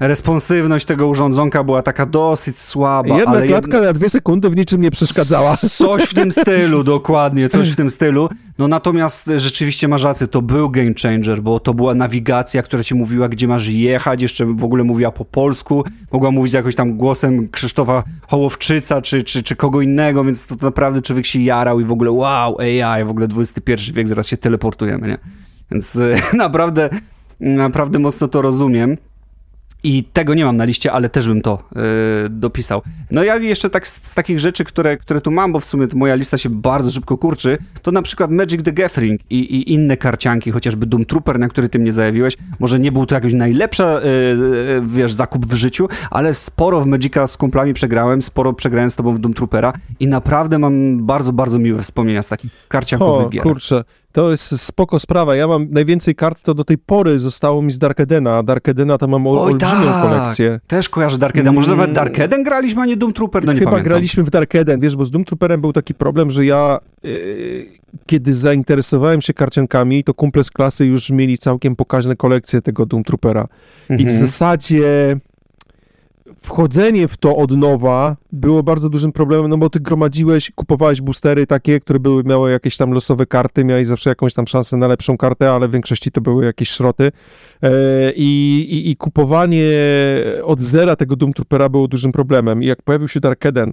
responsywność 0.00 0.86
tego 0.86 1.06
urządzonka 1.06 1.64
była 1.64 1.82
taka 1.82 2.06
dosyć 2.06 2.58
słaba. 2.58 3.18
Jedna 3.18 3.32
ale 3.32 3.46
klatka 3.46 3.76
jedna... 3.76 3.86
na 3.86 3.92
dwie 3.92 4.08
sekundy 4.08 4.50
w 4.50 4.56
niczym 4.56 4.82
nie 4.82 4.90
przeszkadzała. 4.90 5.56
Coś 5.56 6.02
w 6.02 6.14
tym 6.14 6.32
stylu, 6.32 6.84
dokładnie, 6.94 7.48
coś 7.48 7.70
w 7.70 7.76
tym 7.76 7.90
stylu. 7.90 8.28
No 8.58 8.68
natomiast 8.68 9.30
rzeczywiście 9.36 9.88
masz 9.88 10.02
rację, 10.02 10.26
to 10.26 10.42
był 10.42 10.70
game 10.70 10.92
changer, 11.02 11.42
bo 11.42 11.60
to 11.60 11.74
była 11.74 11.94
nawigacja, 11.94 12.62
która 12.62 12.84
ci 12.84 12.94
mówiła, 12.94 13.28
gdzie 13.28 13.48
masz 13.48 13.68
jechać, 13.68 14.22
jeszcze 14.22 14.46
w 14.46 14.64
ogóle 14.64 14.84
mówiła 14.84 15.12
po 15.12 15.24
polsku, 15.24 15.84
mogła 16.12 16.30
mówić 16.30 16.52
jakoś 16.52 16.74
tam 16.74 16.96
głosem 16.96 17.48
Krzysztofa 17.48 18.02
Hołowczyca, 18.28 19.02
czy, 19.02 19.22
czy, 19.22 19.42
czy 19.42 19.56
kogo 19.56 19.80
innego, 19.80 20.24
więc 20.24 20.46
to, 20.46 20.56
to 20.56 20.66
naprawdę 20.66 21.02
człowiek 21.02 21.26
się 21.26 21.38
jarał 21.38 21.80
i 21.80 21.84
w 21.84 21.92
ogóle 21.92 22.10
wow, 22.10 22.58
AI, 22.58 23.04
w 23.04 23.10
ogóle 23.10 23.28
XXI 23.36 23.92
wiek, 23.92 24.08
zaraz 24.08 24.26
się 24.26 24.36
teleportujemy, 24.36 25.08
nie? 25.08 25.18
Więc 25.70 25.98
naprawdę, 26.34 26.90
naprawdę 27.40 27.98
mocno 27.98 28.28
to 28.28 28.42
rozumiem. 28.42 28.96
I 29.84 30.04
tego 30.04 30.34
nie 30.34 30.44
mam 30.44 30.56
na 30.56 30.64
liście, 30.64 30.92
ale 30.92 31.08
też 31.08 31.28
bym 31.28 31.42
to 31.42 31.62
yy, 31.74 31.82
dopisał. 32.30 32.82
No 33.10 33.24
ja 33.24 33.36
jeszcze 33.36 33.70
tak 33.70 33.88
z, 33.88 34.00
z, 34.04 34.14
takich 34.14 34.38
rzeczy, 34.38 34.64
które, 34.64 34.96
które 34.96 35.20
tu 35.20 35.30
mam, 35.30 35.52
bo 35.52 35.60
w 35.60 35.64
sumie 35.64 35.86
moja 35.94 36.14
lista 36.14 36.38
się 36.38 36.50
bardzo 36.50 36.90
szybko 36.90 37.18
kurczy, 37.18 37.58
to 37.82 37.90
na 37.90 38.02
przykład 38.02 38.30
Magic 38.30 38.62
the 38.62 38.72
Gathering 38.72 39.20
i, 39.30 39.38
i 39.38 39.72
inne 39.72 39.96
karcianki, 39.96 40.50
chociażby 40.50 40.86
Doom 40.86 41.04
Trooper, 41.04 41.38
na 41.38 41.48
który 41.48 41.68
ty 41.68 41.78
mnie 41.78 41.92
zajawiłeś. 41.92 42.36
Może 42.58 42.78
nie 42.78 42.92
był 42.92 43.06
to 43.06 43.14
jakiś 43.14 43.32
najlepszy, 43.32 43.82
yy, 43.82 44.82
wiesz, 44.86 45.12
zakup 45.12 45.46
w 45.46 45.54
życiu, 45.54 45.88
ale 46.10 46.34
sporo 46.34 46.80
w 46.80 46.86
Magica 46.86 47.26
z 47.26 47.36
kumplami 47.36 47.74
przegrałem, 47.74 48.22
sporo 48.22 48.52
przegrałem 48.52 48.90
z 48.90 48.94
tobą 48.94 49.14
w 49.14 49.18
Doom 49.18 49.34
Troopera 49.34 49.72
i 50.00 50.06
naprawdę 50.06 50.58
mam 50.58 51.06
bardzo, 51.06 51.32
bardzo 51.32 51.58
miłe 51.58 51.82
wspomnienia 51.82 52.22
z 52.22 52.28
takich 52.28 52.66
karciankowych 52.68 53.26
o, 53.26 53.30
gier. 53.30 53.42
kurczę, 53.42 53.84
to 54.14 54.30
jest 54.30 54.60
spoko 54.60 55.00
sprawa. 55.00 55.36
Ja 55.36 55.48
mam 55.48 55.70
najwięcej 55.70 56.14
kart, 56.14 56.42
to 56.42 56.54
do 56.54 56.64
tej 56.64 56.78
pory 56.78 57.18
zostało 57.18 57.62
mi 57.62 57.72
z 57.72 57.78
Dark 57.78 58.00
Edena. 58.00 58.42
Dark 58.42 58.68
Edena 58.68 58.98
to 58.98 59.08
mam 59.08 59.26
Oj, 59.26 59.38
olbrzymią 59.38 59.84
tak. 59.84 60.02
kolekcję. 60.02 60.60
Też 60.66 60.88
kojarzę 60.88 61.18
Dark 61.18 61.36
Eden. 61.36 61.54
Może 61.54 61.70
nawet 61.70 61.92
Dark 61.92 62.20
Eden 62.20 62.42
graliśmy, 62.42 62.82
a 62.82 62.86
nie 62.86 62.96
Doom 62.96 63.12
Trooper? 63.12 63.44
No 63.44 63.52
nie 63.52 63.58
Chyba 63.58 63.70
pamiętam. 63.70 63.90
graliśmy 63.90 64.22
w 64.22 64.30
Dark 64.30 64.54
Eden, 64.54 64.80
wiesz, 64.80 64.96
bo 64.96 65.04
z 65.04 65.10
Doom 65.10 65.24
Trooperem 65.24 65.60
był 65.60 65.72
taki 65.72 65.94
problem, 65.94 66.30
że 66.30 66.44
ja... 66.44 66.78
Yy, 67.02 67.66
kiedy 68.06 68.34
zainteresowałem 68.34 69.22
się 69.22 69.34
karciankami, 69.34 70.04
to 70.04 70.14
kumple 70.14 70.44
z 70.44 70.50
klasy 70.50 70.86
już 70.86 71.10
mieli 71.10 71.38
całkiem 71.38 71.76
pokaźne 71.76 72.16
kolekcje 72.16 72.62
tego 72.62 72.86
Doom 72.86 73.04
Troopera. 73.04 73.48
Mhm. 73.82 74.00
I 74.00 74.04
w 74.04 74.08
mhm. 74.08 74.26
zasadzie 74.26 75.16
wchodzenie 76.44 77.08
w 77.08 77.16
to 77.16 77.36
od 77.36 77.50
nowa 77.50 78.16
było 78.32 78.62
bardzo 78.62 78.88
dużym 78.88 79.12
problemem, 79.12 79.50
no 79.50 79.58
bo 79.58 79.70
ty 79.70 79.80
gromadziłeś, 79.80 80.50
kupowałeś 80.54 81.00
boostery 81.00 81.46
takie, 81.46 81.80
które 81.80 82.00
były, 82.00 82.24
miały 82.24 82.50
jakieś 82.50 82.76
tam 82.76 82.92
losowe 82.92 83.26
karty, 83.26 83.64
miałeś 83.64 83.86
zawsze 83.86 84.10
jakąś 84.10 84.34
tam 84.34 84.46
szansę 84.46 84.76
na 84.76 84.86
lepszą 84.86 85.16
kartę, 85.16 85.50
ale 85.50 85.68
w 85.68 85.70
większości 85.70 86.10
to 86.10 86.20
były 86.20 86.44
jakieś 86.44 86.70
szroty 86.70 87.12
e, 87.62 87.70
i, 88.16 88.58
i, 88.70 88.90
i 88.90 88.96
kupowanie 88.96 89.64
od 90.42 90.60
zera 90.60 90.96
tego 90.96 91.16
Doom 91.16 91.32
Troopera 91.32 91.68
było 91.68 91.88
dużym 91.88 92.12
problemem 92.12 92.62
i 92.62 92.66
jak 92.66 92.82
pojawił 92.82 93.08
się 93.08 93.20
Dark 93.20 93.46
Eden, 93.46 93.72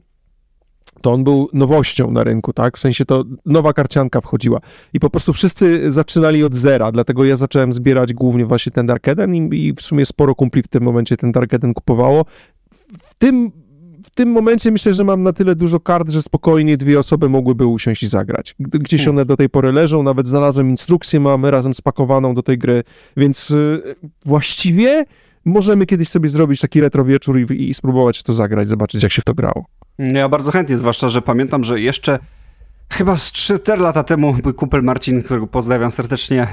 to 1.02 1.12
on 1.14 1.24
był 1.24 1.50
nowością 1.54 2.12
na 2.12 2.24
rynku, 2.24 2.54
tak? 2.54 2.78
W 2.78 2.80
sensie 2.80 3.06
to 3.06 3.24
nowa 3.46 3.74
karcianka 3.74 4.22
wchodziła. 4.22 4.60
I 4.94 5.00
po 5.00 5.10
prostu 5.10 5.34
wszyscy 5.34 5.92
zaczynali 5.92 6.44
od 6.44 6.56
zera, 6.56 6.92
dlatego 6.92 7.26
ja 7.26 7.36
zacząłem 7.36 7.74
zbierać 7.74 8.14
głównie 8.14 8.46
właśnie 8.46 8.72
ten 8.72 8.86
Dark 8.86 9.08
Eden 9.08 9.36
i, 9.36 9.68
i 9.68 9.74
w 9.74 9.82
sumie 9.82 10.06
sporo 10.06 10.36
kumpli 10.36 10.64
w 10.64 10.68
tym 10.68 10.84
momencie 10.84 11.18
ten 11.18 11.32
Dark 11.32 11.54
Eden 11.54 11.74
kupowało 11.74 12.26
w 13.00 13.14
tym, 13.14 13.52
w 14.06 14.10
tym 14.10 14.32
momencie 14.32 14.72
myślę, 14.72 14.94
że 14.94 15.04
mam 15.04 15.24
na 15.24 15.34
tyle 15.34 15.56
dużo 15.56 15.80
kart, 15.80 16.10
że 16.10 16.22
spokojnie 16.22 16.78
dwie 16.78 17.00
osoby 17.00 17.30
mogłyby 17.30 17.66
usiąść 17.66 18.04
i 18.04 18.08
zagrać. 18.08 18.56
Gdzieś 18.60 19.08
one 19.08 19.26
do 19.26 19.38
tej 19.38 19.50
pory 19.50 19.72
leżą, 19.72 20.04
nawet 20.04 20.28
znalazłem 20.28 20.70
instrukcję, 20.70 21.20
mamy 21.20 21.52
razem 21.52 21.74
spakowaną 21.74 22.36
do 22.36 22.44
tej 22.44 22.58
gry, 22.58 22.84
więc 23.18 23.52
y, 23.52 23.82
właściwie 24.26 25.06
możemy 25.46 25.86
kiedyś 25.86 26.10
sobie 26.10 26.30
zrobić 26.30 26.62
taki 26.62 26.82
retro 26.82 27.04
wieczór 27.04 27.40
i, 27.40 27.70
i 27.70 27.74
spróbować 27.74 28.24
to 28.24 28.34
zagrać, 28.34 28.70
zobaczyć 28.70 29.04
jak 29.04 29.12
się 29.12 29.22
w 29.22 29.26
to 29.26 29.34
grało. 29.34 29.66
Ja 30.00 30.30
bardzo 30.30 30.52
chętnie, 30.52 30.78
zwłaszcza, 30.78 31.10
że 31.10 31.22
pamiętam, 31.22 31.64
że 31.64 31.80
jeszcze 31.80 32.20
Chyba 32.92 33.18
z 33.18 33.32
4 33.32 33.82
lata 33.82 34.04
temu 34.04 34.36
mój 34.44 34.54
kumpel 34.54 34.84
Marcin, 34.84 35.24
którego 35.24 35.48
pozdrawiam 35.48 35.92
serdecznie, 35.92 36.42
e, 36.42 36.48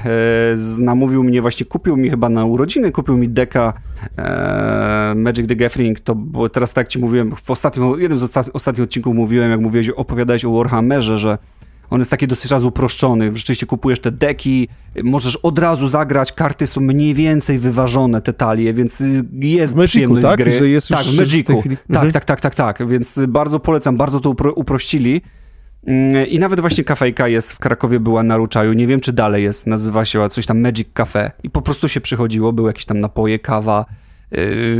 namówił 0.77 1.23
mnie, 1.23 1.41
właśnie 1.41 1.65
kupił 1.65 1.97
mi 1.97 2.09
chyba 2.09 2.29
na 2.29 2.45
urodziny, 2.45 2.91
kupił 2.91 3.17
mi 3.17 3.29
deka 3.29 3.73
e, 4.17 5.13
Magic 5.15 5.47
the 5.47 5.55
Gathering, 5.55 5.99
to 5.99 6.15
bo 6.15 6.49
teraz 6.49 6.73
tak 6.73 6.87
ci 6.87 6.99
mówiłem, 6.99 7.35
w 7.35 7.49
ostatnim, 7.51 8.01
jednym 8.01 8.17
z 8.17 8.23
ostat, 8.23 8.49
ostatnich 8.53 8.83
odcinków 8.83 9.15
mówiłem, 9.15 9.51
jak 9.51 9.59
mówiłeś, 9.59 9.89
opowiadałeś 9.89 10.45
o 10.45 10.51
Warhammerze, 10.51 11.19
że 11.19 11.37
on 11.89 11.99
jest 11.99 12.11
taki 12.11 12.27
dosyć 12.27 12.51
raz 12.51 12.63
uproszczony. 12.63 13.37
Rzeczywiście 13.37 13.65
kupujesz 13.65 13.99
te 13.99 14.11
deki, 14.11 14.67
możesz 15.03 15.35
od 15.35 15.59
razu 15.59 15.87
zagrać, 15.87 16.33
karty 16.33 16.67
są 16.67 16.81
mniej 16.81 17.13
więcej 17.13 17.59
wyważone, 17.59 18.21
te 18.21 18.33
talie, 18.33 18.73
więc 18.73 19.03
jest 19.33 19.77
w 19.77 19.85
przyjemność 19.85 20.27
tak? 20.27 20.39
z 20.39 20.43
gry. 20.43 20.57
Że 20.57 20.69
jest 20.69 20.87
tak, 20.87 21.03
w 21.03 21.17
Magicu. 21.17 21.63
Tak, 21.63 21.65
mhm. 21.65 22.11
tak, 22.11 22.25
tak, 22.25 22.41
tak, 22.41 22.55
tak. 22.55 22.87
Więc 22.87 23.19
bardzo 23.27 23.59
polecam, 23.59 23.97
bardzo 23.97 24.19
to 24.19 24.29
upro 24.29 24.53
uprościli. 24.53 25.21
Mm, 25.87 26.27
I 26.27 26.39
nawet 26.39 26.59
właśnie 26.59 26.83
kafejka 26.83 27.27
jest 27.27 27.53
w 27.53 27.59
Krakowie, 27.59 27.99
była 27.99 28.23
na 28.23 28.37
Ruczaju. 28.37 28.73
Nie 28.73 28.87
wiem, 28.87 29.01
czy 29.01 29.13
dalej 29.13 29.43
jest. 29.43 29.67
Nazywa 29.67 30.05
się 30.05 30.29
coś 30.29 30.45
tam 30.45 30.61
Magic 30.61 30.87
Cafe. 30.93 31.31
I 31.43 31.49
po 31.49 31.61
prostu 31.61 31.87
się 31.87 32.01
przychodziło, 32.01 32.53
były 32.53 32.69
jakieś 32.69 32.85
tam 32.85 32.99
napoje, 32.99 33.39
kawa, 33.39 33.85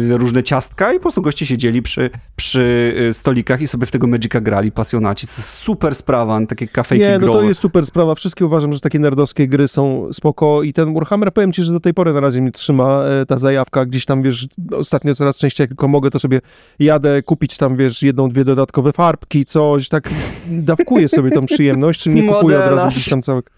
różne 0.10 0.44
ciastka 0.44 0.94
i 0.94 0.96
po 0.96 1.02
prostu 1.02 1.22
goście 1.22 1.46
siedzieli 1.46 1.82
przy, 1.82 2.10
przy 2.36 2.94
y, 3.10 3.14
stolikach 3.14 3.62
i 3.62 3.68
sobie 3.68 3.86
w 3.86 3.92
tego 3.92 4.08
Magica 4.08 4.42
grali, 4.42 4.72
pasjonaci. 4.72 5.28
To 5.28 5.34
jest 5.38 5.50
super 5.50 5.96
sprawa, 5.96 6.40
takie 6.48 6.68
kafejki 6.68 7.06
Nie, 7.06 7.14
no 7.14 7.20
growe. 7.20 7.40
to 7.40 7.46
jest 7.46 7.60
super 7.60 7.86
sprawa. 7.86 8.16
Wszystkie 8.16 8.46
uważam, 8.46 8.74
że 8.74 8.80
takie 8.80 9.00
nerdowskie 9.00 9.48
gry 9.48 9.68
są 9.68 10.14
spoko 10.14 10.64
i 10.64 10.74
ten 10.74 10.94
Warhammer, 10.94 11.34
powiem 11.34 11.52
ci, 11.52 11.64
że 11.64 11.74
do 11.74 11.80
tej 11.80 11.94
pory 11.94 12.14
na 12.14 12.20
razie 12.20 12.42
mnie 12.42 12.52
trzyma 12.52 13.04
e, 13.04 13.26
ta 13.26 13.38
zajawka. 13.38 13.86
Gdzieś 13.86 14.06
tam, 14.06 14.24
wiesz, 14.24 14.48
ostatnio 14.72 15.16
coraz 15.16 15.38
częściej, 15.38 15.64
jak 15.64 15.70
tylko 15.70 15.88
mogę, 15.88 16.12
to 16.12 16.20
sobie 16.20 16.42
jadę 16.80 17.24
kupić 17.24 17.58
tam, 17.58 17.78
wiesz, 17.78 18.04
jedną, 18.04 18.30
dwie 18.30 18.46
dodatkowe 18.46 18.94
farbki, 18.94 19.46
coś, 19.46 19.90
tak 19.90 20.10
dawkuję 20.48 21.08
sobie 21.08 21.32
tą 21.32 21.46
przyjemność, 21.46 22.02
czy 22.02 22.10
nie 22.10 22.34
kupuję 22.34 22.60
od 22.60 22.72
razu 22.72 22.90
gdzieś 22.90 23.10
tam 23.10 23.22
całego. 23.22 23.50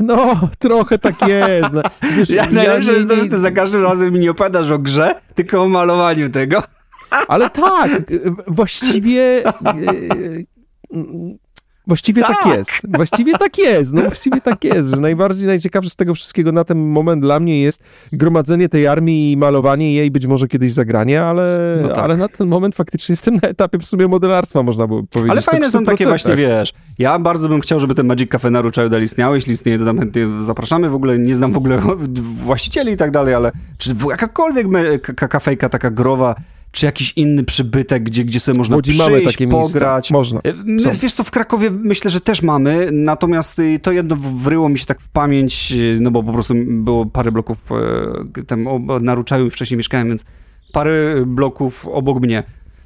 No, 0.00 0.48
trochę 0.58 0.98
tak 0.98 1.28
jest. 1.28 1.72
No. 1.72 1.82
Wiesz, 2.16 2.30
ja, 2.30 2.50
najlepsze 2.50 2.92
jest 2.92 3.08
to, 3.08 3.16
że 3.16 3.26
ty 3.26 3.38
za 3.38 3.50
każdym 3.50 3.82
razem 3.82 4.12
mi 4.12 4.18
nie 4.18 4.30
opowiadasz 4.30 4.70
o 4.70 4.78
grze, 4.78 5.14
tylko 5.34 5.62
o 5.62 5.68
malowaniu 5.68 6.30
tego. 6.30 6.62
Ale 7.28 7.50
tak, 7.50 8.02
właściwie 8.46 9.42
Właściwie 11.86 12.22
tak. 12.22 12.36
tak. 12.42 12.58
jest. 12.58 12.70
Właściwie 12.88 13.38
tak 13.38 13.58
jest. 13.58 13.92
No 13.92 14.02
właściwie 14.02 14.40
tak 14.40 14.64
jest, 14.64 14.90
że 14.90 14.96
najbardziej 14.96 15.46
najciekawsze 15.46 15.90
z 15.90 15.96
tego 15.96 16.14
wszystkiego 16.14 16.52
na 16.52 16.64
ten 16.64 16.78
moment 16.78 17.22
dla 17.22 17.40
mnie 17.40 17.60
jest 17.60 17.82
gromadzenie 18.12 18.68
tej 18.68 18.86
armii 18.86 19.32
i 19.32 19.36
malowanie 19.36 19.94
jej, 19.94 20.10
być 20.10 20.26
może 20.26 20.48
kiedyś 20.48 20.72
zagranie, 20.72 21.22
ale, 21.22 21.78
no 21.82 21.88
tak. 21.88 21.98
ale 21.98 22.16
na 22.16 22.28
ten 22.28 22.48
moment 22.48 22.74
faktycznie 22.74 23.12
jestem 23.12 23.34
na 23.34 23.48
etapie 23.48 23.78
w 23.78 23.84
sumie 23.84 24.08
modelarstwa, 24.08 24.62
można 24.62 24.86
by 24.86 25.06
powiedzieć. 25.06 25.32
Ale 25.32 25.42
fajne 25.42 25.62
tak 25.66 25.72
są 25.72 25.84
takie 25.84 26.06
właśnie, 26.06 26.36
wiesz, 26.36 26.72
ja 26.98 27.18
bardzo 27.18 27.48
bym 27.48 27.60
chciał, 27.60 27.80
żeby 27.80 27.94
ten 27.94 28.06
Magic 28.06 28.30
Cafe 28.30 28.50
na 28.50 28.62
Ruczaju 28.62 28.98
istniało, 29.02 29.34
jeśli 29.34 29.52
istnieje, 29.52 29.78
to 29.78 29.84
tam 29.84 30.00
zapraszamy, 30.40 30.90
w 30.90 30.94
ogóle 30.94 31.18
nie 31.18 31.34
znam 31.34 31.52
w 31.52 31.56
ogóle 31.56 31.78
właścicieli 32.44 32.92
i 32.92 32.96
tak 32.96 33.10
dalej, 33.10 33.34
ale 33.34 33.52
czy 33.78 33.94
jakakolwiek 34.10 34.66
kafejka 35.14 35.68
taka 35.68 35.90
growa, 35.90 36.34
czy 36.74 36.86
jakiś 36.86 37.12
inny 37.16 37.44
przybytek, 37.44 38.02
gdzie, 38.02 38.24
gdzie 38.24 38.40
sobie 38.40 38.58
można 38.58 38.80
przyjść, 38.82 38.98
mamy 38.98 39.22
takie 39.22 39.48
pograć. 39.48 40.10
Miejsca. 40.10 40.14
Można. 40.14 40.40
E, 40.90 40.94
wiesz 40.94 41.12
co, 41.12 41.24
w 41.24 41.30
Krakowie 41.30 41.70
myślę, 41.70 42.10
że 42.10 42.20
też 42.20 42.42
mamy, 42.42 42.88
natomiast 42.92 43.58
y, 43.58 43.78
to 43.78 43.92
jedno 43.92 44.16
wryło 44.16 44.68
mi 44.68 44.78
się 44.78 44.86
tak 44.86 45.00
w 45.00 45.08
pamięć, 45.08 45.72
y, 45.72 45.98
no 46.00 46.10
bo 46.10 46.22
po 46.22 46.32
prostu 46.32 46.54
było 46.66 47.06
parę 47.06 47.32
bloków 47.32 47.58
e, 48.38 48.42
tam 48.42 48.66
na 49.00 49.14
Ruczaju 49.14 49.50
wcześniej 49.50 49.78
mieszkałem, 49.78 50.08
więc 50.08 50.24
parę 50.72 51.24
bloków 51.26 51.86
obok 51.86 52.20
mnie. 52.20 52.42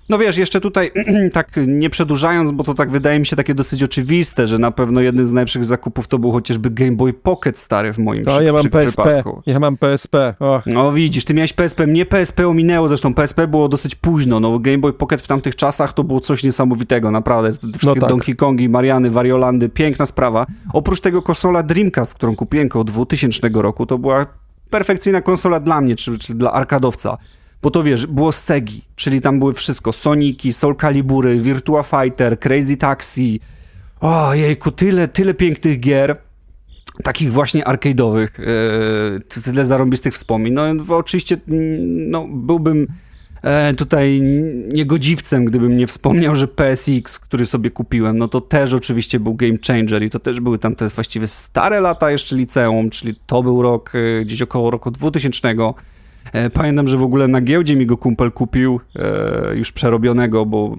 No 0.08 0.18
wiesz, 0.18 0.36
jeszcze 0.36 0.60
tutaj 0.60 0.92
tak 1.32 1.60
nie 1.66 1.90
przedłużając, 1.90 2.50
bo 2.50 2.64
to 2.64 2.74
tak 2.74 2.90
wydaje 2.90 3.18
mi 3.18 3.26
się 3.26 3.36
takie 3.36 3.54
dosyć 3.54 3.82
oczywiste, 3.82 4.48
że 4.48 4.58
na 4.58 4.70
pewno 4.70 5.00
jednym 5.00 5.26
z 5.26 5.32
najlepszych 5.32 5.64
zakupów 5.64 6.08
to 6.08 6.18
był 6.18 6.32
chociażby 6.32 6.70
Game 6.70 6.92
Boy 6.92 7.12
Pocket 7.12 7.58
stary 7.58 7.92
w 7.92 7.98
moim 7.98 8.24
to 8.24 8.42
ja 8.42 8.52
mam 8.52 8.60
przy, 8.60 8.70
PSP. 8.70 9.02
przypadku. 9.02 9.42
Ja 9.46 9.60
mam 9.60 9.76
PSP. 9.76 10.34
Och. 10.40 10.66
No 10.66 10.92
widzisz, 10.92 11.24
ty 11.24 11.34
miałeś 11.34 11.52
PSP, 11.52 11.86
mnie 11.86 12.06
PSP 12.06 12.48
ominęło, 12.48 12.88
zresztą 12.88 13.14
PSP 13.14 13.46
było 13.46 13.68
dosyć 13.68 13.94
późno, 13.94 14.40
no 14.40 14.58
Game 14.58 14.78
Boy 14.78 14.92
Pocket 14.92 15.20
w 15.20 15.26
tamtych 15.26 15.56
czasach 15.56 15.92
to 15.92 16.04
było 16.04 16.20
coś 16.20 16.44
niesamowitego, 16.44 17.10
naprawdę. 17.10 17.52
Wszystkie 17.52 17.86
no 17.86 17.94
tak. 17.94 18.08
Donkey 18.08 18.36
Kongi, 18.36 18.68
Mariany, 18.68 19.10
Wariolandy, 19.10 19.68
piękna 19.68 20.06
sprawa. 20.06 20.46
Oprócz 20.72 21.00
tego 21.00 21.22
konsola 21.22 21.62
Dreamcast, 21.62 22.14
którą 22.14 22.36
kupiłem 22.36 22.68
koło 22.68 22.84
2000 22.84 23.48
roku, 23.54 23.86
to 23.86 23.98
była 23.98 24.26
perfekcyjna 24.70 25.20
konsola 25.20 25.60
dla 25.60 25.80
mnie, 25.80 25.96
czy, 25.96 26.18
czy 26.18 26.34
dla 26.34 26.52
arkadowca. 26.52 27.18
Bo 27.62 27.70
to 27.70 27.82
wiesz, 27.82 28.06
było 28.06 28.32
Segi, 28.32 28.84
czyli 28.96 29.20
tam 29.20 29.38
były 29.38 29.52
wszystko. 29.52 29.92
Soniki, 29.92 30.52
Soul 30.52 30.76
Calibury, 30.76 31.40
Virtua 31.40 31.82
Fighter, 31.82 32.40
Crazy 32.40 32.76
Taxi. 32.76 33.40
O 34.00 34.34
jejku, 34.34 34.70
tyle, 34.70 35.08
tyle 35.08 35.34
pięknych 35.34 35.80
gier. 35.80 36.16
Takich 37.04 37.32
właśnie 37.32 37.64
arcade'owych. 37.64 38.28
Yy, 38.38 39.42
tyle 39.44 39.64
zarąbistych 39.64 40.14
wspomnień. 40.14 40.54
No 40.54 40.96
oczywiście, 40.96 41.36
mm, 41.48 42.10
no 42.10 42.28
byłbym 42.28 42.86
e, 43.42 43.74
tutaj 43.74 44.20
niegodziwcem, 44.68 45.44
gdybym 45.44 45.76
nie 45.76 45.86
wspomniał, 45.86 46.36
że 46.36 46.48
PSX, 46.48 47.18
który 47.18 47.46
sobie 47.46 47.70
kupiłem, 47.70 48.18
no 48.18 48.28
to 48.28 48.40
też 48.40 48.74
oczywiście 48.74 49.20
był 49.20 49.34
game 49.34 49.58
changer 49.66 50.02
i 50.02 50.10
to 50.10 50.18
też 50.18 50.40
były 50.40 50.58
tam 50.58 50.74
te 50.74 50.88
właściwie 50.88 51.26
stare 51.26 51.80
lata 51.80 52.10
jeszcze 52.10 52.36
liceum, 52.36 52.90
czyli 52.90 53.14
to 53.26 53.42
był 53.42 53.62
rok, 53.62 53.92
e, 53.94 54.24
gdzieś 54.24 54.42
około 54.42 54.70
roku 54.70 54.90
2000 54.90 55.48
E, 55.48 55.74
pamiętam, 56.52 56.88
że 56.88 56.96
w 56.96 57.02
ogóle 57.02 57.28
na 57.28 57.40
giełdzie 57.40 57.76
mi 57.76 57.86
go 57.86 57.96
kumpel 57.96 58.32
kupił, 58.32 58.80
e, 58.96 59.56
już 59.56 59.72
przerobionego, 59.72 60.46
bo 60.46 60.76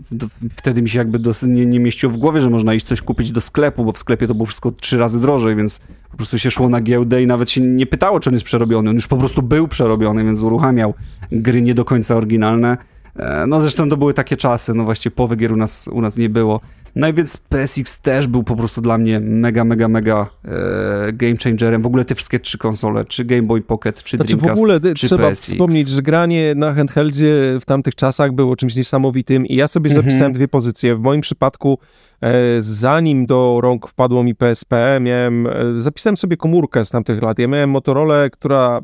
wtedy 0.55 0.81
mi 0.81 0.89
się 0.89 0.99
jakby 0.99 1.19
nie, 1.43 1.65
nie 1.65 1.79
mieściło 1.79 2.13
w 2.13 2.17
głowie, 2.17 2.41
że 2.41 2.49
można 2.49 2.73
iść 2.73 2.85
coś 2.85 3.01
kupić 3.01 3.31
do 3.31 3.41
sklepu, 3.41 3.85
bo 3.85 3.91
w 3.91 3.97
sklepie 3.97 4.27
to 4.27 4.35
było 4.35 4.45
wszystko 4.45 4.71
trzy 4.71 4.97
razy 4.97 5.21
drożej, 5.21 5.55
więc 5.55 5.79
po 6.11 6.17
prostu 6.17 6.37
się 6.37 6.51
szło 6.51 6.69
na 6.69 6.81
giełdę 6.81 7.23
i 7.23 7.27
nawet 7.27 7.49
się 7.49 7.61
nie 7.61 7.85
pytało, 7.85 8.19
czy 8.19 8.29
on 8.29 8.33
jest 8.33 8.45
przerobiony. 8.45 8.89
On 8.89 8.95
już 8.95 9.07
po 9.07 9.17
prostu 9.17 9.41
był 9.41 9.67
przerobiony, 9.67 10.23
więc 10.23 10.41
uruchamiał 10.41 10.93
gry 11.31 11.61
nie 11.61 11.73
do 11.73 11.85
końca 11.85 12.15
oryginalne. 12.15 12.77
E, 13.15 13.47
no 13.47 13.61
zresztą 13.61 13.89
to 13.89 13.97
były 13.97 14.13
takie 14.13 14.37
czasy, 14.37 14.73
no 14.73 14.83
właściwie 14.83 15.15
połowy 15.15 15.35
gier 15.35 15.53
u 15.53 15.55
nas, 15.55 15.87
u 15.87 16.01
nas 16.01 16.17
nie 16.17 16.29
było. 16.29 16.61
No 16.95 17.07
i 17.07 17.13
więc 17.13 17.37
PSX 17.37 18.01
też 18.01 18.27
był 18.27 18.43
po 18.43 18.55
prostu 18.55 18.81
dla 18.81 18.97
mnie 18.97 19.19
mega, 19.19 19.63
mega, 19.63 19.87
mega 19.87 20.29
e, 20.45 21.13
game 21.13 21.35
changerem. 21.43 21.81
W 21.81 21.85
ogóle 21.85 22.05
te 22.05 22.15
wszystkie 22.15 22.39
trzy 22.39 22.57
konsole, 22.57 23.05
czy 23.05 23.25
Game 23.25 23.41
Boy 23.41 23.61
Pocket, 23.61 24.03
czy 24.03 24.17
znaczy, 24.17 24.35
Dreamcast, 24.35 24.59
w 24.59 24.63
ogóle 24.63 24.79
czy 24.95 25.07
trzeba 25.07 25.29
PSX. 25.29 25.51
wspomnieć, 25.51 25.89
że 25.89 26.01
granie 26.01 26.53
na 26.55 26.73
handheldzie 26.73 27.57
w 27.61 27.65
tamtych 27.65 27.95
czasach 27.95 28.31
było 28.31 28.55
czymś 28.55 28.75
niesamowitym 28.75 29.45
i 29.45 29.55
ja 29.55 29.67
sobie 29.67 29.89
mhm. 29.89 30.05
zapisałem 30.05 30.33
dwie 30.33 30.47
pozycje. 30.47 30.95
W 30.95 30.99
moim 30.99 31.21
przypadku 31.21 31.79
E, 32.21 32.61
zanim 32.61 33.25
do 33.25 33.59
rąk 33.61 33.87
wpadło 33.87 34.23
mi 34.23 34.35
PSP, 34.35 34.99
miałem, 35.01 35.47
e, 35.47 35.51
zapisałem 35.77 36.17
sobie 36.17 36.37
komórkę 36.37 36.85
z 36.85 36.89
tamtych 36.89 37.21
lat. 37.21 37.39
Ja 37.39 37.47
miałem 37.47 37.69
Motorola, 37.69 38.29
która, 38.29 38.81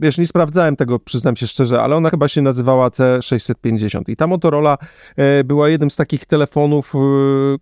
wiesz, 0.00 0.18
nie 0.18 0.26
sprawdzałem 0.26 0.76
tego, 0.76 0.98
przyznam 0.98 1.36
się 1.36 1.46
szczerze, 1.46 1.82
ale 1.82 1.96
ona 1.96 2.10
chyba 2.10 2.28
się 2.28 2.42
nazywała 2.42 2.88
C650. 2.88 4.02
I 4.08 4.16
ta 4.16 4.26
Motorola 4.26 4.78
e, 5.16 5.44
była 5.44 5.68
jednym 5.68 5.90
z 5.90 5.96
takich 5.96 6.26
telefonów, 6.26 6.92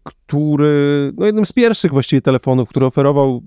który, 0.02 1.12
no 1.16 1.26
jednym 1.26 1.46
z 1.46 1.52
pierwszych 1.52 1.92
właściwie 1.92 2.22
telefonów, 2.22 2.68
który 2.68 2.86
oferował 2.86 3.42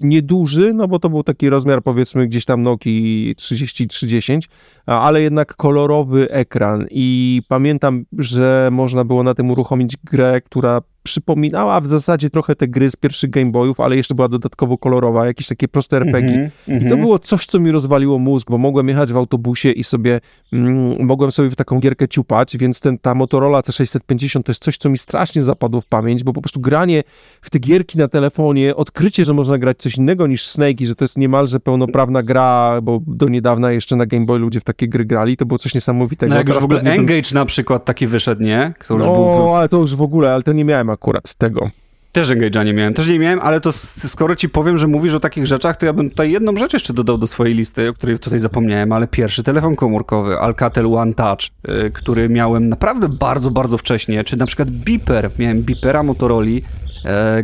nieduży, 0.00 0.74
no 0.74 0.88
bo 0.88 0.98
to 0.98 1.10
był 1.10 1.22
taki 1.22 1.50
rozmiar 1.50 1.82
powiedzmy 1.82 2.26
gdzieś 2.26 2.44
tam 2.44 2.62
Noki 2.62 3.34
30-30, 3.38 4.40
ale 4.86 5.22
jednak 5.22 5.54
kolorowy 5.54 6.30
ekran 6.30 6.86
i 6.90 7.42
pamiętam, 7.48 8.04
że 8.18 8.68
można 8.72 9.04
było 9.04 9.22
na 9.22 9.34
tym 9.34 9.50
uruchomić 9.50 9.96
grę, 10.04 10.40
która 10.40 10.80
przypominała 11.06 11.80
w 11.80 11.86
zasadzie 11.86 12.30
trochę 12.30 12.56
te 12.56 12.68
gry 12.68 12.90
z 12.90 12.96
pierwszych 12.96 13.30
Game 13.30 13.50
Boyów, 13.50 13.80
ale 13.80 13.96
jeszcze 13.96 14.14
była 14.14 14.28
dodatkowo 14.28 14.78
kolorowa, 14.78 15.26
jakieś 15.26 15.46
takie 15.46 15.68
proste 15.68 15.96
RPG. 15.96 16.34
Mm 16.34 16.48
-hmm, 16.48 16.76
I 16.76 16.80
to 16.80 16.84
mhm. 16.84 17.00
było 17.00 17.18
coś, 17.18 17.46
co 17.46 17.60
mi 17.60 17.72
rozwaliło 17.72 18.18
mózg, 18.18 18.50
bo 18.50 18.58
mogłem 18.58 18.88
jechać 18.88 19.12
w 19.12 19.16
autobusie 19.16 19.70
i 19.70 19.84
sobie 19.84 20.20
mm, 20.52 21.06
mogłem 21.06 21.32
sobie 21.32 21.50
w 21.50 21.56
taką 21.56 21.80
gierkę 21.80 22.08
ciupać, 22.08 22.56
więc 22.56 22.80
ten, 22.80 22.98
ta 22.98 23.14
Motorola 23.14 23.60
C650 23.60 24.42
to 24.42 24.52
jest 24.52 24.62
coś, 24.62 24.78
co 24.78 24.88
mi 24.88 24.98
strasznie 24.98 25.42
zapadło 25.42 25.80
w 25.80 25.86
pamięć, 25.86 26.24
bo 26.24 26.32
po 26.32 26.42
prostu 26.42 26.60
granie 26.60 27.02
w 27.42 27.50
te 27.50 27.58
gierki 27.58 27.98
na 27.98 28.08
telefonie, 28.08 28.76
odkrycie, 28.76 29.24
że 29.24 29.34
można 29.34 29.58
grać 29.58 29.78
coś 29.78 29.96
innego 29.96 30.26
niż 30.26 30.46
Snake 30.46 30.80
i 30.80 30.86
że 30.86 30.94
to 30.94 31.04
jest 31.04 31.18
niemalże 31.18 31.60
pełnoprawna 31.60 32.22
gra, 32.22 32.80
bo 32.82 33.00
do 33.06 33.28
niedawna 33.28 33.72
jeszcze 33.72 33.96
na 33.96 34.06
Game 34.06 34.26
Boy 34.26 34.38
ludzie 34.38 34.60
w 34.60 34.64
takie 34.64 34.88
gry 34.88 35.04
grali, 35.04 35.36
to 35.36 35.46
było 35.46 35.58
coś 35.58 35.74
niesamowitego. 35.74 36.30
No 36.30 36.36
jak 36.36 36.48
już 36.48 36.58
w 36.58 36.64
ogóle 36.64 36.80
Engage 36.80 37.22
ten... 37.22 37.34
na 37.34 37.44
przykład 37.44 37.84
taki 37.84 38.06
wyszedł, 38.06 38.42
nie? 38.42 38.74
Który 38.78 39.04
no, 39.04 39.10
był... 39.10 39.54
ale 39.56 39.68
to 39.68 39.76
już 39.76 39.96
w 39.96 40.02
ogóle, 40.02 40.32
ale 40.34 40.42
to 40.42 40.52
nie 40.52 40.64
miałem 40.64 40.90
akurat 40.96 41.34
tego. 41.34 41.70
Też 42.12 42.30
Engage'a 42.30 42.64
nie 42.64 42.72
miałem, 42.72 42.94
też 42.94 43.08
nie 43.08 43.18
miałem, 43.18 43.40
ale 43.40 43.60
to 43.60 43.72
skoro 43.72 44.36
ci 44.36 44.48
powiem, 44.48 44.78
że 44.78 44.86
mówisz 44.86 45.14
o 45.14 45.20
takich 45.20 45.46
rzeczach, 45.46 45.76
to 45.76 45.86
ja 45.86 45.92
bym 45.92 46.10
tutaj 46.10 46.30
jedną 46.30 46.56
rzecz 46.56 46.72
jeszcze 46.72 46.92
dodał 46.92 47.18
do 47.18 47.26
swojej 47.26 47.54
listy, 47.54 47.88
o 47.88 47.94
której 47.94 48.18
tutaj 48.18 48.40
zapomniałem, 48.40 48.92
ale 48.92 49.06
pierwszy 49.06 49.42
telefon 49.42 49.76
komórkowy, 49.76 50.38
Alcatel 50.38 50.94
One 50.94 51.14
Touch, 51.14 51.40
yy, 51.68 51.90
który 51.90 52.28
miałem 52.28 52.68
naprawdę 52.68 53.08
bardzo, 53.08 53.50
bardzo 53.50 53.78
wcześnie, 53.78 54.24
czy 54.24 54.36
na 54.36 54.46
przykład 54.46 54.70
Beeper, 54.70 55.30
miałem 55.38 55.62
Beepera 55.62 56.02
Motorola, 56.02 56.50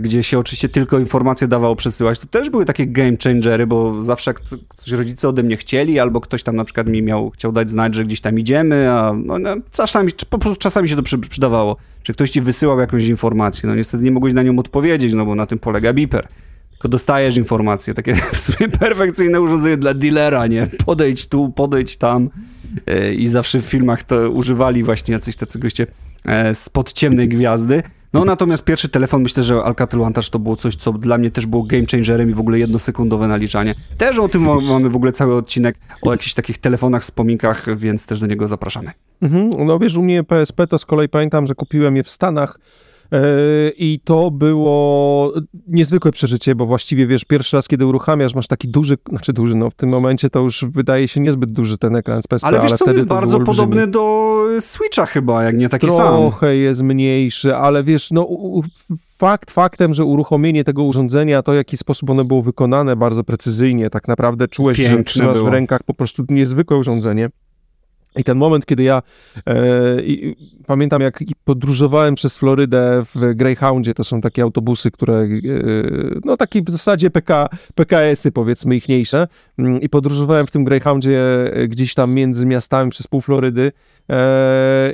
gdzie 0.01 0.23
się 0.23 0.39
oczywiście 0.39 0.69
tylko 0.69 0.99
informacje 0.99 1.49
dawało 1.49 1.77
przesyłać, 1.77 2.19
to 2.19 2.27
też 2.27 2.51
były 2.51 2.65
takie 2.65 2.87
game 2.87 3.17
changery, 3.25 3.67
bo 3.67 4.03
zawsze 4.03 4.31
jak 4.31 4.41
coś 4.77 4.93
rodzice 4.93 5.29
ode 5.29 5.43
mnie 5.43 5.57
chcieli, 5.57 5.99
albo 5.99 6.21
ktoś 6.21 6.43
tam 6.43 6.57
na 6.57 6.65
przykład 6.65 6.89
mi 6.89 7.03
miał, 7.03 7.31
chciał 7.31 7.53
dać 7.53 7.71
znać, 7.71 7.95
że 7.95 8.05
gdzieś 8.05 8.21
tam 8.21 8.39
idziemy, 8.39 8.91
a 8.93 9.13
no, 9.25 9.39
no, 9.39 9.57
czasami, 9.73 10.13
po 10.31 10.39
prostu 10.39 10.59
czasami 10.59 10.89
się 10.89 10.97
to 10.97 11.03
przy, 11.03 11.19
przydawało, 11.19 11.77
że 12.05 12.13
ktoś 12.13 12.31
ci 12.31 12.41
wysyłał 12.41 12.79
jakąś 12.79 13.07
informację, 13.07 13.69
no 13.69 13.75
niestety 13.75 14.05
nie 14.05 14.11
mogłeś 14.11 14.35
na 14.35 14.43
nią 14.43 14.59
odpowiedzieć, 14.59 15.15
no 15.15 15.27
bo 15.27 15.35
na 15.35 15.47
tym 15.47 15.59
polega 15.59 15.93
beeper. 15.93 16.29
Tylko 16.71 16.89
dostajesz 16.89 17.37
informacje, 17.37 17.95
takie 17.95 18.15
w 18.33 18.39
sumie 18.39 18.69
perfekcyjne 18.69 19.41
urządzenie 19.41 19.77
dla 19.77 19.95
dealera, 19.95 20.47
nie? 20.47 20.67
Podejdź 20.87 21.29
tu, 21.29 21.53
podejdź 21.57 21.97
tam. 21.97 22.31
E, 22.87 23.15
I 23.15 23.29
zawsze 23.29 23.61
w 23.61 23.65
filmach 23.65 24.03
to 24.03 24.31
używali 24.31 24.83
właśnie 24.83 25.13
jacyś 25.13 25.37
tacy 25.37 25.59
goście 25.59 25.87
e, 26.25 26.55
spod 26.55 26.93
ciemnej 26.93 27.29
gwiazdy. 27.29 27.83
No 28.13 28.25
natomiast 28.25 28.65
pierwszy 28.65 28.89
telefon, 28.89 29.23
myślę, 29.23 29.43
że 29.43 29.63
Alcatel 29.63 30.03
One 30.03 30.13
Touch 30.13 30.31
to 30.31 30.39
było 30.39 30.57
coś, 30.57 30.77
co 30.77 30.93
dla 30.93 31.19
mnie 31.19 31.31
też 31.31 31.47
było 31.47 31.63
game 31.63 31.85
changerem 31.91 32.31
i 32.31 32.35
w 32.35 32.41
ogóle 32.41 32.59
jednosekundowe 32.59 33.29
naliczanie. 33.29 33.75
Też 33.99 34.19
o 34.19 34.29
tym 34.29 34.43
mamy 34.69 34.91
w 34.91 34.97
ogóle 34.97 35.13
cały 35.13 35.37
odcinek, 35.37 35.77
o 36.03 36.13
jakichś 36.13 36.35
takich 36.35 36.59
telefonach, 36.59 37.03
wspominkach, 37.03 37.79
więc 37.79 38.07
też 38.07 38.21
do 38.21 38.27
niego 38.27 38.49
zapraszamy. 38.49 38.91
Mhm, 39.23 39.51
no 39.67 39.79
wiesz, 39.79 39.97
u 39.97 40.03
mnie 40.03 40.25
PSP 40.25 40.67
to 40.67 40.79
z 40.79 40.87
kolei 40.87 41.09
pamiętam, 41.09 41.47
że 41.47 41.55
kupiłem 41.55 41.97
je 41.97 42.03
w 42.03 42.11
Stanach 42.11 42.59
I 43.77 44.01
to 44.05 44.31
było 44.31 45.33
niezwykłe 45.69 46.13
przeżycie, 46.13 46.55
bo 46.55 46.67
właściwie 46.67 47.07
wiesz, 47.07 47.25
pierwszy 47.25 47.57
raz, 47.57 47.69
kiedy 47.69 47.87
uruchamiasz, 47.87 48.35
masz 48.35 48.47
taki 48.47 48.69
duży, 48.69 48.97
znaczy 49.09 49.33
duży, 49.33 49.55
no 49.55 49.71
w 49.71 49.75
tym 49.75 49.89
momencie 49.89 50.31
to 50.31 50.41
już 50.41 50.65
wydaje 50.65 51.09
się 51.09 51.21
niezbyt 51.21 51.53
duży 51.53 51.79
ten 51.79 51.97
ekran 51.97 52.23
z 52.23 52.27
PSP, 52.27 52.47
ale 52.47 52.61
wiesz, 52.61 52.71
ale 52.71 52.79
co, 52.79 52.85
wtedy 52.85 52.99
jest 52.99 53.09
bardzo 53.09 53.41
podobny 53.41 53.87
do 53.87 54.23
Switcha 54.61 55.07
chyba, 55.07 55.45
jak 55.45 55.57
nie 55.57 55.69
taki 55.69 55.87
Trochę 55.87 56.03
sam. 56.03 56.17
Trochę 56.17 56.57
jest 56.57 56.83
mniejszy, 56.83 57.57
ale 57.57 57.85
wiesz, 57.85 58.11
no 58.11 58.29
fakt 59.19 59.51
faktem, 59.51 59.95
że 59.95 60.05
uruchomienie 60.05 60.65
tego 60.65 60.83
urządzenia, 60.85 61.43
to 61.43 61.53
w 61.53 61.55
jaki 61.55 61.77
sposób 61.77 62.11
ono 62.11 62.25
było 62.25 62.43
wykonane 62.43 62.97
bardzo 62.97 63.25
precyzyjnie, 63.25 63.91
tak 63.91 64.09
naprawdę 64.09 64.49
czułeś, 64.49 64.79
Piękne 64.79 64.99
że 64.99 65.05
trzymasz 65.05 65.39
w 65.39 65.49
rękach 65.49 65.83
po 65.83 65.95
prostu 65.95 66.25
niezwykłe 66.29 66.77
urządzenie. 66.77 67.31
I 68.17 68.25
ten 68.25 68.39
moment, 68.39 68.67
kiedy 68.67 68.83
ja 68.83 69.03
e, 69.47 70.03
i, 70.03 70.37
pamiętam, 70.67 71.03
jak 71.03 71.19
podróżowałem 71.45 72.15
przez 72.15 72.39
Florydę 72.39 73.03
w 73.15 73.35
Greyhoundzie, 73.35 73.95
to 73.95 74.05
są 74.05 74.21
takie 74.21 74.43
autobusy, 74.43 74.91
które, 74.91 75.15
e, 75.15 75.29
no 76.25 76.37
takie 76.37 76.63
w 76.63 76.71
zasadzie 76.71 77.11
PK, 77.11 77.49
PKS-y 77.75 78.33
powiedzmy 78.33 78.77
ichniejsze, 78.77 79.29
mm, 79.59 79.81
i 79.81 79.89
podróżowałem 79.89 80.47
w 80.47 80.51
tym 80.51 80.65
Greyhoundzie 80.65 81.21
e, 81.53 81.69
gdzieś 81.69 81.95
tam 81.95 82.13
między 82.13 82.47
miastami 82.47 82.91
przez 82.91 83.07
pół 83.07 83.21
Florydy 83.21 83.73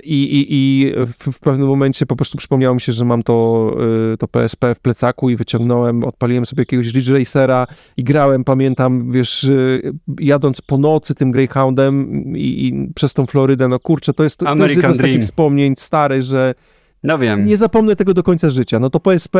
i, 0.05 0.23
i, 0.23 0.47
i 0.51 0.93
w, 1.07 1.33
w, 1.33 1.41
pewnym 1.41 1.69
momencie 1.69 2.07
po 2.07 2.17
prostu 2.17 2.39
przypomniało 2.39 2.75
mi 2.75 2.81
się, 2.81 2.93
że 2.93 3.05
mam 3.05 3.23
to, 3.23 3.71
e, 4.13 4.17
to 4.17 4.29
PSP 4.29 4.75
w 4.75 4.81
plecaku 4.81 5.31
i 5.31 5.37
wyciągnąłem, 5.37 6.05
odpaliłem 6.05 6.47
sobie 6.47 6.61
jakiegoś 6.61 6.93
Ridge 6.93 7.09
Racera 7.09 7.67
i 7.97 8.05
grałem, 8.05 8.45
pamiętam, 8.45 9.13
wiesz, 9.13 9.45
e, 9.45 9.81
jadąc 10.21 10.61
po 10.61 10.79
nocy 10.79 11.15
tym 11.15 11.31
Greyhoundem 11.31 12.23
i, 12.37 12.67
i 12.67 12.93
przez 12.95 13.09
przez 13.09 13.15
tą 13.15 13.27
Florydę, 13.27 13.69
no 13.69 13.79
kurczę, 13.79 14.15
to 14.15 14.25
jest, 14.25 14.39
to 14.39 14.57
jest 14.57 14.77
jedno 14.77 14.95
z 14.95 14.99
takich 14.99 15.21
wspomnień 15.21 15.75
stary, 15.79 16.23
że 16.23 16.55
no 17.03 17.19
wiem. 17.19 17.47
Nie 17.47 17.57
zapomnę 17.57 17.97
tego 17.97 18.15
do 18.15 18.23
końca 18.23 18.51
życia. 18.51 18.79
No 18.79 18.91
to 18.91 19.01
PSP 19.01 19.39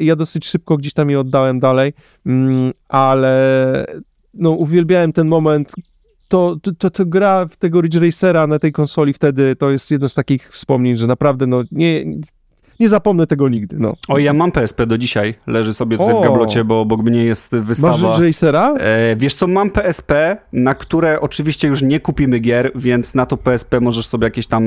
ja 0.00 0.16
dosyć 0.16 0.46
szybko 0.46 0.76
gdzieś 0.76 0.92
tam 0.92 1.10
je 1.10 1.20
oddałem 1.20 1.60
dalej, 1.60 1.92
mm, 2.26 2.72
ale 2.88 3.86
no 4.34 4.50
uwielbiałem 4.50 5.12
ten 5.12 5.28
moment. 5.28 5.72
To, 6.32 6.56
to, 6.62 6.72
to, 6.72 6.90
to 6.90 7.06
gra 7.06 7.46
tego 7.58 7.80
Ridge 7.80 7.96
Racera 7.96 8.46
na 8.46 8.58
tej 8.58 8.72
konsoli 8.72 9.12
wtedy 9.12 9.56
to 9.56 9.70
jest 9.70 9.90
jedno 9.90 10.08
z 10.08 10.14
takich 10.14 10.48
wspomnień, 10.48 10.96
że 10.96 11.06
naprawdę 11.06 11.46
no 11.46 11.62
nie, 11.72 12.04
nie 12.80 12.88
zapomnę 12.88 13.26
tego 13.26 13.48
nigdy. 13.48 13.76
No. 13.78 13.96
O, 14.08 14.18
ja 14.18 14.32
mam 14.32 14.52
PSP 14.52 14.86
do 14.86 14.98
dzisiaj, 14.98 15.34
leży 15.46 15.74
sobie 15.74 15.98
tutaj 15.98 16.14
o. 16.14 16.20
w 16.20 16.22
gablocie, 16.22 16.64
bo 16.64 16.80
obok 16.80 17.02
mnie 17.02 17.24
jest 17.24 17.50
wystawa. 17.50 18.08
Masz 18.08 18.20
Racera? 18.20 18.74
E, 18.74 19.16
wiesz 19.16 19.34
co, 19.34 19.46
mam 19.46 19.70
PSP, 19.70 20.36
na 20.52 20.74
które 20.74 21.20
oczywiście 21.20 21.68
już 21.68 21.82
nie 21.82 22.00
kupimy 22.00 22.38
gier, 22.38 22.72
więc 22.74 23.14
na 23.14 23.26
to 23.26 23.36
PSP 23.36 23.80
możesz 23.80 24.06
sobie 24.06 24.24
jakieś 24.24 24.46
tam 24.46 24.64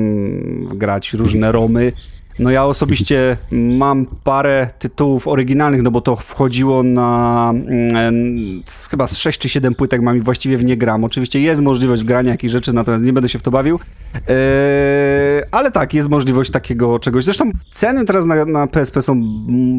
grać 0.77 1.13
różne 1.13 1.51
romy. 1.51 1.91
No 2.39 2.51
ja 2.51 2.65
osobiście 2.65 3.37
mam 3.51 4.05
parę 4.23 4.67
tytułów 4.79 5.27
oryginalnych, 5.27 5.81
no 5.81 5.91
bo 5.91 6.01
to 6.01 6.15
wchodziło 6.15 6.83
na 6.83 7.53
mm, 7.67 8.63
chyba 8.89 9.07
z 9.07 9.17
6 9.17 9.39
czy 9.39 9.49
7 9.49 9.75
płytek 9.75 10.01
mam 10.01 10.17
i 10.17 10.21
właściwie 10.21 10.57
w 10.57 10.65
nie 10.65 10.77
gram. 10.77 11.03
Oczywiście 11.03 11.39
jest 11.39 11.61
możliwość 11.61 12.03
grania 12.03 12.31
jakichś 12.31 12.51
rzeczy, 12.51 12.73
natomiast 12.73 13.03
nie 13.03 13.13
będę 13.13 13.29
się 13.29 13.39
w 13.39 13.41
to 13.41 13.51
bawił. 13.51 13.79
Eee, 14.15 15.43
ale 15.51 15.71
tak, 15.71 15.93
jest 15.93 16.09
możliwość 16.09 16.51
takiego 16.51 16.99
czegoś. 16.99 17.23
Zresztą 17.23 17.51
ceny 17.71 18.05
teraz 18.05 18.25
na, 18.25 18.45
na 18.45 18.67
PSP 18.67 19.01
są 19.01 19.21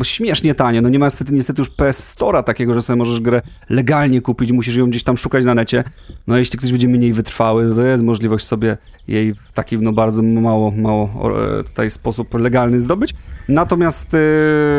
śmiesznie 0.02 0.54
tanie. 0.54 0.82
No 0.82 0.88
nie 0.88 0.98
ma 0.98 1.06
niestety, 1.06 1.34
niestety 1.34 1.60
już 1.60 1.70
PS 1.70 2.14
Store'a 2.14 2.42
takiego, 2.42 2.74
że 2.74 2.82
sobie 2.82 2.96
możesz 2.96 3.20
grę 3.20 3.42
legalnie 3.70 4.20
kupić, 4.20 4.52
musisz 4.52 4.76
ją 4.76 4.90
gdzieś 4.90 5.02
tam 5.02 5.16
szukać 5.16 5.44
na 5.44 5.54
necie. 5.54 5.84
No 6.26 6.38
jeśli 6.38 6.58
ktoś 6.58 6.70
będzie 6.70 6.88
mniej 6.88 7.12
wytrwały, 7.12 7.74
to 7.74 7.82
jest 7.82 8.04
możliwość 8.04 8.46
sobie 8.46 8.76
jej 9.08 9.34
w 9.34 9.52
taki 9.52 9.78
no 9.78 9.92
bardzo 9.92 10.22
mało, 10.22 10.70
mało 10.70 11.10
e, 11.58 11.64
tutaj 11.64 11.90
sposób 11.90 12.28
legalny 12.46 12.80
zdobyć. 12.80 13.14
Natomiast 13.48 14.14
y, 14.14 14.18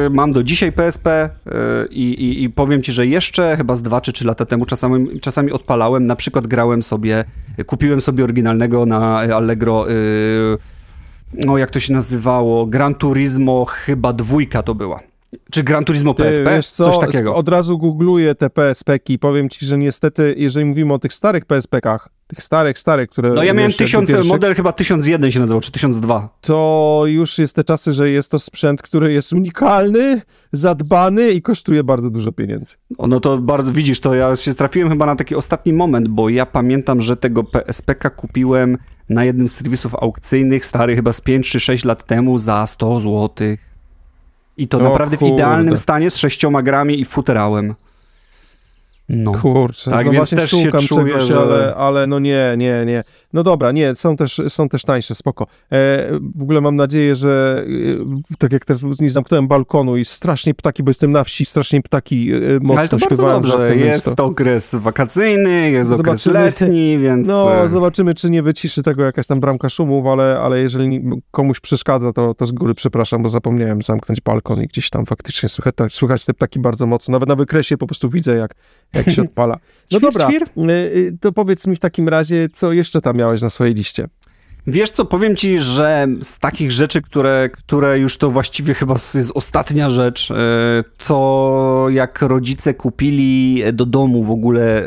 mam 0.10 0.34
do 0.34 0.44
dzisiaj 0.44 0.72
PSP 0.72 1.08
y, 1.08 1.30
i, 1.92 2.50
powiem 2.56 2.84
ci, 2.84 2.92
że 2.92 3.08
jeszcze 3.08 3.58
chyba 3.58 3.76
z 3.76 3.82
dwa 3.82 4.02
czy 4.02 4.14
trzy 4.14 4.28
lata 4.28 4.46
temu 4.46 4.66
czasami, 4.66 5.20
czasami 5.20 5.52
odpalałem, 5.52 6.06
na 6.06 6.16
przykład 6.16 6.48
grałem 6.48 6.84
sobie, 6.84 7.26
kupiłem 7.66 8.02
sobie 8.02 8.24
oryginalnego 8.24 8.86
na 8.86 9.20
Allegro, 9.20 9.92
y, 9.92 10.58
no 11.34 11.58
jak 11.58 11.72
to 11.72 11.80
się 11.80 11.94
nazywało, 11.94 12.66
Gran 12.66 12.96
Turismo 12.96 13.66
chyba 13.66 14.14
dwójka 14.14 14.64
to 14.64 14.76
była. 14.76 15.00
Czy 15.52 15.64
Gran 15.64 15.84
Turismo 15.84 16.14
PSP? 16.14 16.64
Co, 16.64 16.92
Coś 16.92 17.00
takiego. 17.00 17.36
Od 17.36 17.50
razu 17.50 17.78
googluję 17.78 18.36
te 18.36 18.50
PSP-ki 18.50 19.14
i 19.14 19.20
powiem 19.20 19.50
ci, 19.50 19.66
że 19.66 19.78
niestety, 19.78 20.36
jeżeli 20.38 20.66
mówimy 20.66 20.94
o 20.94 21.00
tych 21.00 21.14
starych 21.14 21.46
PSP-kach, 21.46 22.10
tych 22.28 22.44
starych, 22.44 22.80
starych, 22.80 23.10
które... 23.10 23.30
No 23.30 23.44
ja 23.44 23.54
miałem 23.54 23.72
tysiąc, 23.72 24.12
model 24.26 24.56
chyba 24.56 24.72
1001 24.72 25.32
się 25.32 25.40
nazywał, 25.40 25.62
czy 25.62 25.72
1002. 25.72 26.30
To 26.42 27.04
już 27.06 27.38
jest 27.38 27.56
te 27.56 27.64
czasy, 27.64 27.94
że 27.94 28.10
jest 28.10 28.32
to 28.32 28.40
sprzęt, 28.40 28.82
który 28.82 29.14
jest 29.14 29.34
unikalny, 29.34 30.22
zadbany 30.52 31.32
i 31.32 31.42
kosztuje 31.42 31.84
bardzo 31.84 32.10
dużo 32.10 32.32
pieniędzy. 32.32 32.76
No 33.00 33.20
to 33.20 33.38
bardzo, 33.38 33.72
widzisz, 33.72 34.00
to 34.00 34.16
ja 34.16 34.36
się 34.36 34.54
trafiłem 34.54 34.90
chyba 34.90 35.06
na 35.06 35.16
taki 35.16 35.36
ostatni 35.36 35.74
moment, 35.74 36.08
bo 36.08 36.30
ja 36.30 36.46
pamiętam, 36.46 37.02
że 37.02 37.18
tego 37.18 37.44
PSP-ka 37.44 38.10
kupiłem 38.10 38.78
na 39.10 39.26
jednym 39.26 39.50
z 39.50 39.56
serwisów 39.56 39.96
aukcyjnych, 39.96 40.66
stary 40.66 40.96
chyba 40.96 41.14
z 41.14 41.22
5 41.22 41.50
czy 41.50 41.60
6 41.60 41.86
lat 41.86 42.04
temu 42.04 42.38
za 42.38 42.66
100 42.66 43.00
złotych. 43.00 43.60
I 44.58 44.68
to 44.68 44.78
o 44.78 44.82
naprawdę 44.82 45.18
kurde. 45.18 45.34
w 45.34 45.36
idealnym 45.36 45.78
stanie 45.78 46.12
z 46.12 46.18
sześcioma 46.18 46.62
grami 46.62 47.00
i 47.00 47.06
futerałem. 47.06 47.76
No. 49.10 49.32
Kurczę, 49.32 49.92
tak, 49.92 50.06
no 50.06 50.12
więc 50.12 50.30
też 50.30 50.50
szukam 50.50 50.82
się 50.82 50.96
czegoś, 50.96 51.24
że... 51.24 51.40
ale, 51.40 51.76
ale 51.76 52.08
no 52.08 52.20
nie, 52.20 52.56
nie, 52.58 52.86
nie. 52.86 53.04
No 53.34 53.44
dobra, 53.44 53.72
nie, 53.72 53.96
są 53.96 54.16
też, 54.16 54.42
są 54.48 54.70
też 54.70 54.84
tańsze, 54.84 55.16
spoko. 55.16 55.48
E, 55.72 56.10
w 56.36 56.42
ogóle 56.42 56.62
mam 56.62 56.76
nadzieję, 56.76 57.16
że 57.16 57.64
e, 58.32 58.38
tak 58.38 58.52
jak 58.52 58.66
teraz 58.66 59.00
nie 59.00 59.12
zamknąłem 59.12 59.48
balkonu 59.48 59.98
i 59.98 60.06
strasznie 60.06 60.54
ptaki, 60.54 60.84
bo 60.84 60.90
jestem 60.90 61.12
na 61.12 61.24
wsi, 61.24 61.46
strasznie 61.46 61.82
ptaki 61.82 62.32
e, 62.34 62.40
mocno 62.62 62.80
ale 62.80 62.90
to 62.90 63.00
śpiewają. 63.00 63.42
Dobrze, 63.42 63.76
jest 63.78 64.16
to... 64.16 64.26
okres 64.26 64.76
wakacyjny, 64.76 65.72
jest 65.72 65.90
zobaczymy, 65.90 66.40
okres 66.40 66.62
letni, 66.62 66.98
więc... 66.98 67.28
No, 67.28 67.64
e, 67.64 67.68
zobaczymy, 67.68 68.14
czy 68.14 68.30
nie 68.30 68.44
wyciszy 68.44 68.84
tego 68.84 69.04
jakaś 69.04 69.28
tam 69.28 69.40
bramka 69.40 69.70
szumów, 69.70 70.06
ale, 70.06 70.40
ale 70.40 70.60
jeżeli 70.60 71.02
komuś 71.32 71.60
przeszkadza, 71.60 72.14
to, 72.14 72.34
to 72.34 72.48
z 72.48 72.52
góry 72.52 72.74
przepraszam, 72.74 73.24
bo 73.24 73.30
zapomniałem 73.30 73.82
zamknąć 73.82 74.22
balkon 74.22 74.64
i 74.64 74.68
gdzieś 74.68 74.90
tam 74.90 75.06
faktycznie 75.06 75.50
słychać, 75.50 75.74
słychać 75.90 76.26
te 76.26 76.34
ptaki 76.34 76.60
bardzo 76.60 76.86
mocno. 76.86 77.12
Nawet 77.12 77.30
na 77.30 77.36
wykresie 77.36 77.78
po 77.78 77.88
prostu 77.88 78.10
widzę, 78.10 78.38
jak 78.38 78.54
jak 78.98 79.10
się 79.10 79.22
odpala. 79.22 79.58
No 79.92 80.00
dobra? 80.00 80.30
Y, 80.30 80.72
y, 80.72 81.18
to 81.22 81.32
powiedz 81.32 81.68
mi 81.68 81.76
w 81.76 81.80
takim 81.80 82.10
razie, 82.10 82.50
co 82.54 82.74
jeszcze 82.74 83.02
tam 83.02 83.18
miałeś 83.18 83.42
na 83.42 83.50
swojej 83.50 83.74
liście? 83.74 84.08
Wiesz 84.68 84.92
co, 84.92 85.06
powiem 85.06 85.36
ci, 85.36 85.60
że 85.60 86.08
z 86.22 86.40
takich 86.40 86.72
rzeczy, 86.72 87.02
które, 87.02 87.50
które 87.54 88.00
już 88.00 88.18
to 88.18 88.32
właściwie 88.32 88.74
chyba 88.74 88.96
jest 89.14 89.32
ostatnia 89.36 89.90
rzecz, 89.90 90.32
y, 90.32 90.34
to 91.08 91.88
jak 91.90 92.22
rodzice 92.22 92.74
kupili 92.74 93.64
do 93.74 93.86
domu 93.86 94.24
w 94.24 94.32
ogóle. 94.32 94.84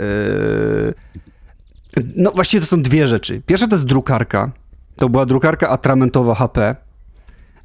No 2.17 2.31
właściwie 2.31 2.61
to 2.61 2.67
są 2.67 2.83
dwie 2.83 3.07
rzeczy. 3.07 3.43
Pierwsza 3.47 3.67
to 3.67 3.75
jest 3.75 3.85
drukarka. 3.85 4.51
To 4.97 5.09
była 5.09 5.27
drukarka 5.27 5.69
atramentowa 5.69 6.35
HP. 6.35 6.77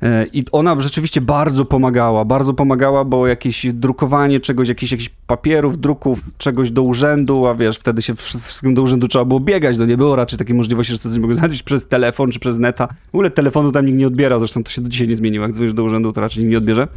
E, 0.05 0.25
I 0.33 0.43
ona 0.51 0.81
rzeczywiście 0.81 1.21
bardzo 1.21 1.65
pomagała, 1.65 2.25
bardzo 2.25 2.53
pomagała, 2.53 3.05
bo 3.05 3.27
jakieś 3.27 3.65
drukowanie 3.73 4.39
czegoś, 4.39 4.69
jakieś, 4.69 4.91
jakichś 4.91 5.09
papierów, 5.27 5.79
druków, 5.79 6.19
czegoś 6.37 6.71
do 6.71 6.83
urzędu, 6.83 7.47
a 7.47 7.55
wiesz, 7.55 7.77
wtedy 7.77 8.01
się 8.01 8.15
wszystkim 8.15 8.73
do 8.73 8.81
urzędu 8.81 9.07
trzeba 9.07 9.25
było 9.25 9.39
biegać, 9.39 9.77
no 9.77 9.85
nie 9.85 9.97
było 9.97 10.15
raczej 10.15 10.39
takiej 10.39 10.55
możliwości, 10.55 10.93
że 10.93 10.99
coś 10.99 11.17
mogło 11.17 11.35
znaleźć 11.35 11.63
przez 11.63 11.87
telefon 11.87 12.31
czy 12.31 12.39
przez 12.39 12.57
neta. 12.57 12.87
W 12.87 13.15
ogóle 13.15 13.29
telefonu 13.29 13.71
tam 13.71 13.85
nikt 13.85 13.97
nie 13.97 14.07
odbierał, 14.07 14.39
zresztą 14.39 14.63
to 14.63 14.71
się 14.71 14.81
do 14.81 14.89
dzisiaj 14.89 15.07
nie 15.07 15.15
zmieniło, 15.15 15.45
jak 15.45 15.53
dzwonisz 15.53 15.73
do 15.73 15.83
urzędu, 15.83 16.13
to 16.13 16.21
raczej 16.21 16.43
nikt 16.43 16.51
nie 16.51 16.57
odbierze. 16.57 16.87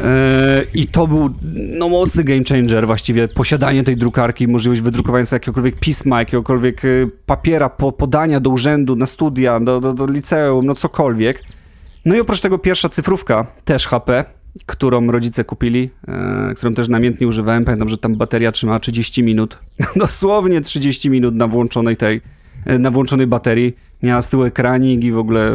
E, 0.00 0.64
I 0.74 0.86
to 0.86 1.06
był 1.06 1.30
no, 1.54 1.88
mocny 1.88 2.24
game 2.24 2.44
changer 2.48 2.86
właściwie, 2.86 3.28
posiadanie 3.28 3.84
tej 3.84 3.96
drukarki, 3.96 4.48
możliwość 4.48 4.80
wydrukowania 4.80 5.26
sobie 5.26 5.36
jakiegokolwiek 5.36 5.80
pisma, 5.80 6.18
jakiegokolwiek 6.18 6.84
e, 6.84 6.88
papiera, 7.26 7.68
po, 7.68 7.92
podania 7.92 8.40
do 8.40 8.50
urzędu, 8.50 8.96
na 8.96 9.06
studia, 9.06 9.60
do, 9.60 9.80
do, 9.80 9.94
do 9.94 10.06
liceum, 10.06 10.66
no 10.66 10.74
cokolwiek. 10.74 11.42
No 12.04 12.16
i 12.16 12.20
oprócz 12.20 12.40
tego 12.40 12.58
pierwsza 12.58 12.88
cyfrówka, 12.88 13.46
też 13.64 13.86
HP, 13.86 14.24
którą 14.66 15.10
rodzice 15.10 15.44
kupili, 15.44 15.90
e, 16.08 16.54
którą 16.56 16.74
też 16.74 16.88
namiętnie 16.88 17.28
używałem. 17.28 17.64
Pamiętam, 17.64 17.88
że 17.88 17.98
tam 17.98 18.16
bateria 18.16 18.52
trzyma 18.52 18.80
30 18.80 19.22
minut. 19.22 19.58
Dosłownie 19.96 20.60
30 20.60 21.10
minut 21.10 21.34
na 21.34 21.46
włączonej 21.46 21.96
tej, 21.96 22.20
e, 22.66 22.78
na 22.78 22.90
włączonej 22.90 23.26
baterii. 23.26 23.76
Miała 24.02 24.22
z 24.22 24.28
tyłu 24.28 24.44
ekranik 24.44 25.04
i 25.04 25.12
w 25.12 25.18
ogóle 25.18 25.52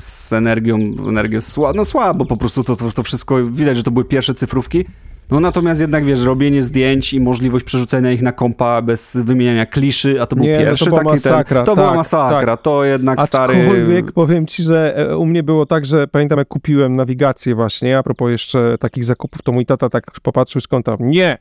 z 0.00 0.32
energią, 0.32 0.76
energię 1.08 1.40
słabo, 1.40 1.76
no 1.76 1.84
słabo 1.84 2.24
po 2.24 2.36
prostu 2.36 2.64
to, 2.64 2.76
to, 2.76 2.92
to 2.92 3.02
wszystko, 3.02 3.44
widać, 3.44 3.76
że 3.76 3.82
to 3.82 3.90
były 3.90 4.04
pierwsze 4.04 4.34
cyfrówki. 4.34 4.84
No 5.30 5.40
natomiast 5.40 5.80
jednak, 5.80 6.04
wiesz, 6.04 6.22
robienie 6.22 6.62
zdjęć 6.62 7.14
i 7.14 7.20
możliwość 7.20 7.64
przerzucenia 7.64 8.12
ich 8.12 8.22
na 8.22 8.32
kompa 8.32 8.82
bez 8.82 9.16
wymieniania 9.16 9.66
kliszy, 9.66 10.22
a 10.22 10.26
to 10.26 10.36
był 10.36 10.44
nie, 10.44 10.58
pierwszy 10.58 10.84
no 10.84 10.90
to 10.90 10.96
taki 10.96 11.08
masakra, 11.08 11.60
ten, 11.60 11.66
To 11.66 11.74
tak, 11.74 11.84
była 11.84 11.96
masakra, 11.96 12.56
tak. 12.56 12.62
to 12.62 12.84
jednak 12.84 13.22
stary... 13.22 13.54
Aczkolwiek 13.54 14.12
powiem 14.12 14.46
ci, 14.46 14.62
że 14.62 14.96
e, 14.96 15.16
u 15.16 15.26
mnie 15.26 15.42
było 15.42 15.66
tak, 15.66 15.86
że 15.86 16.06
pamiętam 16.06 16.38
jak 16.38 16.48
kupiłem 16.48 16.96
nawigację 16.96 17.54
właśnie, 17.54 17.98
a 17.98 18.02
propos 18.02 18.30
jeszcze 18.30 18.78
takich 18.78 19.04
zakupów, 19.04 19.42
to 19.42 19.52
mój 19.52 19.66
tata 19.66 19.88
tak 19.88 20.04
popatrzył 20.22 20.60
z 20.60 20.66
kąta, 20.66 20.96
nie, 21.00 21.36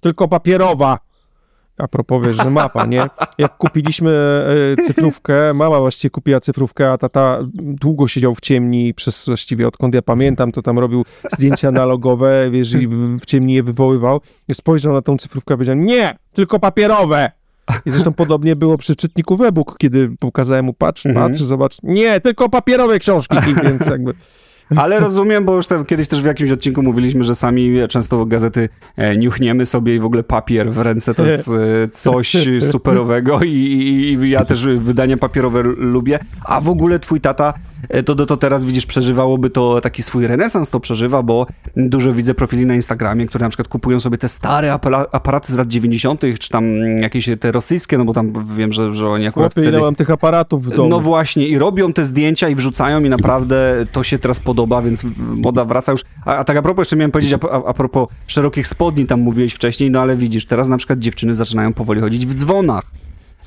tylko 0.00 0.28
papierowa. 0.28 0.98
A 1.80 1.88
propos, 1.88 2.26
wiesz, 2.26 2.36
że 2.36 2.50
mapa, 2.50 2.86
nie? 2.86 3.06
Jak 3.38 3.56
kupiliśmy 3.56 4.10
e, 4.78 4.82
cyfrówkę, 4.82 5.54
mama 5.54 5.78
właściwie 5.78 6.10
kupiła 6.10 6.40
cyfrówkę, 6.40 6.92
a 6.92 6.98
tata 6.98 7.38
długo 7.54 8.08
siedział 8.08 8.34
w 8.34 8.40
ciemni 8.40 8.94
przez 8.94 9.26
właściwie 9.26 9.68
odkąd 9.68 9.94
ja 9.94 10.02
pamiętam, 10.02 10.52
to 10.52 10.62
tam 10.62 10.78
robił 10.78 11.04
zdjęcia 11.32 11.68
analogowe, 11.68 12.50
wiesz, 12.50 12.72
i 12.72 12.88
w 13.20 13.26
ciemni 13.26 13.54
je 13.54 13.62
wywoływał. 13.62 14.20
I 14.48 14.54
spojrzał 14.54 14.92
na 14.92 15.02
tą 15.02 15.16
cyfrówkę 15.16 15.54
i 15.54 15.56
powiedział, 15.56 15.76
nie, 15.76 16.16
tylko 16.32 16.58
papierowe! 16.58 17.30
I 17.86 17.90
zresztą 17.90 18.12
podobnie 18.12 18.56
było 18.56 18.78
przy 18.78 18.96
czytniku 18.96 19.44
e-book, 19.44 19.78
kiedy 19.78 20.10
pokazałem 20.20 20.64
mu, 20.64 20.72
patrz, 20.72 21.06
mhm. 21.06 21.26
patrz, 21.26 21.42
zobacz, 21.42 21.76
nie, 21.82 22.20
tylko 22.20 22.48
papierowe 22.48 22.98
książki, 22.98 23.36
więc 23.64 23.86
jakby... 23.86 24.14
Ale 24.76 25.00
rozumiem, 25.00 25.44
bo 25.44 25.56
już 25.56 25.66
tam, 25.66 25.84
kiedyś 25.84 26.08
też 26.08 26.22
w 26.22 26.24
jakimś 26.24 26.50
odcinku 26.50 26.82
mówiliśmy, 26.82 27.24
że 27.24 27.34
sami 27.34 27.70
często 27.88 28.26
gazety 28.26 28.68
e, 28.96 29.16
niuchniemy 29.16 29.66
sobie 29.66 29.94
i 29.94 29.98
w 29.98 30.04
ogóle 30.04 30.22
papier 30.22 30.72
w 30.72 30.78
ręce 30.78 31.14
to 31.14 31.26
jest 31.26 31.48
e, 31.48 31.88
coś 31.88 32.36
superowego 32.70 33.40
i, 33.42 33.50
i, 34.22 34.30
ja 34.30 34.44
też 34.44 34.66
wydania 34.66 35.16
papierowe 35.16 35.62
lubię. 35.62 36.18
A 36.44 36.60
w 36.60 36.68
ogóle 36.68 36.98
twój 36.98 37.20
tata 37.20 37.54
e, 37.88 38.02
to, 38.02 38.14
to, 38.14 38.26
to 38.26 38.36
teraz 38.36 38.64
widzisz, 38.64 38.86
przeżywałoby 38.86 39.50
to 39.50 39.80
taki 39.80 40.02
swój 40.02 40.26
renesans 40.26 40.70
to 40.70 40.80
przeżywa, 40.80 41.22
bo 41.22 41.46
dużo 41.76 42.12
widzę 42.12 42.34
profili 42.34 42.66
na 42.66 42.74
Instagramie, 42.74 43.26
które 43.26 43.42
na 43.42 43.48
przykład 43.48 43.68
kupują 43.68 44.00
sobie 44.00 44.18
te 44.18 44.28
stare 44.28 44.72
aparaty 45.12 45.52
z 45.52 45.56
lat 45.56 45.68
90., 45.68 46.22
czy 46.38 46.48
tam 46.48 46.78
jakieś 46.98 47.30
te 47.40 47.52
rosyjskie, 47.52 47.98
no 47.98 48.04
bo 48.04 48.12
tam 48.12 48.56
wiem, 48.56 48.72
że, 48.72 48.92
że 48.92 49.08
oni 49.08 49.26
akurat 49.26 49.54
Chłopie, 49.54 49.70
wtedy... 49.70 49.96
tych 49.96 50.10
aparatów 50.10 50.64
w 50.64 50.76
domu. 50.76 50.88
No 50.88 51.00
właśnie 51.00 51.48
i 51.48 51.58
robią 51.58 51.92
te 51.92 52.04
zdjęcia 52.04 52.48
i 52.48 52.54
wrzucają 52.54 53.04
i 53.04 53.08
naprawdę 53.08 53.86
to 53.92 54.02
się 54.02 54.18
teraz 54.18 54.40
podoba 54.40 54.59
podoba, 54.60 54.82
więc 54.82 55.04
moda 55.36 55.64
wraca 55.64 55.92
już. 55.92 56.00
A, 56.24 56.36
a 56.36 56.44
tak 56.44 56.56
a 56.56 56.62
propos, 56.62 56.82
jeszcze 56.82 56.96
miałem 56.96 57.10
powiedzieć, 57.10 57.32
a, 57.32 57.50
a, 57.50 57.64
a 57.64 57.74
propos 57.74 58.08
szerokich 58.26 58.66
spodni, 58.66 59.06
tam 59.06 59.20
mówiłeś 59.20 59.54
wcześniej, 59.54 59.90
no 59.90 60.00
ale 60.00 60.16
widzisz, 60.16 60.46
teraz 60.46 60.68
na 60.68 60.76
przykład 60.76 60.98
dziewczyny 60.98 61.34
zaczynają 61.34 61.72
powoli 61.72 62.00
chodzić 62.00 62.26
w 62.26 62.34
dzwonach. 62.34 62.84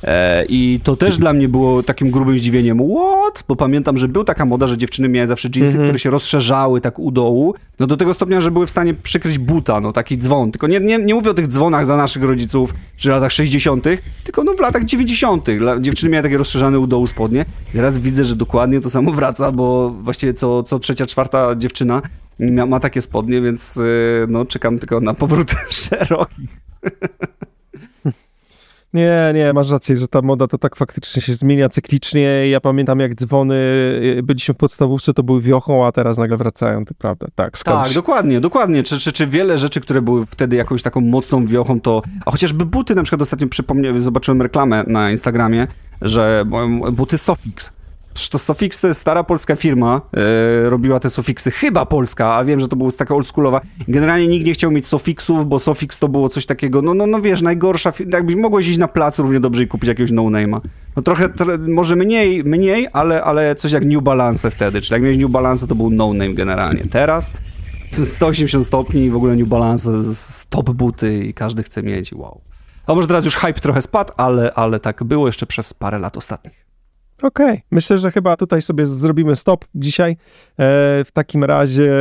E, 0.04 0.46
I 0.50 0.80
to 0.84 0.96
też 0.96 1.18
dla 1.18 1.34
mnie 1.34 1.50
było 1.50 1.84
takim 1.84 2.12
grubym 2.12 2.40
zdziwieniem. 2.40 2.78
What? 2.78 3.44
Bo 3.48 3.56
pamiętam, 3.56 3.98
że 3.98 4.08
był 4.08 4.24
taka 4.24 4.46
moda, 4.46 4.68
że 4.68 4.78
dziewczyny 4.78 5.10
miały 5.10 5.28
zawsze 5.28 5.50
jeansy, 5.56 5.74
mm 5.74 5.82
-hmm. 5.82 5.88
które 5.88 6.00
się 6.00 6.10
rozszerzały 6.10 6.82
tak 6.82 7.00
u 7.00 7.12
dołu. 7.12 7.56
No 7.80 7.88
do 7.88 7.98
tego 7.98 8.14
stopnia, 8.14 8.42
że 8.42 8.52
były 8.52 8.68
w 8.68 8.70
stanie 8.70 8.94
przykryć 8.94 9.40
buta, 9.40 9.82
no 9.82 9.94
taki 9.94 10.18
dzwon. 10.18 10.52
Tylko 10.52 10.68
nie, 10.68 10.80
nie, 10.80 10.98
nie 10.98 11.14
mówię 11.14 11.32
o 11.32 11.34
tych 11.34 11.48
dzwonach 11.48 11.86
za 11.86 11.98
naszych 11.98 12.24
rodziców, 12.24 12.74
czy 12.98 13.10
w 13.10 13.12
latach 13.12 13.32
60., 13.32 13.86
tylko 14.24 14.44
no 14.44 14.54
w 14.54 14.60
latach 14.60 14.86
90. 14.86 15.48
Dziewczyny 15.80 16.12
miały 16.12 16.24
takie 16.24 16.38
rozszerzane 16.38 16.80
u 16.80 16.88
dołu 16.88 17.08
spodnie. 17.08 17.46
Teraz 17.74 18.00
widzę, 18.00 18.26
że 18.26 18.36
dokładnie 18.36 18.80
to 18.80 18.90
samo 18.90 19.12
wraca, 19.12 19.52
bo 19.52 19.90
właściwie 19.90 20.34
co, 20.34 20.64
co 20.64 20.80
trzecia, 20.80 21.06
czwarta 21.06 21.56
dziewczyna 21.56 22.02
ma, 22.68 22.80
takie 22.80 23.02
spodnie, 23.02 23.42
więc 23.42 23.78
e, 23.78 23.82
no 24.28 24.46
czekam 24.46 24.80
tylko 24.80 25.00
na 25.00 25.14
powrót 25.14 25.52
szerokich. 25.70 26.50
Nie, 28.94 29.32
nie, 29.36 29.54
masz 29.54 29.70
rację, 29.70 29.98
że 29.98 30.08
ta 30.08 30.22
moda 30.22 30.48
to 30.48 30.58
tak 30.58 30.76
faktycznie 30.76 31.22
się 31.22 31.34
zmienia 31.34 31.70
cyklicznie. 31.70 32.50
Ja 32.50 32.62
pamiętam, 32.62 33.00
jak 33.00 33.16
dzwony 33.16 33.56
y, 34.18 34.24
byliśmy 34.24 34.54
w 34.54 34.58
podstawówce, 34.58 35.14
to 35.14 35.24
były 35.24 35.42
wiochą, 35.42 35.86
a 35.86 35.92
teraz 35.92 36.18
nagle 36.18 36.38
wracają, 36.38 36.86
to 36.86 36.94
prawda. 36.94 37.28
Tak, 37.36 37.58
skądś. 37.58 37.88
tak 37.88 37.96
dokładnie, 37.96 38.42
dokładnie. 38.42 38.84
Czy, 38.84 39.00
czy, 39.00 39.12
czy 39.12 39.28
wiele 39.28 39.58
rzeczy, 39.58 39.82
które 39.82 40.02
były 40.02 40.26
wtedy 40.26 40.56
jakąś 40.56 40.82
taką 40.82 41.02
mocną 41.02 41.46
wiochą, 41.46 41.82
to. 41.82 42.02
A 42.26 42.32
chociażby 42.32 42.66
buty, 42.66 42.96
na 42.96 43.04
przykład 43.04 43.22
ostatnio 43.22 43.48
przypomniałem, 43.48 44.02
zobaczyłem 44.02 44.42
reklamę 44.42 44.84
na 44.88 45.12
Instagramie, 45.12 45.68
że 46.02 46.46
buty 46.92 47.18
Sofix 47.18 47.83
to 48.14 48.40
Sofix 48.40 48.80
to 48.80 48.88
jest 48.88 49.00
stara 49.00 49.24
polska 49.24 49.56
firma, 49.56 50.02
yy, 50.14 50.70
robiła 50.70 51.00
te 51.00 51.10
Sofixy, 51.10 51.52
chyba 51.52 51.86
polska, 51.86 52.36
a 52.36 52.46
wiem, 52.46 52.60
że 52.60 52.68
to 52.68 52.76
była 52.76 52.92
taka 52.92 53.16
oldschoolowa. 53.16 53.62
Generalnie 53.88 54.28
nikt 54.28 54.46
nie 54.46 54.54
chciał 54.54 54.72
mieć 54.72 54.86
Sofixów, 54.86 55.48
bo 55.48 55.60
Sofix 55.60 55.98
to 55.98 56.10
było 56.10 56.30
coś 56.30 56.46
takiego, 56.46 56.82
no, 56.82 56.94
no, 56.94 57.08
no 57.08 57.22
wiesz, 57.22 57.42
najgorsza, 57.42 57.94
jakbyś 58.12 58.36
mogłeś 58.36 58.68
iść 58.68 58.78
na 58.78 58.88
plac 58.88 59.20
równie 59.20 59.40
dobrze 59.40 59.64
i 59.64 59.68
kupić 59.68 59.88
jakiegoś 59.88 60.12
no-name'a. 60.12 60.60
No 60.96 61.02
trochę, 61.02 61.30
może 61.68 61.96
mniej, 61.96 62.44
mniej, 62.44 62.88
ale, 62.94 63.24
ale 63.24 63.56
coś 63.56 63.72
jak 63.72 63.86
New 63.86 64.04
Balance 64.04 64.52
wtedy, 64.52 64.82
czyli 64.82 64.94
jak 64.94 65.02
miałeś 65.02 65.18
New 65.18 65.32
Balance, 65.32 65.68
to 65.68 65.76
był 65.76 65.90
no-name 65.90 66.34
generalnie. 66.34 66.84
Teraz 66.92 67.32
180 68.04 68.66
stopni 68.66 69.06
i 69.06 69.10
w 69.10 69.16
ogóle 69.16 69.36
New 69.36 69.48
Balance, 69.48 69.90
top 70.50 70.70
buty 70.70 71.24
i 71.24 71.34
każdy 71.34 71.64
chce 71.64 71.84
mieć, 71.84 72.14
wow. 72.14 72.42
A 72.88 72.94
może 72.94 73.08
teraz 73.08 73.26
już 73.26 73.36
hype 73.36 73.54
trochę 73.54 73.82
spadł, 73.82 74.14
ale, 74.18 74.54
ale 74.54 74.80
tak 74.80 75.04
było 75.04 75.28
jeszcze 75.28 75.46
przez 75.46 75.74
parę 75.74 76.00
lat 76.00 76.18
ostatnich. 76.18 76.73
Okej, 77.22 77.46
okay. 77.46 77.62
myślę, 77.72 77.98
że 77.98 78.12
chyba 78.12 78.38
tutaj 78.38 78.62
sobie 78.62 78.86
zrobimy 78.86 79.36
stop 79.36 79.66
dzisiaj. 79.76 80.12
E, 80.12 80.16
w 81.06 81.10
takim 81.14 81.44
razie 81.44 81.92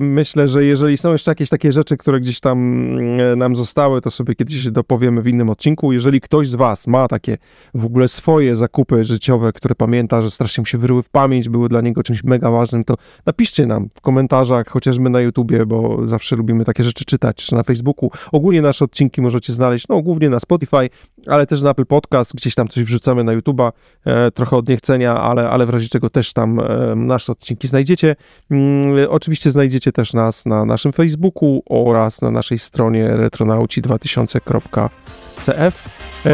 myślę, 0.00 0.48
że 0.48 0.64
jeżeli 0.64 0.98
są 0.98 1.12
jeszcze 1.12 1.30
jakieś 1.30 1.48
takie 1.48 1.72
rzeczy, 1.72 1.96
które 1.96 2.20
gdzieś 2.20 2.40
tam 2.40 2.58
mm, 2.58 3.38
nam 3.38 3.56
zostały, 3.56 4.00
to 4.00 4.10
sobie 4.10 4.34
kiedyś 4.34 4.70
dopowiemy 4.70 5.22
w 5.22 5.26
innym 5.26 5.50
odcinku. 5.50 5.92
Jeżeli 5.92 6.20
ktoś 6.20 6.48
z 6.48 6.54
Was 6.54 6.86
ma 6.86 7.08
takie 7.08 7.38
w 7.74 7.84
ogóle 7.84 8.08
swoje 8.08 8.56
zakupy 8.56 9.04
życiowe, 9.04 9.52
które 9.52 9.74
pamięta, 9.74 10.22
że 10.22 10.30
strasznie 10.30 10.62
mu 10.62 10.66
się 10.66 10.78
wyryły 10.78 11.02
w 11.02 11.08
pamięć, 11.08 11.48
były 11.48 11.68
dla 11.68 11.80
niego 11.80 12.02
czymś 12.02 12.24
mega 12.24 12.50
ważnym, 12.50 12.84
to 12.84 12.94
napiszcie 13.26 13.66
nam 13.66 13.88
w 13.94 14.00
komentarzach, 14.00 14.68
chociażby 14.68 15.10
na 15.10 15.20
YouTubie, 15.20 15.66
bo 15.66 16.06
zawsze 16.06 16.36
lubimy 16.36 16.64
takie 16.64 16.84
rzeczy 16.84 17.04
czytać, 17.04 17.36
czy 17.36 17.54
na 17.54 17.62
Facebooku. 17.62 18.10
Ogólnie 18.32 18.62
nasze 18.62 18.84
odcinki 18.84 19.20
możecie 19.20 19.52
znaleźć, 19.52 19.88
no 19.88 20.02
głównie 20.02 20.30
na 20.30 20.40
Spotify, 20.40 20.90
ale 21.26 21.46
też 21.46 21.62
na 21.62 21.70
Apple 21.70 21.86
Podcast, 21.86 22.34
gdzieś 22.34 22.54
tam 22.54 22.68
coś 22.68 22.84
wrzucamy 22.84 23.24
na 23.24 23.32
YouTuba, 23.32 23.72
e, 24.04 24.30
trochę 24.30 24.45
od 24.52 24.68
niechcenia, 24.68 25.14
ale, 25.14 25.50
ale 25.50 25.66
w 25.66 25.70
razie 25.70 25.88
czego 25.88 26.10
też 26.10 26.32
tam 26.32 26.60
e, 26.60 26.94
nasze 26.96 27.32
odcinki 27.32 27.68
znajdziecie. 27.68 28.16
Mm, 28.50 29.06
oczywiście 29.10 29.50
znajdziecie 29.50 29.92
też 29.92 30.14
nas 30.14 30.46
na 30.46 30.64
naszym 30.64 30.92
Facebooku 30.92 31.62
oraz 31.68 32.22
na 32.22 32.30
naszej 32.30 32.58
stronie 32.58 33.08
retronauci2000.cf. 33.08 35.84
E, 36.26 36.30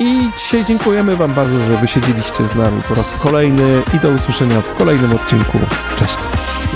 I 0.00 0.30
dzisiaj 0.38 0.64
dziękujemy 0.64 1.16
Wam 1.16 1.34
bardzo, 1.34 1.60
że 1.60 1.76
wysiedzieliście 1.76 2.48
z 2.48 2.54
nami 2.54 2.82
po 2.88 2.94
raz 2.94 3.12
kolejny 3.12 3.82
i 3.94 4.00
do 4.00 4.08
usłyszenia 4.08 4.60
w 4.60 4.76
kolejnym 4.76 5.12
odcinku. 5.12 5.58
Cześć. 5.96 6.18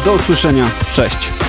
Do 0.05 0.13
usłyszenia. 0.13 0.71
Cześć. 0.95 1.48